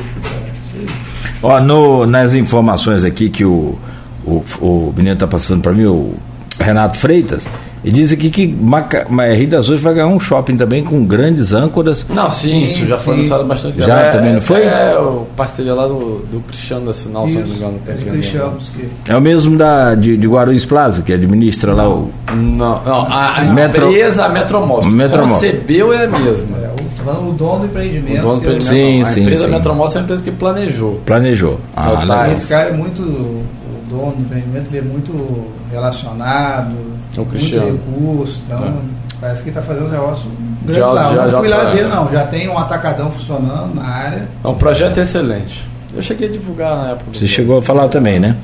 Ó, 1.43 1.59
no, 1.59 2.05
nas 2.05 2.33
informações 2.33 3.03
aqui 3.03 3.29
que 3.29 3.43
o, 3.43 3.77
o, 4.25 4.41
o 4.61 4.93
menino 4.95 5.15
está 5.15 5.27
passando 5.27 5.61
para 5.61 5.73
mim, 5.73 5.83
o 5.83 6.13
Renato 6.57 6.97
Freitas, 6.97 7.49
ele 7.85 7.91
diz 7.93 8.11
aqui 8.11 8.29
que 8.31 8.47
Maca, 8.47 9.05
Ma- 9.09 9.27
Rio 9.27 9.47
das 9.47 9.61
Ostras 9.65 9.79
vai 9.81 9.93
ganhar 9.93 10.07
um 10.07 10.19
shopping 10.19 10.57
também 10.57 10.83
com 10.83 11.05
grandes 11.05 11.53
âncoras. 11.53 12.05
Não, 12.09 12.29
sim, 12.31 12.47
Sim, 12.47 12.63
isso 12.65 12.85
já 12.87 12.97
foi 12.97 13.13
sim. 13.13 13.19
anunciado 13.19 13.43
há 13.43 13.45
bastante 13.45 13.77
Já 13.79 13.99
É, 13.99 14.09
também 14.11 14.33
não 14.33 14.41
foi? 14.41 14.63
É, 14.63 14.97
o 14.97 15.25
parceria 15.37 15.73
lá 15.73 15.87
do, 15.87 16.19
do 16.31 16.41
Cristiano 16.47 16.87
da 16.87 16.93
Sinal, 16.93 17.27
se 17.27 17.35
não 17.35 17.41
me 17.43 17.47
Isso, 17.47 17.57
engano. 17.57 17.79
é 17.87 17.91
tem 17.93 18.05
Cristianos 18.05 18.69
que 18.75 18.89
É 19.11 19.15
o 19.15 19.21
mesmo 19.21 19.55
da, 19.57 19.93
de, 19.95 20.17
de 20.17 20.27
Guarulhos 20.27 20.65
Plaza, 20.65 21.01
que 21.03 21.13
administra 21.13 21.73
lá 21.73 21.87
o. 21.87 22.11
Não, 22.33 22.81
não, 22.83 23.01
a, 23.07 23.37
a 23.37 23.43
Metro- 23.45 23.87
empresa, 23.89 24.27
Metromóvel, 24.29 24.89
Metromóvel. 24.89 25.35
concebeu 25.35 25.93
é 25.93 26.05
a 26.05 26.07
mesma. 26.07 26.57
é, 26.57 26.69
o, 27.11 27.31
dono 27.33 27.59
do 27.59 27.65
empreendimento. 27.67 28.19
O 28.19 28.29
dono 28.29 28.41
do 28.41 28.49
é 28.49 28.53
empreendimento, 28.53 28.63
Sim, 28.65 28.99
não. 29.01 29.05
a 29.05 29.09
sim, 29.11 29.21
empresa 29.21 29.45
sim. 29.45 29.51
Metromóvel 29.51 29.95
é 29.95 29.99
a 29.99 30.03
empresa 30.03 30.23
que 30.23 30.31
planejou. 30.31 31.01
Planejou. 31.05 31.59
Ah, 31.75 31.91
Então, 31.93 32.07
tá. 32.07 32.31
Esse 32.31 32.47
cara 32.47 32.69
é 32.69 32.73
muito, 32.73 33.01
o 33.03 33.43
dono 33.89 34.13
do 34.13 34.21
empreendimento, 34.23 34.69
ele 34.71 34.79
é 34.79 34.81
muito 34.81 35.45
relacionado, 35.71 36.75
É 37.17 37.21
o 37.21 37.25
muito 37.25 37.29
Cristiano. 37.37 37.79
recurso, 37.89 38.41
então 38.45 38.81
parece 39.21 39.41
que 39.43 39.49
está 39.49 39.61
fazendo 39.61 39.87
um 39.87 39.91
negócio 39.91 40.29
grande 40.63 40.79
Já- 40.79 40.87
lá. 40.87 41.09
Eu 41.11 41.15
já- 41.15 41.23
não 41.23 41.31
já 41.31 41.39
fui 41.39 41.47
lá 41.47 41.57
tá- 41.57 41.69
ver, 41.71 41.87
não. 41.87 42.11
Já 42.11 42.25
tem 42.27 42.49
um 42.49 42.57
atacadão 42.57 43.11
funcionando 43.11 43.75
na 43.75 43.83
área. 43.85 44.27
É 44.43 44.47
um 44.47 44.55
projeto 44.55 44.97
excelente. 44.99 45.65
Eu 45.95 46.01
cheguei 46.01 46.27
a 46.27 46.31
divulgar 46.31 46.75
na 46.75 46.89
época. 46.91 47.11
Você 47.13 47.25
chegou 47.27 47.59
a 47.59 47.63
falar 47.63 47.87
também, 47.87 48.19
né? 48.19 48.35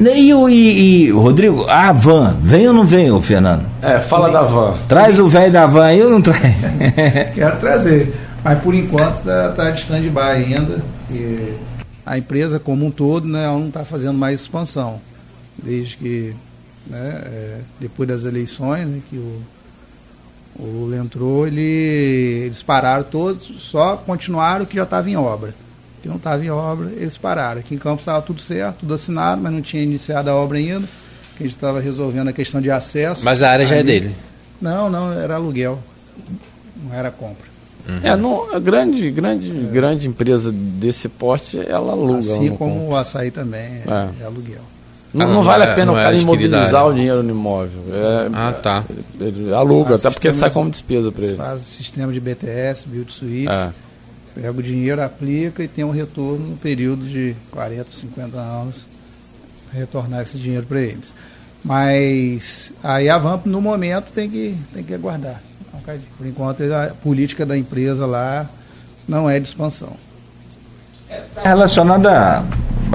E, 0.00 0.34
o- 0.34 0.48
e, 0.48 1.06
e, 1.06 1.10
Rodrigo, 1.12 1.64
a 1.68 1.92
van, 1.92 2.36
vem 2.42 2.66
ou 2.66 2.74
não 2.74 2.84
vem, 2.84 3.10
ô 3.12 3.22
Fernando? 3.22 3.64
É, 3.80 4.00
fala 4.00 4.28
da 4.30 4.42
van. 4.42 4.74
Traz 4.88 5.18
o 5.18 5.28
velho 5.28 5.52
da 5.52 5.66
van 5.66 5.84
aí 5.86 6.02
ou 6.02 6.10
não 6.10 6.20
traz? 6.20 6.40
Quero 7.34 7.56
trazer. 7.58 8.12
Mas 8.42 8.58
por 8.58 8.74
enquanto 8.74 9.18
está 9.18 9.50
tá 9.50 9.70
de 9.70 9.80
stand-by 9.80 10.18
ainda. 10.20 10.78
E 11.10 11.52
a 12.04 12.18
empresa 12.18 12.58
como 12.58 12.84
um 12.86 12.90
todo 12.90 13.26
né, 13.26 13.44
ela 13.44 13.58
não 13.58 13.68
está 13.68 13.84
fazendo 13.84 14.14
mais 14.18 14.40
expansão. 14.40 15.00
Desde 15.62 15.96
que, 15.96 16.34
né, 16.86 17.22
é, 17.26 17.58
depois 17.80 18.08
das 18.08 18.24
eleições, 18.24 18.86
né, 18.86 19.00
que 19.08 19.16
o, 19.16 19.42
o 20.58 20.66
Lula 20.66 20.96
entrou, 20.96 21.46
ele, 21.46 21.60
eles 22.46 22.62
pararam 22.62 23.04
todos, 23.04 23.62
só 23.62 23.96
continuaram 23.96 24.64
o 24.64 24.66
que 24.66 24.76
já 24.76 24.84
estava 24.84 25.08
em 25.08 25.16
obra. 25.16 25.54
O 25.98 26.02
que 26.02 26.08
não 26.08 26.16
estava 26.16 26.44
em 26.44 26.50
obra, 26.50 26.90
eles 26.96 27.16
pararam. 27.16 27.60
Aqui 27.60 27.74
em 27.74 27.78
Campos 27.78 28.02
estava 28.02 28.20
tudo 28.22 28.40
certo, 28.40 28.80
tudo 28.80 28.94
assinado, 28.94 29.42
mas 29.42 29.52
não 29.52 29.62
tinha 29.62 29.82
iniciado 29.82 30.30
a 30.30 30.34
obra 30.34 30.58
ainda. 30.58 30.86
Que 31.36 31.42
a 31.42 31.46
gente 31.46 31.56
estava 31.56 31.80
resolvendo 31.80 32.28
a 32.28 32.32
questão 32.32 32.60
de 32.60 32.70
acesso. 32.70 33.24
Mas 33.24 33.42
a 33.42 33.50
área 33.50 33.66
já 33.66 33.76
é 33.76 33.82
dele. 33.82 34.14
Não, 34.60 34.88
não, 34.88 35.12
era 35.12 35.34
aluguel. 35.34 35.80
Não 36.76 36.94
era 36.94 37.10
compra. 37.10 37.54
Uhum. 37.88 38.00
É, 38.02 38.16
não, 38.16 38.54
a 38.54 38.58
grande, 38.58 39.10
grande, 39.10 39.50
é. 39.50 39.70
grande 39.70 40.08
empresa 40.08 40.52
desse 40.52 41.08
porte, 41.08 41.58
ela 41.58 41.92
aluga. 41.92 42.18
Assim 42.18 42.54
como 42.56 42.80
compra. 42.80 42.88
o 42.88 42.96
açaí 42.96 43.30
também 43.30 43.60
é, 43.60 43.84
é. 43.86 44.22
é 44.22 44.24
aluguel. 44.24 44.62
Não, 45.14 45.32
não, 45.32 45.42
vale 45.44 45.62
a 45.62 45.68
é- 45.68 45.74
pena 45.76 45.92
o 45.92 45.94
cara 45.94 46.16
imobilizar 46.16 46.86
o 46.86 46.92
dinheiro 46.92 47.22
no 47.22 47.30
imóvel. 47.30 47.84
É, 47.92 48.30
ah, 48.32 48.52
tá. 48.52 48.84
Ele 49.20 49.54
aluga, 49.54 49.94
até 49.94 50.10
porque 50.10 50.32
sai 50.32 50.50
como 50.50 50.68
despesa 50.68 51.12
para 51.12 51.24
ele. 51.24 51.36
Faz 51.36 51.62
sistema 51.62 52.12
de 52.12 52.20
BTS, 52.20 52.88
build 52.88 53.12
suítes, 53.12 53.56
é. 53.56 53.72
pega 54.34 54.50
o 54.50 54.62
dinheiro, 54.62 55.00
aplica 55.00 55.62
e 55.62 55.68
tem 55.68 55.84
um 55.84 55.92
retorno 55.92 56.48
no 56.48 56.56
período 56.56 57.04
de 57.06 57.36
40, 57.52 57.92
50 57.92 58.36
anos 58.36 58.88
retornar 59.72 60.22
esse 60.22 60.36
dinheiro 60.36 60.66
para 60.66 60.80
eles. 60.80 61.14
Mas 61.64 62.72
aí 62.82 63.08
a 63.08 63.16
VAMP, 63.16 63.46
no 63.46 63.60
momento, 63.60 64.12
tem 64.12 64.28
que, 64.28 64.56
tem 64.72 64.82
que 64.82 64.94
aguardar. 64.94 65.40
Por 66.16 66.26
enquanto, 66.26 66.62
a 66.62 66.92
política 67.02 67.46
da 67.46 67.56
empresa 67.56 68.04
lá 68.04 68.48
não 69.06 69.28
é 69.30 69.38
de 69.38 69.46
expansão. 69.46 69.92
Relacionada 71.42 72.44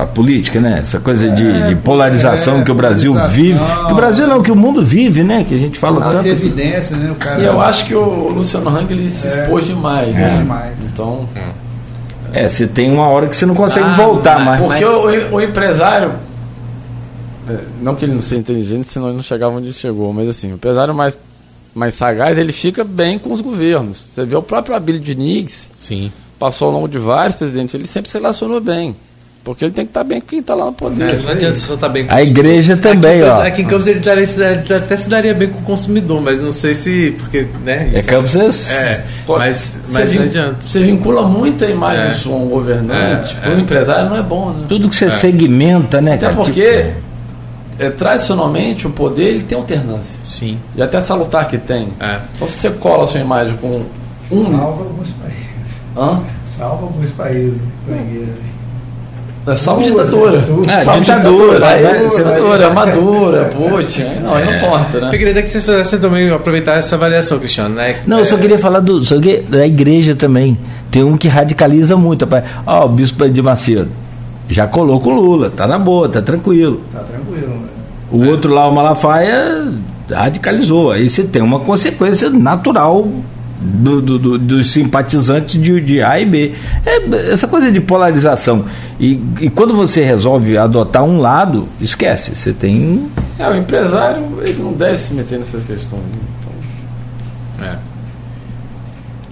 à, 0.02 0.06
política, 0.06 0.60
né? 0.60 0.80
Essa 0.82 1.00
coisa 1.00 1.30
de, 1.30 1.48
é, 1.48 1.68
de 1.68 1.76
polarização 1.76 2.60
é, 2.60 2.64
que 2.64 2.72
o 2.72 2.76
Brasil 2.76 3.14
vive. 3.28 3.60
Que 3.86 3.92
o 3.92 3.96
Brasil 3.96 4.28
não, 4.28 4.42
que 4.42 4.52
o 4.52 4.56
mundo 4.56 4.84
vive, 4.84 5.24
né? 5.24 5.46
Que 5.48 5.56
a 5.56 5.58
gente 5.58 5.78
fala 5.78 6.00
não, 6.00 6.12
tanto. 6.12 6.28
Evidência, 6.28 6.98
né? 6.98 7.12
O 7.12 7.16
cara 7.16 7.40
e 7.40 7.46
eu 7.46 7.60
acho 7.62 7.86
que 7.86 7.96
o 7.96 8.30
Luciano 8.30 8.70
Hang 8.70 8.92
ele 8.94 9.10
se 9.10 9.28
é. 9.28 9.42
expôs 9.42 9.66
demais, 9.66 10.14
né? 10.14 10.38
Demais. 10.38 10.74
Então. 10.86 11.28
É, 12.32 12.48
você 12.48 12.68
tem 12.68 12.92
uma 12.92 13.08
hora 13.08 13.28
que 13.28 13.36
você 13.36 13.46
não 13.46 13.56
consegue 13.56 13.88
ah, 13.88 13.94
voltar 13.94 14.40
mais. 14.40 14.62
Porque 14.62 14.86
mas... 14.86 15.32
o, 15.32 15.36
o 15.36 15.42
empresário, 15.42 16.14
é, 17.50 17.58
não 17.82 17.96
que 17.96 18.06
ele 18.06 18.14
não 18.14 18.22
seja 18.22 18.40
inteligente, 18.40 18.88
senão 18.88 19.08
ele 19.08 19.18
não 19.18 19.24
chegava 19.24 19.56
onde 19.56 19.74
chegou, 19.74 20.14
mas 20.14 20.28
assim, 20.30 20.52
o 20.52 20.56
empresário 20.56 20.94
mais, 20.94 21.18
mais 21.74 21.96
sagaz, 21.96 22.38
ele 22.38 22.52
fica 22.52 22.84
bem 22.84 23.18
com 23.18 23.34
os 23.34 23.42
governos. 23.42 24.06
Você 24.10 24.26
vê 24.26 24.36
o 24.36 24.44
próprio 24.44 24.76
Abílio 24.76 25.02
Diniz, 25.02 25.70
Sim. 25.76 26.12
passou 26.38 26.68
ao 26.68 26.74
longo 26.74 26.88
de 26.88 27.00
vários 27.00 27.36
presidentes, 27.36 27.74
ele 27.74 27.88
sempre 27.88 28.12
se 28.12 28.18
relacionou 28.18 28.62
bem. 28.62 28.96
Porque 29.44 29.66
ele 29.66 29.74
tem 29.74 29.86
que 29.86 29.90
estar 29.90 30.04
bem 30.04 30.20
com 30.20 30.28
quem 30.28 30.40
está 30.40 30.54
lá 30.54 30.66
no 30.66 30.74
poder. 30.74 31.16
É, 31.16 31.18
não 31.18 31.32
adianta 31.32 31.56
só 31.56 31.76
estar 31.76 31.88
tá 31.88 31.94
bem 31.94 32.06
com 32.06 32.14
A 32.14 32.22
igreja 32.22 32.76
também, 32.76 33.22
aqui, 33.22 33.30
ó. 33.30 33.42
Aqui 33.42 33.62
em 33.62 33.66
Campos 33.66 33.88
ele, 33.88 34.02
ele, 34.08 34.74
até 34.74 34.98
se 34.98 35.10
daria 35.10 35.34
bem 35.34 35.48
com 35.48 35.60
o 35.60 35.64
consumidor, 35.64 36.22
mas 36.22 36.42
não 36.42 36.52
sei 36.52 36.76
se. 36.76 37.16
Porque, 37.18 37.48
né? 37.64 37.90
É 37.94 38.02
Campos 38.02 38.36
é. 38.36 38.46
é 38.46 39.06
mas, 39.28 39.76
mas 39.90 40.14
não 40.14 40.24
adianta. 40.24 40.58
Você 40.66 40.82
vincula 40.82 41.28
muito 41.28 41.64
a 41.64 41.70
imagem 41.70 42.12
é. 42.12 42.14
de 42.14 42.28
um 42.28 42.48
governante, 42.48 43.36
é, 43.38 43.40
para 43.40 43.52
um 43.52 43.58
é. 43.58 43.62
empresário 43.62 44.10
não 44.10 44.18
é 44.18 44.22
bom, 44.22 44.52
né? 44.52 44.66
Tudo 44.68 44.90
que 44.90 44.96
você 44.96 45.06
é. 45.06 45.10
segmenta, 45.10 46.02
né, 46.02 46.16
Até 46.16 46.28
cara? 46.28 46.36
porque. 46.36 46.84
Tipo 46.84 47.10
é, 47.80 47.90
tradicionalmente 47.90 48.86
o 48.86 48.90
poder 48.90 49.24
ele 49.24 49.44
tem 49.44 49.58
alternância. 49.58 50.20
Sim. 50.22 50.60
E 50.76 50.82
até 50.82 51.02
salutar 51.02 51.48
que 51.48 51.58
tem. 51.58 51.88
É. 52.00 52.20
Então 52.36 52.48
se 52.48 52.56
você 52.56 52.70
cola 52.72 53.06
a 53.06 53.08
sua 53.08 53.22
imagem 53.22 53.56
com 53.58 53.86
um. 54.30 54.46
Salva 54.46 54.84
alguns 54.84 55.10
países. 55.12 55.40
Hã? 55.98 56.22
Salva 56.46 56.84
alguns 56.84 57.12
países. 57.12 57.62
É 59.52 59.56
salva 59.56 59.84
ditadura. 59.84 60.44
É, 60.68 60.84
salva 60.84 61.00
ditadura. 61.00 61.60
Ditadura, 62.10 62.74
Madura, 62.74 63.46
Putin. 63.46 64.04
Não, 64.22 64.36
aí 64.36 64.46
não 64.46 64.54
é. 64.54 64.58
importa, 64.58 65.00
né? 65.00 65.08
Eu 65.08 65.18
queria 65.18 65.42
que 65.42 65.50
vocês 65.50 65.64
fizessem 65.64 66.00
também 66.00 66.30
aproveitar 66.30 66.74
essa 66.74 66.96
avaliação, 66.96 67.40
Cristiano. 67.40 67.76
Né? 67.76 67.98
Não, 68.06 68.20
eu 68.20 68.26
só 68.26 68.38
queria 68.38 68.60
falar 68.60 68.80
do, 68.80 69.04
só 69.04 69.20
que, 69.20 69.42
da 69.42 69.66
igreja 69.66 70.16
também. 70.16 70.58
Tem 70.92 71.04
um 71.04 71.18
que 71.18 71.28
radicaliza 71.28 71.96
muito. 71.96 72.28
Ó, 72.66 72.82
oh, 72.82 72.86
o 72.86 72.90
bispo 72.90 73.28
de 73.30 73.42
Macedo 73.42 73.90
já 74.50 74.66
colou 74.68 75.00
com 75.00 75.14
Lula, 75.14 75.50
tá 75.50 75.68
na 75.68 75.78
boa, 75.78 76.10
tá 76.10 76.22
tranquilo. 76.22 76.82
Tá 76.92 77.00
tranquilo, 77.00 77.48
né? 77.48 77.68
O 78.12 78.26
é. 78.26 78.28
outro 78.28 78.54
lá, 78.54 78.68
o 78.68 78.74
Malafaia, 78.74 79.68
radicalizou. 80.10 80.92
Aí 80.92 81.10
você 81.10 81.24
tem 81.24 81.42
uma 81.42 81.60
consequência 81.60 82.30
natural 82.30 83.08
do, 83.60 84.02
do, 84.02 84.20
do, 84.20 84.38
dos 84.38 84.72
simpatizantes 84.72 85.62
de, 85.62 85.82
de, 85.82 86.02
A 86.02 86.20
e 86.20 86.26
B. 86.26 86.54
É 86.86 87.32
essa 87.32 87.48
coisa 87.48 87.72
de 87.72 87.82
polarização. 87.82 88.66
E, 89.00 89.20
e, 89.42 89.50
quando 89.50 89.76
você 89.76 90.04
resolve 90.04 90.58
adotar 90.58 91.04
um 91.04 91.20
lado, 91.20 91.68
esquece, 91.82 92.36
você 92.36 92.54
tem. 92.54 93.08
É, 93.38 93.50
o 93.50 93.56
empresário 93.56 94.26
ele 94.42 94.62
não 94.62 94.74
deve 94.74 94.98
se 94.98 95.14
meter 95.14 95.40
nessas 95.40 95.64
questões. 95.64 96.02
Então... 96.40 97.68
É. 97.68 97.76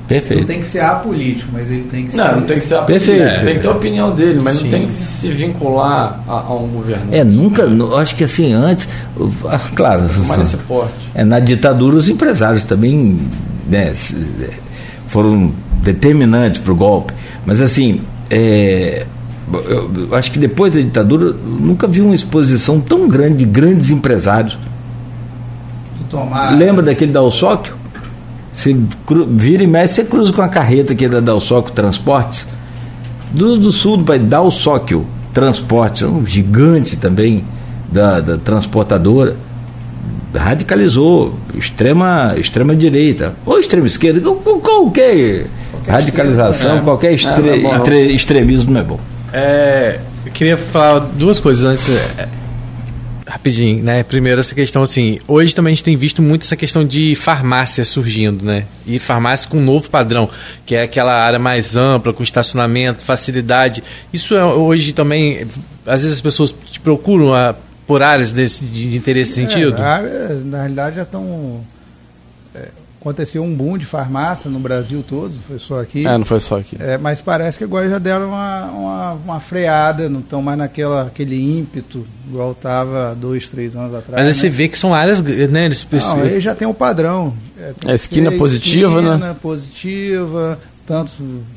Perfeito. 0.07 0.39
Não 0.39 0.47
tem 0.47 0.59
que 0.61 0.67
ser 0.67 0.79
apolítico, 0.79 1.49
mas 1.51 1.69
ele 1.69 1.83
tem 1.83 2.05
que 2.05 2.11
ser. 2.11 2.17
Não, 2.17 2.39
não 2.39 2.41
tem 2.43 2.59
que 2.59 2.63
ser 2.63 2.75
apolítico. 2.75 3.11
Perfeito. 3.11 3.45
Tem 3.45 3.55
que 3.55 3.59
ter 3.59 3.67
a 3.67 3.71
opinião 3.71 4.15
dele, 4.15 4.39
mas 4.41 4.55
Sim. 4.55 4.63
não 4.63 4.71
tem 4.71 4.87
que 4.87 4.93
se 4.93 5.27
vincular 5.29 6.21
a, 6.25 6.31
a 6.31 6.55
um 6.55 6.69
governo. 6.69 7.13
É, 7.13 7.25
nunca. 7.25 7.65
acho 7.99 8.15
que 8.15 8.23
assim, 8.23 8.53
antes. 8.53 8.87
Ah, 9.45 9.59
claro. 9.75 10.03
Mas 10.27 10.37
nesse 10.37 10.57
porte. 10.57 10.93
É, 11.13 11.25
na 11.25 11.39
ditadura, 11.41 11.97
os 11.97 12.07
empresários 12.07 12.63
também 12.63 13.19
né, 13.68 13.94
foram 15.07 15.52
determinantes 15.81 16.61
para 16.61 16.72
o 16.72 16.76
golpe. 16.76 17.14
Mas 17.45 17.61
assim. 17.61 18.02
É, 18.30 19.06
eu 19.69 20.14
acho 20.14 20.31
que 20.31 20.39
depois 20.39 20.73
da 20.73 20.81
ditadura 20.81 21.31
nunca 21.31 21.88
vi 21.88 22.02
uma 22.02 22.14
exposição 22.14 22.81
tão 22.81 23.07
grande 23.07 23.38
de 23.38 23.45
grandes 23.45 23.91
empresários. 23.91 24.57
Tomar... 26.10 26.57
Lembra 26.57 26.84
daquele 26.84 27.11
da 27.11 27.22
Alsóquio? 27.22 27.76
Você 28.53 28.76
vira 29.30 29.64
e 29.64 29.68
mexe, 29.68 29.95
você 29.95 30.03
cruza 30.03 30.34
com 30.34 30.41
a 30.41 30.49
carreta 30.49 30.94
aqui 30.94 31.07
da 31.07 31.19
Dalsóquio 31.19 31.73
Transportes. 31.73 32.48
Do, 33.31 33.57
do 33.57 33.72
sul 33.72 33.98
do 33.98 34.19
Dalsóquio 34.19 35.06
Transportes, 35.34 36.02
um 36.02 36.26
gigante 36.26 36.98
também 36.98 37.45
da, 37.91 38.19
da 38.19 38.38
transportadora. 38.38 39.35
Radicalizou, 40.35 41.33
extrema, 41.55 42.35
extrema 42.37 42.75
direita, 42.75 43.35
ou 43.45 43.59
extrema 43.59 43.87
esquerda, 43.87 44.19
qualquer, 44.21 44.61
qualquer 45.71 45.91
radicalização, 45.91 46.81
qualquer 46.83 47.13
estre, 47.13 47.49
é, 47.49 47.97
é 47.97 48.11
extremismo 48.11 48.73
não 48.73 48.81
é 48.81 48.83
bom. 48.83 48.99
É, 49.33 49.99
eu 50.25 50.31
queria 50.31 50.57
falar 50.57 50.99
duas 50.99 51.39
coisas 51.39 51.63
antes. 51.63 51.89
É, 51.89 52.27
rapidinho, 53.27 53.83
né? 53.83 54.03
Primeiro, 54.03 54.39
essa 54.39 54.55
questão 54.55 54.81
assim, 54.81 55.19
hoje 55.27 55.53
também 55.53 55.71
a 55.71 55.75
gente 55.75 55.83
tem 55.83 55.95
visto 55.95 56.21
muito 56.21 56.43
essa 56.43 56.55
questão 56.55 56.85
de 56.85 57.13
farmácia 57.15 57.83
surgindo, 57.83 58.43
né? 58.43 58.65
E 58.85 58.99
farmácia 58.99 59.49
com 59.49 59.57
um 59.57 59.63
novo 59.63 59.89
padrão, 59.89 60.29
que 60.65 60.75
é 60.75 60.83
aquela 60.83 61.13
área 61.13 61.37
mais 61.37 61.75
ampla, 61.75 62.13
com 62.13 62.23
estacionamento, 62.23 63.03
facilidade. 63.03 63.83
Isso 64.13 64.35
é, 64.35 64.43
hoje 64.43 64.93
também, 64.93 65.45
às 65.85 66.01
vezes 66.01 66.17
as 66.17 66.21
pessoas 66.21 66.55
te 66.71 66.79
procuram 66.79 67.33
a, 67.33 67.49
ah, 67.49 67.55
por 67.88 68.03
áreas 68.03 68.31
desse, 68.31 68.65
de 68.65 68.95
interesse 68.95 69.31
Sim, 69.31 69.47
sentido? 69.47 69.77
É, 69.77 69.81
área, 69.81 70.30
na 70.43 70.57
realidade 70.59 70.97
já 70.97 71.03
estão 71.03 71.64
aconteceu 73.07 73.43
um 73.43 73.53
boom 73.53 73.77
de 73.77 73.85
farmácia 73.85 74.49
no 74.49 74.59
Brasil 74.59 75.03
todo, 75.07 75.34
não 75.34 75.41
foi 75.41 75.59
só 75.59 75.80
aqui. 75.80 76.05
É, 76.05 76.18
não 76.18 76.26
foi 76.26 76.39
só 76.39 76.59
aqui. 76.59 76.76
É, 76.80 76.97
mas 76.97 77.22
parece 77.22 77.57
que 77.57 77.64
agora 77.64 77.89
já 77.89 77.99
deram 77.99 78.27
uma, 78.27 78.65
uma, 78.65 79.14
uma 79.14 79.39
freada, 79.39 80.09
não 80.09 80.19
estão 80.19 80.41
mais 80.41 80.57
naquela, 80.57 81.03
aquele 81.03 81.41
ímpeto, 81.59 82.05
igual 82.27 82.51
estava 82.51 83.15
dois, 83.15 83.47
três 83.47 83.76
anos 83.76 83.95
atrás. 83.95 84.18
Mas 84.18 84.22
aí 84.22 84.27
né? 84.27 84.34
você 84.34 84.49
vê 84.49 84.68
que 84.68 84.77
são 84.77 84.93
áreas, 84.93 85.22
né? 85.22 85.65
Eles... 85.65 85.88
Não, 85.89 86.22
aí 86.22 86.39
já 86.41 86.53
tem 86.53 86.68
um 86.68 86.73
padrão. 86.73 87.34
É, 87.57 87.73
a 87.91 87.95
esquina 87.95 88.31
positiva, 88.31 88.99
esquina 88.99 89.18
né? 89.18 89.35
positiva, 89.41 90.59
tanto 90.85 91.11
150 91.11 91.56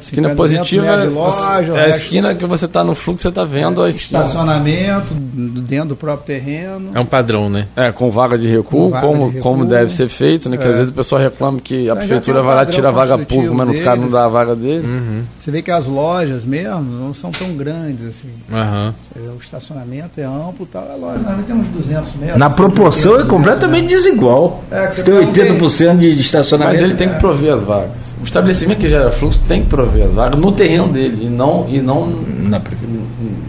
esquina 0.00 0.34
positiva 0.34 0.98
de 0.98 1.06
loja, 1.06 1.72
é 1.74 1.84
a 1.84 1.88
esquina 1.88 2.34
que 2.34 2.44
você 2.44 2.64
está 2.64 2.82
no 2.82 2.94
fluxo, 2.94 3.22
você 3.22 3.28
está 3.28 3.44
vendo 3.44 3.82
é, 3.82 3.86
a 3.86 3.88
esquina. 3.88 4.20
Estacionamento 4.20 5.14
dentro 5.14 5.90
do 5.90 5.96
próprio 5.96 6.26
terreno. 6.26 6.90
É 6.94 7.00
um 7.00 7.04
padrão, 7.04 7.48
né? 7.48 7.66
É, 7.76 7.92
com 7.92 8.10
vaga 8.10 8.36
de 8.36 8.46
recuo, 8.48 8.90
vaga 8.90 9.06
como, 9.06 9.26
de 9.28 9.34
recuo. 9.34 9.42
como 9.42 9.64
deve 9.64 9.90
ser 9.90 10.08
feito, 10.08 10.48
né? 10.48 10.56
É. 10.56 10.58
Que 10.58 10.66
às 10.66 10.76
vezes 10.76 10.90
o 10.90 10.94
pessoal 10.94 11.20
reclama 11.20 11.60
que 11.60 11.88
a 11.88 11.96
prefeitura 11.96 12.42
vai 12.42 12.54
lá 12.56 12.66
tirar 12.66 12.88
a 12.88 12.92
vaga 12.92 13.18
pública, 13.18 13.54
mas 13.54 13.70
o 13.70 13.82
cara 13.82 13.96
não 13.96 14.10
dá 14.10 14.24
a 14.24 14.28
vaga 14.28 14.56
dele. 14.56 14.86
Uhum. 14.86 15.22
Você 15.38 15.50
vê 15.50 15.62
que 15.62 15.70
as 15.70 15.86
lojas 15.86 16.44
mesmo 16.44 16.82
não 16.82 17.14
são 17.14 17.30
tão 17.30 17.54
grandes 17.54 18.06
assim. 18.06 18.32
Uhum. 18.50 19.34
O 19.36 19.38
estacionamento 19.42 20.20
é 20.20 20.24
amplo 20.24 20.66
tal. 20.66 20.88
A 20.90 20.96
loja 20.96 21.18
nós 21.18 21.46
tem 21.46 21.54
uns 21.54 21.68
200 21.68 22.14
metros. 22.16 22.38
Na 22.38 22.50
proporção 22.50 23.20
é 23.20 23.24
completamente 23.24 23.82
né? 23.82 23.88
desigual. 23.88 24.62
É, 24.70 24.90
você 24.90 25.02
tem 25.02 25.14
80% 25.14 25.98
de 25.98 26.20
estacionamento. 26.20 26.80
Mas 26.80 26.84
ele 26.84 26.96
tem 26.96 27.08
que 27.08 27.18
prover 27.18 27.54
as 27.54 27.62
vagas 27.62 28.07
o 28.20 28.24
estabelecimento 28.24 28.78
que 28.78 28.88
gera 28.88 29.10
fluxo 29.10 29.42
tem 29.46 29.62
que 29.62 29.68
prover 29.68 30.06
as 30.06 30.12
vagas 30.12 30.40
no 30.40 30.50
terreno 30.52 30.88
dele 30.88 31.26
e 31.26 31.28
não, 31.28 31.66
e 31.68 31.80
não 31.80 32.06
na, 32.06 32.60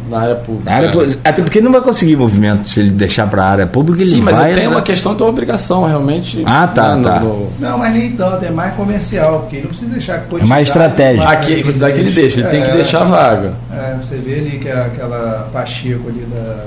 na 0.09 0.19
área 0.19 0.35
pública. 0.35 0.69
Na 0.69 0.77
área, 0.77 0.91
até 1.23 1.41
porque 1.41 1.61
não 1.61 1.71
vai 1.71 1.81
conseguir 1.81 2.15
movimento 2.15 2.69
se 2.69 2.79
ele 2.79 2.91
deixar 2.91 3.27
para 3.27 3.43
a 3.43 3.49
área 3.49 3.67
pública. 3.67 4.01
Ele 4.01 4.09
Sim, 4.09 4.21
mas 4.21 4.35
vai, 4.35 4.53
tem 4.53 4.63
né? 4.63 4.69
uma 4.69 4.81
questão 4.81 5.15
de 5.15 5.23
obrigação 5.23 5.85
realmente. 5.85 6.43
Ah, 6.45 6.67
tá. 6.67 6.95
Né, 6.95 7.03
tá. 7.03 7.19
No, 7.19 7.51
não, 7.59 7.77
mas 7.77 7.95
nem 7.95 8.11
tanto, 8.11 8.45
é 8.45 8.51
mais 8.51 8.73
comercial, 8.75 9.41
porque 9.41 9.57
ele 9.57 9.63
não 9.63 9.69
precisa 9.69 9.91
deixar 9.91 10.25
É 10.39 10.45
mais 10.45 10.67
estratégico. 10.67 11.27
Aqui, 11.27 11.59
a 11.59 11.63
quantidade 11.63 11.93
que 11.93 11.99
ele 11.99 12.11
deixa, 12.11 12.39
ele 12.39 12.47
é, 12.47 12.51
tem 12.51 12.63
que 12.63 12.71
deixar 12.71 13.01
a 13.01 13.05
vaga. 13.05 13.53
É, 13.73 13.95
você 14.01 14.17
vê 14.17 14.35
ali 14.35 14.59
que 14.59 14.67
é 14.67 14.81
aquela 14.81 15.49
Pacheco 15.51 16.09
ali 16.09 16.25
da. 16.31 16.65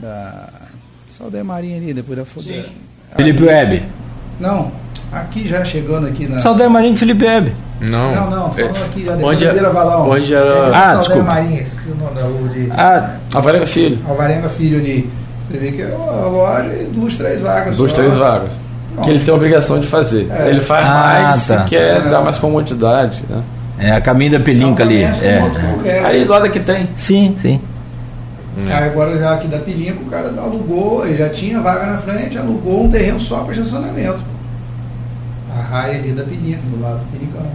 da 0.00 0.48
Saldanha 1.08 1.44
Marinha 1.44 1.78
ali, 1.78 1.94
depois 1.94 2.18
da 2.18 2.24
Fogueira. 2.26 2.66
Felipe 3.16 3.42
Web. 3.42 3.82
Não, 4.38 4.70
Aqui 5.12 5.48
já 5.48 5.64
chegando 5.64 6.06
aqui 6.06 6.26
na. 6.26 6.40
Saldanha 6.40 6.68
Marinho 6.68 6.94
e 6.94 6.96
Felipe 6.96 7.24
Web. 7.24 7.54
Não. 7.80 8.14
Não, 8.14 8.30
não, 8.30 8.48
tô 8.48 8.56
falando 8.56 8.84
aqui 8.84 9.04
já 9.04 9.14
depois 9.16 9.42
onde, 9.42 9.60
da 9.60 9.68
Valão. 9.70 10.10
Onde 10.10 10.34
era. 10.34 10.44
É, 10.46 10.50
ah, 10.50 10.72
Saldanha 10.72 10.98
desculpa. 10.98 11.22
Marinho, 11.24 11.62
esqueci 11.62 11.88
o 11.88 11.94
nome 11.94 12.14
da 12.14 12.22
rua 12.22 12.50
ali. 12.50 12.72
Ah, 12.76 13.10
Alvarenga 13.34 13.66
Filho. 13.66 13.98
Alvarenga 14.08 14.48
Filho 14.48 14.78
ali. 14.78 15.10
Você 15.48 15.58
vê 15.58 15.72
que 15.72 15.82
é 15.82 15.86
uma 15.86 16.26
loja 16.28 16.68
e 16.80 16.84
duas, 16.86 17.16
três 17.16 17.42
vagas. 17.42 17.76
Duas, 17.76 17.90
só. 17.92 17.96
três 17.98 18.14
vagas. 18.16 18.50
que 19.04 19.10
ele 19.10 19.20
tem 19.24 19.32
a 19.32 19.36
obrigação 19.36 19.78
de 19.78 19.86
fazer. 19.86 20.26
É. 20.30 20.48
Ele 20.48 20.60
faz 20.60 20.86
Ah, 20.86 20.94
mais 20.94 21.46
tá. 21.46 21.62
se 21.64 21.68
quer 21.70 21.96
É. 21.98 22.00
dar 22.00 22.22
mais 22.22 22.38
comodidade. 22.38 23.22
Né? 23.28 23.42
É 23.78 23.92
a 23.92 24.00
caminho 24.00 24.32
da 24.32 24.40
pelinca 24.40 24.82
ali. 24.82 25.02
É. 25.04 25.40
outro 25.42 25.60
qualquer. 25.60 26.04
Aí 26.04 26.24
lá 26.24 26.40
daqui 26.40 26.58
tem. 26.60 26.88
Sim, 26.96 27.36
sim. 27.40 27.60
Aí 28.68 28.84
agora 28.84 29.18
já 29.18 29.34
aqui 29.34 29.48
da 29.48 29.58
Pilinca, 29.58 29.98
o 30.00 30.06
cara 30.06 30.32
alugou, 30.38 31.06
ele 31.06 31.18
já 31.18 31.28
tinha 31.28 31.60
vaga 31.60 31.84
na 31.84 31.98
frente, 31.98 32.38
alugou 32.38 32.84
um 32.84 32.90
terreno 32.90 33.20
só 33.20 33.40
para 33.40 33.52
estacionamento. 33.52 34.18
A 35.70 35.80
raia 35.80 35.98
ali 35.98 36.12
da 36.12 36.22
Pilinca, 36.22 36.60
do 36.70 36.80
lado 36.80 37.00
do 37.00 37.18
Pinincão. 37.18 37.46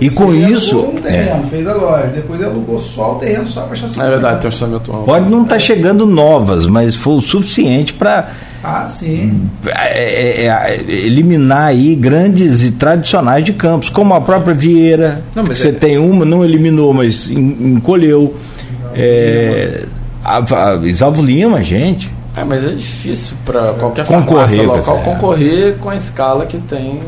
E 0.00 0.08
com 0.10 0.32
Ele 0.32 0.52
isso. 0.52 0.76
alugou 0.78 0.94
um 0.94 0.98
é, 0.98 1.00
terreno, 1.02 1.44
fez 1.48 1.66
a 1.66 1.74
loja, 1.74 2.06
depois 2.14 2.40
ele 2.40 2.48
alugou 2.50 2.78
só 2.78 3.12
o 3.12 3.14
terreno 3.16 3.46
só 3.46 3.62
para 3.62 3.72
É 3.72 3.74
estacionamento. 3.74 4.12
verdade, 4.20 4.40
tem 4.40 4.48
estacionamento 4.50 4.90
amplo. 4.92 5.04
pode 5.04 5.28
não 5.30 5.42
estar 5.42 5.58
chegando 5.58 6.06
novas, 6.06 6.66
mas 6.66 6.94
foi 6.94 7.14
o 7.14 7.20
suficiente 7.20 7.92
para 7.92 8.30
Ah, 8.62 8.86
sim. 8.88 9.48
é, 9.66 10.44
é, 10.44 10.46
é, 10.46 10.80
eliminar 10.88 11.66
aí 11.68 11.94
grandes 11.96 12.62
e 12.62 12.70
tradicionais 12.72 13.44
de 13.44 13.52
campos, 13.52 13.88
como 13.88 14.14
a 14.14 14.20
própria 14.20 14.54
Vieira. 14.54 15.22
Não, 15.34 15.42
você 15.44 15.68
é- 15.68 15.72
tem 15.72 15.98
uma, 15.98 16.24
não 16.24 16.44
eliminou, 16.44 16.94
mas 16.94 17.28
en- 17.28 17.74
encolheu. 17.74 18.36
É, 18.94 19.84
a, 20.24 20.38
a 20.38 20.76
Isalvo 20.86 21.22
Lima, 21.22 21.60
gente. 21.62 22.10
É, 22.36 22.44
mas 22.44 22.64
é 22.64 22.68
difícil 22.70 23.36
para 23.44 23.74
qualquer 23.74 24.06
Concorrer 24.06 24.66
local 24.66 24.98
é. 24.98 25.02
concorrer 25.04 25.76
com 25.78 25.90
a 25.90 25.94
escala 25.94 26.46
que 26.46 26.56
tem 26.58 27.00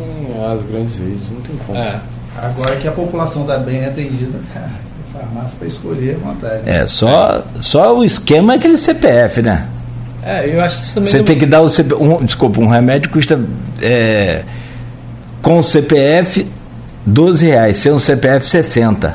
as 0.53 0.63
grandes 0.65 0.99
redes. 0.99 1.31
Não 1.31 1.41
tem 1.41 1.57
como. 1.67 1.79
É. 1.79 1.99
Agora 2.37 2.77
que 2.77 2.87
a 2.87 2.93
população 2.93 3.43
está 3.43 3.57
bem 3.57 3.85
atendida, 3.87 4.39
cara, 4.53 4.69
a 5.15 5.19
farmácia 5.19 5.57
para 5.59 5.69
escolher 5.69 6.17
à 6.23 6.29
vontade. 6.29 6.63
É, 6.69 6.87
só, 6.87 7.43
só 7.61 7.97
o 7.97 8.05
esquema 8.05 8.53
é 8.53 8.57
aquele 8.57 8.77
CPF, 8.77 9.41
né? 9.41 9.67
É, 10.23 10.49
eu 10.55 10.61
acho 10.63 10.79
que 10.79 10.85
isso 10.85 10.95
também. 10.95 11.11
Você 11.11 11.19
não- 11.19 11.25
tem 11.25 11.39
que 11.39 11.47
dar 11.47 11.61
o 11.63 11.69
CPF. 11.69 12.03
Um, 12.03 12.17
desculpa, 12.25 12.61
um 12.61 12.67
remédio 12.69 13.09
custa 13.11 13.41
é, 13.81 14.43
com 15.41 15.59
o 15.59 15.63
CPF 15.63 16.47
12 17.07 17.47
reais, 17.47 17.77
sem 17.79 17.93
um 17.93 17.99
CPF 17.99 18.47
60. 18.49 19.15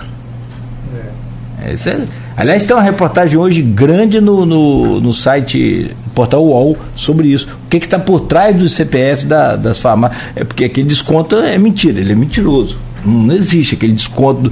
É, 1.65 1.73
isso 1.73 1.89
é- 1.89 2.01
aliás, 2.39 2.63
tem 2.63 2.75
uma 2.75 2.81
reportagem 2.81 3.37
hoje 3.37 3.61
grande 3.61 4.19
no, 4.21 4.45
no, 4.45 4.99
no 5.01 5.13
site 5.13 5.95
Portal 6.15 6.43
UOL 6.43 6.77
sobre 6.95 7.27
isso. 7.27 7.47
O 7.65 7.69
que 7.69 7.77
está 7.77 7.99
por 7.99 8.21
trás 8.21 8.55
do 8.55 8.67
CPF 8.67 9.25
da- 9.25 9.55
das 9.55 9.77
farmácias? 9.77 10.21
É 10.35 10.43
porque 10.43 10.63
aquele 10.65 10.87
desconto 10.87 11.35
é 11.37 11.57
mentira, 11.57 11.99
ele 11.99 12.11
é 12.11 12.15
mentiroso. 12.15 12.77
Não 13.05 13.33
existe 13.35 13.75
aquele 13.75 13.93
desconto. 13.93 14.51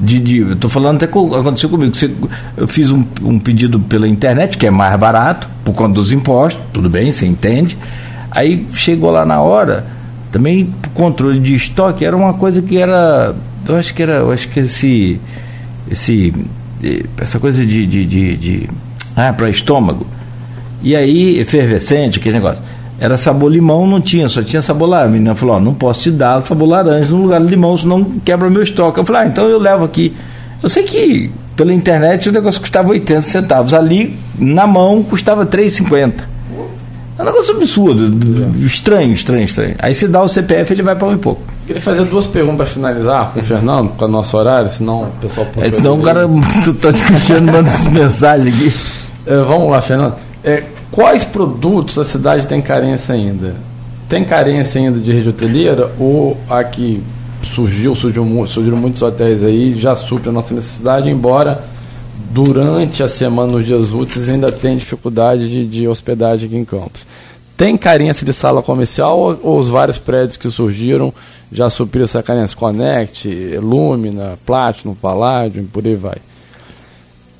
De, 0.00 0.20
de, 0.20 0.52
estou 0.52 0.70
falando 0.70 0.96
até 0.96 1.06
que 1.08 1.18
aconteceu 1.18 1.68
comigo. 1.68 1.92
Você- 1.94 2.10
eu 2.56 2.68
fiz 2.68 2.88
um, 2.90 3.04
um 3.22 3.38
pedido 3.38 3.80
pela 3.80 4.06
internet, 4.06 4.56
que 4.56 4.66
é 4.66 4.70
mais 4.70 4.96
barato, 4.98 5.48
por 5.64 5.74
conta 5.74 5.94
dos 5.94 6.12
impostos, 6.12 6.62
tudo 6.72 6.88
bem, 6.88 7.10
você 7.12 7.26
entende. 7.26 7.76
Aí 8.30 8.64
chegou 8.74 9.10
lá 9.10 9.24
na 9.26 9.40
hora, 9.40 9.86
também 10.30 10.72
controle 10.94 11.40
de 11.40 11.54
estoque, 11.54 12.04
era 12.04 12.16
uma 12.16 12.34
coisa 12.34 12.62
que 12.62 12.76
era. 12.78 13.34
Eu 13.66 13.74
acho 13.76 13.92
que 13.92 14.02
era. 14.02 14.12
Eu 14.18 14.30
acho 14.30 14.46
que 14.48 14.60
esse 14.60 15.20
esse 15.90 16.32
eh, 16.82 17.04
essa 17.20 17.38
coisa 17.38 17.64
de, 17.64 17.86
de, 17.86 18.04
de, 18.04 18.36
de 18.36 18.70
ah, 19.16 19.32
para 19.32 19.50
estômago. 19.50 20.06
E 20.82 20.94
aí, 20.94 21.38
efervescente, 21.38 22.18
aquele 22.18 22.34
negócio. 22.34 22.62
Era 23.00 23.16
sabor 23.16 23.50
limão, 23.52 23.86
não 23.86 24.00
tinha, 24.00 24.28
só 24.28 24.42
tinha 24.42 24.60
sabor 24.60 24.88
laranja. 24.88 25.08
A 25.08 25.12
menina 25.12 25.34
falou, 25.34 25.56
ó, 25.56 25.60
não 25.60 25.74
posso 25.74 26.02
te 26.02 26.10
dar 26.10 26.44
sabor 26.44 26.68
laranja 26.68 27.10
no 27.10 27.22
lugar 27.22 27.40
do 27.40 27.46
limão, 27.46 27.76
senão 27.76 28.04
quebra 28.24 28.50
meu 28.50 28.62
estoque. 28.62 28.98
Eu 28.98 29.04
falei, 29.04 29.22
ah, 29.22 29.26
então 29.26 29.48
eu 29.48 29.58
levo 29.58 29.84
aqui. 29.84 30.14
Eu 30.62 30.68
sei 30.68 30.82
que 30.82 31.30
pela 31.56 31.72
internet 31.72 32.28
o 32.28 32.32
negócio 32.32 32.60
custava 32.60 32.90
80 32.90 33.20
centavos. 33.20 33.74
Ali, 33.74 34.16
na 34.38 34.66
mão, 34.66 35.02
custava 35.02 35.46
3,50. 35.46 36.37
É 37.18 37.22
um 37.22 37.24
negócio 37.24 37.56
absurdo, 37.56 38.64
estranho, 38.64 39.12
estranho, 39.12 39.42
estranho. 39.42 39.74
Aí 39.80 39.92
você 39.92 40.06
dá 40.06 40.22
o 40.22 40.28
CPF, 40.28 40.72
ele 40.72 40.84
vai 40.84 40.94
para 40.94 41.08
um 41.08 41.14
e 41.14 41.18
pouco. 41.18 41.42
Queria 41.66 41.82
fazer 41.82 42.04
duas 42.04 42.28
perguntas 42.28 42.58
para 42.58 42.66
finalizar 42.66 43.32
com 43.32 43.40
o 43.40 43.42
Fernando, 43.42 43.88
com 43.90 44.04
o 44.04 44.08
nosso 44.08 44.36
horário, 44.36 44.70
senão 44.70 45.02
o 45.02 45.10
pessoal 45.20 45.44
pode. 45.52 45.66
Aí, 45.66 45.72
senão 45.72 45.98
o 45.98 46.02
cara, 46.02 46.28
o 46.28 46.74
Tony 46.74 46.98
Cristiano 47.00 47.52
manda 47.52 47.70
mensagem 47.90 48.52
aqui. 48.52 48.72
É, 49.26 49.36
vamos 49.42 49.68
lá, 49.68 49.82
Fernando. 49.82 50.14
É, 50.44 50.62
quais 50.92 51.24
produtos 51.24 51.98
a 51.98 52.04
cidade 52.04 52.46
tem 52.46 52.62
carência 52.62 53.16
ainda? 53.16 53.56
Tem 54.08 54.24
carência 54.24 54.80
ainda 54.80 55.00
de 55.00 55.12
rede 55.12 55.28
hoteleira 55.28 55.90
ou 55.98 56.36
a 56.48 56.62
que 56.62 57.02
surgiu, 57.42 57.96
surgiu 57.96 58.24
surgiram 58.46 58.76
muitos 58.76 59.02
hotéis 59.02 59.42
aí, 59.42 59.74
já 59.76 59.96
supre 59.96 60.28
a 60.28 60.32
nossa 60.32 60.54
necessidade, 60.54 61.10
embora 61.10 61.64
durante 62.30 63.02
a 63.02 63.08
semana, 63.08 63.52
nos 63.52 63.66
dias 63.66 63.92
úteis, 63.92 64.28
ainda 64.28 64.50
tem 64.50 64.76
dificuldade 64.76 65.48
de, 65.48 65.66
de 65.66 65.88
hospedagem 65.88 66.46
aqui 66.46 66.56
em 66.56 66.64
Campos. 66.64 67.06
Tem 67.56 67.76
carência 67.76 68.24
de 68.24 68.32
sala 68.32 68.62
comercial 68.62 69.18
ou, 69.18 69.40
ou 69.42 69.58
os 69.58 69.68
vários 69.68 69.98
prédios 69.98 70.36
que 70.36 70.50
surgiram 70.50 71.12
já 71.50 71.70
supriram 71.70 72.04
essa 72.04 72.22
carência? 72.22 72.56
Connect, 72.56 73.28
Lumina, 73.60 74.38
Platinum, 74.44 74.94
Palladium, 74.94 75.64
por 75.64 75.84
aí 75.84 75.96
vai. 75.96 76.16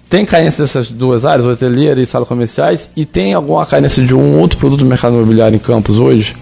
Tem 0.09 0.25
carência 0.25 0.65
dessas 0.65 0.91
duas 0.91 1.27
áreas, 1.27 1.47
hoteleira 1.47 2.01
e 2.01 2.07
sala 2.07 2.25
comerciais, 2.25 2.89
e 2.97 3.05
tem 3.05 3.35
alguma 3.35 3.67
carência 3.67 4.03
de 4.03 4.15
um 4.15 4.41
outro 4.41 4.59
produto 4.59 4.81
do 4.81 4.87
mercado 4.87 5.15
imobiliário 5.15 5.57
em 5.57 5.59
Campos 5.59 5.99
hoje? 5.99 6.35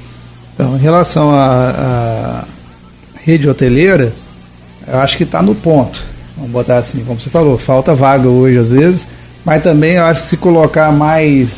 Então, 0.55 0.77
em 0.77 0.81
relação 0.81 1.31
à 1.33 2.45
rede 3.25 3.49
hoteleira, 3.49 4.13
eu 4.87 4.99
acho 5.01 5.17
que 5.17 5.25
está 5.25 5.43
no 5.43 5.55
ponto. 5.55 6.16
Vamos 6.37 6.51
botar 6.51 6.79
assim, 6.79 7.03
como 7.05 7.21
você 7.21 7.31
falou, 7.31 7.57
falta 7.57 7.95
vaga 7.95 8.29
hoje 8.29 8.59
às 8.59 8.71
vezes, 8.71 9.07
mas 9.45 9.63
também 9.63 9.95
eu 9.95 10.05
acho 10.05 10.23
que 10.23 10.29
se 10.29 10.37
colocar 10.37 10.93
mais 10.93 11.49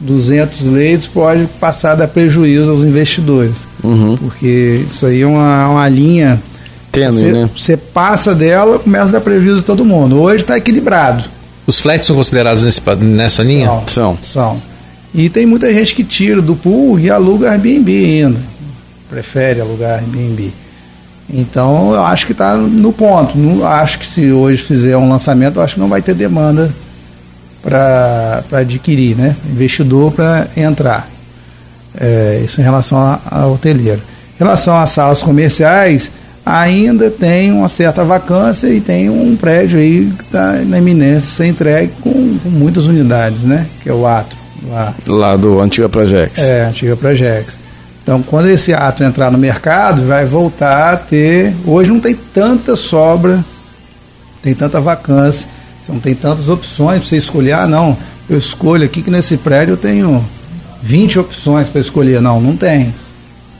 200 0.00 0.66
leitos 0.66 1.06
pode 1.06 1.46
passar 1.58 1.92
a 1.92 1.94
dar 1.96 2.08
prejuízo 2.08 2.70
aos 2.70 2.82
investidores. 2.82 3.54
Uhum. 3.82 4.16
Porque 4.16 4.84
isso 4.86 5.06
aí 5.06 5.22
é 5.22 5.26
uma, 5.26 5.70
uma 5.70 5.88
linha. 5.88 6.40
Tênue, 6.92 7.12
Você, 7.12 7.32
né? 7.32 7.50
você 7.54 7.76
passa 7.76 8.34
dela, 8.34 8.78
começa 8.78 9.08
a 9.08 9.12
dar 9.12 9.20
prejuízo 9.20 9.60
a 9.60 9.62
todo 9.62 9.84
mundo. 9.84 10.18
Hoje 10.20 10.44
está 10.44 10.56
equilibrado. 10.56 11.24
Os 11.66 11.80
flats 11.80 12.06
são 12.06 12.14
considerados 12.14 12.62
nesse 12.64 12.80
nessa 13.00 13.42
linha? 13.42 13.66
São. 13.66 13.84
São. 13.86 14.18
São. 14.22 14.62
E 15.14 15.28
tem 15.28 15.46
muita 15.46 15.72
gente 15.72 15.94
que 15.94 16.04
tira 16.04 16.40
do 16.40 16.54
pool 16.54 16.98
e 16.98 17.10
aluga 17.10 17.50
Airbnb 17.50 17.90
ainda. 17.90 18.38
Prefere 19.08 19.60
alugar 19.60 19.98
Airbnb. 19.98 20.52
Então 21.32 21.92
eu 21.92 22.04
acho 22.04 22.26
que 22.26 22.32
está 22.32 22.56
no 22.56 22.92
ponto. 22.92 23.36
Não, 23.36 23.66
acho 23.66 23.98
que 23.98 24.06
se 24.06 24.30
hoje 24.30 24.62
fizer 24.62 24.96
um 24.96 25.08
lançamento, 25.08 25.56
eu 25.56 25.62
acho 25.62 25.74
que 25.74 25.80
não 25.80 25.88
vai 25.88 26.02
ter 26.02 26.14
demanda 26.14 26.72
para 27.62 28.42
adquirir, 28.52 29.16
né? 29.16 29.34
Investidor 29.50 30.12
para 30.12 30.46
entrar. 30.56 31.08
É, 31.98 32.42
isso 32.44 32.60
em 32.60 32.64
relação 32.64 32.98
à 33.30 33.46
hoteleira. 33.46 34.00
Em 34.36 34.44
relação 34.44 34.78
às 34.78 34.90
salas 34.90 35.22
comerciais, 35.22 36.10
ainda 36.44 37.10
tem 37.10 37.50
uma 37.50 37.68
certa 37.68 38.04
vacância 38.04 38.68
e 38.68 38.80
tem 38.80 39.10
um 39.10 39.34
prédio 39.34 39.80
aí 39.80 40.12
que 40.16 40.24
está 40.24 40.52
na 40.52 40.78
iminência 40.78 41.20
de 41.20 41.26
ser 41.26 41.46
entregue 41.46 41.92
com, 42.00 42.38
com 42.38 42.48
muitas 42.50 42.84
unidades, 42.84 43.42
né? 43.42 43.66
Que 43.82 43.88
é 43.88 43.92
o 43.92 44.06
Atro, 44.06 44.36
lá. 44.68 44.94
Lá 45.08 45.36
do 45.36 45.60
Antiga 45.60 45.88
Projex. 45.88 46.38
É, 46.38 46.66
antiga 46.66 46.96
Projex. 46.96 47.58
Então, 48.06 48.22
quando 48.22 48.46
esse 48.48 48.72
ato 48.72 49.02
entrar 49.02 49.32
no 49.32 49.36
mercado, 49.36 50.06
vai 50.06 50.24
voltar 50.24 50.92
a 50.92 50.96
ter. 50.96 51.52
Hoje 51.66 51.90
não 51.90 51.98
tem 51.98 52.14
tanta 52.14 52.76
sobra, 52.76 53.44
tem 54.40 54.54
tanta 54.54 54.80
vacância, 54.80 55.48
não 55.88 55.98
tem 55.98 56.14
tantas 56.14 56.48
opções 56.48 57.00
para 57.00 57.08
você 57.08 57.16
escolher. 57.16 57.54
Ah, 57.54 57.66
não, 57.66 57.98
eu 58.30 58.38
escolho 58.38 58.84
aqui 58.84 59.02
que 59.02 59.10
nesse 59.10 59.36
prédio 59.36 59.72
eu 59.72 59.76
tenho 59.76 60.24
20 60.84 61.18
opções 61.18 61.68
para 61.68 61.80
escolher. 61.80 62.22
Não, 62.22 62.40
não 62.40 62.56
tem. 62.56 62.94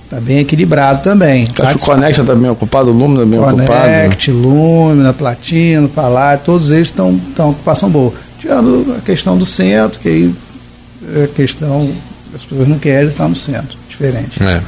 Está 0.04 0.20
bem 0.20 0.38
equilibrado 0.38 1.02
também. 1.02 1.48
Acho 1.58 1.78
que 1.78 1.82
o 1.82 1.84
Connection 1.84 2.22
está 2.22 2.36
bem 2.36 2.48
ocupado, 2.48 2.90
o 2.90 2.92
Lumina 2.92 3.26
bem 3.26 3.40
ocupado. 3.40 3.56
né? 3.56 4.02
Connect, 4.04 4.30
Lumina, 4.30 5.12
Platino, 5.12 5.88
Palácio, 5.88 6.44
todos 6.44 6.70
eles 6.70 6.86
estão 6.86 7.20
estão 7.28 7.50
ocupação 7.50 7.90
boa. 7.90 8.12
Tirando 8.38 8.94
a 8.96 9.00
questão 9.00 9.36
do 9.36 9.44
centro, 9.44 9.98
que 9.98 10.08
aí 10.08 10.34
é 11.16 11.26
questão, 11.34 11.90
as 12.32 12.44
pessoas 12.44 12.68
não 12.68 12.78
querem 12.78 13.08
estar 13.08 13.26
no 13.26 13.34
centro, 13.34 13.76
diferente. 13.98 14.42
É. 14.42 14.60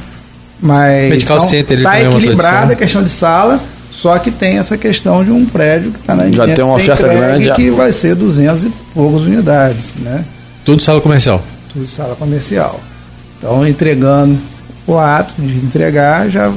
Mas 0.61 1.09
Medical 1.09 1.39
Center, 1.39 1.77
ele 1.77 1.81
está 1.81 1.91
também 1.91 2.05
é 2.05 2.17
equilibrada 2.17 2.73
a 2.73 2.75
questão 2.75 3.03
de 3.03 3.09
sala, 3.09 3.59
só 3.91 4.17
que 4.19 4.29
tem 4.29 4.57
essa 4.57 4.77
questão 4.77 5.23
de 5.23 5.31
um 5.31 5.45
prédio 5.45 5.91
que 5.91 5.99
está 5.99 6.15
na 6.15 6.29
Já 6.29 6.47
tem 6.53 6.63
uma 6.63 6.75
oferta 6.75 7.07
grande, 7.07 7.53
que 7.53 7.69
já. 7.69 7.75
vai 7.75 7.91
ser 7.91 8.15
200 8.15 8.65
e 8.65 8.73
poucas 8.93 9.21
unidades, 9.21 9.95
né? 9.99 10.23
Tudo 10.65 10.81
sala 10.81 10.99
comercial. 10.99 11.41
tudo 11.71 11.87
sala 11.87 12.15
comercial. 12.15 12.79
Então, 13.37 13.65
entregando 13.65 14.37
o 14.85 14.97
ato 14.97 15.33
de 15.37 15.65
entregar, 15.65 16.29
já 16.29 16.51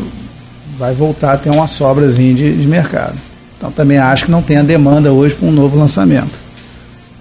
vai 0.77 0.95
voltar 0.95 1.35
a 1.35 1.37
ter 1.37 1.51
uma 1.51 1.69
sobrazinha 1.69 2.35
de, 2.35 2.57
de 2.57 2.67
mercado. 2.67 3.15
Então, 3.57 3.71
também 3.71 3.99
acho 3.99 4.25
que 4.25 4.31
não 4.31 4.43
tem 4.43 4.57
a 4.57 4.63
demanda 4.63 5.13
hoje 5.13 5.37
para 5.37 5.47
um 5.47 5.53
novo 5.53 5.79
lançamento 5.79 6.41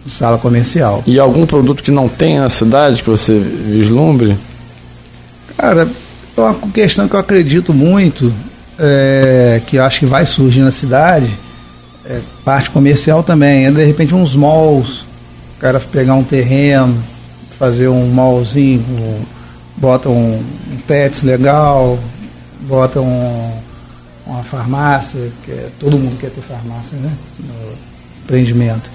de 0.04 0.12
sala 0.12 0.40
comercial. 0.40 1.04
E 1.06 1.20
algum 1.20 1.46
produto 1.46 1.84
que 1.84 1.92
não 1.92 2.10
tem 2.10 2.40
na 2.40 2.50
cidade 2.50 3.04
que 3.04 3.10
você 3.10 3.36
vislumbre? 3.40 4.36
Cara, 5.62 5.88
é 6.36 6.42
uma 6.42 6.56
questão 6.74 7.08
que 7.08 7.14
eu 7.14 7.20
acredito 7.20 7.72
muito, 7.72 8.34
é, 8.80 9.62
que 9.68 9.76
eu 9.76 9.84
acho 9.84 10.00
que 10.00 10.08
vai 10.08 10.26
surgir 10.26 10.62
na 10.62 10.72
cidade, 10.72 11.32
é, 12.04 12.20
parte 12.44 12.72
comercial 12.72 13.22
também, 13.22 13.68
é 13.68 13.72
de 13.72 13.86
repente 13.86 14.16
uns 14.16 14.36
malls, 14.36 15.02
o 15.56 15.60
cara 15.60 15.80
pegar 15.80 16.16
um 16.16 16.24
terreno, 16.24 16.98
fazer 17.60 17.90
um 17.90 18.08
mallzinho, 18.08 18.84
botam 19.78 20.12
um, 20.12 20.44
um 20.74 20.78
pets 20.88 21.22
legal, 21.22 22.00
botam 22.62 23.06
um, 23.06 23.52
uma 24.26 24.44
farmácia, 24.44 25.30
que 25.46 25.52
é, 25.52 25.70
todo 25.80 25.96
mundo 25.96 26.18
quer 26.20 26.32
ter 26.32 26.42
farmácia, 26.42 26.98
né? 26.98 27.12
No 27.40 27.54
empreendimento. 28.24 28.90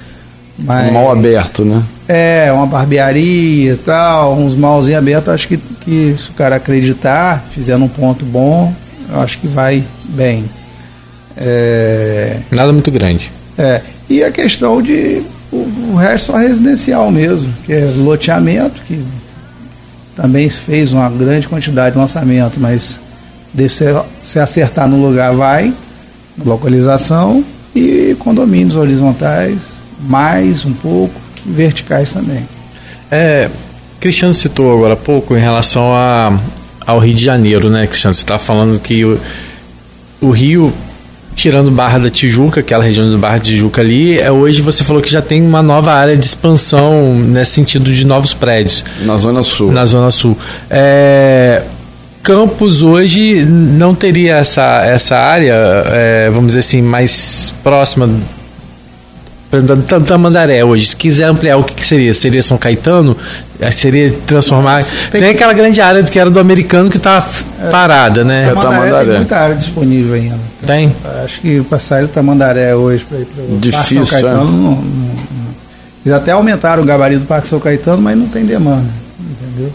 Mas, 0.58 0.90
um 0.90 0.94
mal 0.94 1.10
aberto, 1.10 1.64
né? 1.64 1.82
É, 2.08 2.50
uma 2.52 2.66
barbearia 2.66 3.72
e 3.72 3.76
tal, 3.76 4.34
uns 4.34 4.54
malzinhos 4.54 4.98
abertos, 4.98 5.28
acho 5.28 5.48
que, 5.48 5.56
que 5.56 6.16
se 6.18 6.30
o 6.30 6.32
cara 6.32 6.56
acreditar, 6.56 7.44
fizer 7.52 7.76
um 7.76 7.88
ponto 7.88 8.24
bom, 8.24 8.72
eu 9.10 9.20
acho 9.20 9.38
que 9.38 9.46
vai 9.46 9.82
bem. 10.04 10.44
É, 11.36 12.38
Nada 12.50 12.72
muito 12.72 12.90
grande. 12.90 13.30
É, 13.58 13.82
e 14.08 14.22
a 14.22 14.30
questão 14.30 14.80
de 14.80 15.22
o, 15.52 15.92
o 15.92 15.96
resto 15.96 16.32
só 16.32 16.38
residencial 16.38 17.10
mesmo, 17.10 17.52
que 17.64 17.72
é 17.72 17.92
loteamento, 17.96 18.80
que 18.82 19.04
também 20.14 20.48
fez 20.48 20.92
uma 20.92 21.08
grande 21.10 21.46
quantidade 21.46 21.92
de 21.92 21.98
lançamento, 21.98 22.58
mas 22.58 22.98
se, 23.68 23.84
se 24.22 24.38
acertar 24.38 24.88
no 24.88 25.06
lugar 25.06 25.34
vai, 25.34 25.72
localização 26.44 27.44
e 27.74 28.16
condomínios 28.18 28.76
horizontais, 28.76 29.75
mais 30.00 30.64
um 30.64 30.72
pouco, 30.72 31.14
verticais 31.44 32.12
também. 32.12 32.46
É, 33.10 33.48
Cristiano 34.00 34.34
citou 34.34 34.72
agora 34.72 34.94
há 34.94 34.96
pouco 34.96 35.36
em 35.36 35.40
relação 35.40 35.94
a, 35.94 36.38
ao 36.86 36.98
Rio 36.98 37.14
de 37.14 37.24
Janeiro, 37.24 37.70
né, 37.70 37.86
Cristiano? 37.86 38.14
Você 38.14 38.22
está 38.22 38.38
falando 38.38 38.78
que 38.80 39.04
o, 39.04 39.20
o 40.20 40.30
Rio 40.30 40.72
tirando 41.34 41.70
Barra 41.70 41.98
da 41.98 42.10
Tijuca, 42.10 42.60
aquela 42.60 42.82
região 42.82 43.10
do 43.10 43.18
Barra 43.18 43.36
da 43.36 43.44
Tijuca 43.44 43.82
ali, 43.82 44.18
é, 44.18 44.32
hoje 44.32 44.62
você 44.62 44.82
falou 44.82 45.02
que 45.02 45.10
já 45.10 45.20
tem 45.20 45.42
uma 45.42 45.62
nova 45.62 45.92
área 45.92 46.16
de 46.16 46.24
expansão 46.24 47.14
nesse 47.14 47.52
sentido 47.52 47.92
de 47.92 48.06
novos 48.06 48.32
prédios. 48.32 48.82
Na 49.02 49.18
Zona 49.18 49.42
Sul. 49.42 49.70
Na 49.70 49.84
Zona 49.84 50.10
Sul. 50.10 50.36
É, 50.70 51.62
Campos 52.22 52.82
hoje 52.82 53.44
não 53.44 53.94
teria 53.94 54.36
essa, 54.36 54.84
essa 54.84 55.16
área, 55.16 55.54
é, 55.86 56.28
vamos 56.30 56.48
dizer 56.48 56.60
assim, 56.60 56.82
mais 56.82 57.54
próxima 57.62 58.10
Tamandaré 60.06 60.64
hoje, 60.64 60.86
se 60.86 60.96
quiser 60.96 61.24
ampliar, 61.24 61.56
o 61.56 61.64
que, 61.64 61.74
que, 61.74 61.86
seria? 61.86 62.12
Seria 62.12 62.42
São 62.42 62.58
Caetano? 62.58 63.16
É, 63.60 63.70
seria 63.70 64.12
transformar. 64.26 64.84
Tem, 65.10 65.20
tem 65.20 65.30
aquela 65.30 65.52
grande 65.52 65.80
área 65.80 66.02
que 66.02 66.18
era 66.18 66.28
do 66.28 66.38
americano 66.38 66.90
que 66.90 66.96
está 66.96 67.26
é, 67.62 67.70
parada, 67.70 68.24
né? 68.24 68.52
Tamandaré, 68.52 69.04
tem 69.04 69.16
muita 69.16 69.36
área 69.38 69.54
disponível 69.54 70.14
ainda. 70.14 70.38
Tem? 70.66 70.94
Acho 71.24 71.40
que 71.40 71.62
para 71.62 71.78
sair 71.78 72.02
do 72.02 72.08
Tamandaré 72.08 72.74
hoje 72.74 73.04
para 73.08 73.18
ir 73.18 73.24
para 73.26 73.42
o 73.44 73.84
São 73.84 74.04
Caetano, 74.04 74.40
é? 74.40 74.44
não, 74.44 74.52
não, 74.52 74.70
não, 74.72 75.16
eles 76.04 76.16
até 76.16 76.32
aumentaram 76.32 76.82
o 76.82 76.86
gabarito 76.86 77.20
do 77.20 77.26
Parque 77.26 77.48
São 77.48 77.58
Caetano, 77.58 78.02
mas 78.02 78.16
não 78.16 78.28
tem 78.28 78.44
demanda, 78.44 78.88
entendeu? 79.18 79.72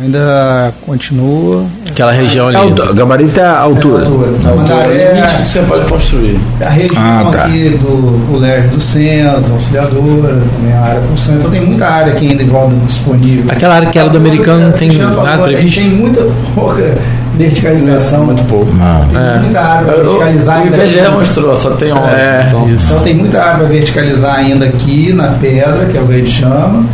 Ainda 0.00 0.72
continua. 0.84 1.64
Aquela 1.88 2.12
região 2.12 2.48
ali. 2.48 2.56
É 2.56 2.92
gabarito 2.92 3.38
é 3.38 3.44
a 3.44 3.58
altura. 3.58 4.02
É 4.02 4.06
a 4.06 4.08
altura. 4.08 4.30
É 4.42 4.46
a 4.46 4.50
altura 4.50 4.94
é 4.94 5.14
limite 5.14 5.34
que 5.34 5.46
você 5.46 5.62
pode 5.62 5.88
construir. 5.88 6.40
A 6.60 6.68
região 6.68 7.02
ah, 7.02 7.30
tá. 7.30 7.44
aqui 7.44 7.68
do 7.70 8.26
colégio 8.30 8.70
do 8.70 8.80
Censo, 8.80 9.52
auxiliadora, 9.52 10.40
também 10.56 10.72
a 10.72 10.80
área 10.80 11.00
do 11.00 11.18
centro. 11.18 11.38
Então 11.40 11.50
tem 11.50 11.60
muita 11.60 11.86
área 11.86 12.12
aqui 12.12 12.28
ainda 12.28 12.42
em 12.42 12.48
volta 12.48 12.74
disponível. 12.86 13.44
Aquela 13.48 13.74
área 13.74 13.88
que 13.88 13.98
era 13.98 14.08
do 14.08 14.18
americano 14.18 14.64
não 14.64 14.72
tem 14.72 14.90
nada 14.92 15.42
previsto? 15.42 15.80
Tem 15.80 15.90
muita 15.90 16.26
pouca 16.54 16.94
verticalização. 17.36 18.22
É, 18.22 18.26
muito 18.26 18.44
pouco. 18.44 18.70
Tem 18.72 19.20
é. 19.20 19.38
muita 19.38 19.60
área 19.60 19.84
para 19.84 20.02
verticalizar 20.02 20.58
ainda. 20.58 20.76
O 20.76 20.80
IBGE 20.80 21.10
mostrou, 21.12 21.56
só 21.56 21.70
tem 21.70 21.92
11. 21.92 22.00
É, 22.02 22.44
então. 22.48 22.68
então 22.68 23.00
tem 23.00 23.14
muita 23.14 23.40
área 23.40 23.58
para 23.58 23.68
verticalizar 23.68 24.34
ainda 24.36 24.64
aqui 24.64 25.12
na 25.12 25.28
pedra, 25.28 25.86
que 25.90 25.96
é 25.96 26.00
o 26.00 26.06
que 26.06 26.14
a 26.14 26.18
gente 26.18 26.30
chama 26.30 26.84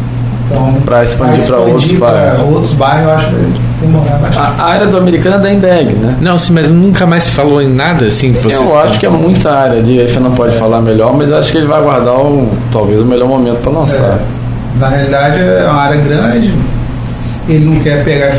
então, 0.51 0.75
para 0.85 1.05
expandir 1.05 1.47
para 1.47 1.59
outros 1.59 1.93
bairros. 1.93 2.41
outros 2.41 2.73
bairros, 2.73 3.05
eu 3.05 3.11
acho 3.13 3.27
que 3.29 3.87
demorar 3.87 4.19
bastante. 4.19 4.61
A 4.61 4.65
área 4.65 4.87
do 4.89 4.97
americano 4.97 5.37
é 5.37 5.39
da 5.39 5.53
Embeg, 5.53 5.95
né? 5.95 6.17
Não, 6.21 6.37
sim, 6.37 6.53
mas 6.53 6.69
nunca 6.69 7.07
mais 7.07 7.25
se 7.25 7.31
falou 7.31 7.63
em 7.63 7.73
nada 7.73 8.07
assim. 8.07 8.35
Eu 8.45 8.77
acho 8.81 8.99
que 8.99 9.07
é 9.07 9.09
muita 9.09 9.53
área 9.53 9.79
ali, 9.79 10.01
aí 10.01 10.09
você 10.09 10.19
não 10.19 10.33
pode 10.33 10.57
é. 10.57 10.59
falar 10.59 10.81
melhor, 10.81 11.17
mas 11.17 11.31
acho 11.31 11.53
que 11.53 11.59
ele 11.59 11.69
vai 11.69 11.79
aguardar 11.79 12.15
o, 12.15 12.51
talvez 12.73 13.01
o 13.01 13.07
melhor 13.07 13.29
momento 13.29 13.59
para 13.59 13.71
lançar. 13.71 14.19
É. 14.19 14.81
Na 14.81 14.89
realidade 14.89 15.41
é 15.41 15.65
uma 15.65 15.83
área 15.83 16.01
grande, 16.01 16.53
ele 17.49 17.65
não 17.65 17.81
quer 17.81 18.03
pegar. 18.03 18.37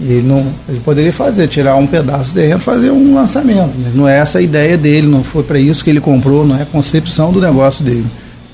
Ele, 0.00 0.22
não, 0.22 0.46
ele 0.68 0.80
poderia 0.84 1.12
fazer, 1.12 1.48
tirar 1.48 1.74
um 1.74 1.86
pedaço 1.86 2.26
de 2.26 2.34
terreno 2.34 2.60
fazer 2.60 2.92
um 2.92 3.16
lançamento, 3.16 3.72
mas 3.82 3.92
não 3.92 4.06
é 4.06 4.18
essa 4.18 4.38
a 4.38 4.42
ideia 4.42 4.76
dele, 4.76 5.08
não 5.08 5.24
foi 5.24 5.42
para 5.42 5.58
isso 5.58 5.82
que 5.82 5.90
ele 5.90 6.00
comprou, 6.00 6.46
não 6.46 6.56
é 6.56 6.62
a 6.62 6.66
concepção 6.66 7.32
do 7.32 7.40
negócio 7.40 7.84
dele. 7.84 8.06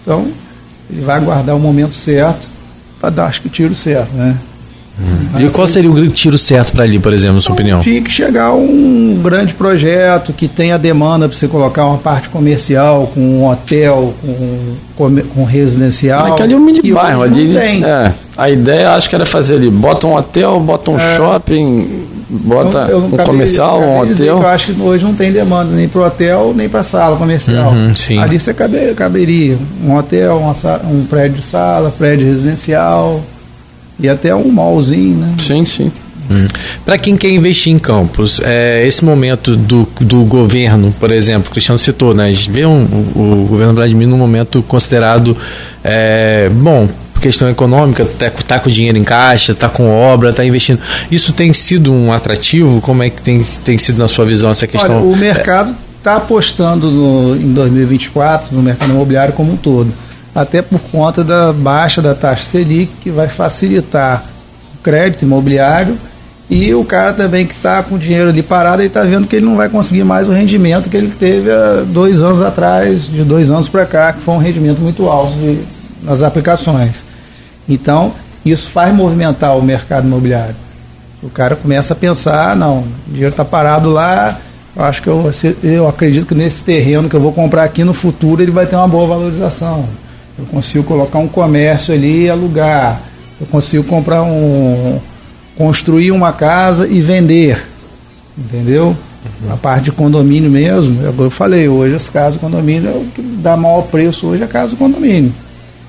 Então, 0.02 0.24
ele 0.90 1.02
vai 1.02 1.16
aguardar 1.18 1.54
o 1.54 1.60
momento 1.60 1.94
certo 1.94 2.53
para 3.04 3.10
dar, 3.10 3.26
acho 3.26 3.42
que, 3.42 3.48
o 3.48 3.50
tiro 3.50 3.74
certo, 3.74 4.14
né? 4.14 4.34
Hum. 4.98 5.40
E 5.40 5.50
qual 5.50 5.66
seria 5.66 5.90
o 5.90 6.08
tiro 6.08 6.38
certo 6.38 6.72
para 6.72 6.84
ali, 6.84 7.00
por 7.00 7.12
exemplo, 7.12 7.34
na 7.34 7.40
sua 7.40 7.52
então, 7.52 7.54
opinião? 7.54 7.80
Tinha 7.80 8.00
que 8.00 8.10
chegar 8.10 8.52
um 8.54 9.20
grande 9.22 9.52
projeto 9.52 10.32
que 10.32 10.46
tenha 10.46 10.78
demanda 10.78 11.28
para 11.28 11.36
você 11.36 11.48
colocar 11.48 11.84
uma 11.86 11.98
parte 11.98 12.28
comercial, 12.28 13.10
com 13.12 13.20
um 13.20 13.50
hotel, 13.50 14.14
com, 14.96 15.16
com 15.34 15.44
residencial. 15.44 16.34
É 16.34 16.36
que 16.36 16.42
ali 16.44 16.54
é 16.54 16.56
um 16.56 16.60
mini 16.60 16.92
bairro. 16.92 17.22
Ali, 17.22 17.56
é, 17.56 18.12
a 18.36 18.48
ideia 18.48 18.92
acho 18.92 19.08
que 19.08 19.16
era 19.16 19.26
fazer 19.26 19.56
ali, 19.56 19.68
bota 19.68 20.06
um 20.06 20.14
hotel, 20.14 20.60
bota 20.60 20.92
um 20.92 20.98
é, 20.98 21.16
shopping, 21.16 22.06
bota 22.28 22.86
eu, 22.88 22.98
eu 22.98 23.04
um 23.06 23.10
comercial, 23.10 23.80
um 23.80 24.00
hotel. 24.00 24.26
eu 24.26 24.46
acho 24.46 24.72
que 24.72 24.80
hoje 24.80 25.04
não 25.04 25.14
tem 25.14 25.32
demanda 25.32 25.70
nem 25.72 25.88
para 25.88 26.06
hotel, 26.06 26.52
nem 26.54 26.68
para 26.68 26.82
sala 26.82 27.16
comercial. 27.16 27.72
Uhum, 27.72 28.20
ali 28.20 28.38
você 28.38 28.54
caber, 28.54 28.94
caberia 28.94 29.58
um 29.84 29.96
hotel, 29.96 30.38
uma, 30.38 30.54
um 30.90 31.04
prédio 31.04 31.38
de 31.38 31.44
sala, 31.44 31.92
prédio 31.96 32.26
residencial 32.26 33.20
e 33.98 34.08
até 34.08 34.34
um 34.34 34.50
mallzinho, 34.50 35.18
né? 35.18 35.34
Sim, 35.38 35.64
sim. 35.64 35.92
Para 36.84 36.98
quem 36.98 37.16
quer 37.16 37.30
investir 37.30 37.72
em 37.72 37.78
campos, 37.78 38.40
é, 38.44 38.86
esse 38.86 39.04
momento 39.04 39.56
do, 39.56 39.88
do 40.00 40.24
governo, 40.24 40.94
por 40.98 41.10
exemplo, 41.10 41.48
o 41.48 41.52
Cristiano 41.52 41.78
citou, 41.78 42.14
né? 42.14 42.26
A 42.26 42.32
gente 42.32 42.50
vê 42.50 42.66
um, 42.66 42.84
o, 43.14 43.46
governo 43.48 43.74
Vladimir 43.74 44.08
num 44.08 44.18
momento 44.18 44.62
considerado 44.62 45.36
é, 45.82 46.48
bom 46.52 46.88
questão 47.20 47.48
econômica, 47.48 48.04
tá, 48.04 48.30
tá 48.46 48.58
com 48.58 48.68
dinheiro 48.68 48.98
em 48.98 49.04
caixa, 49.04 49.54
tá 49.54 49.66
com 49.66 49.88
obra, 49.90 50.30
tá 50.30 50.44
investindo. 50.44 50.78
Isso 51.10 51.32
tem 51.32 51.54
sido 51.54 51.90
um 51.90 52.12
atrativo? 52.12 52.82
Como 52.82 53.02
é 53.02 53.08
que 53.08 53.22
tem, 53.22 53.42
tem 53.64 53.78
sido 53.78 53.98
na 53.98 54.06
sua 54.06 54.26
visão 54.26 54.50
essa 54.50 54.66
questão? 54.66 54.96
Olha, 54.96 55.06
o 55.06 55.16
mercado 55.16 55.74
está 55.96 56.16
apostando 56.16 56.90
no, 56.90 57.34
em 57.34 57.54
2024 57.54 58.54
no 58.54 58.62
mercado 58.62 58.90
imobiliário 58.90 59.32
como 59.32 59.52
um 59.52 59.56
todo, 59.56 59.90
até 60.34 60.60
por 60.60 60.78
conta 60.92 61.24
da 61.24 61.50
baixa 61.50 62.02
da 62.02 62.14
taxa 62.14 62.44
Selic, 62.44 62.92
que 63.02 63.10
vai 63.10 63.26
facilitar 63.26 64.22
o 64.74 64.82
crédito 64.82 65.22
imobiliário 65.22 65.96
e 66.48 66.74
o 66.74 66.84
cara 66.84 67.12
também 67.12 67.46
que 67.46 67.54
está 67.54 67.82
com 67.82 67.94
o 67.94 67.98
dinheiro 67.98 68.28
ali 68.28 68.42
parado, 68.42 68.82
ele 68.82 68.88
está 68.88 69.02
vendo 69.02 69.26
que 69.26 69.36
ele 69.36 69.46
não 69.46 69.56
vai 69.56 69.68
conseguir 69.68 70.04
mais 70.04 70.28
o 70.28 70.32
rendimento 70.32 70.90
que 70.90 70.96
ele 70.96 71.12
teve 71.18 71.50
há 71.50 71.82
dois 71.86 72.20
anos 72.20 72.42
atrás, 72.42 73.04
de 73.04 73.24
dois 73.24 73.50
anos 73.50 73.68
para 73.68 73.86
cá, 73.86 74.12
que 74.12 74.20
foi 74.20 74.34
um 74.34 74.38
rendimento 74.38 74.78
muito 74.78 75.08
alto 75.08 75.32
de, 75.34 75.58
nas 76.02 76.22
aplicações. 76.22 77.02
Então, 77.68 78.12
isso 78.44 78.70
faz 78.70 78.94
movimentar 78.94 79.56
o 79.56 79.62
mercado 79.62 80.06
imobiliário. 80.06 80.54
O 81.22 81.30
cara 81.30 81.56
começa 81.56 81.94
a 81.94 81.96
pensar, 81.96 82.54
não, 82.54 82.80
o 82.80 83.10
dinheiro 83.10 83.30
está 83.30 83.44
parado 83.44 83.88
lá, 83.88 84.38
eu 84.76 84.84
acho 84.84 85.02
que 85.02 85.08
eu, 85.08 85.30
eu 85.62 85.88
acredito 85.88 86.26
que 86.26 86.34
nesse 86.34 86.62
terreno 86.62 87.08
que 87.08 87.16
eu 87.16 87.20
vou 87.20 87.32
comprar 87.32 87.64
aqui 87.64 87.84
no 87.84 87.94
futuro 87.94 88.42
ele 88.42 88.50
vai 88.50 88.66
ter 88.66 88.76
uma 88.76 88.88
boa 88.88 89.06
valorização. 89.06 89.86
Eu 90.38 90.44
consigo 90.46 90.82
colocar 90.84 91.18
um 91.18 91.28
comércio 91.28 91.94
ali 91.94 92.24
e 92.24 92.30
alugar. 92.30 93.00
Eu 93.40 93.46
consigo 93.46 93.84
comprar 93.84 94.22
um. 94.22 95.00
Construir 95.56 96.10
uma 96.10 96.32
casa 96.32 96.86
e 96.86 97.00
vender. 97.00 97.64
Entendeu? 98.36 98.96
Uhum. 99.42 99.52
A 99.52 99.56
parte 99.56 99.84
de 99.84 99.92
condomínio 99.92 100.50
mesmo, 100.50 101.00
eu 101.02 101.30
falei, 101.30 101.68
hoje 101.68 101.94
as 101.94 102.08
casas 102.08 102.38
condomínio 102.40 102.90
é 102.90 102.92
o 102.92 103.04
que 103.14 103.22
dá 103.22 103.56
maior 103.56 103.82
preço 103.82 104.26
hoje 104.26 104.42
é 104.42 104.44
a 104.44 104.48
casa 104.48 104.76
condomínio. 104.76 105.32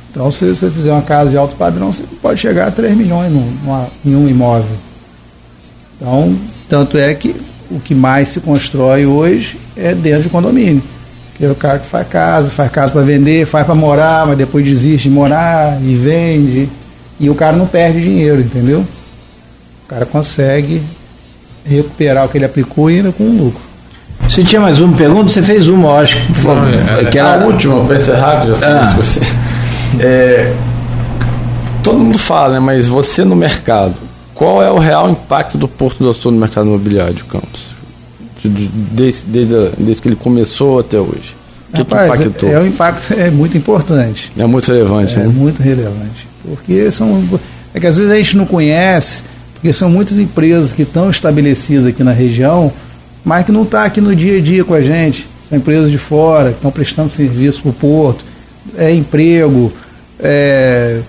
Então, 0.10 0.32
se 0.32 0.48
você 0.48 0.70
fizer 0.70 0.92
uma 0.92 1.02
casa 1.02 1.30
de 1.30 1.38
alto 1.38 1.56
padrão, 1.58 1.92
você 1.92 2.04
pode 2.22 2.40
chegar 2.40 2.68
a 2.68 2.72
3 2.72 2.96
milhões 2.96 3.30
numa, 3.30 3.88
em 4.06 4.16
um 4.16 4.30
imóvel. 4.30 4.78
Então, 5.98 6.34
tanto 6.70 6.98
é 6.98 7.14
que 7.14 7.36
o 7.70 7.82
que 7.82 7.94
mais 7.94 8.30
se 8.30 8.40
constrói 8.40 9.06
hoje 9.06 9.58
é 9.76 9.94
dentro 9.94 10.24
de 10.24 10.30
condomínio. 10.30 10.82
Que 11.34 11.44
é 11.44 11.52
o 11.52 11.56
cara 11.56 11.80
que 11.80 11.88
faz 11.88 12.08
casa, 12.08 12.50
faz 12.50 12.72
casa 12.72 12.94
para 12.94 13.02
vender, 13.02 13.46
faz 13.46 13.66
para 13.66 13.76
morar, 13.76 14.26
mas 14.26 14.38
depois 14.38 14.64
desiste 14.64 15.10
de 15.10 15.14
morar 15.14 15.80
e 15.84 15.96
vende. 15.96 16.70
E 17.20 17.30
o 17.30 17.36
cara 17.36 17.58
não 17.58 17.68
perde 17.68 18.02
dinheiro, 18.02 18.40
entendeu? 18.40 18.86
O 19.86 19.88
cara 19.88 20.06
consegue 20.06 20.82
recuperar 21.64 22.26
o 22.26 22.30
que 22.30 22.38
ele 22.38 22.46
aplicou 22.46 22.90
e 22.90 22.98
ainda 22.98 23.12
com 23.12 23.24
um 23.24 23.38
lucro. 23.46 23.62
Você 24.28 24.44
tinha 24.44 24.60
mais 24.60 24.82
uma 24.82 24.96
pergunta? 24.98 25.32
Você 25.32 25.44
fez 25.44 25.68
uma, 25.68 25.90
eu 25.90 25.98
acho. 25.98 26.18
Não, 26.44 27.00
é, 27.00 27.06
que 27.06 27.20
era 27.20 27.44
a 27.44 27.46
última, 27.46 27.86
para 27.86 27.96
encerrar, 27.96 28.42
que 28.42 28.48
já 28.48 28.56
sei 28.56 28.68
ah. 28.68 28.88
se 28.88 28.96
você. 28.96 29.20
É, 30.00 30.52
todo 31.84 32.00
mundo 32.00 32.18
fala, 32.18 32.56
né, 32.56 32.60
mas 32.60 32.88
você 32.88 33.24
no 33.24 33.36
mercado, 33.36 33.94
qual 34.34 34.62
é 34.62 34.72
o 34.72 34.80
real 34.80 35.10
impacto 35.10 35.58
do 35.58 35.68
Porto 35.68 36.04
do 36.04 36.14
Sul 36.14 36.32
no 36.32 36.40
mercado 36.40 36.68
imobiliário 36.68 37.14
de 37.14 37.24
Campos? 37.24 37.74
Desde, 38.44 39.26
desde, 39.26 39.72
desde 39.78 40.02
que 40.02 40.08
ele 40.08 40.16
começou 40.16 40.80
até 40.80 41.00
hoje. 41.00 41.36
O 41.70 41.76
que, 41.76 41.82
Rapaz, 41.84 42.20
que 42.20 42.28
impactou? 42.28 42.50
É, 42.50 42.54
é, 42.54 42.60
o 42.60 42.68
impacto 42.68 43.14
é 43.14 43.32
muito 43.32 43.58
importante. 43.58 44.32
É 44.38 44.46
muito 44.46 44.68
relevante, 44.68 45.20
é 45.20 45.24
né? 45.24 45.28
muito 45.28 45.62
relevante. 45.62 46.28
Porque 46.44 46.92
são, 46.92 47.24
É 47.74 47.80
que 47.80 47.88
às 47.88 47.98
vezes 47.98 48.12
a 48.12 48.18
gente 48.18 48.38
não 48.38 48.46
conhece, 48.46 49.24
porque 49.66 49.74
são 49.74 49.90
muitas 49.90 50.20
empresas 50.20 50.72
que 50.72 50.84
estão 50.84 51.10
estabelecidas 51.10 51.88
aqui 51.88 52.04
na 52.04 52.12
região, 52.12 52.72
mas 53.24 53.48
que 53.48 53.52
não 53.52 53.64
estão 53.64 53.80
tá 53.80 53.86
aqui 53.88 54.00
no 54.00 54.16
dia 54.16 54.38
a 54.38 54.40
dia 54.40 54.64
com 54.64 54.76
a 54.76 54.82
gente. 54.84 55.28
São 55.50 55.58
empresas 55.58 55.90
de 55.90 55.98
fora, 55.98 56.50
que 56.50 56.58
estão 56.58 56.70
prestando 56.70 57.10
serviço 57.10 57.64
para 57.64 57.72
o 57.72 57.74
porto, 57.74 58.24
é 58.78 58.94
emprego, 58.94 59.74
é, 60.20 61.00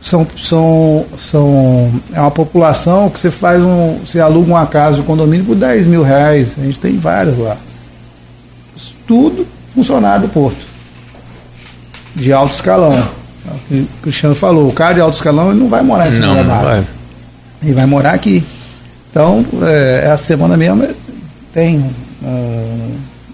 são, 0.00 0.26
são, 0.36 1.06
são, 1.16 1.92
é 2.12 2.20
uma 2.20 2.32
população 2.32 3.08
que 3.08 3.20
você 3.20 3.30
faz 3.30 3.62
um. 3.62 4.00
Você 4.04 4.18
aluga 4.18 4.50
uma 4.50 4.66
casa 4.66 4.96
de 4.96 5.04
condomínio 5.04 5.46
por 5.46 5.54
10 5.54 5.86
mil 5.86 6.02
reais. 6.02 6.56
A 6.60 6.64
gente 6.64 6.80
tem 6.80 6.98
várias 6.98 7.38
lá. 7.38 7.56
Tudo 9.06 9.46
funcionário 9.72 10.26
do 10.26 10.32
Porto. 10.32 10.66
De 12.12 12.32
alto 12.32 12.54
escalão. 12.54 12.92
É 13.70 13.74
o 13.76 13.86
Cristiano 14.02 14.34
falou, 14.34 14.68
o 14.68 14.72
cara 14.72 14.94
de 14.94 15.00
alto 15.00 15.14
escalão 15.14 15.50
ele 15.50 15.60
não 15.60 15.68
vai 15.68 15.82
morar 15.82 16.08
em 16.08 16.18
São 16.20 16.34
não, 16.34 16.44
vai. 16.44 16.84
Ele 17.62 17.74
vai 17.74 17.86
morar 17.86 18.12
aqui. 18.12 18.42
Então, 19.10 19.44
é, 19.62 20.04
essa 20.06 20.24
semana 20.24 20.56
mesmo 20.56 20.88
tem 21.52 21.78
uh, 21.78 22.92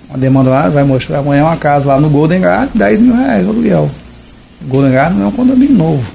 uma 0.09 0.19
demanda 0.19 0.51
lá, 0.51 0.69
vai 0.69 0.85
mostrar 0.85 1.19
amanhã 1.19 1.45
uma 1.45 1.57
casa 1.57 1.89
lá 1.89 2.01
no 2.01 2.11
Golden 2.11 2.41
Garden, 2.41 2.71
10 2.75 3.01
mil 3.01 3.15
reais 3.15 3.47
o 3.47 3.51
aluguel. 3.51 3.91
O 4.61 4.69
Golden 4.69 4.93
Garden 4.93 5.19
não 5.19 5.27
é 5.27 5.29
um 5.29 5.33
condomínio 5.33 5.77
novo. 5.77 6.13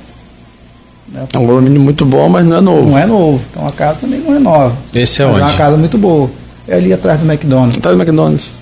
Né? 1.07 1.25
É 1.33 1.37
um 1.37 1.47
condomínio 1.47 1.79
muito 1.79 2.05
bom, 2.05 2.27
mas 2.27 2.45
não 2.45 2.57
é 2.57 2.61
novo. 2.61 2.89
Não 2.89 2.97
é 2.97 3.05
novo. 3.05 3.41
Então 3.51 3.67
a 3.67 3.71
casa 3.71 3.99
também 4.01 4.19
não 4.19 4.35
é 4.35 4.39
nova. 4.39 4.75
Esse 4.93 5.21
é 5.21 5.25
mas 5.25 5.35
onde? 5.35 5.43
é 5.43 5.47
uma 5.47 5.57
casa 5.57 5.77
muito 5.77 5.97
boa. 5.97 6.29
É 6.67 6.75
ali 6.75 6.91
atrás 6.91 7.19
do 7.19 7.25
McDonald's. 7.25 7.77
Atrás 7.77 7.97
do 7.97 8.01
McDonald's. 8.01 8.53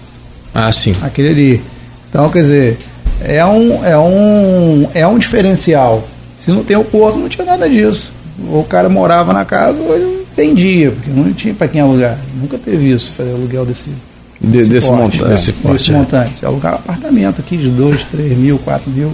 Ah, 0.54 0.72
sim. 0.72 0.96
Aquele 1.02 1.30
ali. 1.30 1.62
Então, 2.10 2.30
quer 2.30 2.42
dizer, 2.42 2.80
é 3.24 3.46
um, 3.46 3.86
é 3.86 3.98
um, 3.98 4.90
é 4.94 5.08
um 5.08 5.18
diferencial. 5.18 6.04
Se 6.38 6.52
não 6.52 6.64
tem 6.64 6.76
o 6.76 6.84
porto, 6.84 7.18
não 7.18 7.30
tinha 7.30 7.46
nada 7.46 7.70
disso. 7.70 8.12
O 8.50 8.64
cara 8.64 8.90
morava 8.90 9.34
na 9.34 9.46
casa, 9.46 9.78
hoje 9.80 10.04
não 10.04 10.26
tem 10.36 10.56
dia, 10.56 10.92
porque 10.92 11.10
não 11.10 11.32
tinha 11.34 11.54
para 11.54 11.68
quem 11.68 11.82
alugar. 11.82 12.18
Nunca 12.36 12.58
teve 12.58 12.92
isso, 12.92 13.12
fazer 13.14 13.32
aluguel 13.32 13.66
desse, 13.66 13.90
de, 14.40 14.48
desse, 14.48 14.70
desse, 14.70 14.88
porte, 14.88 15.02
montante. 15.02 15.30
Desse, 15.30 15.54
porte, 15.54 15.78
desse 15.78 15.92
é. 15.92 15.94
montante. 15.94 16.38
Você 16.38 16.46
alugar 16.46 16.74
um 16.74 16.76
apartamento 16.76 17.42
aqui 17.42 17.58
de 17.58 17.70
2, 17.70 18.06
3 18.06 18.38
mil, 18.38 18.58
4 18.60 18.90
mil. 18.90 19.12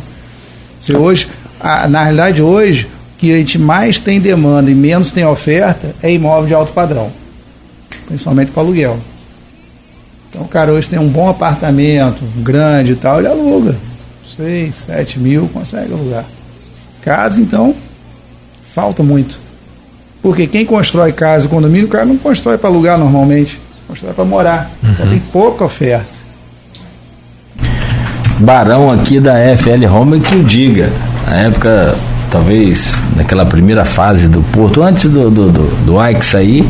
Se 0.79 0.95
hoje, 0.95 1.27
a, 1.59 1.87
na 1.87 2.03
realidade, 2.03 2.41
hoje, 2.41 2.87
que 3.17 3.33
a 3.33 3.37
gente 3.37 3.57
mais 3.57 3.99
tem 3.99 4.19
demanda 4.19 4.69
e 4.69 4.75
menos 4.75 5.11
tem 5.11 5.25
oferta 5.25 5.93
é 6.01 6.11
imóvel 6.11 6.47
de 6.47 6.53
alto 6.53 6.71
padrão, 6.71 7.11
principalmente 8.07 8.51
para 8.51 8.61
aluguel. 8.61 8.99
Então 10.29 10.43
o 10.43 10.47
cara 10.47 10.71
hoje 10.71 10.87
tem 10.89 10.99
um 10.99 11.07
bom 11.07 11.27
apartamento, 11.27 12.23
grande 12.37 12.91
e 12.91 12.95
tal, 12.95 13.19
ele 13.19 13.27
aluga. 13.27 13.75
6, 14.35 14.75
7 14.75 15.19
mil, 15.19 15.49
consegue 15.51 15.91
alugar. 15.91 16.25
Casa, 17.01 17.41
então, 17.41 17.73
falta 18.77 19.01
muito. 19.01 19.33
Porque 20.21 20.45
quem 20.45 20.63
constrói 20.63 21.11
casa 21.11 21.47
e 21.47 21.49
condomínio, 21.49 21.87
o 21.87 21.89
cara 21.89 22.05
não 22.05 22.15
constrói 22.15 22.59
para 22.59 22.69
alugar 22.69 22.95
normalmente, 22.95 23.59
constrói 23.87 24.13
para 24.13 24.23
morar. 24.23 24.69
Então, 24.77 24.89
uhum. 24.89 24.95
Então 24.95 25.09
tem 25.09 25.19
pouca 25.31 25.65
oferta. 25.65 26.05
Barão 28.39 28.91
aqui 28.91 29.19
da 29.19 29.33
FL 29.57 29.91
Home 29.91 30.19
que 30.19 30.35
o 30.35 30.43
diga. 30.43 30.91
Na 31.27 31.37
época 31.37 31.95
talvez 32.29 33.07
naquela 33.15 33.47
primeira 33.47 33.83
fase 33.83 34.27
do 34.27 34.41
Porto, 34.51 34.83
antes 34.83 35.05
do, 35.05 35.31
do, 35.31 35.51
do, 35.51 35.85
do 35.85 36.07
Ike 36.09 36.23
sair, 36.23 36.63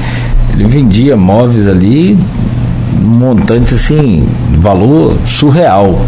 ele 0.54 0.64
vendia 0.64 1.18
móveis 1.18 1.68
ali, 1.68 2.18
um 3.02 3.18
montante 3.18 3.74
assim, 3.74 4.26
valor 4.62 5.18
surreal 5.26 6.00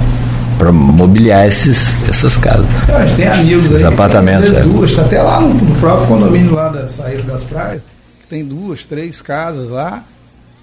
para 0.60 0.74
mobiliar 0.74 1.48
esses, 1.48 1.96
essas 2.08 2.36
casas. 2.36 2.68
a 2.94 3.06
gente 3.06 3.16
tem 3.16 3.28
amigos 3.28 3.66
esses 3.66 3.78
aí 3.78 3.86
apartamentos. 3.86 4.50
Tem 4.50 4.60
é. 4.60 4.64
duas, 4.64 4.94
tá 4.94 5.02
até 5.04 5.22
lá 5.22 5.40
no, 5.40 5.54
no, 5.54 5.76
próprio 5.78 6.08
condomínio 6.08 6.54
lá 6.54 6.68
da 6.68 6.88
saída 6.88 7.24
das 7.24 7.46
praias, 7.46 7.82
que 8.20 8.28
tem 8.28 8.44
duas, 8.44 8.84
três 8.84 9.22
casas 9.22 9.70
lá, 9.70 10.04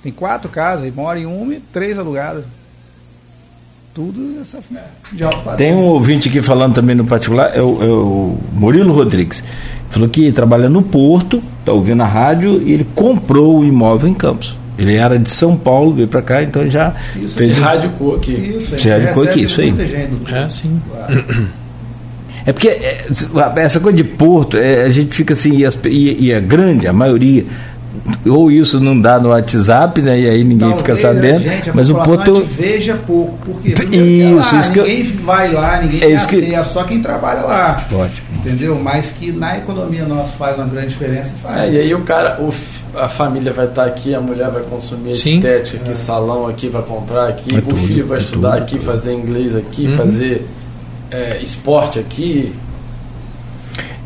tem 0.02 0.12
quatro 0.12 0.51
casas, 0.51 0.86
e 0.86 0.90
mora 0.90 1.18
em 1.18 1.24
uma 1.24 1.55
e 1.55 1.60
três 1.60 1.98
alugadas 1.98 2.44
tudo 3.94 4.39
essa 4.43 4.59
de 5.10 5.24
alto. 5.24 5.56
Tem 5.56 5.73
um 5.73 5.85
ouvinte 5.85 6.28
aqui 6.28 6.43
falando 6.43 6.74
também 6.74 6.94
no 6.94 7.06
particular, 7.06 7.56
é 7.56 7.62
o, 7.62 7.82
é 7.82 7.86
o 7.86 8.39
Murilo 8.52 8.93
Rodrigues. 8.93 9.43
Falou 9.89 10.06
que 10.06 10.31
trabalha 10.31 10.68
no 10.68 10.82
Porto, 10.82 11.43
está 11.60 11.73
ouvindo 11.73 12.02
a 12.02 12.06
rádio 12.06 12.60
e 12.60 12.74
ele 12.74 12.86
comprou 12.94 13.60
o 13.60 13.64
imóvel 13.64 14.10
em 14.10 14.12
Campos. 14.12 14.55
Ele 14.78 14.94
era 14.94 15.18
de 15.18 15.30
São 15.30 15.56
Paulo, 15.56 15.94
veio 15.94 16.08
para 16.08 16.22
cá, 16.22 16.42
então 16.42 16.68
já 16.68 16.94
isso, 17.16 17.34
fez. 17.34 17.54
Se 17.54 17.60
radicou 17.60 18.16
aqui. 18.16 18.32
Isso, 18.32 18.78
se 18.78 18.88
radicou 18.88 19.22
aqui, 19.22 19.42
isso 19.42 19.60
aí. 19.60 19.74
É, 20.32 20.48
sim. 20.48 20.80
É 22.44 22.52
porque 22.52 22.68
é, 22.68 23.06
essa 23.56 23.80
coisa 23.80 23.96
de 23.96 24.04
Porto, 24.04 24.56
é, 24.56 24.84
a 24.84 24.88
gente 24.88 25.16
fica 25.16 25.32
assim, 25.32 25.56
e, 25.56 25.64
as, 25.64 25.76
e, 25.86 26.26
e 26.26 26.34
a 26.34 26.40
grande, 26.40 26.86
a 26.86 26.92
maioria 26.92 27.44
ou 28.26 28.50
isso 28.50 28.80
não 28.80 28.98
dá 28.98 29.18
no 29.18 29.30
WhatsApp, 29.30 30.00
né? 30.02 30.18
E 30.18 30.28
aí 30.28 30.44
ninguém 30.44 30.68
Talvez, 30.68 30.80
fica 30.80 30.96
sabendo. 30.96 31.42
Gente, 31.42 31.70
mas 31.74 31.90
o 31.90 31.94
ponto 31.94 32.44
veja 32.44 32.94
pouco, 33.06 33.36
porque 33.38 33.96
isso, 33.96 34.34
lá, 34.34 34.60
isso 34.60 34.70
ninguém 34.70 35.04
que... 35.04 35.12
vai 35.22 35.52
lá, 35.52 35.80
ninguém 35.80 36.02
é 36.02 36.10
isso 36.10 36.28
que... 36.28 36.54
é 36.54 36.62
só 36.62 36.84
quem 36.84 37.00
trabalha 37.00 37.40
lá. 37.40 37.86
Ótimo. 37.92 38.26
Entendeu? 38.34 38.78
Mas 38.80 39.10
que 39.10 39.32
na 39.32 39.58
economia 39.58 40.04
nossa 40.04 40.32
faz 40.36 40.56
uma 40.56 40.66
grande 40.66 40.88
diferença, 40.88 41.32
faz. 41.42 41.56
É, 41.56 41.72
e 41.72 41.78
aí 41.78 41.94
o 41.94 42.02
cara, 42.02 42.40
o, 42.40 42.52
a 42.98 43.09
família 43.09 43.52
vai 43.52 43.66
estar 43.66 43.85
aqui, 43.85 44.14
a 44.14 44.20
mulher 44.20 44.51
vai 44.51 44.62
consumir 44.62 45.14
Sim. 45.14 45.36
estética 45.36 45.77
aqui, 45.78 45.90
é. 45.90 45.94
salão 45.94 46.47
aqui, 46.47 46.68
vai 46.68 46.82
comprar 46.82 47.28
aqui, 47.28 47.55
é 47.55 47.59
o 47.59 47.62
tudo, 47.62 47.77
filho 47.77 48.06
vai 48.06 48.18
é 48.18 48.20
estudar 48.23 48.52
tudo, 48.52 48.62
aqui, 48.62 48.78
fazer 48.78 49.12
inglês 49.14 49.55
aqui, 49.55 49.86
uhum. 49.86 49.97
fazer 49.97 50.47
é, 51.10 51.39
esporte 51.43 51.98
aqui, 51.98 52.55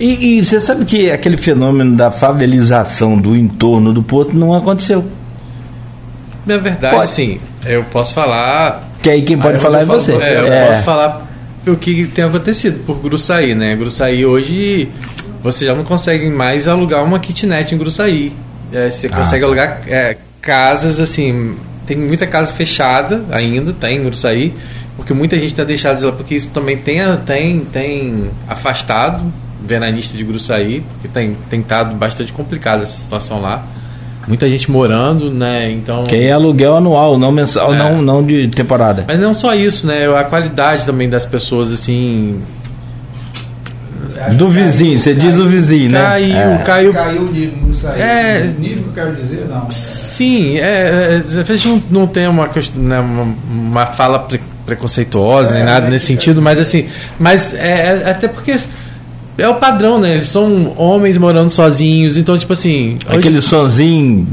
e, 0.01 0.39
e, 0.39 0.45
você 0.45 0.59
sabe 0.59 0.87
que 0.87 1.11
aquele 1.11 1.37
fenômeno 1.37 1.95
da 1.95 2.11
favelização 2.11 3.19
do 3.19 3.37
entorno 3.37 3.93
do 3.93 4.03
porto 4.03 4.35
não 4.35 4.55
aconteceu. 4.55 5.05
Na 6.47 6.57
verdade, 6.57 6.97
pode. 6.97 7.11
sim. 7.11 7.39
Eu 7.67 7.85
posso 7.85 8.15
falar. 8.15 8.89
Que 9.03 9.11
aí 9.11 9.23
quem 9.23 9.37
pode 9.37 9.59
ah, 9.59 9.61
falar 9.61 9.81
é 9.81 9.85
você. 9.85 10.13
É, 10.13 10.41
eu 10.41 10.47
é. 10.47 10.69
posso 10.69 10.85
falar 10.85 11.29
o 11.67 11.77
que 11.77 12.07
tem 12.07 12.25
acontecido 12.25 12.83
por 12.87 12.97
Gruçaí, 12.97 13.55
né? 13.55 13.77
Gruçaí 13.77 14.25
hoje 14.25 14.89
você 15.43 15.67
já 15.67 15.75
não 15.75 15.85
consegue 15.85 16.31
mais 16.31 16.67
alugar 16.67 17.05
uma 17.05 17.19
kitnet 17.19 17.75
em 17.75 17.79
Gruçaí. 17.79 18.33
É, 18.73 18.91
você 18.91 19.07
ah. 19.09 19.17
consegue 19.17 19.45
alugar 19.45 19.81
é, 19.87 20.17
casas 20.41 21.01
assim. 21.01 21.57
Tem 21.87 21.97
muita 21.97 22.27
casa 22.27 22.53
fechada 22.53 23.25
ainda, 23.33 23.73
tem 23.73 23.97
em 23.97 24.05
Gruçaí, 24.05 24.55
porque 24.97 25.13
muita 25.13 25.37
gente 25.37 25.49
está 25.49 25.65
deixada 25.65 25.99
de 25.99 26.05
lá, 26.05 26.13
porque 26.13 26.37
isso 26.37 26.51
também 26.51 26.77
tem, 26.77 27.01
tem, 27.27 27.61
tem 27.61 28.31
afastado 28.47 29.25
veranista 29.61 30.17
de 30.17 30.23
Gruçaí, 30.23 30.83
porque 30.93 31.09
tem, 31.09 31.37
tem 31.49 31.61
estado 31.61 31.95
bastante 31.97 32.33
complicada 32.33 32.85
essa 32.85 32.97
situação 32.97 33.41
lá. 33.41 33.65
Muita 34.29 34.49
gente 34.49 34.71
morando, 34.71 35.31
né? 35.31 35.71
Então. 35.71 36.05
Que 36.05 36.17
é 36.17 36.33
aluguel 36.33 36.77
anual, 36.77 37.19
não 37.19 37.33
mensal, 37.33 37.75
é. 37.75 37.79
não, 37.79 38.01
não 38.01 38.25
de 38.25 38.49
temporada. 38.49 39.05
Mas 39.09 39.19
não 39.19 39.35
só 39.35 39.55
isso, 39.55 39.87
né? 39.87 40.07
A 40.15 40.25
qualidade 40.25 40.87
também 40.87 41.09
das 41.09 41.25
pessoas, 41.25 41.73
assim. 41.73 42.41
Do 44.37 44.51
vizinho, 44.51 44.99
você 44.99 45.15
diz 45.15 45.39
o 45.39 45.49
vizinho, 45.49 45.91
né? 45.91 46.01
Caiu, 46.01 46.37
é. 46.37 46.59
caiu. 46.59 46.93
Caiu 46.93 47.29
de 47.29 47.47
Gruçaí. 47.47 48.01
É. 48.01 48.55
Nível 48.59 48.85
que 48.85 48.89
eu 48.89 49.05
quero 49.05 49.17
dizer, 49.17 49.47
não. 49.49 49.71
Sim, 49.71 50.59
é, 50.59 51.23
é, 51.23 51.41
a 51.41 51.57
gente 51.57 51.69
não, 51.69 51.83
não 52.03 52.07
tem 52.07 52.29
uma, 52.29 52.49
né, 52.75 53.01
uma, 53.01 53.35
uma 53.51 53.87
fala 53.87 54.19
pre, 54.19 54.41
preconceituosa, 54.67 55.53
nem 55.53 55.63
é, 55.63 55.65
nada 55.65 55.89
nesse 55.89 56.07
sentido, 56.07 56.43
mas 56.43 56.59
assim. 56.59 56.87
Mas 57.19 57.55
é, 57.55 58.03
é 58.05 58.11
até 58.11 58.29
porque 58.29 58.59
é 59.39 59.49
o 59.49 59.55
padrão, 59.55 59.99
né? 59.99 60.17
Eles 60.17 60.29
são 60.29 60.75
homens 60.77 61.17
morando 61.17 61.51
sozinhos, 61.51 62.17
então, 62.17 62.37
tipo 62.37 62.53
assim. 62.53 62.99
Aquele 63.07 63.39
hoje... 63.39 63.49
sozinho. 63.49 64.27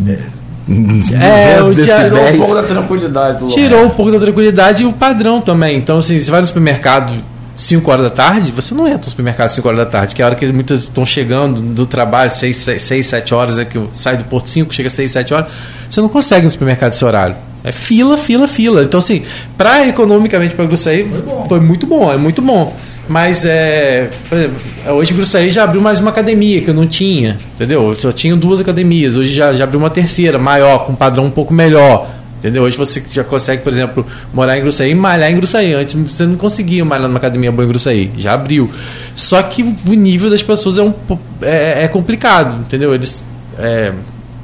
É, 1.13 1.61
o 1.61 1.73
tirou 1.73 2.27
um 2.27 2.37
pouco 2.37 2.55
da 2.55 2.63
tranquilidade 2.63 3.39
do 3.39 3.47
Tirou 3.47 3.85
um 3.85 3.89
pouco 3.89 4.11
da 4.11 4.19
tranquilidade 4.19 4.83
e 4.83 4.85
o 4.85 4.91
padrão 4.91 5.39
também. 5.39 5.77
Então, 5.77 5.99
assim, 5.99 6.19
você 6.19 6.29
vai 6.29 6.41
no 6.41 6.47
supermercado 6.47 7.13
5 7.57 7.91
horas 7.91 8.03
da 8.03 8.09
tarde, 8.11 8.51
você 8.51 8.73
não 8.75 8.87
entra 8.87 8.99
no 8.99 9.09
supermercado 9.09 9.49
5 9.49 9.67
horas 9.67 9.79
da 9.79 9.85
tarde, 9.85 10.13
que 10.13 10.21
é 10.21 10.25
a 10.25 10.27
hora 10.27 10.35
que 10.35 10.45
muitas 10.53 10.83
estão 10.83 11.05
chegando 11.05 11.59
do 11.59 11.87
trabalho, 11.87 12.31
6, 12.31 12.57
6 12.79 13.07
7 13.07 13.33
horas, 13.33 13.57
é 13.57 13.65
que 13.65 13.79
sai 13.93 14.15
do 14.15 14.23
Porto 14.25 14.49
5, 14.49 14.73
chega 14.73 14.89
6, 14.89 15.11
7 15.11 15.33
horas, 15.33 15.51
você 15.89 15.99
não 15.99 16.07
consegue 16.07 16.45
no 16.45 16.51
supermercado 16.51 16.93
esse 16.93 17.03
horário. 17.03 17.35
É 17.63 17.71
fila, 17.71 18.17
fila, 18.17 18.47
fila. 18.47 18.83
Então, 18.83 18.99
assim, 18.99 19.23
para 19.57 19.85
economicamente 19.87 20.53
para 20.53 20.65
você 20.65 20.89
aí, 20.89 21.09
foi, 21.09 21.47
foi 21.47 21.59
muito 21.59 21.87
bom, 21.87 22.13
é 22.13 22.15
muito 22.15 22.41
bom. 22.41 22.73
Mas 23.09 23.45
é. 23.45 24.09
Por 24.27 24.37
exemplo, 24.37 24.57
hoje 24.89 25.13
o 25.13 25.15
Gruçaí 25.15 25.49
já 25.49 25.63
abriu 25.63 25.81
mais 25.81 25.99
uma 25.99 26.11
academia 26.11 26.61
que 26.61 26.69
eu 26.69 26.73
não 26.73 26.85
tinha, 26.85 27.37
entendeu? 27.55 27.89
Eu 27.89 27.95
só 27.95 28.11
tinha 28.11 28.35
duas 28.35 28.59
academias, 28.59 29.15
hoje 29.15 29.33
já, 29.33 29.53
já 29.53 29.63
abriu 29.63 29.79
uma 29.79 29.89
terceira, 29.89 30.37
maior, 30.37 30.85
com 30.85 30.91
um 30.91 30.95
padrão 30.95 31.25
um 31.25 31.31
pouco 31.31 31.53
melhor. 31.53 32.07
Entendeu? 32.37 32.63
Hoje 32.63 32.77
você 32.77 33.03
já 33.11 33.23
consegue, 33.23 33.63
por 33.63 33.73
exemplo, 33.73 34.05
morar 34.31 34.57
em 34.57 34.61
Gruçaí 34.61 34.91
e 34.91 34.95
malhar 34.95 35.31
em 35.31 35.35
Gruçaí. 35.35 35.73
Antes 35.73 35.95
você 35.95 36.25
não 36.25 36.35
conseguia 36.35 36.85
malhar 36.85 37.07
numa 37.07 37.17
academia 37.17 37.51
boa 37.51 37.65
em 37.65 37.67
Gruçaí. 37.67 38.11
Já 38.17 38.33
abriu. 38.33 38.69
Só 39.15 39.41
que 39.41 39.63
o 39.63 39.93
nível 39.93 40.29
das 40.29 40.43
pessoas 40.43 40.77
é, 40.77 40.83
um, 40.83 40.93
é, 41.41 41.83
é 41.83 41.87
complicado, 41.87 42.59
entendeu? 42.61 42.93
Eles. 42.93 43.25
É, 43.57 43.91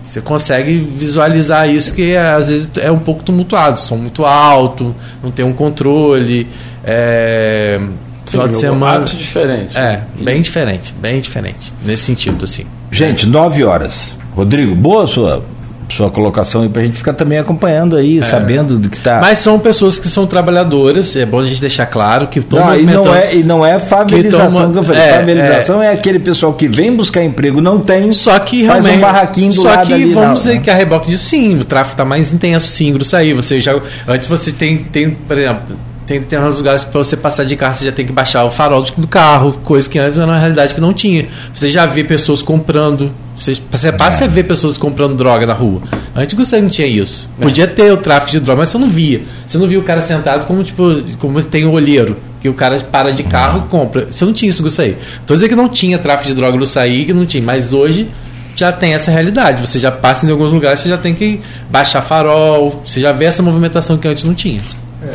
você 0.02 0.22
consegue 0.22 0.78
visualizar 0.78 1.70
isso 1.70 1.94
que 1.94 2.12
é, 2.12 2.34
às 2.34 2.50
vezes 2.50 2.70
é 2.78 2.92
um 2.92 3.00
pouco 3.00 3.24
tumultuado, 3.24 3.80
som 3.80 3.96
muito 3.96 4.26
alto, 4.26 4.94
não 5.24 5.32
tem 5.32 5.46
um 5.46 5.54
controle. 5.54 6.48
É, 6.84 7.80
Final 8.26 8.48
de 8.48 8.58
semana. 8.58 9.06
diferente. 9.06 9.78
É, 9.78 10.02
bem 10.20 10.42
diferente, 10.42 10.94
bem 11.00 11.22
diferente. 11.22 11.74
Nesse 11.86 12.04
sentido, 12.04 12.46
assim. 12.46 12.66
Gente, 12.92 13.26
nove 13.26 13.64
horas. 13.64 14.12
Rodrigo, 14.36 14.76
boa 14.76 15.08
sua, 15.08 15.44
sua 15.90 16.10
colocação 16.10 16.62
aí 16.64 16.70
pra 16.70 16.82
gente 16.82 16.98
ficar 16.98 17.14
também 17.14 17.38
acompanhando 17.40 17.96
aí, 17.96 18.22
sabendo 18.24 18.78
do 18.78 18.90
que 18.90 19.00
tá. 19.00 19.20
Mas 19.22 19.40
são 19.40 19.60
pessoas 19.60 19.98
que 20.00 20.10
são 20.10 20.26
trabalhadoras, 20.26 21.16
é 21.16 21.26
bom 21.26 21.40
a 21.40 21.46
gente 21.46 21.62
deixar 21.62 21.86
claro 21.86 22.28
que 22.28 22.40
estão 22.40 22.60
não, 22.60 22.76
e 22.78 22.84
não 22.86 23.16
é, 23.16 23.36
e 23.36 23.44
não 23.44 23.66
é 23.66 23.80
favelização 23.80 24.48
que 24.48 24.68
que, 24.68 24.74
toma- 24.74 24.80
eu 24.80 24.84
falei. 24.84 25.02
é, 25.02 25.14
favelização 25.20 25.84
é. 25.84 25.92
aquele 25.92 26.20
pessoal 26.20 26.54
que 26.54 26.68
vem 26.68 26.96
buscar 26.96 27.24
emprego, 27.24 27.62
não 27.62 27.80
tem, 27.80 28.12
Só 28.14 28.38
que 28.40 28.66
faz 28.66 28.84
realmente. 28.84 28.98
um 28.98 29.02
barraquinho 29.02 29.54
do 29.54 29.62
só 29.62 29.68
lado 29.68 29.88
que 29.88 29.94
ali. 29.94 30.14
vamos 30.14 30.28
não, 30.28 30.34
dizer 30.34 30.54
né? 30.56 30.62
que 30.64 30.70
a 30.70 30.76
reboque 30.76 31.10
diz 31.10 31.20
sim, 31.20 31.60
o 31.60 31.64
tráfego 31.66 31.94
está 31.94 32.06
mais 32.06 32.34
intenso, 32.34 32.68
sim, 32.68 32.92
Gruçaí. 32.94 33.34
Você 33.34 33.62
já. 33.62 33.76
Antes 34.08 34.28
você 34.28 34.52
tem, 34.52 34.78
tem 34.78 35.12
por 35.12 35.38
exemplo. 35.38 35.76
Tem, 36.06 36.22
tem 36.22 36.38
uns 36.38 36.58
lugares 36.58 36.84
que 36.84 36.92
para 36.92 37.02
você 37.02 37.16
passar 37.16 37.46
de 37.46 37.56
carro 37.56 37.76
você 37.76 37.86
já 37.86 37.92
tem 37.92 38.06
que 38.06 38.12
baixar 38.12 38.44
o 38.44 38.52
farol 38.52 38.82
do 38.84 39.08
carro, 39.08 39.54
coisa 39.64 39.88
que 39.90 39.98
antes 39.98 40.18
era 40.18 40.28
uma 40.28 40.38
realidade 40.38 40.76
que 40.76 40.82
não 40.82 40.94
tinha. 40.94 41.28
Você 41.54 41.72
já 41.72 41.86
vê 41.86 42.04
pessoas 42.04 42.42
comprando. 42.42 43.10
Você, 43.44 43.58
você 43.70 43.92
passa 43.92 44.24
a 44.24 44.28
ver 44.28 44.44
pessoas 44.44 44.78
comprando 44.78 45.16
droga 45.16 45.46
na 45.46 45.52
rua. 45.52 45.82
Antes 46.16 46.34
você 46.34 46.62
não 46.62 46.70
tinha 46.70 46.88
isso. 46.88 47.30
Podia 47.42 47.68
ter 47.68 47.92
o 47.92 47.98
tráfico 47.98 48.32
de 48.32 48.40
droga, 48.40 48.62
mas 48.62 48.70
você 48.70 48.78
não 48.78 48.88
via. 48.88 49.22
Você 49.46 49.58
não 49.58 49.68
via 49.68 49.78
o 49.78 49.84
cara 49.84 50.02
sentado 50.02 50.48
como 50.48 50.64
tipo 50.64 50.96
como 51.20 51.42
tem 51.42 51.66
o 51.66 51.72
olheiro, 51.72 52.16
que 52.40 52.48
o 52.48 52.54
cara 52.54 52.80
para 52.80 53.12
de 53.12 53.22
carro 53.24 53.66
e 53.66 53.70
compra. 53.70 54.08
Você 54.10 54.24
não 54.24 54.32
tinha 54.32 54.50
isso, 54.50 54.64
Gussaí. 54.64 54.96
Tô 55.28 55.34
dizendo 55.34 55.50
que 55.50 55.56
não 55.58 55.68
tinha 55.68 55.98
tráfico 55.98 56.30
de 56.30 56.36
droga 56.36 56.58
no 56.58 56.66
Saí, 56.66 57.04
que 57.04 57.12
não 57.12 57.26
tinha, 57.26 57.44
mas 57.44 57.74
hoje 57.74 58.08
já 58.56 58.72
tem 58.72 58.94
essa 58.94 59.12
realidade. 59.12 59.68
Você 59.68 59.78
já 59.78 59.92
passa 59.92 60.26
em 60.26 60.32
alguns 60.32 60.54
lugares, 60.54 60.80
você 60.80 60.88
já 60.88 60.98
tem 60.98 61.14
que 61.14 61.42
baixar 61.70 62.02
farol, 62.02 62.82
você 62.86 63.02
já 63.02 63.12
vê 63.12 63.26
essa 63.26 63.44
movimentação 63.44 63.98
que 63.98 64.08
antes 64.08 64.24
não 64.24 64.34
tinha. 64.34 64.62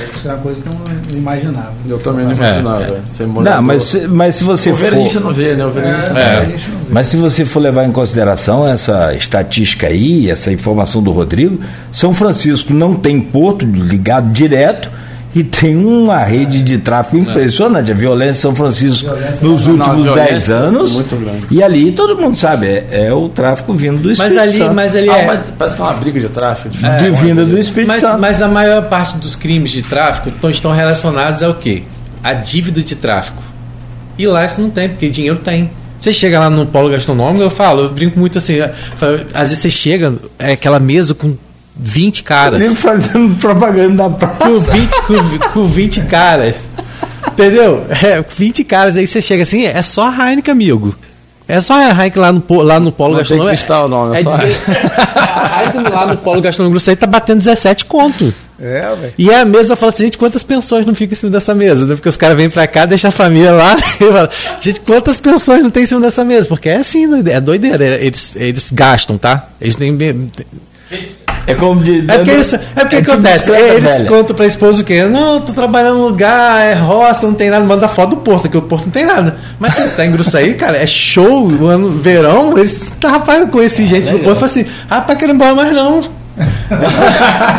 É, 0.00 0.08
isso 0.16 0.28
é 0.28 0.30
uma 0.32 0.38
coisa 0.38 0.60
que 0.60 0.68
eu 0.68 0.74
não 0.74 1.18
imaginava. 1.18 1.72
Eu 1.88 1.98
também 1.98 2.24
não 2.26 2.32
imaginava. 2.32 3.00
Ser 3.06 3.26
Não, 3.26 3.62
mas, 3.62 3.82
se- 3.82 4.06
mas 4.08 4.36
se 4.36 4.44
você 4.44 4.70
o 4.70 4.76
for. 4.76 5.20
não 5.20 5.32
vê, 5.32 5.54
né? 5.54 5.64
O 5.64 5.70
não 6.10 6.18
É, 6.18 6.30
vê. 6.30 6.36
a 6.36 6.44
gente 6.44 6.68
não 6.70 6.78
vê. 6.78 6.84
Mas 6.90 7.08
se 7.08 7.16
você 7.16 7.44
for 7.44 7.60
levar 7.60 7.84
em 7.84 7.92
consideração 7.92 8.66
essa 8.68 9.14
estatística 9.14 9.86
aí, 9.86 10.30
essa 10.30 10.52
informação 10.52 11.02
do 11.02 11.10
Rodrigo, 11.10 11.60
São 11.92 12.12
Francisco 12.14 12.72
não 12.72 12.94
tem 12.94 13.20
porto 13.20 13.64
ligado 13.64 14.30
direto 14.30 14.90
e 15.38 15.44
tem 15.44 15.76
uma 15.76 16.18
rede 16.24 16.60
de 16.62 16.78
tráfego 16.78 17.18
impressionante. 17.22 17.90
A 17.90 17.94
violência 17.94 18.32
em 18.38 18.42
São 18.42 18.54
Francisco 18.54 19.04
Violência 19.08 19.38
nos 19.46 19.66
últimos 19.66 20.02
violência 20.04 20.32
10 20.32 20.48
é 20.50 20.52
anos. 20.52 21.02
E 21.50 21.62
ali 21.62 21.92
todo 21.92 22.16
mundo 22.16 22.36
sabe, 22.36 22.66
é, 22.66 23.06
é 23.06 23.12
o 23.12 23.28
tráfico 23.28 23.72
vindo 23.74 23.98
do 23.98 24.10
Espírito 24.12 24.34
Mas 24.34 24.42
ali, 24.42 24.58
Santo. 24.58 24.74
mas 24.74 24.96
ali 24.96 25.08
Ah, 25.10 25.18
é. 25.18 25.26
mas 25.26 25.46
parece 25.58 25.76
que 25.76 25.82
é 25.82 25.84
uma 25.84 25.94
briga 25.94 26.20
de 26.20 26.28
tráfico. 26.28 26.68
De 26.70 26.78
de 26.78 27.10
vinda 27.12 27.44
do 27.44 27.58
Espírito 27.58 27.88
Mas, 27.88 28.00
Santo. 28.00 28.20
mas 28.20 28.42
a 28.42 28.48
maior 28.48 28.82
parte 28.88 29.16
dos 29.18 29.36
crimes 29.36 29.70
de 29.70 29.82
tráfico 29.82 30.30
tão- 30.40 30.50
estão 30.50 30.72
relacionados 30.72 31.42
ao 31.42 31.54
quê? 31.54 31.82
A 32.22 32.32
dívida 32.34 32.82
de 32.82 32.96
tráfico. 32.96 33.42
E 34.18 34.26
lá 34.26 34.44
isso 34.44 34.60
não 34.60 34.70
tem, 34.70 34.88
porque 34.88 35.08
dinheiro 35.08 35.36
tem. 35.36 35.70
Você 36.00 36.12
chega 36.12 36.38
lá 36.38 36.48
no 36.50 36.66
polo 36.66 36.88
gastronômico, 36.90 37.42
eu 37.42 37.50
falo, 37.50 37.82
eu 37.82 37.90
brinco 37.90 38.18
muito 38.18 38.38
assim. 38.38 38.54
Às 39.34 39.48
vezes 39.50 39.58
você 39.58 39.70
chega, 39.70 40.14
é 40.38 40.52
aquela 40.52 40.78
mesa 40.78 41.14
com 41.14 41.34
20 41.78 42.22
caras. 42.24 42.58
Nem 42.60 42.74
fazendo 42.74 43.36
propaganda 43.36 44.08
da 44.08 44.10
praça. 44.10 44.36
Com 44.36 44.58
20, 44.58 44.90
com, 45.02 45.50
com 45.52 45.68
20 45.68 46.00
caras. 46.02 46.56
Entendeu? 47.28 47.86
É, 47.90 48.24
20 48.36 48.64
caras, 48.64 48.96
aí 48.96 49.06
você 49.06 49.22
chega 49.22 49.44
assim, 49.44 49.64
é 49.64 49.82
só 49.82 50.08
a 50.08 50.30
Heineken, 50.30 50.50
amigo. 50.52 50.94
É 51.46 51.60
só 51.60 51.74
a 51.74 51.90
Heineken 51.90 52.20
lá 52.20 52.32
no, 52.32 52.42
lá 52.62 52.80
no 52.80 52.90
polo 52.92 53.16
Não 53.16 53.24
tem 53.24 53.46
cristal, 53.46 53.88
não, 53.88 54.12
é 54.14 54.20
é 54.20 54.22
só- 54.24 54.36
dizer- 54.36 54.58
a 55.16 55.62
Heineken 55.62 55.92
lá 55.92 56.06
no 56.08 56.16
polo 56.16 56.40
gastronômico, 56.40 56.78
isso 56.78 56.90
aí 56.90 56.96
tá 56.96 57.06
batendo 57.06 57.38
17 57.38 57.84
conto. 57.84 58.34
É, 58.60 58.80
velho. 59.00 59.12
E 59.16 59.32
a 59.32 59.44
mesa 59.44 59.76
fala 59.76 59.92
assim, 59.92 60.06
gente, 60.06 60.18
quantas 60.18 60.42
pensões 60.42 60.84
não 60.84 60.92
ficam 60.92 61.12
em 61.14 61.16
cima 61.16 61.30
dessa 61.30 61.54
mesa? 61.54 61.86
Né? 61.86 61.94
Porque 61.94 62.08
os 62.08 62.16
caras 62.16 62.36
vêm 62.36 62.50
pra 62.50 62.66
cá, 62.66 62.86
deixam 62.86 63.08
a 63.08 63.12
família 63.12 63.52
lá 63.52 63.76
e 63.78 64.12
fala, 64.12 64.30
gente, 64.60 64.80
quantas 64.80 65.20
pensões 65.20 65.62
não 65.62 65.70
tem 65.70 65.84
em 65.84 65.86
cima 65.86 66.00
dessa 66.00 66.24
mesa? 66.24 66.48
Porque 66.48 66.68
é 66.68 66.78
assim, 66.78 67.04
é 67.30 67.40
doideira. 67.40 67.84
Eles, 67.84 68.32
eles 68.34 68.70
gastam, 68.72 69.16
tá? 69.16 69.46
Eles 69.60 69.76
têm. 69.76 69.96
É 71.48 71.54
como 71.54 71.82
de. 71.82 72.04
É 72.06 72.16
porque, 72.18 72.32
isso, 72.32 72.56
é 72.56 72.80
porque 72.80 72.96
tipo 72.96 73.12
acontece, 73.12 73.50
eles 73.50 73.82
velha. 73.82 74.04
contam 74.04 74.36
pra 74.36 74.44
esposa 74.44 74.82
o 74.82 74.84
quê? 74.84 75.04
Não, 75.04 75.40
tô 75.40 75.54
trabalhando 75.54 75.96
no 75.96 76.08
lugar, 76.08 76.60
é 76.62 76.74
roça, 76.74 77.26
não 77.26 77.32
tem 77.32 77.48
nada, 77.48 77.64
manda 77.64 77.88
foto 77.88 78.10
do 78.10 78.16
porto, 78.18 78.50
que 78.50 78.56
o 78.58 78.60
porto 78.60 78.84
não 78.84 78.92
tem 78.92 79.06
nada. 79.06 79.34
Mas 79.58 79.72
você 79.72 79.88
tá 79.88 80.04
em 80.04 80.12
Gruçaí, 80.12 80.52
cara, 80.54 80.76
é 80.76 80.86
show, 80.86 81.48
o 81.50 81.66
ano, 81.66 81.88
verão, 81.88 82.56
eles, 82.58 82.92
tá, 83.00 83.08
rapaz, 83.08 83.40
eu 83.40 83.48
conheci 83.48 83.86
gente 83.86 84.10
no 84.10 84.18
porto 84.18 84.36
e 84.36 84.40
falei 84.40 84.64
assim, 84.64 84.66
rapaz, 84.90 85.18
quero 85.18 85.32
ir 85.32 85.34
embora 85.34 85.54
mais 85.54 85.72
não. 85.72 86.18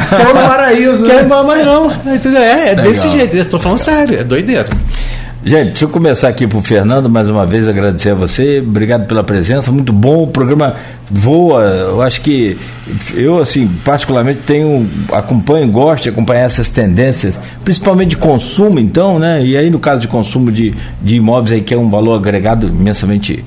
Quero 0.10 0.34
no 0.34 0.48
paraíso, 0.48 1.06
Quero 1.06 1.20
ir 1.20 1.26
embora 1.26 1.44
mais 1.44 1.66
não. 1.66 1.92
Entendeu? 2.16 2.42
É, 2.42 2.70
é 2.70 2.76
desse 2.76 3.08
Legal. 3.08 3.20
jeito, 3.20 3.36
eu 3.38 3.46
tô 3.46 3.60
falando 3.60 3.78
sério, 3.80 4.20
é 4.20 4.24
doideira. 4.24 4.70
Gente, 5.42 5.68
deixa 5.68 5.86
eu 5.86 5.90
começar 5.90 6.28
aqui 6.28 6.46
pro 6.46 6.60
Fernando, 6.62 7.10
mais 7.10 7.30
uma 7.30 7.46
vez 7.46 7.66
agradecer 7.66 8.10
a 8.12 8.14
você, 8.14 8.60
obrigado 8.60 9.08
pela 9.08 9.24
presença, 9.24 9.72
muito 9.72 9.94
bom, 9.94 10.24
o 10.24 10.28
programa 10.28 10.76
voa, 11.10 11.62
eu 11.64 12.02
acho 12.02 12.20
que 12.20 12.58
eu, 13.14 13.40
assim, 13.40 13.66
particularmente 13.86 14.42
tenho, 14.46 14.86
acompanho, 15.14 15.66
gosto 15.72 16.04
de 16.04 16.10
acompanhar 16.10 16.42
essas 16.42 16.70
tendências, 16.70 17.40
principalmente 17.64 18.10
de 18.10 18.18
consumo, 18.18 18.80
então, 18.80 19.18
né, 19.18 19.42
e 19.42 19.56
aí 19.56 19.70
no 19.70 19.80
caso 19.80 20.02
de 20.02 20.10
consumo 20.10 20.52
de, 20.52 20.74
de 21.02 21.16
imóveis 21.16 21.54
aí 21.54 21.62
que 21.62 21.74
é 21.74 21.78
um 21.78 21.90
valor 21.90 22.16
agregado 22.18 22.68
imensamente, 22.68 23.42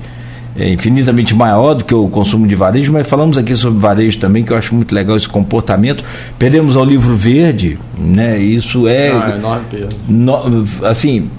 é, 0.57 0.69
infinitamente 0.73 1.35
maior 1.35 1.75
do 1.75 1.85
que 1.85 1.93
o 1.93 2.07
consumo 2.07 2.47
de 2.47 2.55
varejo, 2.55 2.91
mas 2.91 3.05
falamos 3.07 3.37
aqui 3.37 3.55
sobre 3.55 3.79
varejo 3.79 4.17
também, 4.17 4.43
que 4.43 4.51
eu 4.51 4.57
acho 4.57 4.73
muito 4.73 4.95
legal 4.95 5.15
esse 5.15 5.29
comportamento, 5.29 6.03
perdemos 6.39 6.75
ao 6.75 6.83
livro 6.83 7.15
verde, 7.15 7.77
né, 7.95 8.39
isso 8.39 8.87
é... 8.87 9.11
Não, 9.13 9.25
é 9.27 9.37
enorme 9.37 9.65
perda. 9.69 9.95
No- 10.09 10.67
assim, 10.83 11.29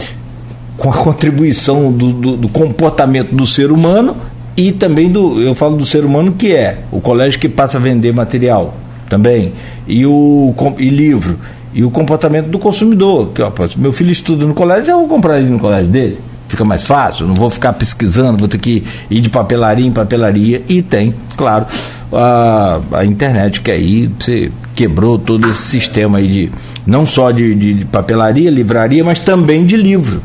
com 0.77 0.91
a 0.91 0.93
contribuição 0.93 1.91
do, 1.93 2.13
do- 2.13 2.37
do 2.37 2.49
comportamento 2.49 3.35
do 3.35 3.47
ser 3.47 3.71
humano 3.71 4.17
e 4.57 4.73
também 4.73 5.11
do, 5.11 5.41
eu 5.41 5.55
falo 5.55 5.77
do 5.77 5.85
ser 5.87 6.05
humano 6.05 6.33
que 6.33 6.55
é 6.55 6.79
o 6.91 7.01
colégio 7.01 7.39
que 7.41 7.49
passa 7.49 7.79
a 7.79 7.81
vender 7.81 8.13
material 8.13 8.75
também 9.09 9.53
e 9.87 10.05
o 10.07 10.55
e 10.79 10.89
livro 10.89 11.39
e 11.73 11.85
o 11.85 11.91
comportamento 11.91 12.47
do 12.49 12.59
consumidor 12.59 13.29
que 13.35 13.43
ó, 13.43 13.51
meu 13.77 13.93
filho 13.93 14.11
estuda 14.11 14.45
no 14.47 14.55
colégio 14.55 14.93
eu 14.93 14.99
vou 14.99 15.09
comprar 15.09 15.39
ele 15.41 15.51
no 15.51 15.59
colégio 15.59 15.89
dele. 15.91 16.19
Fica 16.49 16.65
mais 16.65 16.83
fácil 16.85 17.27
não 17.27 17.35
vou 17.35 17.51
ficar 17.51 17.73
pesquisando 17.73 18.39
vou 18.39 18.49
ter 18.49 18.59
que 18.59 18.85
ir 19.11 19.21
de 19.21 19.29
papelaria 19.29 19.85
em 19.87 19.91
papelaria. 19.93 20.63
E 20.69 20.83
tem 20.83 21.15
claro 21.37 21.67
a, 22.13 22.81
a 22.93 23.05
internet 23.05 23.61
que 23.61 23.71
aí 23.71 24.09
você 24.19 24.53
quebrou 24.75 25.19
todo 25.19 25.51
esse 25.51 25.63
sistema 25.63 26.19
aí 26.19 26.29
de 26.29 26.53
não 26.87 27.07
só 27.07 27.31
de, 27.31 27.55
de- 27.55 27.85
papelaria, 27.87 28.51
livraria, 28.51 29.05
mas 29.05 29.19
também 29.19 29.65
de 29.65 29.77
livro. 29.77 30.21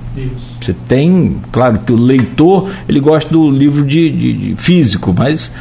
Você 0.61 0.73
tem, 0.87 1.37
claro 1.51 1.79
que 1.85 1.91
o 1.91 1.95
leitor 1.95 2.69
ele 2.87 2.99
gosta 2.99 3.31
do 3.31 3.49
livro 3.49 3.85
de, 3.85 4.09
de- 4.09 4.33
de 4.33 4.55
físico, 4.55 5.13
mas 5.17 5.51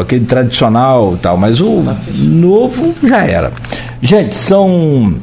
aquele 0.00 0.24
tradicional 0.24 1.14
e 1.14 1.18
tal, 1.18 1.36
mas 1.36 1.60
o 1.60 1.82
novo 2.16 2.94
já 3.02 3.24
era. 3.24 3.52
Gente, 4.00 4.34
são 4.34 5.14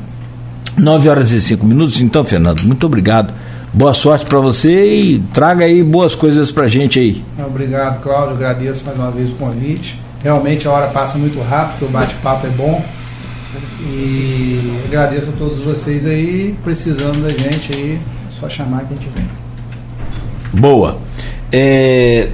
9 0.78 1.10
horas 1.10 1.32
e 1.32 1.42
5 1.42 1.66
minutos, 1.66 2.00
então, 2.02 2.24
Fernando, 2.24 2.62
muito 2.64 2.86
obrigado. 2.86 3.34
Boa 3.74 3.94
sorte 3.94 4.26
para 4.26 4.40
você 4.40 4.94
e 4.94 5.20
traga 5.34 5.64
aí 5.64 5.82
boas 5.82 6.14
coisas 6.14 6.52
pra 6.52 6.68
gente 6.68 7.00
aí. 7.00 7.24
Obrigado, 7.48 8.02
Cláudio. 8.02 8.36
Agradeço 8.36 8.84
mais 8.86 8.98
uma 9.00 9.10
vez 9.12 9.30
o 9.30 9.36
convite. 9.36 9.98
Realmente 10.24 10.68
a 10.68 10.72
hora 10.72 10.88
passa 10.88 11.18
muito 11.18 11.40
rápido, 11.42 11.88
o 11.88 11.90
bate-papo 11.90 12.48
é 12.48 12.50
bom. 12.52 12.84
E 13.84 14.72
agradeço 14.88 15.30
a 15.30 15.34
todos 15.38 15.60
vocês 15.64 16.06
aí, 16.06 16.56
precisando 16.64 17.22
da 17.24 17.30
gente 17.30 17.76
aí, 17.76 18.00
é 18.28 18.32
só 18.40 18.48
chamar 18.48 18.86
que 18.86 18.94
a 18.94 18.98
gente 18.98 19.10
vem. 19.16 19.26
Boa. 20.54 20.98
É, 21.52 22.30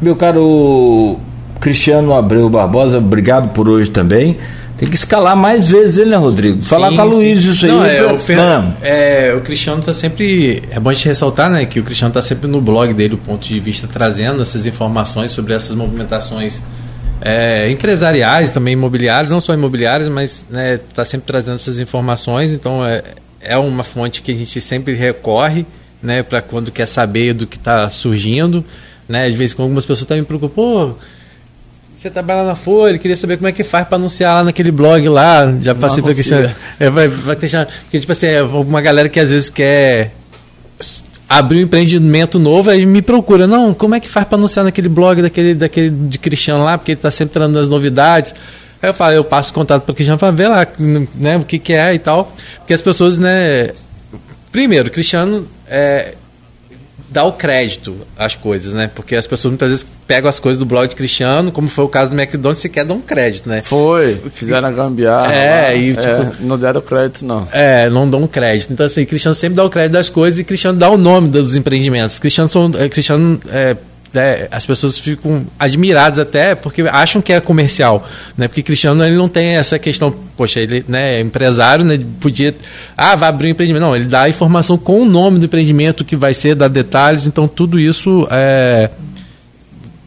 meu 0.00 0.16
caro 0.16 1.18
Cristiano 1.60 2.14
Abreu 2.14 2.48
Barbosa, 2.50 2.98
obrigado 2.98 3.50
por 3.52 3.68
hoje 3.68 3.90
também. 3.90 4.36
Tem 4.76 4.88
que 4.88 4.96
escalar 4.96 5.36
mais 5.36 5.66
vezes 5.66 5.98
ele, 5.98 6.10
né, 6.10 6.16
Rodrigo? 6.16 6.60
Falar 6.64 6.90
Sim, 6.90 6.96
com 6.96 7.02
a. 7.02 7.04
Luiz 7.04 7.44
isso 7.44 7.64
aí. 7.64 7.70
Não, 7.70 7.84
é, 7.84 8.02
pra- 8.02 8.14
o, 8.14 8.18
Fer- 8.18 8.36
Não. 8.36 8.74
é, 8.82 9.32
o 9.36 9.40
Cristiano 9.40 9.80
tá 9.80 9.94
sempre. 9.94 10.60
É 10.72 10.80
bom 10.80 10.90
a 10.90 10.94
gente 10.94 11.06
ressaltar, 11.06 11.48
né? 11.48 11.64
Que 11.66 11.78
o 11.78 11.84
Cristiano 11.84 12.12
tá 12.12 12.20
sempre 12.20 12.50
no 12.50 12.60
blog 12.60 12.92
dele, 12.92 13.14
o 13.14 13.18
ponto 13.18 13.46
de 13.46 13.60
vista, 13.60 13.86
trazendo 13.86 14.42
essas 14.42 14.66
informações 14.66 15.30
sobre 15.30 15.54
essas 15.54 15.76
movimentações 15.76 16.60
é, 17.24 17.70
empresariais, 17.70 18.50
também 18.50 18.72
imobiliárias, 18.72 19.30
não 19.30 19.40
só 19.40 19.54
imobiliárias, 19.54 20.08
mas 20.08 20.44
né, 20.50 20.80
tá 20.92 21.04
sempre 21.04 21.26
trazendo 21.26 21.54
essas 21.54 21.78
informações. 21.78 22.50
Então 22.50 22.84
é, 22.84 23.02
é 23.40 23.56
uma 23.56 23.84
fonte 23.84 24.22
que 24.22 24.32
a 24.32 24.34
gente 24.34 24.60
sempre 24.60 24.92
recorre, 24.94 25.64
né? 26.02 26.24
Para 26.24 26.42
quando 26.42 26.72
quer 26.72 26.86
saber 26.86 27.32
do 27.32 27.46
que 27.46 27.56
está 27.56 27.88
surgindo. 27.88 28.64
Né, 29.08 29.28
de 29.28 29.36
vez 29.36 29.52
em 29.52 29.56
quando 29.56 29.64
algumas 29.64 29.84
pessoas 29.84 30.06
também 30.06 30.22
me 30.22 30.26
preocupam, 30.26 30.54
pô, 30.54 30.94
você 31.94 32.10
trabalha 32.10 32.44
na 32.44 32.56
Folha, 32.56 32.98
queria 32.98 33.16
saber 33.16 33.36
como 33.36 33.48
é 33.48 33.52
que 33.52 33.62
faz 33.62 33.86
para 33.86 33.96
anunciar 33.96 34.36
lá 34.36 34.44
naquele 34.44 34.72
blog 34.72 35.08
lá. 35.08 35.52
Já 35.60 35.74
passei 35.74 36.02
para. 36.02 36.14
Cristiano. 36.14 36.52
É, 36.80 36.90
vai, 36.90 37.06
vai 37.06 37.36
deixar. 37.36 37.66
Porque, 37.66 38.00
tipo 38.00 38.10
assim, 38.10 38.26
é 38.26 38.38
alguma 38.38 38.80
galera 38.80 39.08
que 39.08 39.20
às 39.20 39.30
vezes 39.30 39.48
quer 39.48 40.12
abrir 41.38 41.58
um 41.58 41.62
empreendimento 41.62 42.38
novo, 42.38 42.68
aí 42.68 42.84
me 42.84 43.00
procura. 43.00 43.46
Não, 43.46 43.72
como 43.72 43.94
é 43.94 44.00
que 44.00 44.08
faz 44.08 44.26
para 44.26 44.36
anunciar 44.36 44.64
naquele 44.64 44.88
blog 44.88 45.22
daquele, 45.22 45.54
daquele 45.54 45.88
de 45.90 46.18
Cristiano 46.18 46.62
lá, 46.62 46.76
porque 46.76 46.92
ele 46.92 46.98
está 46.98 47.10
sempre 47.10 47.32
trazendo 47.32 47.58
as 47.58 47.68
novidades. 47.68 48.34
Aí 48.82 48.90
eu 48.90 48.94
falo, 48.94 49.14
eu 49.14 49.24
passo 49.24 49.52
contato 49.52 49.82
para 49.82 49.92
o 49.92 49.94
Cristiano 49.94 50.18
para 50.18 50.30
ver 50.30 50.48
lá 50.48 50.66
né, 51.14 51.36
o 51.38 51.44
que, 51.44 51.58
que 51.58 51.72
é 51.72 51.94
e 51.94 51.98
tal. 51.98 52.34
Porque 52.58 52.74
as 52.74 52.82
pessoas, 52.82 53.18
né. 53.18 53.70
Primeiro, 54.50 54.90
Cristiano 54.90 55.48
é, 55.66 56.14
dar 57.08 57.24
o 57.24 57.32
crédito 57.32 57.96
às 58.18 58.36
coisas, 58.36 58.74
né? 58.74 58.90
Porque 58.94 59.16
as 59.16 59.26
pessoas 59.26 59.52
muitas 59.52 59.70
vezes 59.70 59.86
pegam 60.12 60.28
as 60.28 60.38
coisas 60.38 60.58
do 60.58 60.66
blog 60.66 60.86
de 60.90 60.94
Cristiano, 60.94 61.50
como 61.50 61.68
foi 61.68 61.84
o 61.84 61.88
caso 61.88 62.10
do 62.10 62.20
McDonald's, 62.20 62.62
e 62.62 62.68
quer 62.68 62.84
dar 62.84 62.92
um 62.92 63.00
crédito, 63.00 63.48
né? 63.48 63.62
Foi, 63.64 64.20
fizeram 64.34 64.68
a 64.68 64.70
gambiarra. 64.70 65.32
É, 65.32 65.68
lá. 65.68 65.74
e 65.74 65.92
tipo. 65.94 66.06
É, 66.06 66.32
não 66.40 66.58
deram 66.58 66.82
crédito, 66.82 67.24
não. 67.24 67.48
É, 67.50 67.88
não 67.88 68.08
dão 68.08 68.26
crédito. 68.26 68.74
Então, 68.74 68.84
assim, 68.84 69.06
Cristiano 69.06 69.34
sempre 69.34 69.56
dá 69.56 69.64
o 69.64 69.70
crédito 69.70 69.92
das 69.92 70.10
coisas 70.10 70.38
e 70.38 70.44
Cristiano 70.44 70.78
dá 70.78 70.90
o 70.90 70.98
nome 70.98 71.28
dos 71.28 71.56
empreendimentos. 71.56 72.18
Cristiano 72.18 72.46
são. 72.46 72.70
É, 72.78 72.90
Cristiano 72.90 73.40
é, 73.48 73.74
é, 74.14 74.48
as 74.50 74.66
pessoas 74.66 74.98
ficam 74.98 75.46
admiradas 75.58 76.18
até 76.18 76.54
porque 76.54 76.82
acham 76.82 77.22
que 77.22 77.32
é 77.32 77.40
comercial, 77.40 78.06
né? 78.36 78.48
Porque 78.48 78.62
Cristiano 78.62 79.02
ele 79.02 79.16
não 79.16 79.30
tem 79.30 79.56
essa 79.56 79.78
questão, 79.78 80.14
poxa, 80.36 80.60
ele 80.60 80.84
né, 80.86 81.14
é 81.14 81.20
empresário, 81.20 81.86
né? 81.86 81.98
Podia, 82.20 82.54
ah, 82.94 83.16
vai 83.16 83.30
abrir 83.30 83.48
um 83.48 83.50
empreendimento. 83.52 83.80
Não, 83.80 83.96
ele 83.96 84.04
dá 84.04 84.24
a 84.24 84.28
informação 84.28 84.76
com 84.76 85.00
o 85.00 85.06
nome 85.06 85.38
do 85.38 85.46
empreendimento 85.46 86.04
que 86.04 86.16
vai 86.16 86.34
ser, 86.34 86.54
dá 86.54 86.68
detalhes. 86.68 87.26
Então 87.26 87.48
tudo 87.48 87.80
isso 87.80 88.28
é, 88.30 88.90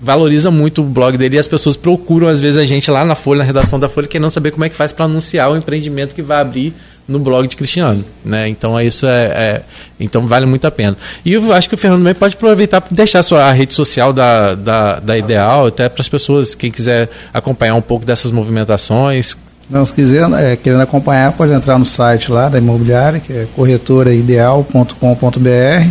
valoriza 0.06 0.52
muito 0.52 0.82
o 0.82 0.86
blog 0.86 1.18
dele 1.18 1.36
e 1.36 1.40
as 1.40 1.48
pessoas 1.48 1.76
procuram 1.76 2.27
às 2.27 2.40
vezes 2.40 2.61
a 2.61 2.65
gente 2.65 2.91
lá 2.91 3.03
na 3.03 3.15
Folha, 3.15 3.40
na 3.40 3.44
redação 3.44 3.80
da 3.80 3.90
Folha, 3.90 4.07
querendo 4.07 4.30
saber 4.30 4.52
como 4.52 4.64
é 4.64 4.69
que 4.69 4.76
faz 4.76 4.94
para 4.94 5.06
anunciar 5.06 5.52
o 5.52 5.57
empreendimento 5.57 6.14
que 6.14 6.22
vai 6.22 6.40
abrir 6.40 6.76
no 7.07 7.18
blog 7.18 7.48
de 7.48 7.56
Cristiano, 7.56 8.06
né? 8.23 8.48
Então 8.48 8.80
isso 8.80 9.07
é, 9.07 9.26
é, 9.26 9.61
então 9.99 10.27
vale 10.27 10.45
muito 10.45 10.65
a 10.65 10.72
pena. 10.72 10.95
E 11.26 11.34
eu 11.34 11.52
acho 11.52 11.68
que 11.68 11.73
o 11.73 11.77
Fernando 11.77 12.02
também 12.02 12.14
pode 12.14 12.36
aproveitar 12.36 12.82
para 12.82 12.95
deixar 12.95 13.19
a 13.19 13.23
sua 13.23 13.52
rede 13.52 13.73
social 13.73 14.14
da, 14.14 14.53
da, 14.53 14.99
da 14.99 15.18
Ideal 15.18 15.68
até 15.68 15.90
para 15.90 16.02
as 16.02 16.10
pessoas 16.10 16.53
quem 16.53 16.69
quiser 16.69 17.10
acompanhar 17.34 17.73
um 17.73 17.82
pouco 17.82 18.06
dessas 18.06 18.32
movimentações. 18.32 19.36
Não, 19.68 19.84
se 19.84 19.94
quiser, 19.94 20.30
é, 20.34 20.56
querendo 20.56 20.82
acompanhar, 20.82 21.32
pode 21.32 21.52
entrar 21.52 21.80
no 21.80 21.86
site 21.86 22.32
lá 22.32 22.48
da 22.48 22.60
imobiliária, 22.60 23.19
que 23.19 23.34
é 23.34 23.48
corretoraideal.com.br. 23.56 25.90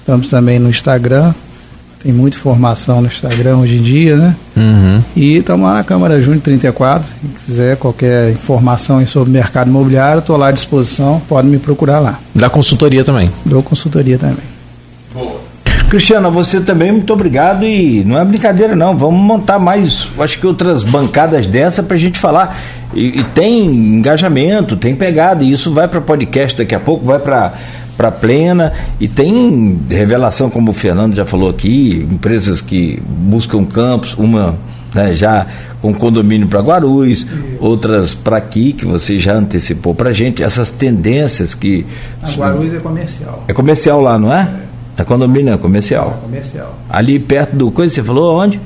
Estamos 0.00 0.30
também 0.30 0.58
no 0.58 0.70
Instagram, 0.70 1.34
tem 2.02 2.12
muita 2.12 2.36
informação 2.36 3.00
no 3.00 3.06
Instagram 3.06 3.58
hoje 3.58 3.76
em 3.76 3.82
dia, 3.82 4.16
né? 4.16 4.36
Uhum. 4.56 5.02
E 5.14 5.36
estamos 5.36 5.64
lá 5.64 5.74
na 5.74 5.84
Câmara 5.84 6.20
Júnior 6.20 6.42
34. 6.42 7.06
Quem 7.20 7.30
quiser 7.30 7.76
qualquer 7.76 8.32
informação 8.32 9.06
sobre 9.06 9.30
o 9.30 9.32
mercado 9.32 9.70
imobiliário, 9.70 10.18
estou 10.18 10.36
lá 10.36 10.48
à 10.48 10.52
disposição, 10.52 11.22
pode 11.28 11.46
me 11.46 11.58
procurar 11.58 12.00
lá. 12.00 12.18
Da 12.34 12.50
consultoria 12.50 13.04
também. 13.04 13.30
Dou 13.44 13.62
consultoria 13.62 14.18
também. 14.18 14.52
Cristiano, 15.88 16.30
você 16.30 16.58
também, 16.58 16.90
muito 16.90 17.12
obrigado. 17.12 17.66
E 17.66 18.02
não 18.04 18.18
é 18.18 18.24
brincadeira, 18.24 18.74
não. 18.74 18.96
Vamos 18.96 19.20
montar 19.20 19.58
mais, 19.58 20.08
acho 20.18 20.38
que 20.38 20.46
outras 20.46 20.82
bancadas 20.82 21.46
dessa 21.46 21.82
para 21.82 21.96
a 21.96 22.00
gente 22.00 22.18
falar. 22.18 22.58
E, 22.94 23.20
e, 23.20 23.24
tem 23.24 23.66
engajamento, 23.66 24.74
tem 24.74 24.94
pegada. 24.94 25.44
E 25.44 25.52
isso 25.52 25.72
vai 25.72 25.86
para 25.86 26.00
podcast 26.00 26.56
daqui 26.56 26.74
a 26.74 26.80
pouco, 26.80 27.04
vai 27.04 27.18
para 27.18 27.52
para 27.96 28.10
plena. 28.10 28.72
E 29.00 29.08
tem 29.08 29.80
revelação 29.88 30.50
como 30.50 30.70
o 30.70 30.74
Fernando 30.74 31.14
já 31.14 31.24
falou 31.24 31.50
aqui 31.50 32.06
empresas 32.10 32.60
que 32.60 33.02
buscam 33.06 33.64
campos 33.64 34.14
uma 34.14 34.56
né, 34.94 35.14
já 35.14 35.46
com 35.80 35.92
condomínio 35.92 36.46
para 36.46 36.60
Guarulhos 36.60 37.26
outras 37.58 38.14
para 38.14 38.36
aqui 38.36 38.72
que 38.72 38.86
você 38.86 39.18
já 39.18 39.34
antecipou 39.34 39.94
para 39.94 40.12
gente. 40.12 40.42
Essas 40.42 40.70
tendências 40.70 41.54
que 41.54 41.86
a 42.22 42.30
Guarulhos 42.30 42.74
é 42.74 42.78
comercial. 42.78 43.44
É 43.48 43.52
comercial 43.52 44.00
lá 44.00 44.18
não 44.18 44.32
é? 44.32 44.48
É. 44.96 45.04
Condomínio 45.04 45.52
é 45.52 45.58
comercial. 45.58 46.18
É 46.18 46.24
comercial. 46.26 46.78
Ali 46.88 47.18
perto 47.18 47.56
do 47.56 47.70
coisa 47.70 47.92
você 47.92 48.02
falou 48.02 48.36
onde 48.36 48.60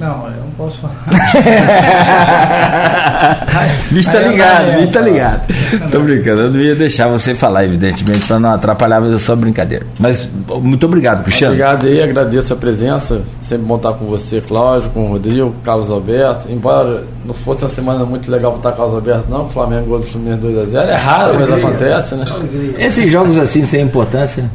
não, 0.00 0.26
eu 0.26 0.40
não 0.40 0.50
posso 0.56 0.80
falar. 0.80 0.94
bicho 3.90 4.10
tá 4.10 4.20
ligado, 4.20 4.80
bicho 4.80 4.92
tá 4.92 5.00
ligado. 5.00 5.42
Tô 5.90 6.00
brincando, 6.00 6.42
eu 6.42 6.50
não 6.50 6.60
ia 6.60 6.74
deixar 6.74 7.08
você 7.08 7.34
falar, 7.34 7.64
evidentemente, 7.64 8.24
para 8.24 8.38
não 8.38 8.50
atrapalhar, 8.50 9.00
mas 9.00 9.12
é 9.12 9.18
só 9.18 9.36
brincadeira. 9.36 9.86
Mas 9.98 10.26
muito 10.62 10.86
obrigado, 10.86 11.22
Cristiano. 11.22 11.52
Obrigado 11.52 11.86
aí, 11.86 12.02
agradeço 12.02 12.54
a 12.54 12.56
presença. 12.56 13.20
Sempre 13.42 13.66
bom 13.66 13.76
estar 13.76 13.92
com 13.92 14.06
você, 14.06 14.40
Cláudio, 14.40 14.88
com 14.90 15.04
o 15.04 15.08
Rodrigo, 15.08 15.54
Carlos 15.62 15.90
Alberto. 15.90 16.50
Embora 16.50 17.04
não 17.24 17.34
fosse 17.34 17.64
uma 17.64 17.68
semana 17.68 18.06
muito 18.06 18.30
legal 18.30 18.52
para 18.52 18.60
estar 18.60 18.72
Carlos 18.72 18.94
Alberto, 18.94 19.24
não, 19.28 19.44
o 19.44 19.48
Flamengo 19.50 19.86
gol 19.86 19.98
do 19.98 20.06
Fluminense 20.06 20.40
2x0. 20.40 20.88
É 20.88 20.94
raro, 20.94 21.34
mas 21.38 21.52
acontece, 21.52 22.14
né? 22.14 22.24
Esses 22.78 23.12
jogos 23.12 23.36
assim 23.36 23.64
sem 23.64 23.82
importância. 23.82 24.50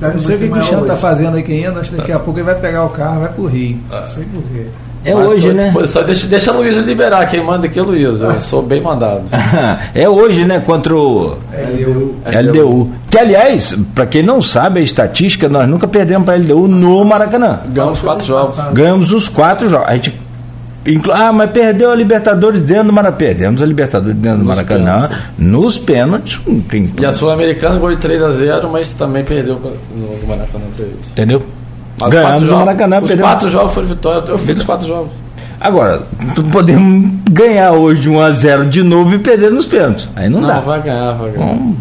Não 0.00 0.18
sei 0.18 0.36
o 0.36 0.38
que 0.38 0.44
o 0.46 0.50
Cristiano 0.50 0.82
está 0.82 0.96
fazendo 0.96 1.36
aqui 1.36 1.64
ainda, 1.64 1.80
acho 1.80 1.90
que 1.90 1.96
daqui 1.96 2.12
a 2.12 2.18
pouco 2.18 2.38
ele 2.38 2.46
vai 2.46 2.54
pegar 2.54 2.84
o 2.84 2.90
carro 2.90 3.20
vai 3.20 3.28
pro 3.30 3.46
Rio. 3.46 3.78
Não 3.90 4.06
sei 4.06 4.24
por 4.24 4.42
quê. 4.42 4.66
É 5.04 5.14
Mas 5.14 5.26
hoje, 5.26 5.52
né? 5.52 5.72
Deixa, 6.06 6.26
deixa 6.26 6.50
a 6.50 6.54
Luísa 6.54 6.80
liberar. 6.80 7.26
Quem 7.26 7.44
manda 7.44 7.66
aqui 7.66 7.78
é 7.78 7.82
a 7.82 7.84
Luísa. 7.84 8.24
Eu 8.24 8.40
sou 8.40 8.62
bem 8.62 8.80
mandado. 8.80 9.22
é 9.94 10.08
hoje, 10.08 10.46
né? 10.46 10.60
Contra 10.60 10.96
o 10.96 11.36
LDU. 11.52 12.14
LDU. 12.24 12.90
Que, 13.10 13.18
aliás, 13.18 13.76
para 13.94 14.06
quem 14.06 14.22
não 14.22 14.40
sabe 14.40 14.80
a 14.80 14.82
estatística, 14.82 15.46
nós 15.46 15.68
nunca 15.68 15.86
perdemos 15.86 16.24
para 16.24 16.34
a 16.34 16.38
LDU 16.38 16.66
no 16.66 17.04
Maracanã. 17.04 17.60
Ganhamos 17.66 18.00
quatro 18.00 18.26
jogos. 18.26 18.56
Ganhamos 18.72 19.12
os 19.12 19.28
quatro 19.28 19.68
jogos. 19.68 19.86
A 19.88 19.94
gente 19.94 20.23
ah, 21.12 21.32
mas 21.32 21.50
perdeu 21.50 21.90
a 21.90 21.94
Libertadores 21.94 22.62
dentro 22.62 22.88
do 22.88 22.92
Maracanã. 22.92 23.16
Perdemos 23.16 23.62
a 23.62 23.66
Libertadores 23.66 24.16
dentro 24.16 24.40
do 24.40 24.44
Maracanã. 24.44 25.08
Pênaltis. 25.08 25.18
Nos 25.38 25.78
pênaltis. 25.78 26.40
Tem... 26.68 26.92
E 27.00 27.06
a 27.06 27.12
Sul-Americana 27.12 27.78
gol 27.78 27.90
de 27.90 27.96
3 27.96 28.22
a 28.22 28.32
0 28.32 28.68
mas 28.70 28.92
também 28.92 29.24
perdeu 29.24 29.58
no 29.94 30.28
Maracanã 30.28 30.64
para 30.76 30.84
eles. 30.84 31.08
Entendeu? 31.10 31.42
Mas 31.98 32.12
Ganhamos 32.12 32.50
o 32.50 32.56
Maracanã. 32.56 33.00
Os 33.00 33.06
perdemos. 33.08 33.30
quatro 33.30 33.50
jogos 33.50 33.72
foram 33.72 33.86
vitória. 33.86 34.24
Eu 34.28 34.38
fui 34.38 34.54
dos 34.54 34.64
quatro 34.64 34.86
jogos. 34.86 35.12
Agora, 35.60 36.02
podemos 36.52 37.12
ganhar 37.30 37.72
hoje 37.72 38.10
1x0 38.10 38.68
de 38.68 38.82
novo 38.82 39.14
e 39.14 39.18
perder 39.18 39.50
nos 39.50 39.64
pênaltis. 39.64 40.08
Aí 40.14 40.28
não, 40.28 40.40
não 40.40 40.48
dá. 40.48 40.60
vai 40.60 40.82
ganhar, 40.82 41.12
vai 41.12 41.30
ganhar. 41.30 41.46
Bom, 41.46 41.74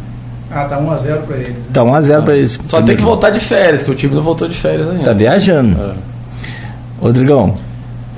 ah, 0.49 0.65
tá 0.65 0.79
1x0 0.79 1.21
pra 1.23 1.35
eles. 1.35 1.49
Né? 1.49 1.55
Tá 1.73 1.81
1x0 1.81 2.23
pra 2.23 2.35
eles. 2.35 2.59
Só 2.67 2.81
tem 2.81 2.95
que 2.95 3.01
voltar 3.01 3.31
de 3.31 3.39
férias, 3.39 3.83
que 3.83 3.91
o 3.91 3.95
time 3.95 4.15
não 4.15 4.21
voltou 4.21 4.47
de 4.47 4.55
férias 4.55 4.87
ainda. 4.87 5.03
Tá 5.03 5.13
viajando. 5.13 5.77
É. 5.81 5.93
Rodrigão. 7.01 7.57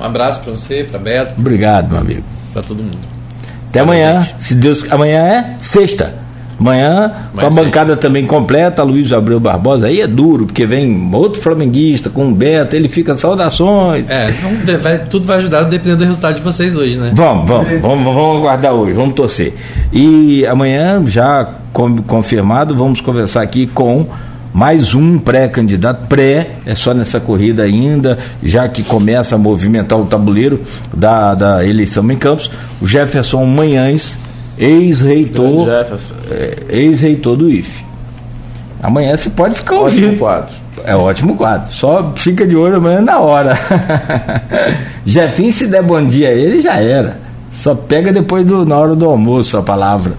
Um 0.00 0.04
abraço 0.04 0.40
pra 0.40 0.52
você, 0.52 0.84
pra 0.84 0.98
Beto. 0.98 1.34
Obrigado, 1.38 1.90
meu 1.90 2.00
amigo. 2.00 2.22
Pra 2.52 2.62
todo 2.62 2.82
mundo. 2.82 2.98
Até 3.68 3.80
amanhã. 3.80 4.26
Se 4.38 4.54
Deus. 4.54 4.90
Amanhã 4.90 5.18
é 5.18 5.56
sexta. 5.58 6.26
Amanhã, 6.58 7.12
com 7.34 7.46
a 7.46 7.50
bancada 7.50 7.96
também 7.98 8.26
completa, 8.26 8.82
Luiz 8.82 9.12
Abreu 9.12 9.38
Barbosa, 9.38 9.88
aí 9.88 10.00
é 10.00 10.06
duro, 10.06 10.46
porque 10.46 10.64
vem 10.66 11.10
outro 11.12 11.38
flamenguista 11.38 12.08
com 12.08 12.28
o 12.28 12.34
Beto, 12.34 12.74
ele 12.74 12.88
fica 12.88 13.14
saudações. 13.14 14.08
É, 14.08 14.30
então 14.30 14.80
vai, 14.80 14.98
tudo 15.00 15.26
vai 15.26 15.36
ajudar 15.36 15.64
dependendo 15.64 15.98
do 15.98 16.04
resultado 16.04 16.36
de 16.36 16.40
vocês 16.40 16.74
hoje, 16.74 16.96
né? 16.96 17.12
Vamos, 17.14 17.46
vamos, 17.46 17.80
vamos, 17.82 18.04
vamos 18.04 18.36
aguardar 18.38 18.72
hoje, 18.72 18.94
vamos 18.94 19.14
torcer. 19.14 19.52
E 19.92 20.46
amanhã, 20.46 21.04
já 21.06 21.46
confirmado, 22.06 22.74
vamos 22.74 23.02
conversar 23.02 23.42
aqui 23.42 23.66
com 23.66 24.06
mais 24.56 24.94
um 24.94 25.18
pré-candidato, 25.18 26.06
pré, 26.06 26.52
é 26.64 26.74
só 26.74 26.94
nessa 26.94 27.20
corrida 27.20 27.62
ainda, 27.62 28.18
já 28.42 28.66
que 28.66 28.82
começa 28.82 29.34
a 29.34 29.38
movimentar 29.38 30.00
o 30.00 30.06
tabuleiro 30.06 30.62
da, 30.96 31.34
da 31.34 31.66
eleição 31.66 32.10
em 32.10 32.16
Campos, 32.16 32.50
o 32.80 32.86
Jefferson 32.86 33.44
Manhães, 33.44 34.18
ex-reitor 34.56 35.68
é, 36.30 36.56
ex-reitor 36.70 37.36
do 37.36 37.50
IFE. 37.50 37.84
Amanhã 38.82 39.14
você 39.14 39.28
pode 39.28 39.56
ficar 39.56 39.74
ótimo 39.74 40.04
ouvindo. 40.04 40.18
quadro. 40.18 40.54
É 40.86 40.96
ótimo 40.96 41.36
quadro. 41.36 41.70
Só 41.70 42.14
fica 42.16 42.46
de 42.46 42.56
olho 42.56 42.76
amanhã 42.76 43.02
na 43.02 43.18
hora. 43.18 43.58
Jefinho, 45.04 45.52
se 45.52 45.66
der 45.66 45.82
bom 45.82 46.02
dia 46.02 46.30
a 46.30 46.32
ele, 46.32 46.62
já 46.62 46.76
era. 46.76 47.18
Só 47.52 47.74
pega 47.74 48.10
depois 48.10 48.46
do, 48.46 48.64
na 48.64 48.78
hora 48.78 48.96
do 48.96 49.04
almoço 49.04 49.58
a 49.58 49.62
palavra. 49.62 50.14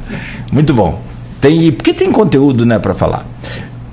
Muito 0.51 0.75
bom. 0.75 1.01
Tem, 1.41 1.71
porque 1.71 1.91
tem 1.91 2.11
conteúdo 2.11 2.67
né, 2.67 2.77
para 2.77 2.93
falar. 2.93 3.25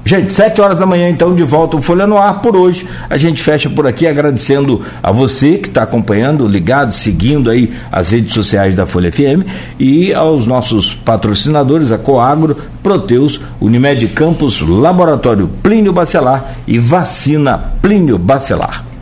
Gente, 0.06 0.34
7 0.34 0.60
horas 0.60 0.78
da 0.78 0.84
manhã, 0.84 1.08
então, 1.08 1.34
de 1.34 1.42
volta 1.42 1.78
o 1.78 1.82
Folha 1.82 2.06
no 2.06 2.18
Ar. 2.18 2.42
Por 2.42 2.54
hoje, 2.54 2.86
a 3.08 3.16
gente 3.16 3.42
fecha 3.42 3.70
por 3.70 3.86
aqui 3.86 4.06
agradecendo 4.06 4.82
a 5.02 5.10
você 5.10 5.56
que 5.56 5.68
está 5.68 5.82
acompanhando, 5.82 6.46
ligado, 6.46 6.92
seguindo 6.92 7.50
aí 7.50 7.72
as 7.90 8.10
redes 8.10 8.34
sociais 8.34 8.74
da 8.74 8.84
Folha 8.84 9.10
FM 9.10 9.48
e 9.78 10.12
aos 10.12 10.46
nossos 10.46 10.94
patrocinadores, 10.94 11.90
a 11.90 11.96
Coagro, 11.96 12.54
Proteus, 12.82 13.40
Unimed 13.58 14.06
Campos, 14.08 14.60
Laboratório 14.60 15.48
Plínio 15.62 15.92
Bacelar 15.92 16.54
e 16.66 16.78
Vacina 16.78 17.72
Plínio 17.80 18.18
Bacelar. 18.18 18.93